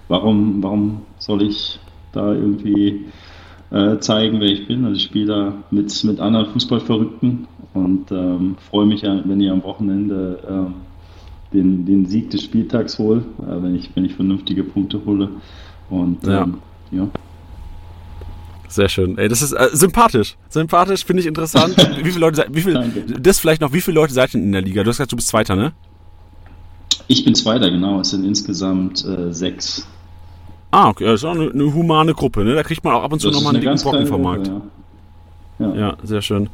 warum, 0.07 0.61
warum 0.61 1.01
soll 1.17 1.43
ich 1.43 1.79
da 2.11 2.33
irgendwie 2.33 3.05
äh, 3.71 3.97
zeigen, 3.99 4.39
wer 4.39 4.49
ich 4.49 4.67
bin? 4.67 4.85
Also 4.85 4.97
ich 4.97 5.03
spiele 5.03 5.25
da 5.27 5.53
mit, 5.71 6.03
mit 6.03 6.19
anderen 6.19 6.47
Fußballverrückten 6.47 7.47
und 7.73 8.11
ähm, 8.11 8.57
freue 8.69 8.85
mich, 8.85 9.01
ja, 9.01 9.21
wenn 9.25 9.39
ihr 9.39 9.53
am 9.53 9.63
Wochenende 9.63 10.39
ähm, 10.49 10.73
den, 11.53 11.85
den 11.85 12.05
Sieg 12.05 12.29
des 12.29 12.43
Spieltags 12.43 12.99
hole, 12.99 13.23
äh, 13.39 13.63
wenn, 13.63 13.75
ich, 13.75 13.89
wenn 13.95 14.05
ich 14.05 14.15
vernünftige 14.15 14.63
Punkte 14.63 15.01
hole. 15.05 15.29
Und 15.89 16.25
ja. 16.25 16.43
Ähm, 16.43 16.57
ja. 16.91 17.07
Sehr 18.67 18.87
schön. 18.87 19.17
Ey, 19.17 19.27
das 19.27 19.41
ist 19.41 19.53
äh, 19.53 19.69
sympathisch. 19.73 20.37
Sympathisch, 20.47 21.03
finde 21.03 21.21
ich 21.21 21.27
interessant. 21.27 21.75
wie 22.03 22.11
viele 22.11 22.19
Leute, 22.19 22.45
wie 22.51 22.61
viele, 22.61 22.87
das 23.19 23.39
vielleicht 23.39 23.61
noch, 23.61 23.73
wie 23.73 23.81
viele 23.81 23.95
Leute 23.95 24.13
seid 24.13 24.33
ihr 24.35 24.41
in 24.41 24.51
der 24.51 24.61
Liga? 24.61 24.83
Du 24.83 24.89
hast 24.89 24.97
gesagt, 24.97 25.11
du 25.11 25.15
bist 25.15 25.29
Zweiter, 25.29 25.55
ne? 25.55 25.73
Ich 27.07 27.25
bin 27.25 27.33
Zweiter, 27.33 27.71
genau. 27.71 27.99
Es 27.99 28.11
sind 28.11 28.23
insgesamt 28.23 29.03
äh, 29.03 29.33
sechs. 29.33 29.87
Ah, 30.69 30.89
okay. 30.89 31.05
Das 31.05 31.21
ist 31.21 31.25
auch 31.25 31.33
eine, 31.33 31.49
eine, 31.49 31.73
humane 31.73 32.13
Gruppe, 32.13 32.43
ne? 32.43 32.53
Da 32.53 32.61
kriegt 32.61 32.83
man 32.83 32.93
auch 32.93 33.03
ab 33.03 33.11
und 33.11 33.19
zu 33.19 33.31
nochmal 33.31 33.55
einen 33.55 33.63
dicken 33.63 33.81
Brocken 33.81 34.05
vom 34.05 34.21
Markt. 34.21 34.47
Ja. 34.47 34.61
Ja. 35.59 35.75
ja. 35.75 35.97
sehr 36.03 36.21
schön. 36.21 36.49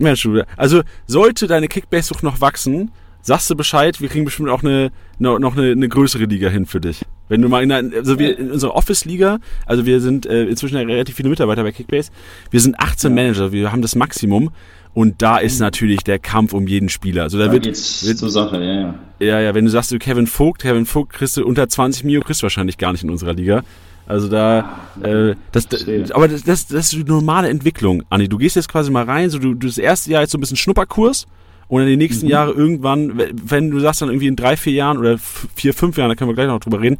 Mensch, 0.00 0.26
also 0.56 0.82
sollte 1.06 1.46
deine 1.46 1.68
Kickbase-Sucht 1.68 2.22
noch 2.22 2.40
wachsen, 2.40 2.90
sagst 3.24 3.48
du 3.50 3.56
Bescheid, 3.56 4.00
wir 4.00 4.08
kriegen 4.08 4.24
bestimmt 4.26 4.50
auch 4.50 4.62
eine, 4.62 4.92
noch 5.18 5.56
eine, 5.56 5.72
eine 5.72 5.88
größere 5.88 6.24
Liga 6.24 6.48
hin 6.50 6.66
für 6.66 6.80
dich. 6.80 7.04
Wenn 7.28 7.40
du 7.40 7.48
mal 7.48 7.62
in, 7.62 7.72
einer, 7.72 7.96
also 7.96 8.18
wir 8.18 8.38
in 8.38 8.50
unserer 8.50 8.74
Office-Liga, 8.74 9.38
also 9.64 9.86
wir 9.86 10.00
sind 10.00 10.26
äh, 10.26 10.44
inzwischen 10.44 10.76
relativ 10.76 11.16
viele 11.16 11.30
Mitarbeiter 11.30 11.62
bei 11.62 11.72
Kickbase, 11.72 12.12
wir 12.50 12.60
sind 12.60 12.78
18 12.78 13.10
ja. 13.10 13.22
Manager, 13.22 13.50
wir 13.50 13.72
haben 13.72 13.80
das 13.80 13.94
Maximum 13.94 14.50
und 14.92 15.22
da 15.22 15.38
ist 15.38 15.58
natürlich 15.58 16.04
der 16.04 16.18
Kampf 16.18 16.52
um 16.52 16.68
jeden 16.68 16.90
Spieler. 16.90 17.22
Also 17.22 17.38
da, 17.38 17.46
da 17.46 17.52
wird, 17.52 17.64
wird 17.64 18.18
zur 18.18 18.30
Sache, 18.30 18.62
ja, 18.62 18.74
ja. 18.74 18.94
Ja, 19.20 19.40
ja, 19.40 19.54
wenn 19.54 19.64
du 19.64 19.70
sagst, 19.70 19.90
du 19.90 19.98
Kevin 19.98 20.26
Vogt, 20.26 20.60
Kevin 20.60 20.84
Vogt 20.84 21.14
kriegst 21.14 21.38
du 21.38 21.46
unter 21.46 21.66
20 21.66 22.04
Mio, 22.04 22.20
kriegst 22.20 22.42
du 22.42 22.44
wahrscheinlich 22.44 22.76
gar 22.76 22.92
nicht 22.92 23.04
in 23.04 23.10
unserer 23.10 23.32
Liga. 23.32 23.62
Also 24.06 24.28
da, 24.28 24.80
äh, 25.02 25.34
das, 25.50 25.66
das 25.66 26.10
aber 26.10 26.28
das, 26.28 26.42
das, 26.42 26.66
das 26.66 26.92
ist 26.92 26.92
die 26.92 27.04
normale 27.04 27.48
Entwicklung, 27.48 28.02
Anni. 28.10 28.28
Du 28.28 28.36
gehst 28.36 28.54
jetzt 28.54 28.68
quasi 28.68 28.90
mal 28.90 29.04
rein, 29.04 29.30
so 29.30 29.38
du, 29.38 29.54
du 29.54 29.66
das 29.66 29.78
erste 29.78 30.10
Jahr 30.10 30.20
jetzt 30.20 30.32
so 30.32 30.36
ein 30.36 30.42
bisschen 30.42 30.58
Schnupperkurs 30.58 31.26
und 31.68 31.82
in 31.82 31.88
den 31.88 31.98
nächsten 31.98 32.26
mhm. 32.26 32.32
Jahren 32.32 32.56
irgendwann, 32.56 33.20
wenn 33.32 33.70
du 33.70 33.80
sagst 33.80 34.02
dann 34.02 34.08
irgendwie 34.08 34.28
in 34.28 34.36
drei, 34.36 34.56
vier 34.56 34.72
Jahren 34.72 34.98
oder 34.98 35.18
vier, 35.18 35.74
fünf 35.74 35.96
Jahren, 35.96 36.08
da 36.08 36.14
können 36.14 36.30
wir 36.30 36.34
gleich 36.34 36.46
noch 36.46 36.60
drüber 36.60 36.80
reden, 36.80 36.98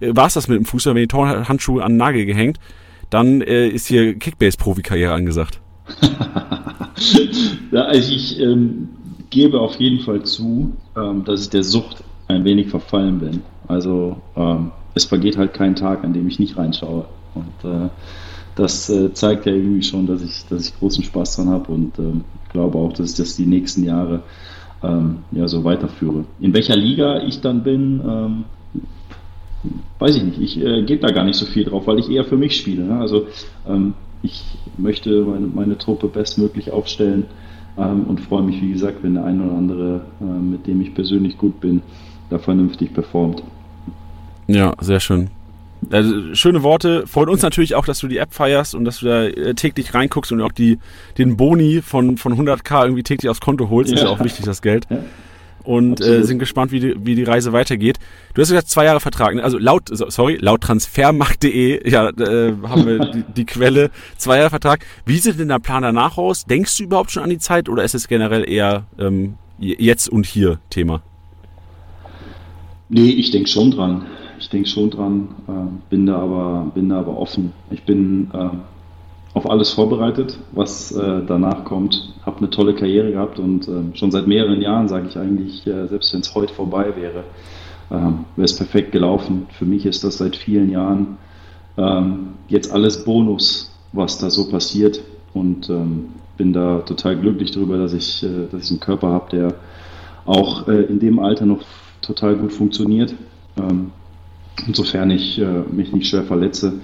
äh, 0.00 0.14
war 0.14 0.26
es 0.26 0.34
das 0.34 0.48
mit 0.48 0.58
dem 0.58 0.64
Fußball, 0.64 0.94
wenn 0.94 1.02
die 1.02 1.08
Torhandschuhe 1.08 1.82
an 1.82 1.92
den 1.92 1.98
Nagel 1.98 2.26
gehängt, 2.26 2.58
dann 3.10 3.40
äh, 3.40 3.68
ist 3.68 3.86
hier 3.86 4.18
Kickbase-Profi-Karriere 4.18 5.12
angesagt. 5.12 5.60
ja, 7.70 7.82
also 7.82 8.12
ich 8.12 8.40
ähm, 8.40 8.88
gebe 9.30 9.60
auf 9.60 9.76
jeden 9.76 10.00
Fall 10.00 10.22
zu, 10.24 10.72
ähm, 10.96 11.24
dass 11.24 11.42
ich 11.42 11.50
der 11.50 11.62
Sucht 11.62 12.02
ein 12.28 12.44
wenig 12.44 12.68
verfallen 12.68 13.20
bin. 13.20 13.42
Also 13.68 14.16
ähm, 14.36 14.72
es 14.94 15.04
vergeht 15.04 15.36
halt 15.36 15.54
kein 15.54 15.76
Tag, 15.76 16.04
an 16.04 16.12
dem 16.12 16.26
ich 16.26 16.38
nicht 16.38 16.56
reinschaue. 16.56 17.06
Und 17.34 17.70
äh, 17.70 17.88
das 18.56 18.88
äh, 18.88 19.12
zeigt 19.12 19.46
ja 19.46 19.52
irgendwie 19.52 19.82
schon, 19.82 20.06
dass 20.06 20.22
ich, 20.22 20.46
dass 20.48 20.66
ich 20.66 20.78
großen 20.78 21.04
Spaß 21.04 21.36
dran 21.36 21.50
habe 21.50 21.70
und 21.70 21.98
ähm, 21.98 22.24
glaube 22.56 22.78
auch, 22.78 22.92
dass 22.94 23.10
ich 23.10 23.16
das 23.16 23.36
die 23.36 23.46
nächsten 23.46 23.84
Jahre 23.84 24.22
ähm, 24.82 25.18
ja, 25.32 25.46
so 25.46 25.62
weiterführe. 25.62 26.24
In 26.40 26.54
welcher 26.54 26.76
Liga 26.76 27.22
ich 27.22 27.40
dann 27.40 27.62
bin, 27.62 28.00
ähm, 28.00 28.44
weiß 29.98 30.16
ich 30.16 30.22
nicht. 30.22 30.40
Ich 30.40 30.64
äh, 30.64 30.82
gebe 30.82 31.06
da 31.06 31.12
gar 31.12 31.24
nicht 31.24 31.36
so 31.36 31.46
viel 31.46 31.64
drauf, 31.64 31.86
weil 31.86 31.98
ich 31.98 32.10
eher 32.10 32.24
für 32.24 32.36
mich 32.36 32.56
spiele. 32.56 32.84
Ne? 32.84 32.98
Also 32.98 33.26
ähm, 33.68 33.94
ich 34.22 34.42
möchte 34.78 35.22
meine, 35.22 35.46
meine, 35.46 35.78
Truppe 35.78 36.08
bestmöglich 36.08 36.70
aufstellen 36.70 37.26
ähm, 37.76 38.04
und 38.08 38.20
freue 38.20 38.42
mich, 38.42 38.60
wie 38.62 38.72
gesagt, 38.72 39.02
wenn 39.02 39.14
der 39.14 39.24
eine 39.24 39.44
oder 39.44 39.54
andere, 39.54 40.00
äh, 40.20 40.24
mit 40.24 40.66
dem 40.66 40.80
ich 40.80 40.94
persönlich 40.94 41.36
gut 41.36 41.60
bin, 41.60 41.82
da 42.30 42.38
vernünftig 42.38 42.92
performt. 42.94 43.42
Ja, 44.46 44.72
sehr 44.80 45.00
schön. 45.00 45.30
Also, 45.90 46.34
schöne 46.34 46.62
Worte. 46.62 47.06
Freut 47.06 47.28
uns 47.28 47.42
natürlich 47.42 47.74
auch, 47.74 47.84
dass 47.84 47.98
du 47.98 48.08
die 48.08 48.18
App 48.18 48.34
feierst 48.34 48.74
und 48.74 48.84
dass 48.84 49.00
du 49.00 49.06
da 49.06 49.24
äh, 49.24 49.54
täglich 49.54 49.94
reinguckst 49.94 50.32
und 50.32 50.40
auch 50.40 50.52
die, 50.52 50.78
den 51.18 51.36
Boni 51.36 51.82
von, 51.82 52.16
von 52.16 52.34
100k 52.34 52.84
irgendwie 52.84 53.02
täglich 53.02 53.28
aufs 53.28 53.40
Konto 53.40 53.70
holst. 53.70 53.90
Ja. 53.90 53.96
Ist 53.96 54.02
ja 54.02 54.08
auch 54.08 54.22
wichtig, 54.22 54.44
das 54.44 54.62
Geld. 54.62 54.86
Ja. 54.90 54.98
Und 55.62 56.00
äh, 56.00 56.22
sind 56.22 56.38
gespannt, 56.38 56.70
wie 56.70 56.78
die, 56.78 56.94
wie 57.04 57.16
die 57.16 57.24
Reise 57.24 57.52
weitergeht. 57.52 57.98
Du 58.34 58.40
hast 58.40 58.50
gesagt, 58.50 58.68
zwei 58.68 58.84
Jahre 58.84 59.00
Vertrag. 59.00 59.34
Ne? 59.34 59.42
Also 59.42 59.58
laut, 59.58 59.88
sorry, 59.90 60.38
laut 60.40 60.60
transfermarkt.de, 60.60 61.90
ja, 61.90 62.08
äh, 62.10 62.54
haben 62.62 62.86
wir 62.86 62.98
die, 63.10 63.24
die 63.34 63.46
Quelle, 63.46 63.90
zwei 64.16 64.36
Jahre 64.38 64.50
Vertrag. 64.50 64.86
Wie 65.06 65.18
sieht 65.18 65.40
denn 65.40 65.48
der 65.48 65.58
Plan 65.58 65.82
danach 65.82 66.18
aus? 66.18 66.44
Denkst 66.44 66.76
du 66.76 66.84
überhaupt 66.84 67.10
schon 67.10 67.24
an 67.24 67.30
die 67.30 67.38
Zeit 67.38 67.68
oder 67.68 67.82
ist 67.82 67.96
es 67.96 68.06
generell 68.06 68.48
eher 68.48 68.86
ähm, 68.98 69.34
jetzt 69.58 70.08
und 70.08 70.24
hier 70.24 70.60
Thema? 70.70 71.02
Nee, 72.88 73.10
ich 73.10 73.30
denke 73.30 73.48
schon 73.48 73.70
dran 73.70 74.06
ich 74.38 74.48
denke 74.48 74.68
schon 74.68 74.90
dran, 74.90 75.28
äh, 75.48 75.90
bin, 75.90 76.06
da 76.06 76.18
aber, 76.18 76.70
bin 76.74 76.88
da 76.88 76.98
aber 76.98 77.18
offen. 77.18 77.52
Ich 77.70 77.82
bin 77.84 78.30
äh, 78.32 78.48
auf 79.34 79.48
alles 79.48 79.70
vorbereitet, 79.70 80.38
was 80.52 80.92
äh, 80.92 81.22
danach 81.26 81.64
kommt. 81.64 82.14
Habe 82.24 82.38
eine 82.38 82.50
tolle 82.50 82.74
Karriere 82.74 83.12
gehabt 83.12 83.38
und 83.38 83.68
äh, 83.68 83.96
schon 83.96 84.10
seit 84.10 84.26
mehreren 84.26 84.60
Jahren 84.60 84.88
sage 84.88 85.08
ich 85.08 85.18
eigentlich, 85.18 85.66
äh, 85.66 85.86
selbst 85.88 86.12
wenn 86.12 86.20
es 86.20 86.34
heute 86.34 86.52
vorbei 86.54 86.94
wäre, 86.96 87.24
ähm, 87.90 88.24
wäre 88.36 88.44
es 88.44 88.56
perfekt 88.56 88.92
gelaufen. 88.92 89.46
Für 89.50 89.64
mich 89.64 89.86
ist 89.86 90.04
das 90.04 90.18
seit 90.18 90.36
vielen 90.36 90.70
Jahren 90.70 91.18
ähm, 91.76 92.34
jetzt 92.48 92.72
alles 92.72 93.04
Bonus, 93.04 93.72
was 93.92 94.18
da 94.18 94.30
so 94.30 94.48
passiert 94.48 95.02
und 95.34 95.68
ähm, 95.70 96.08
bin 96.36 96.52
da 96.52 96.80
total 96.80 97.16
glücklich 97.16 97.50
darüber, 97.50 97.78
dass 97.78 97.92
ich, 97.92 98.22
äh, 98.22 98.46
dass 98.50 98.64
ich 98.64 98.70
einen 98.70 98.80
Körper 98.80 99.08
habe, 99.08 99.30
der 99.30 99.54
auch 100.26 100.66
in 100.66 100.98
dem 100.98 101.20
Alter 101.20 101.46
noch 101.46 101.60
total 102.06 102.36
gut 102.36 102.52
funktioniert. 102.52 103.14
Ähm, 103.56 103.90
insofern 104.66 105.10
ich 105.10 105.38
äh, 105.38 105.62
mich 105.70 105.92
nicht 105.92 106.08
schwer 106.08 106.22
verletze, 106.22 106.74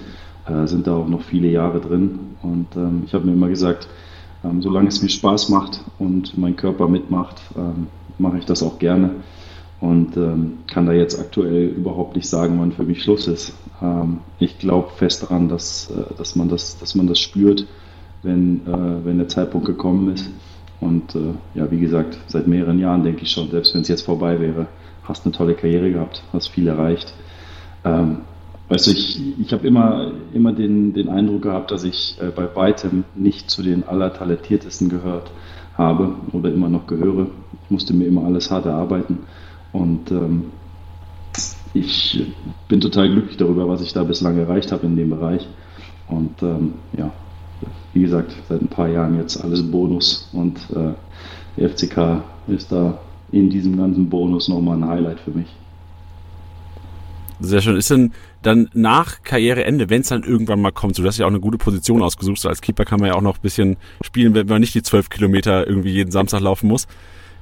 äh, 0.47 0.67
sind 0.67 0.87
da 0.87 0.97
auch 0.97 1.09
noch 1.09 1.23
viele 1.23 1.49
Jahre 1.49 1.81
drin. 1.81 2.19
Und 2.43 2.67
ähm, 2.77 3.05
ich 3.07 3.15
habe 3.15 3.27
mir 3.27 3.33
immer 3.33 3.49
gesagt, 3.49 3.89
ähm, 4.45 4.61
solange 4.63 4.89
es 4.89 5.03
mir 5.03 5.09
Spaß 5.09 5.49
macht 5.49 5.81
und 5.99 6.37
mein 6.37 6.57
Körper 6.57 6.89
mitmacht, 6.89 7.41
ähm, 7.57 7.87
mache 8.19 8.39
ich 8.39 8.45
das 8.45 8.63
auch 8.63 8.79
gerne. 8.79 9.11
Und 9.81 10.17
ähm, 10.17 10.59
kann 10.69 10.87
da 10.87 10.93
jetzt 10.93 11.19
aktuell 11.19 11.67
überhaupt 11.67 12.15
nicht 12.15 12.29
sagen, 12.29 12.59
wann 12.61 12.71
für 12.71 12.85
mich 12.85 13.03
Schluss 13.03 13.27
ist. 13.27 13.53
Ähm, 13.81 14.19
ich 14.39 14.59
glaube 14.59 14.91
fest 14.97 15.25
daran, 15.25 15.49
dass, 15.49 15.91
äh, 15.91 16.15
dass, 16.17 16.37
man 16.37 16.49
das, 16.49 16.79
dass 16.79 16.95
man 16.95 17.09
das 17.09 17.19
spürt, 17.19 17.67
wenn, 18.23 18.61
äh, 18.67 19.05
wenn 19.05 19.19
der 19.19 19.29
Zeitpunkt 19.29 19.67
gekommen 19.67 20.13
ist. 20.13 20.31
Und 20.81 21.15
äh, 21.15 21.35
ja, 21.55 21.71
wie 21.71 21.81
gesagt, 21.81 22.19
seit 22.27 22.47
mehreren 22.47 22.79
Jahren 22.79 23.03
denke 23.03 23.23
ich 23.23 23.31
schon, 23.31 23.51
selbst 23.51 23.75
wenn 23.75 23.83
es 23.83 23.89
jetzt 23.89 24.03
vorbei 24.03 24.41
wäre, 24.41 24.67
hast 25.05 25.25
eine 25.25 25.33
tolle 25.33 25.55
Karriere 25.55 25.91
gehabt, 25.91 26.23
hast 26.33 26.49
viel 26.49 26.69
erreicht. 26.69 27.13
Ähm, 27.85 28.19
weißt 28.69 28.87
du, 28.87 28.91
ich, 28.93 29.39
ich 29.41 29.53
habe 29.53 29.67
immer, 29.67 30.13
immer 30.33 30.53
den, 30.53 30.95
den 30.95 31.09
Eindruck 31.09 31.43
gehabt, 31.43 31.71
dass 31.71 31.85
ich 31.85 32.17
äh, 32.21 32.31
bei 32.31 32.55
weitem 32.55 33.05
nicht 33.15 33.51
zu 33.51 33.63
den 33.63 33.87
allertalentiertesten 33.87 34.89
gehört 34.89 35.31
habe 35.75 36.15
oder 36.33 36.53
immer 36.53 36.69
noch 36.69 36.87
gehöre. 36.87 37.27
Ich 37.65 37.71
musste 37.71 37.95
mir 37.95 38.07
immer 38.07 38.25
alles 38.25 38.51
hart 38.51 38.67
erarbeiten 38.67 39.21
Und 39.73 40.11
ähm, 40.11 40.53
ich 41.75 42.25
bin 42.69 42.81
total 42.81 43.11
glücklich 43.11 43.37
darüber, 43.39 43.69
was 43.69 43.81
ich 43.81 43.93
da 43.93 44.05
bislang 44.05 44.39
erreicht 44.39 44.73
habe 44.73 44.87
in 44.87 44.97
dem 44.97 45.11
Bereich. 45.11 45.47
Und 46.09 46.43
ähm, 46.43 46.75
ja, 46.97 47.11
wie 47.95 48.03
gesagt, 48.03 48.33
seit 48.49 48.61
ein 48.61 48.69
paar 48.69 48.89
Jahren 48.89 49.17
jetzt 49.17 49.43
alles 49.43 49.63
Bonus 49.71 50.29
und 50.33 50.59
äh, 50.75 50.93
der 51.57 51.71
FCK 51.71 52.23
ist 52.49 52.73
da 52.73 52.99
in 53.33 53.51
diesem 53.51 53.77
ganzen 53.77 54.09
Bonus 54.09 54.49
nochmal 54.49 54.77
ein 54.77 54.87
Highlight 54.87 55.21
für 55.21 55.31
mich. 55.33 55.49
Sehr 57.41 57.61
schön. 57.61 57.77
Ist 57.77 57.91
denn 57.91 58.13
dann 58.43 58.69
nach 58.73 59.23
Karriereende, 59.25 59.91
wenn 59.91 60.03
es 60.03 60.09
dann 60.09 60.23
irgendwann 60.23 60.61
mal 60.61 60.71
kommt, 60.71 60.95
so 60.95 61.03
du 61.03 61.09
hast 61.09 61.19
ja 61.19 61.27
auch 61.27 61.31
eine 61.31 61.41
gute 61.41 61.59
Position 61.59 62.03
ausgesucht, 62.03 62.39
so 62.39 62.49
als 62.49 62.61
Keeper 62.61 62.85
kann 62.85 63.01
man 63.01 63.09
ja 63.09 63.15
auch 63.15 63.23
noch 63.23 63.37
ein 63.37 63.43
bisschen 63.43 63.77
spielen, 64.03 64.35
wenn 64.35 64.47
man 64.47 64.61
nicht 64.61 64.75
die 64.75 64.83
zwölf 64.83 65.11
Kilometer 65.11 65.67
irgendwie 65.67 65.91
jeden 65.91 66.13
Samstag 66.13 66.41
laufen 66.41 66.69
muss. 66.69 66.87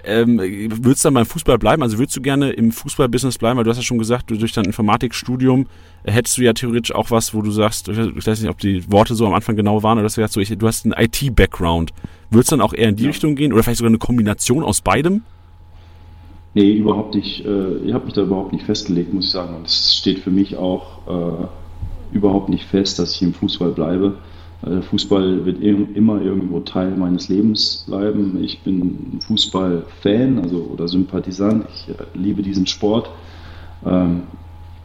Ähm, 0.03 0.38
würdest 0.38 1.05
du 1.05 1.09
dann 1.09 1.14
beim 1.14 1.26
Fußball 1.26 1.59
bleiben? 1.59 1.82
Also 1.82 1.99
würdest 1.99 2.16
du 2.16 2.22
gerne 2.22 2.51
im 2.53 2.72
Fußballbusiness 2.72 3.36
bleiben? 3.36 3.59
Weil 3.59 3.64
du 3.64 3.70
hast 3.70 3.76
ja 3.76 3.82
schon 3.82 3.99
gesagt, 3.99 4.30
durch 4.30 4.53
dein 4.53 4.64
Informatikstudium 4.64 5.66
hättest 6.05 6.38
du 6.38 6.43
ja 6.43 6.55
theoretisch 6.55 6.95
auch 6.95 7.11
was, 7.11 7.34
wo 7.34 7.43
du 7.43 7.51
sagst, 7.51 7.88
ich 7.88 8.26
weiß 8.26 8.41
nicht, 8.41 8.51
ob 8.51 8.59
die 8.59 8.91
Worte 8.91 9.14
so 9.14 9.26
am 9.26 9.34
Anfang 9.34 9.57
genau 9.57 9.82
waren, 9.82 9.99
oder 9.99 10.05
dass 10.05 10.14
du 10.14 10.22
sagst, 10.22 10.34
so, 10.34 10.41
ich, 10.41 10.57
du 10.57 10.66
hast 10.66 10.86
einen 10.86 10.95
IT-Background. 10.97 11.93
Würdest 12.30 12.53
du 12.53 12.57
dann 12.57 12.64
auch 12.64 12.72
eher 12.72 12.88
in 12.88 12.97
die 12.97 13.05
ja. 13.05 13.11
Richtung 13.11 13.34
gehen? 13.34 13.53
Oder 13.53 13.62
vielleicht 13.62 13.78
sogar 13.78 13.91
eine 13.91 13.99
Kombination 13.99 14.64
aus 14.64 14.80
beidem? 14.80 15.22
Nee, 16.55 16.72
überhaupt 16.72 17.14
nicht. 17.14 17.44
Äh, 17.44 17.76
ich 17.78 17.92
habe 17.92 18.07
mich 18.07 18.14
da 18.14 18.22
überhaupt 18.22 18.53
nicht 18.53 18.64
festgelegt, 18.64 19.12
muss 19.12 19.26
ich 19.26 19.30
sagen. 19.30 19.55
Und 19.57 19.66
es 19.66 19.96
steht 19.96 20.18
für 20.18 20.30
mich 20.30 20.57
auch 20.57 21.07
äh, 21.07 21.46
überhaupt 22.16 22.48
nicht 22.48 22.64
fest, 22.64 22.98
dass 22.98 23.14
ich 23.14 23.22
im 23.22 23.34
Fußball 23.34 23.70
bleibe. 23.70 24.18
Äh, 24.66 24.82
Fußball 24.82 25.46
wird 25.46 25.62
immer 25.62 26.20
irgendwo 26.20 26.61
Teil 26.61 26.96
meines 26.96 27.28
Lebens 27.28 27.84
bleiben. 27.86 28.42
Ich 28.42 28.62
bin 28.62 29.20
Fußballfan 29.20 30.40
also, 30.42 30.68
oder 30.72 30.88
Sympathisant. 30.88 31.66
Ich 31.72 31.88
äh, 31.88 31.94
liebe 32.14 32.42
diesen 32.42 32.66
Sport. 32.66 33.11
Ähm, 33.86 34.22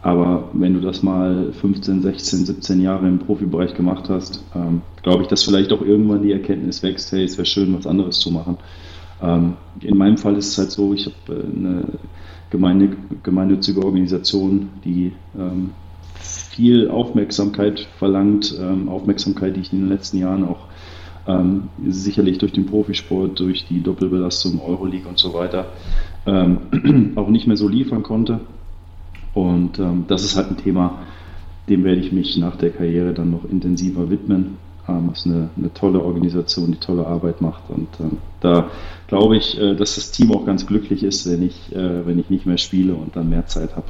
aber 0.01 0.49
wenn 0.53 0.76
du 0.76 0.82
das 0.82 1.01
mal 1.01 1.51
15, 1.51 2.03
16, 2.03 2.45
17 2.45 2.82
Jahre 2.82 3.07
im 3.07 3.18
Profibereich 3.18 3.74
gemacht 3.74 4.07
hast, 4.07 4.43
ähm, 4.53 4.84
glaube 5.01 5.24
ich, 5.24 5.30
dass 5.30 5.43
vielleicht 5.43 5.74
auch 5.74 5.82
irgendwann 5.82 6.22
die 6.22 6.32
Erkenntnis 6.32 6.84
wächst, 6.84 7.11
hey, 7.11 7.24
es 7.24 7.39
wäre 7.39 7.47
schön, 7.47 7.76
was 7.76 7.88
anderes 7.88 8.20
zu 8.20 8.30
machen. 8.30 8.57
Ähm, 9.22 9.53
in 9.82 9.97
meinem 9.97 10.18
Fall 10.18 10.36
ist 10.38 10.49
es 10.49 10.57
halt 10.57 10.72
so, 10.72 10.93
ich 10.93 11.05
habe 11.05 11.39
äh, 11.39 11.57
eine 11.57 11.86
gemeine, 12.49 12.95
gemeinnützige 13.24 13.84
Organisation, 13.84 14.70
die 14.84 15.13
ähm, 15.38 15.72
viel 16.16 16.89
Aufmerksamkeit 16.89 17.80
verlangt, 17.97 18.55
ähm, 18.59 18.89
Aufmerksamkeit, 18.89 19.55
die 19.55 19.61
ich 19.61 19.74
in 19.74 19.80
den 19.82 19.89
letzten 19.89 20.18
Jahren 20.18 20.43
auch 20.43 20.68
ähm, 21.28 21.70
sicherlich 21.88 22.38
durch 22.38 22.53
den 22.53 22.66
Profisport, 22.66 23.39
durch 23.39 23.66
die 23.68 23.82
Doppelbelastung 23.82 24.61
Euroleague 24.61 25.07
und 25.07 25.18
so 25.18 25.34
weiter 25.34 25.68
ähm, 26.26 27.13
auch 27.16 27.30
nicht 27.30 27.47
mehr 27.47 27.57
so 27.57 27.68
liefern 27.68 28.03
konnte. 28.03 28.41
Und 29.34 29.80
ähm, 29.80 30.05
das 30.07 30.24
ist 30.24 30.36
halt 30.36 30.51
ein 30.51 30.57
Thema, 30.57 30.99
dem 31.68 31.84
werde 31.84 31.99
ich 31.99 32.11
mich 32.11 32.38
nach 32.38 32.55
der 32.55 32.70
Karriere 32.70 33.13
dann 33.13 33.32
noch 33.32 33.43
intensiver 33.45 34.09
widmen. 34.09 34.57
Ähm, 34.88 35.09
ist 35.13 35.25
eine, 35.25 35.49
eine, 35.57 35.73
tolle 35.73 36.01
Organisation, 36.01 36.71
die 36.71 36.79
tolle 36.79 37.07
Arbeit 37.07 37.41
macht. 37.41 37.63
Und 37.69 37.88
ähm, 37.99 38.17
da 38.39 38.69
glaube 39.07 39.38
ich, 39.38 39.59
äh, 39.59 39.75
dass 39.75 39.95
das 39.95 40.11
Team 40.11 40.31
auch 40.31 40.45
ganz 40.45 40.67
glücklich 40.67 41.03
ist, 41.03 41.29
wenn 41.29 41.41
ich, 41.41 41.75
äh, 41.75 42.05
wenn 42.05 42.19
ich 42.19 42.29
nicht 42.29 42.45
mehr 42.45 42.57
spiele 42.57 42.93
und 42.93 43.15
dann 43.15 43.29
mehr 43.29 43.47
Zeit 43.47 43.75
habe. 43.75 43.88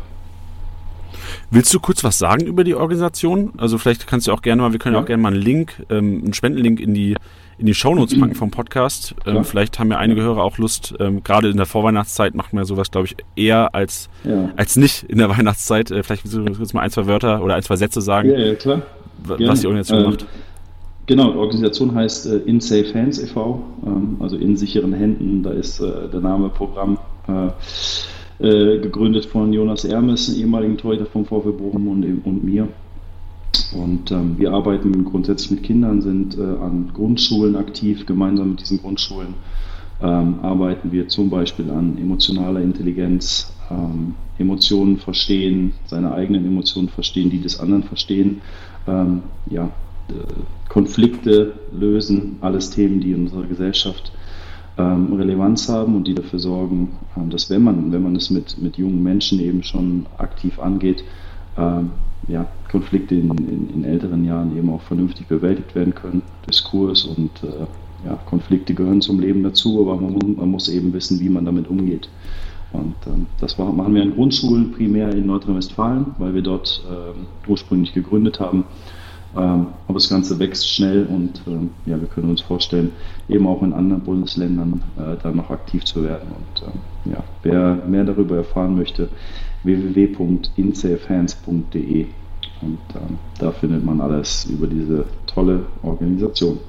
Willst 1.49 1.73
du 1.73 1.79
kurz 1.79 2.03
was 2.03 2.17
sagen 2.17 2.45
über 2.45 2.63
die 2.63 2.75
Organisation? 2.75 3.53
Also 3.57 3.77
vielleicht 3.77 4.07
kannst 4.07 4.27
du 4.27 4.31
auch 4.31 4.41
gerne 4.41 4.61
mal, 4.61 4.71
wir 4.71 4.79
können 4.79 4.95
ja. 4.95 5.01
auch 5.01 5.05
gerne 5.05 5.21
mal 5.21 5.33
einen 5.33 5.41
Link, 5.41 5.85
ähm, 5.89 6.21
einen 6.23 6.33
Spendenlink 6.33 6.79
in 6.79 6.93
die 6.93 7.15
in 7.57 7.65
die 7.65 7.73
Shownotes 7.73 8.19
packen 8.19 8.35
vom 8.35 8.51
Podcast. 8.51 9.15
Ähm, 9.25 9.43
vielleicht 9.43 9.79
haben 9.79 9.91
ja 9.91 9.97
einige 9.97 10.21
Hörer 10.21 10.43
auch 10.43 10.57
Lust, 10.57 10.93
ähm, 10.99 11.23
gerade 11.23 11.49
in 11.49 11.57
der 11.57 11.65
Vorweihnachtszeit 11.65 12.35
macht 12.35 12.53
man 12.53 12.65
sowas, 12.65 12.91
glaube 12.91 13.07
ich, 13.07 13.15
eher 13.35 13.73
als, 13.73 14.09
ja. 14.23 14.49
als 14.55 14.75
nicht 14.75 15.03
in 15.03 15.17
der 15.17 15.29
Weihnachtszeit. 15.29 15.91
Äh, 15.91 16.03
vielleicht 16.03 16.23
willst 16.23 16.35
du 16.35 16.55
kurz 16.55 16.73
mal 16.73 16.81
ein, 16.81 16.91
zwei 16.91 17.07
Wörter 17.07 17.43
oder 17.43 17.55
ein, 17.55 17.63
zwei 17.63 17.75
Sätze 17.75 18.01
sagen, 18.01 18.29
was 19.23 19.61
die 19.61 19.67
Organisation 19.67 19.99
äh, 19.99 20.07
macht. 20.07 20.25
Genau, 21.07 21.31
die 21.31 21.37
Organisation 21.37 21.93
heißt 21.93 22.25
äh, 22.27 22.37
In 22.37 22.59
Safe 22.59 22.91
Hands 22.93 23.21
e.V., 23.21 23.63
ähm, 23.85 24.17
also 24.19 24.37
in 24.37 24.57
sicheren 24.57 24.93
Händen, 24.93 25.43
da 25.43 25.51
ist 25.51 25.79
äh, 25.79 26.09
der 26.11 26.19
Name 26.19 26.49
Programm 26.49 26.97
äh, 27.27 27.49
äh, 28.39 28.79
gegründet 28.79 29.25
von 29.25 29.53
Jonas 29.53 29.85
Ermes, 29.85 30.35
ehemaligen 30.35 30.77
Torhüter 30.77 31.05
vom 31.05 31.25
VfB 31.25 31.51
Bochum 31.51 31.87
und, 31.87 32.25
und 32.25 32.43
mir. 32.43 32.67
Und 33.73 34.11
ähm, 34.11 34.35
wir 34.37 34.51
arbeiten 34.51 35.05
grundsätzlich 35.05 35.51
mit 35.51 35.63
Kindern, 35.63 36.01
sind 36.01 36.37
äh, 36.37 36.41
an 36.41 36.91
Grundschulen 36.93 37.55
aktiv. 37.55 38.05
Gemeinsam 38.05 38.51
mit 38.51 38.61
diesen 38.61 38.81
Grundschulen 38.81 39.35
ähm, 40.01 40.39
arbeiten 40.41 40.91
wir 40.91 41.07
zum 41.07 41.29
Beispiel 41.29 41.69
an 41.69 41.97
emotionaler 41.97 42.61
Intelligenz, 42.61 43.53
ähm, 43.69 44.15
Emotionen 44.37 44.97
verstehen, 44.97 45.73
seine 45.85 46.13
eigenen 46.13 46.45
Emotionen 46.45 46.89
verstehen, 46.89 47.29
die 47.29 47.39
des 47.39 47.59
anderen 47.59 47.83
verstehen, 47.83 48.41
ähm, 48.87 49.23
ja, 49.49 49.69
Konflikte 50.69 51.53
lösen, 51.71 52.37
alles 52.41 52.69
Themen, 52.69 52.99
die 52.99 53.11
in 53.11 53.23
unserer 53.23 53.43
Gesellschaft 53.43 54.11
ähm, 54.77 55.13
Relevanz 55.13 55.69
haben 55.69 55.95
und 55.95 56.07
die 56.07 56.13
dafür 56.13 56.39
sorgen, 56.39 56.97
ähm, 57.15 57.29
dass 57.29 57.49
wenn 57.49 57.63
man, 57.63 57.91
wenn 57.91 58.03
man 58.03 58.15
es 58.15 58.29
mit, 58.29 58.57
mit 58.61 58.77
jungen 58.77 59.01
Menschen 59.01 59.39
eben 59.39 59.63
schon 59.63 60.05
aktiv 60.17 60.59
angeht, 60.59 61.03
ähm, 61.57 61.91
ja, 62.27 62.47
Konflikte 62.69 63.15
in, 63.15 63.31
in, 63.37 63.69
in, 63.73 63.83
älteren 63.85 64.25
Jahren 64.25 64.57
eben 64.57 64.69
auch 64.69 64.81
vernünftig 64.81 65.27
bewältigt 65.27 65.75
werden 65.75 65.93
können. 65.93 66.23
Diskurs 66.49 67.05
und 67.05 67.31
äh, 67.43 67.65
ja, 68.05 68.15
Konflikte 68.25 68.73
gehören 68.73 69.01
zum 69.01 69.19
Leben 69.19 69.43
dazu, 69.43 69.79
aber 69.81 69.99
man, 69.99 70.35
man, 70.35 70.49
muss 70.49 70.67
eben 70.67 70.91
wissen, 70.93 71.19
wie 71.19 71.29
man 71.29 71.45
damit 71.45 71.69
umgeht. 71.69 72.09
Und 72.73 72.95
ähm, 73.07 73.27
das 73.39 73.57
machen 73.57 73.93
wir 73.93 74.03
in 74.03 74.15
Grundschulen 74.15 74.71
primär 74.71 75.13
in 75.15 75.27
Nordrhein-Westfalen, 75.27 76.07
weil 76.17 76.33
wir 76.33 76.41
dort 76.41 76.83
äh, 76.89 77.49
ursprünglich 77.49 77.93
gegründet 77.93 78.39
haben. 78.39 78.65
Ähm, 79.35 79.67
aber 79.87 79.95
das 79.95 80.09
Ganze 80.09 80.37
wächst 80.39 80.69
schnell 80.69 81.05
und 81.05 81.41
ähm, 81.47 81.71
ja, 81.85 81.99
wir 81.99 82.07
können 82.07 82.29
uns 82.29 82.39
vorstellen, 82.41 82.91
eben 83.27 83.47
auch 83.47 83.63
in 83.63 83.73
anderen 83.73 84.01
Bundesländern 84.01 84.81
äh, 84.97 85.17
da 85.21 85.31
noch 85.31 85.49
aktiv 85.49 85.83
zu 85.83 86.03
werden. 86.03 86.29
Und 86.29 86.63
ähm, 86.63 86.79
ja, 87.11 87.21
wer 87.43 87.75
mehr 87.87 88.05
darüber 88.05 88.37
erfahren 88.37 88.77
möchte, 88.77 89.09
www.insafehands.de 89.63 92.05
und 92.61 92.79
ähm, 92.95 93.17
da 93.39 93.51
findet 93.51 93.83
man 93.83 93.99
alles 93.99 94.45
über 94.45 94.67
diese 94.67 95.05
tolle 95.27 95.65
Organisation. 95.83 96.59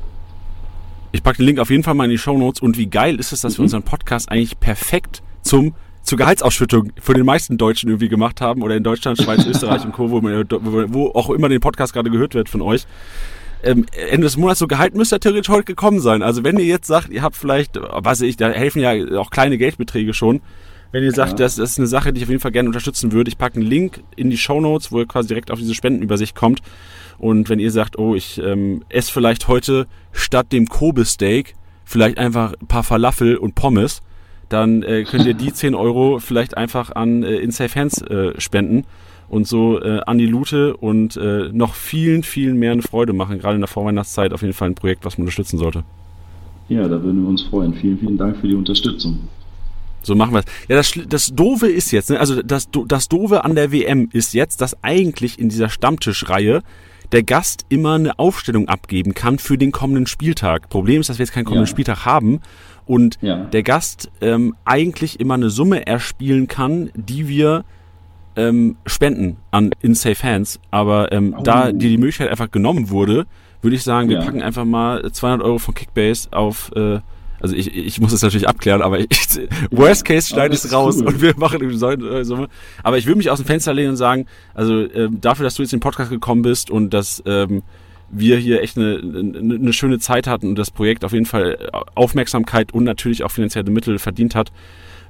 Ich 1.12 1.22
packe 1.22 1.36
den 1.38 1.46
Link 1.46 1.60
auf 1.60 1.70
jeden 1.70 1.82
Fall 1.82 1.94
mal 1.94 2.04
in 2.04 2.10
die 2.10 2.18
Show 2.18 2.36
Notes 2.36 2.60
und 2.60 2.76
wie 2.76 2.86
geil 2.86 3.18
ist 3.20 3.32
es, 3.32 3.40
dass 3.42 3.54
mhm. 3.54 3.58
wir 3.58 3.62
unseren 3.64 3.84
Podcast 3.84 4.30
eigentlich 4.30 4.58
perfekt 4.58 5.22
zum 5.42 5.74
zur 6.06 6.18
Gehaltsausschüttung 6.18 6.92
von 7.00 7.14
den 7.16 7.26
meisten 7.26 7.58
Deutschen 7.58 7.88
irgendwie 7.88 8.08
gemacht 8.08 8.40
haben 8.40 8.62
oder 8.62 8.76
in 8.76 8.84
Deutschland, 8.84 9.20
Schweiz, 9.20 9.44
Österreich 9.46 9.84
und 9.84 9.92
Co., 9.92 10.10
wo, 10.10 10.22
wo, 10.22 11.10
auch 11.10 11.30
immer 11.30 11.48
den 11.48 11.60
Podcast 11.60 11.92
gerade 11.92 12.10
gehört 12.10 12.34
wird 12.34 12.48
von 12.48 12.62
euch. 12.62 12.86
Ähm, 13.62 13.86
Ende 14.10 14.26
des 14.26 14.36
Monats 14.36 14.60
so 14.60 14.68
Gehalt 14.68 14.94
müsste 14.94 15.18
theoretisch 15.18 15.48
heute 15.48 15.64
gekommen 15.64 15.98
sein. 15.98 16.22
Also 16.22 16.44
wenn 16.44 16.58
ihr 16.58 16.64
jetzt 16.64 16.86
sagt, 16.86 17.10
ihr 17.10 17.22
habt 17.22 17.34
vielleicht, 17.34 17.76
weiß 17.76 18.20
ich, 18.20 18.36
da 18.36 18.50
helfen 18.50 18.80
ja 18.80 19.18
auch 19.18 19.30
kleine 19.30 19.58
Geldbeträge 19.58 20.14
schon. 20.14 20.40
Wenn 20.92 21.02
ihr 21.02 21.12
sagt, 21.12 21.32
ja. 21.32 21.44
das, 21.44 21.56
das 21.56 21.72
ist 21.72 21.78
eine 21.78 21.88
Sache, 21.88 22.12
die 22.12 22.18
ich 22.18 22.24
auf 22.24 22.30
jeden 22.30 22.40
Fall 22.40 22.52
gerne 22.52 22.68
unterstützen 22.68 23.10
würde, 23.10 23.28
ich 23.28 23.38
packe 23.38 23.56
einen 23.56 23.66
Link 23.68 24.04
in 24.14 24.30
die 24.30 24.38
Show 24.38 24.60
Notes, 24.60 24.92
wo 24.92 25.00
ihr 25.00 25.06
quasi 25.06 25.26
direkt 25.26 25.50
auf 25.50 25.58
diese 25.58 25.74
Spendenübersicht 25.74 26.36
kommt. 26.36 26.60
Und 27.18 27.48
wenn 27.48 27.58
ihr 27.58 27.72
sagt, 27.72 27.98
oh, 27.98 28.14
ich 28.14 28.38
ähm, 28.38 28.84
esse 28.88 29.10
vielleicht 29.10 29.48
heute 29.48 29.88
statt 30.12 30.52
dem 30.52 30.66
Kobe-Steak 30.66 31.54
vielleicht 31.84 32.18
einfach 32.18 32.54
ein 32.60 32.66
paar 32.68 32.84
Falafel 32.84 33.36
und 33.36 33.56
Pommes, 33.56 34.02
dann 34.48 34.82
äh, 34.82 35.04
könnt 35.04 35.26
ihr 35.26 35.34
die 35.34 35.52
10 35.52 35.74
Euro 35.74 36.18
vielleicht 36.18 36.56
einfach 36.56 36.94
an 36.94 37.22
äh, 37.22 37.36
In 37.36 37.50
Safe 37.50 37.78
Hands 37.78 38.00
äh, 38.02 38.40
spenden 38.40 38.84
und 39.28 39.46
so 39.46 39.80
äh, 39.80 40.00
an 40.06 40.18
die 40.18 40.26
Lute 40.26 40.76
und 40.76 41.16
äh, 41.16 41.50
noch 41.52 41.74
vielen, 41.74 42.22
vielen 42.22 42.56
mehr 42.58 42.72
eine 42.72 42.82
Freude 42.82 43.12
machen. 43.12 43.38
Gerade 43.38 43.56
in 43.56 43.60
der 43.60 43.68
Vorweihnachtszeit 43.68 44.32
auf 44.32 44.42
jeden 44.42 44.54
Fall 44.54 44.70
ein 44.70 44.74
Projekt, 44.74 45.04
was 45.04 45.18
man 45.18 45.22
unterstützen 45.22 45.58
sollte. 45.58 45.84
Ja, 46.68 46.82
da 46.82 47.02
würden 47.02 47.22
wir 47.22 47.28
uns 47.28 47.42
freuen. 47.42 47.74
Vielen, 47.74 47.98
vielen 47.98 48.18
Dank 48.18 48.36
für 48.36 48.48
die 48.48 48.54
Unterstützung. 48.54 49.20
So 50.02 50.14
machen 50.14 50.32
wir 50.32 50.40
es. 50.40 50.44
Ja, 50.68 50.76
das, 50.76 50.92
das 51.08 51.34
Doofe 51.34 51.66
ist 51.66 51.90
jetzt, 51.90 52.10
ne, 52.10 52.20
also 52.20 52.40
das, 52.42 52.68
das 52.86 53.08
Doofe 53.08 53.44
an 53.44 53.56
der 53.56 53.72
WM 53.72 54.08
ist 54.12 54.34
jetzt, 54.34 54.60
dass 54.60 54.82
eigentlich 54.84 55.38
in 55.38 55.48
dieser 55.48 55.68
Stammtischreihe 55.68 56.62
der 57.12 57.22
Gast 57.22 57.66
immer 57.68 57.94
eine 57.94 58.18
Aufstellung 58.18 58.68
abgeben 58.68 59.14
kann 59.14 59.38
für 59.38 59.58
den 59.58 59.72
kommenden 59.72 60.06
Spieltag. 60.06 60.68
Problem 60.68 61.00
ist, 61.00 61.08
dass 61.08 61.18
wir 61.18 61.24
jetzt 61.24 61.32
keinen 61.32 61.44
kommenden 61.44 61.66
ja. 61.66 61.70
Spieltag 61.70 62.04
haben 62.04 62.40
und 62.86 63.18
ja. 63.20 63.44
der 63.44 63.62
Gast 63.62 64.10
ähm, 64.20 64.54
eigentlich 64.64 65.20
immer 65.20 65.34
eine 65.34 65.50
Summe 65.50 65.86
erspielen 65.86 66.46
kann, 66.46 66.90
die 66.94 67.28
wir 67.28 67.64
ähm, 68.36 68.76
spenden 68.86 69.36
an 69.50 69.70
In 69.80 69.94
Safe 69.94 70.22
Hands. 70.22 70.60
Aber 70.70 71.12
ähm, 71.12 71.34
oh. 71.38 71.42
da 71.42 71.72
dir 71.72 71.88
die 71.88 71.98
Möglichkeit 71.98 72.30
einfach 72.30 72.50
genommen 72.50 72.90
wurde, 72.90 73.26
würde 73.62 73.76
ich 73.76 73.82
sagen, 73.82 74.08
wir 74.08 74.18
ja. 74.18 74.24
packen 74.24 74.42
einfach 74.42 74.64
mal 74.64 75.10
200 75.10 75.44
Euro 75.44 75.58
von 75.58 75.74
Kickbase 75.74 76.28
auf 76.32 76.70
äh, 76.76 77.00
also 77.40 77.54
ich, 77.54 77.74
ich 77.74 78.00
muss 78.00 78.12
es 78.12 78.22
natürlich 78.22 78.48
abklären, 78.48 78.82
aber 78.82 78.98
ich, 78.98 79.08
Worst 79.70 80.04
Case 80.04 80.28
schneide 80.28 80.54
ich 80.54 80.64
es 80.64 80.72
raus 80.72 80.96
cool. 80.98 81.08
und 81.08 81.22
wir 81.22 81.36
machen 81.36 81.60
eine 81.60 81.70
äh, 81.70 82.24
Summe. 82.24 82.48
Aber 82.82 82.98
ich 82.98 83.06
würde 83.06 83.18
mich 83.18 83.30
aus 83.30 83.38
dem 83.38 83.46
Fenster 83.46 83.74
lehnen 83.74 83.90
und 83.90 83.96
sagen, 83.96 84.26
also 84.54 84.90
ähm, 84.90 85.20
dafür, 85.20 85.44
dass 85.44 85.54
du 85.54 85.62
jetzt 85.62 85.72
in 85.72 85.78
den 85.78 85.82
Podcast 85.82 86.10
gekommen 86.10 86.42
bist 86.42 86.70
und 86.70 86.90
dass 86.90 87.22
ähm, 87.26 87.62
wir 88.10 88.36
hier 88.36 88.62
echt 88.62 88.78
eine, 88.78 88.98
eine, 88.98 89.72
schöne 89.72 89.98
Zeit 89.98 90.26
hatten 90.26 90.48
und 90.48 90.56
das 90.56 90.70
Projekt 90.70 91.04
auf 91.04 91.12
jeden 91.12 91.26
Fall 91.26 91.70
Aufmerksamkeit 91.94 92.72
und 92.72 92.84
natürlich 92.84 93.24
auch 93.24 93.30
finanzielle 93.30 93.70
Mittel 93.70 93.98
verdient 93.98 94.34
hat, 94.34 94.52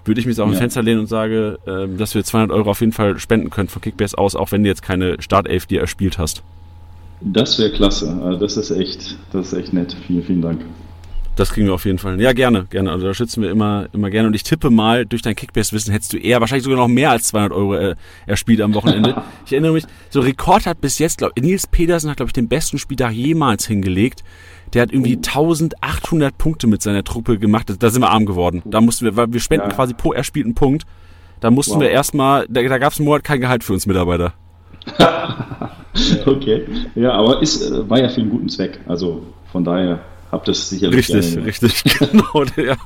würde 0.04 0.20
ich 0.20 0.26
mich 0.26 0.40
auch 0.40 0.50
ja. 0.50 0.56
Fenster 0.56 0.82
lehnen 0.82 1.00
und 1.00 1.06
sage, 1.06 1.58
äh, 1.66 1.88
dass 1.96 2.14
wir 2.14 2.24
200 2.24 2.56
Euro 2.56 2.70
auf 2.70 2.80
jeden 2.80 2.92
Fall 2.92 3.18
spenden 3.18 3.50
können 3.50 3.68
von 3.68 3.82
Kickbase 3.82 4.16
aus, 4.16 4.36
auch 4.36 4.52
wenn 4.52 4.62
du 4.62 4.68
jetzt 4.68 4.82
keine 4.82 5.20
Startelf 5.20 5.66
dir 5.66 5.80
erspielt 5.80 6.18
hast. 6.18 6.42
Das 7.20 7.58
wäre 7.58 7.72
klasse. 7.72 8.20
Also 8.22 8.38
das 8.38 8.56
ist 8.56 8.70
echt, 8.70 9.16
das 9.32 9.52
ist 9.52 9.58
echt 9.58 9.72
nett. 9.72 9.96
Vielen, 10.06 10.22
vielen 10.22 10.42
Dank. 10.42 10.60
Das 11.36 11.52
kriegen 11.52 11.66
wir 11.66 11.74
auf 11.74 11.84
jeden 11.84 11.98
Fall. 11.98 12.18
Ja, 12.18 12.32
gerne, 12.32 12.64
gerne. 12.64 12.90
Also 12.90 13.06
da 13.06 13.12
schützen 13.12 13.42
wir 13.42 13.50
immer, 13.50 13.88
immer 13.92 14.08
gerne. 14.08 14.28
Und 14.28 14.34
ich 14.34 14.42
tippe 14.42 14.70
mal, 14.70 15.04
durch 15.04 15.20
dein 15.20 15.36
Kickbase-Wissen 15.36 15.92
hättest 15.92 16.14
du 16.14 16.16
eher, 16.16 16.40
wahrscheinlich 16.40 16.64
sogar 16.64 16.78
noch 16.78 16.88
mehr 16.88 17.10
als 17.10 17.28
200 17.28 17.52
Euro 17.52 17.74
äh, 17.74 17.94
erspielt 18.24 18.62
am 18.62 18.72
Wochenende. 18.72 19.22
ich 19.46 19.52
erinnere 19.52 19.72
mich, 19.72 19.84
so 20.08 20.20
Rekord 20.20 20.64
hat 20.64 20.80
bis 20.80 20.98
jetzt, 20.98 21.18
glaube 21.18 21.38
Nils 21.38 21.66
Pedersen 21.66 22.08
hat, 22.08 22.16
glaube 22.16 22.30
ich, 22.30 22.32
den 22.32 22.48
besten 22.48 22.78
Spieltag 22.78 23.12
jemals 23.12 23.66
hingelegt. 23.66 24.24
Der 24.72 24.82
hat 24.82 24.92
irgendwie 24.92 25.16
1800 25.16 26.36
Punkte 26.38 26.66
mit 26.66 26.80
seiner 26.80 27.04
Truppe 27.04 27.38
gemacht. 27.38 27.70
Da 27.78 27.90
sind 27.90 28.00
wir 28.00 28.10
arm 28.10 28.24
geworden. 28.24 28.62
Da 28.64 28.80
mussten 28.80 29.04
wir, 29.04 29.14
weil 29.14 29.32
wir 29.32 29.40
spenden 29.40 29.68
ja. 29.68 29.76
quasi 29.76 29.92
pro 29.92 30.12
erspielten 30.12 30.54
Punkt. 30.54 30.84
Da 31.40 31.50
mussten 31.50 31.74
wow. 31.74 31.82
wir 31.82 31.90
erstmal, 31.90 32.46
da, 32.48 32.62
da 32.62 32.78
gab 32.78 32.92
es 32.92 32.98
einen 32.98 33.06
Monat 33.06 33.24
kein 33.24 33.40
Gehalt 33.40 33.62
für 33.62 33.74
uns 33.74 33.86
Mitarbeiter. 33.86 34.32
okay. 36.26 36.64
Ja, 36.94 37.12
aber 37.12 37.42
ist, 37.42 37.60
äh, 37.60 37.88
war 37.88 38.00
ja 38.00 38.08
für 38.08 38.22
einen 38.22 38.30
guten 38.30 38.48
Zweck. 38.48 38.80
Also 38.86 39.22
von 39.52 39.62
daher 39.62 40.00
hab 40.36 40.44
das 40.44 40.68
sicherlich. 40.68 41.08
Richtig, 41.08 41.44
richtig, 41.44 41.98
genau. 41.98 42.44
Der, 42.56 42.76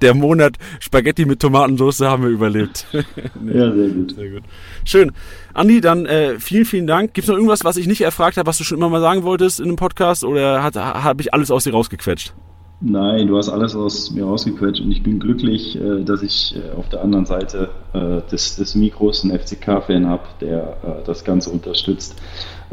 der, 0.00 0.14
Monat 0.14 0.56
Spaghetti 0.80 1.24
mit 1.24 1.40
Tomatensauce 1.40 2.00
haben 2.00 2.24
wir 2.24 2.30
überlebt. 2.30 2.86
nee. 3.40 3.56
Ja, 3.56 3.72
sehr 3.72 3.88
gut. 3.88 4.14
Sehr 4.14 4.30
gut. 4.30 4.42
Schön. 4.84 5.12
Andi, 5.54 5.80
dann 5.80 6.06
äh, 6.06 6.38
vielen, 6.38 6.64
vielen 6.64 6.86
Dank. 6.86 7.14
Gibt 7.14 7.24
es 7.24 7.28
noch 7.28 7.36
irgendwas, 7.36 7.64
was 7.64 7.76
ich 7.76 7.86
nicht 7.86 8.00
erfragt 8.00 8.36
habe, 8.36 8.46
was 8.46 8.58
du 8.58 8.64
schon 8.64 8.78
immer 8.78 8.88
mal 8.88 9.00
sagen 9.00 9.22
wolltest 9.22 9.60
in 9.60 9.66
einem 9.66 9.76
Podcast 9.76 10.24
oder 10.24 10.62
habe 10.62 11.22
ich 11.22 11.32
alles 11.32 11.50
aus 11.50 11.64
dir 11.64 11.72
rausgequetscht? 11.72 12.34
Nein, 12.80 13.26
du 13.26 13.38
hast 13.38 13.48
alles 13.48 13.74
aus 13.74 14.10
mir 14.10 14.24
rausgequetscht 14.24 14.82
und 14.82 14.92
ich 14.92 15.02
bin 15.02 15.18
glücklich, 15.18 15.80
äh, 15.80 16.04
dass 16.04 16.22
ich 16.22 16.54
äh, 16.56 16.76
auf 16.76 16.90
der 16.90 17.02
anderen 17.02 17.24
Seite 17.24 17.70
äh, 17.94 18.20
des, 18.30 18.56
des 18.56 18.74
Mikros 18.74 19.24
einen 19.24 19.38
FCK-Fan 19.38 20.06
habe, 20.06 20.24
der 20.42 21.02
das 21.06 21.24
Ganze 21.24 21.50
unterstützt. 21.50 22.16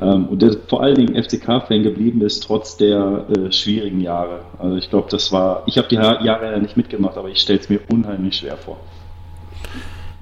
Ähm, 0.02 0.28
und 0.28 0.42
der 0.42 0.56
vor 0.68 0.82
allen 0.82 0.96
Dingen 0.96 1.22
FCK-Fan 1.22 1.84
geblieben 1.84 2.22
ist, 2.22 2.44
trotz 2.44 2.78
der 2.78 3.26
schwierigen 3.52 4.02
Jahre. 4.02 4.42
Also 4.60 4.78
ich 4.78 4.90
glaube, 4.90 5.08
das 5.10 5.32
war, 5.32 5.64
ich 5.66 5.78
habe 5.78 5.88
die 5.88 5.96
Jahre 5.96 6.52
ja 6.52 6.60
nicht 6.60 6.78
mitgemacht, 6.78 7.18
aber 7.18 7.30
ich 7.30 7.40
stelle 7.40 7.60
es 7.60 7.70
mir 7.70 7.80
unheimlich 7.90 8.38
schwer 8.38 8.58
vor. 8.58 8.78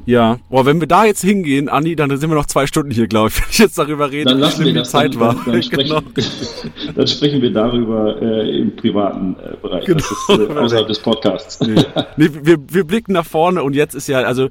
Ja, 0.05 0.39
boah, 0.49 0.65
wenn 0.65 0.79
wir 0.79 0.87
da 0.87 1.05
jetzt 1.05 1.21
hingehen, 1.21 1.69
Andi, 1.69 1.95
dann 1.95 2.15
sind 2.17 2.29
wir 2.29 2.35
noch 2.35 2.47
zwei 2.47 2.65
Stunden 2.65 2.91
hier, 2.91 3.07
glaube 3.07 3.29
ich, 3.29 3.37
wenn 3.37 3.49
ich 3.49 3.59
jetzt 3.59 3.77
darüber 3.77 4.11
rede, 4.11 4.35
wie 4.37 4.49
schlimm 4.49 4.73
die 4.73 4.83
Zeit 4.83 5.13
dann, 5.13 5.19
war. 5.19 5.35
Dann, 5.35 5.53
dann, 5.53 5.63
sprechen, 5.63 5.89
genau. 5.89 6.01
dann, 6.95 7.07
sprechen, 7.07 7.41
wir 7.41 7.53
darüber 7.53 8.21
äh, 8.21 8.59
im 8.59 8.75
privaten 8.75 9.35
äh, 9.35 9.55
Bereich, 9.61 9.85
genau. 9.85 9.99
ist, 9.99 10.29
äh, 10.29 10.57
außerhalb 10.57 10.87
des 10.87 10.99
Podcasts. 10.99 11.59
Nee. 11.61 11.83
nee, 12.17 12.29
wir, 12.41 12.57
wir 12.67 12.83
blicken 12.83 13.13
nach 13.13 13.25
vorne 13.25 13.63
und 13.63 13.75
jetzt 13.75 13.93
ist 13.93 14.07
ja, 14.07 14.19
also 14.21 14.49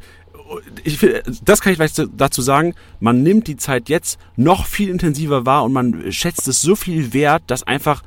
ich, 0.85 0.99
das 1.45 1.61
kann 1.61 1.73
ich 1.73 1.79
vielleicht 1.79 2.03
dazu 2.17 2.43
sagen, 2.43 2.75
man 2.99 3.23
nimmt 3.23 3.47
die 3.47 3.57
Zeit 3.57 3.89
jetzt 3.89 4.19
noch 4.37 4.67
viel 4.67 4.89
intensiver 4.89 5.47
wahr 5.47 5.65
und 5.65 5.73
man 5.73 6.13
schätzt 6.13 6.49
es 6.49 6.63
so 6.63 6.75
viel 6.75 7.13
wert, 7.13 7.43
dass 7.47 7.63
einfach 7.63 8.03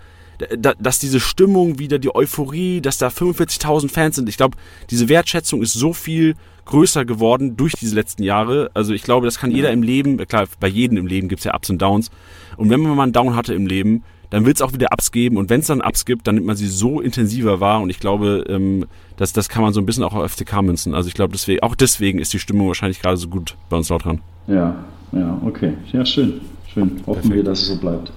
dass 0.57 0.99
diese 0.99 1.20
Stimmung 1.20 1.80
wieder, 1.80 1.99
die 1.99 2.14
Euphorie, 2.14 2.82
dass 2.82 2.98
da 2.98 3.07
45.000 3.07 3.90
Fans 3.90 4.15
sind. 4.15 4.28
Ich 4.28 4.36
glaube, 4.36 4.57
diese 4.90 5.07
Wertschätzung 5.07 5.61
ist 5.61 5.74
so 5.74 5.94
viel 5.94 6.36
größer 6.65 7.06
geworden 7.06 7.56
durch 7.56 7.74
diese 7.74 7.95
letzten 7.95 8.24
Jahre. 8.24 8.72
Also 8.74 8.94
ich 8.94 9.03
glaube, 9.03 9.26
das 9.26 9.38
kann 9.38 9.52
jeder 9.52 9.72
im 9.72 9.84
Leben, 9.84 10.18
klar, 10.28 10.48
bei 10.60 10.68
jedem 10.68 10.98
im 10.98 11.07
Leben 11.07 11.28
gibt 11.28 11.40
es 11.40 11.45
ja 11.45 11.53
Ups 11.53 11.70
und 11.70 11.82
Downs. 11.82 12.10
Und 12.57 12.70
wenn 12.70 12.82
man 12.82 12.95
mal 12.95 13.03
einen 13.03 13.14
Down 13.14 13.36
hatte 13.36 13.53
im 13.53 13.68
Leben, 13.68 14.03
dann 14.34 14.47
wird 14.47 14.57
es 14.57 14.64
auch 14.64 14.73
wieder 14.73 14.88
Ups 14.91 15.11
geben. 15.11 15.38
Und 15.38 15.51
wenn 15.51 15.60
es 15.60 15.68
dann 15.68 15.80
Ups 15.80 16.05
gibt, 16.05 16.26
dann 16.26 16.34
nimmt 16.34 16.47
man 16.47 16.55
sie 16.55 16.68
so 16.68 17.01
intensiver 17.01 17.60
wahr. 17.60 17.81
Und 17.81 17.91
ich 17.91 17.99
glaube, 17.99 18.43
ähm, 18.49 18.88
das, 19.15 19.31
das 19.31 19.47
kann 19.47 19.61
man 19.61 19.73
so 19.73 19.80
ein 19.80 19.85
bisschen 19.85 20.03
auch 20.03 20.15
auf 20.15 20.31
FCK 20.31 20.64
münzen. 20.64 20.95
Also 20.95 21.07
ich 21.07 21.14
glaube, 21.14 21.34
deswegen, 21.34 21.61
auch 21.61 21.76
deswegen 21.76 22.18
ist 22.18 22.34
die 22.34 22.39
Stimmung 22.39 22.68
wahrscheinlich 22.68 22.99
gerade 22.99 23.15
so 23.18 23.27
gut 23.27 23.55
bei 23.69 23.77
uns 23.77 23.89
laut 23.89 24.05
dran. 24.05 24.22
Ja, 24.47 24.76
ja, 25.11 25.39
okay. 25.45 25.73
Ja, 25.91 26.03
schön. 26.03 26.41
Schön. 26.73 26.99
Hoffen 27.05 27.22
Perfekt. 27.22 27.35
wir, 27.35 27.43
dass 27.43 27.61
es 27.61 27.68
so 27.68 27.77
bleibt. 27.77 28.11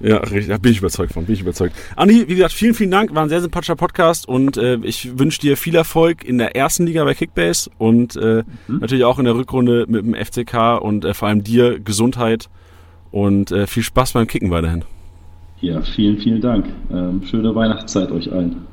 Ja, 0.00 0.16
richtig, 0.16 0.48
da 0.48 0.58
bin 0.58 0.72
ich 0.72 0.78
überzeugt 0.78 1.12
von, 1.12 1.24
bin 1.24 1.34
ich 1.36 1.42
überzeugt. 1.42 1.76
Andi, 1.94 2.26
wie 2.26 2.34
gesagt, 2.34 2.54
vielen, 2.54 2.74
vielen 2.74 2.90
Dank, 2.90 3.14
war 3.14 3.22
ein 3.22 3.28
sehr 3.28 3.40
sympathischer 3.40 3.76
Podcast 3.76 4.26
und 4.26 4.56
äh, 4.56 4.76
ich 4.82 5.20
wünsche 5.20 5.40
dir 5.40 5.56
viel 5.56 5.76
Erfolg 5.76 6.24
in 6.24 6.38
der 6.38 6.56
ersten 6.56 6.84
Liga 6.84 7.04
bei 7.04 7.14
Kickbase 7.14 7.70
und 7.78 8.16
äh, 8.16 8.42
mhm. 8.66 8.78
natürlich 8.78 9.04
auch 9.04 9.20
in 9.20 9.26
der 9.26 9.36
Rückrunde 9.36 9.84
mit 9.88 10.04
dem 10.04 10.14
FCK 10.14 10.82
und 10.82 11.04
äh, 11.04 11.14
vor 11.14 11.28
allem 11.28 11.44
dir 11.44 11.78
Gesundheit 11.78 12.48
und 13.12 13.52
äh, 13.52 13.68
viel 13.68 13.84
Spaß 13.84 14.14
beim 14.14 14.26
Kicken 14.26 14.50
weiterhin. 14.50 14.84
Ja, 15.60 15.80
vielen, 15.82 16.18
vielen 16.18 16.40
Dank. 16.40 16.66
Ähm, 16.90 17.22
schöne 17.24 17.54
Weihnachtszeit 17.54 18.10
euch 18.10 18.32
allen. 18.32 18.66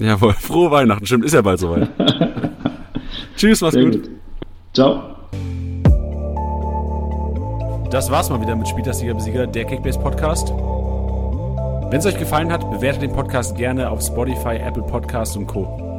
Jawohl, 0.00 0.32
frohe 0.32 0.70
Weihnachten, 0.70 1.06
stimmt, 1.06 1.24
ist 1.24 1.34
ja 1.34 1.42
bald 1.42 1.60
soweit. 1.60 1.88
Tschüss, 3.36 3.60
mach's 3.60 3.74
gut. 3.74 3.92
gut. 3.92 4.10
Ciao. 4.72 5.02
Das 7.90 8.10
war's 8.10 8.30
mal 8.30 8.40
wieder 8.40 8.56
mit 8.56 8.66
Spieltagssieger 8.66 9.12
Besieger, 9.12 9.46
der 9.46 9.66
Kickbase 9.66 9.98
Podcast. 9.98 10.48
Wenn 10.48 11.98
es 11.98 12.06
euch 12.06 12.18
gefallen 12.18 12.50
hat, 12.50 12.70
bewertet 12.70 13.02
den 13.02 13.12
Podcast 13.12 13.54
gerne 13.54 13.90
auf 13.90 14.00
Spotify, 14.00 14.56
Apple 14.56 14.82
Podcasts 14.82 15.36
und 15.36 15.46
Co. 15.46 15.91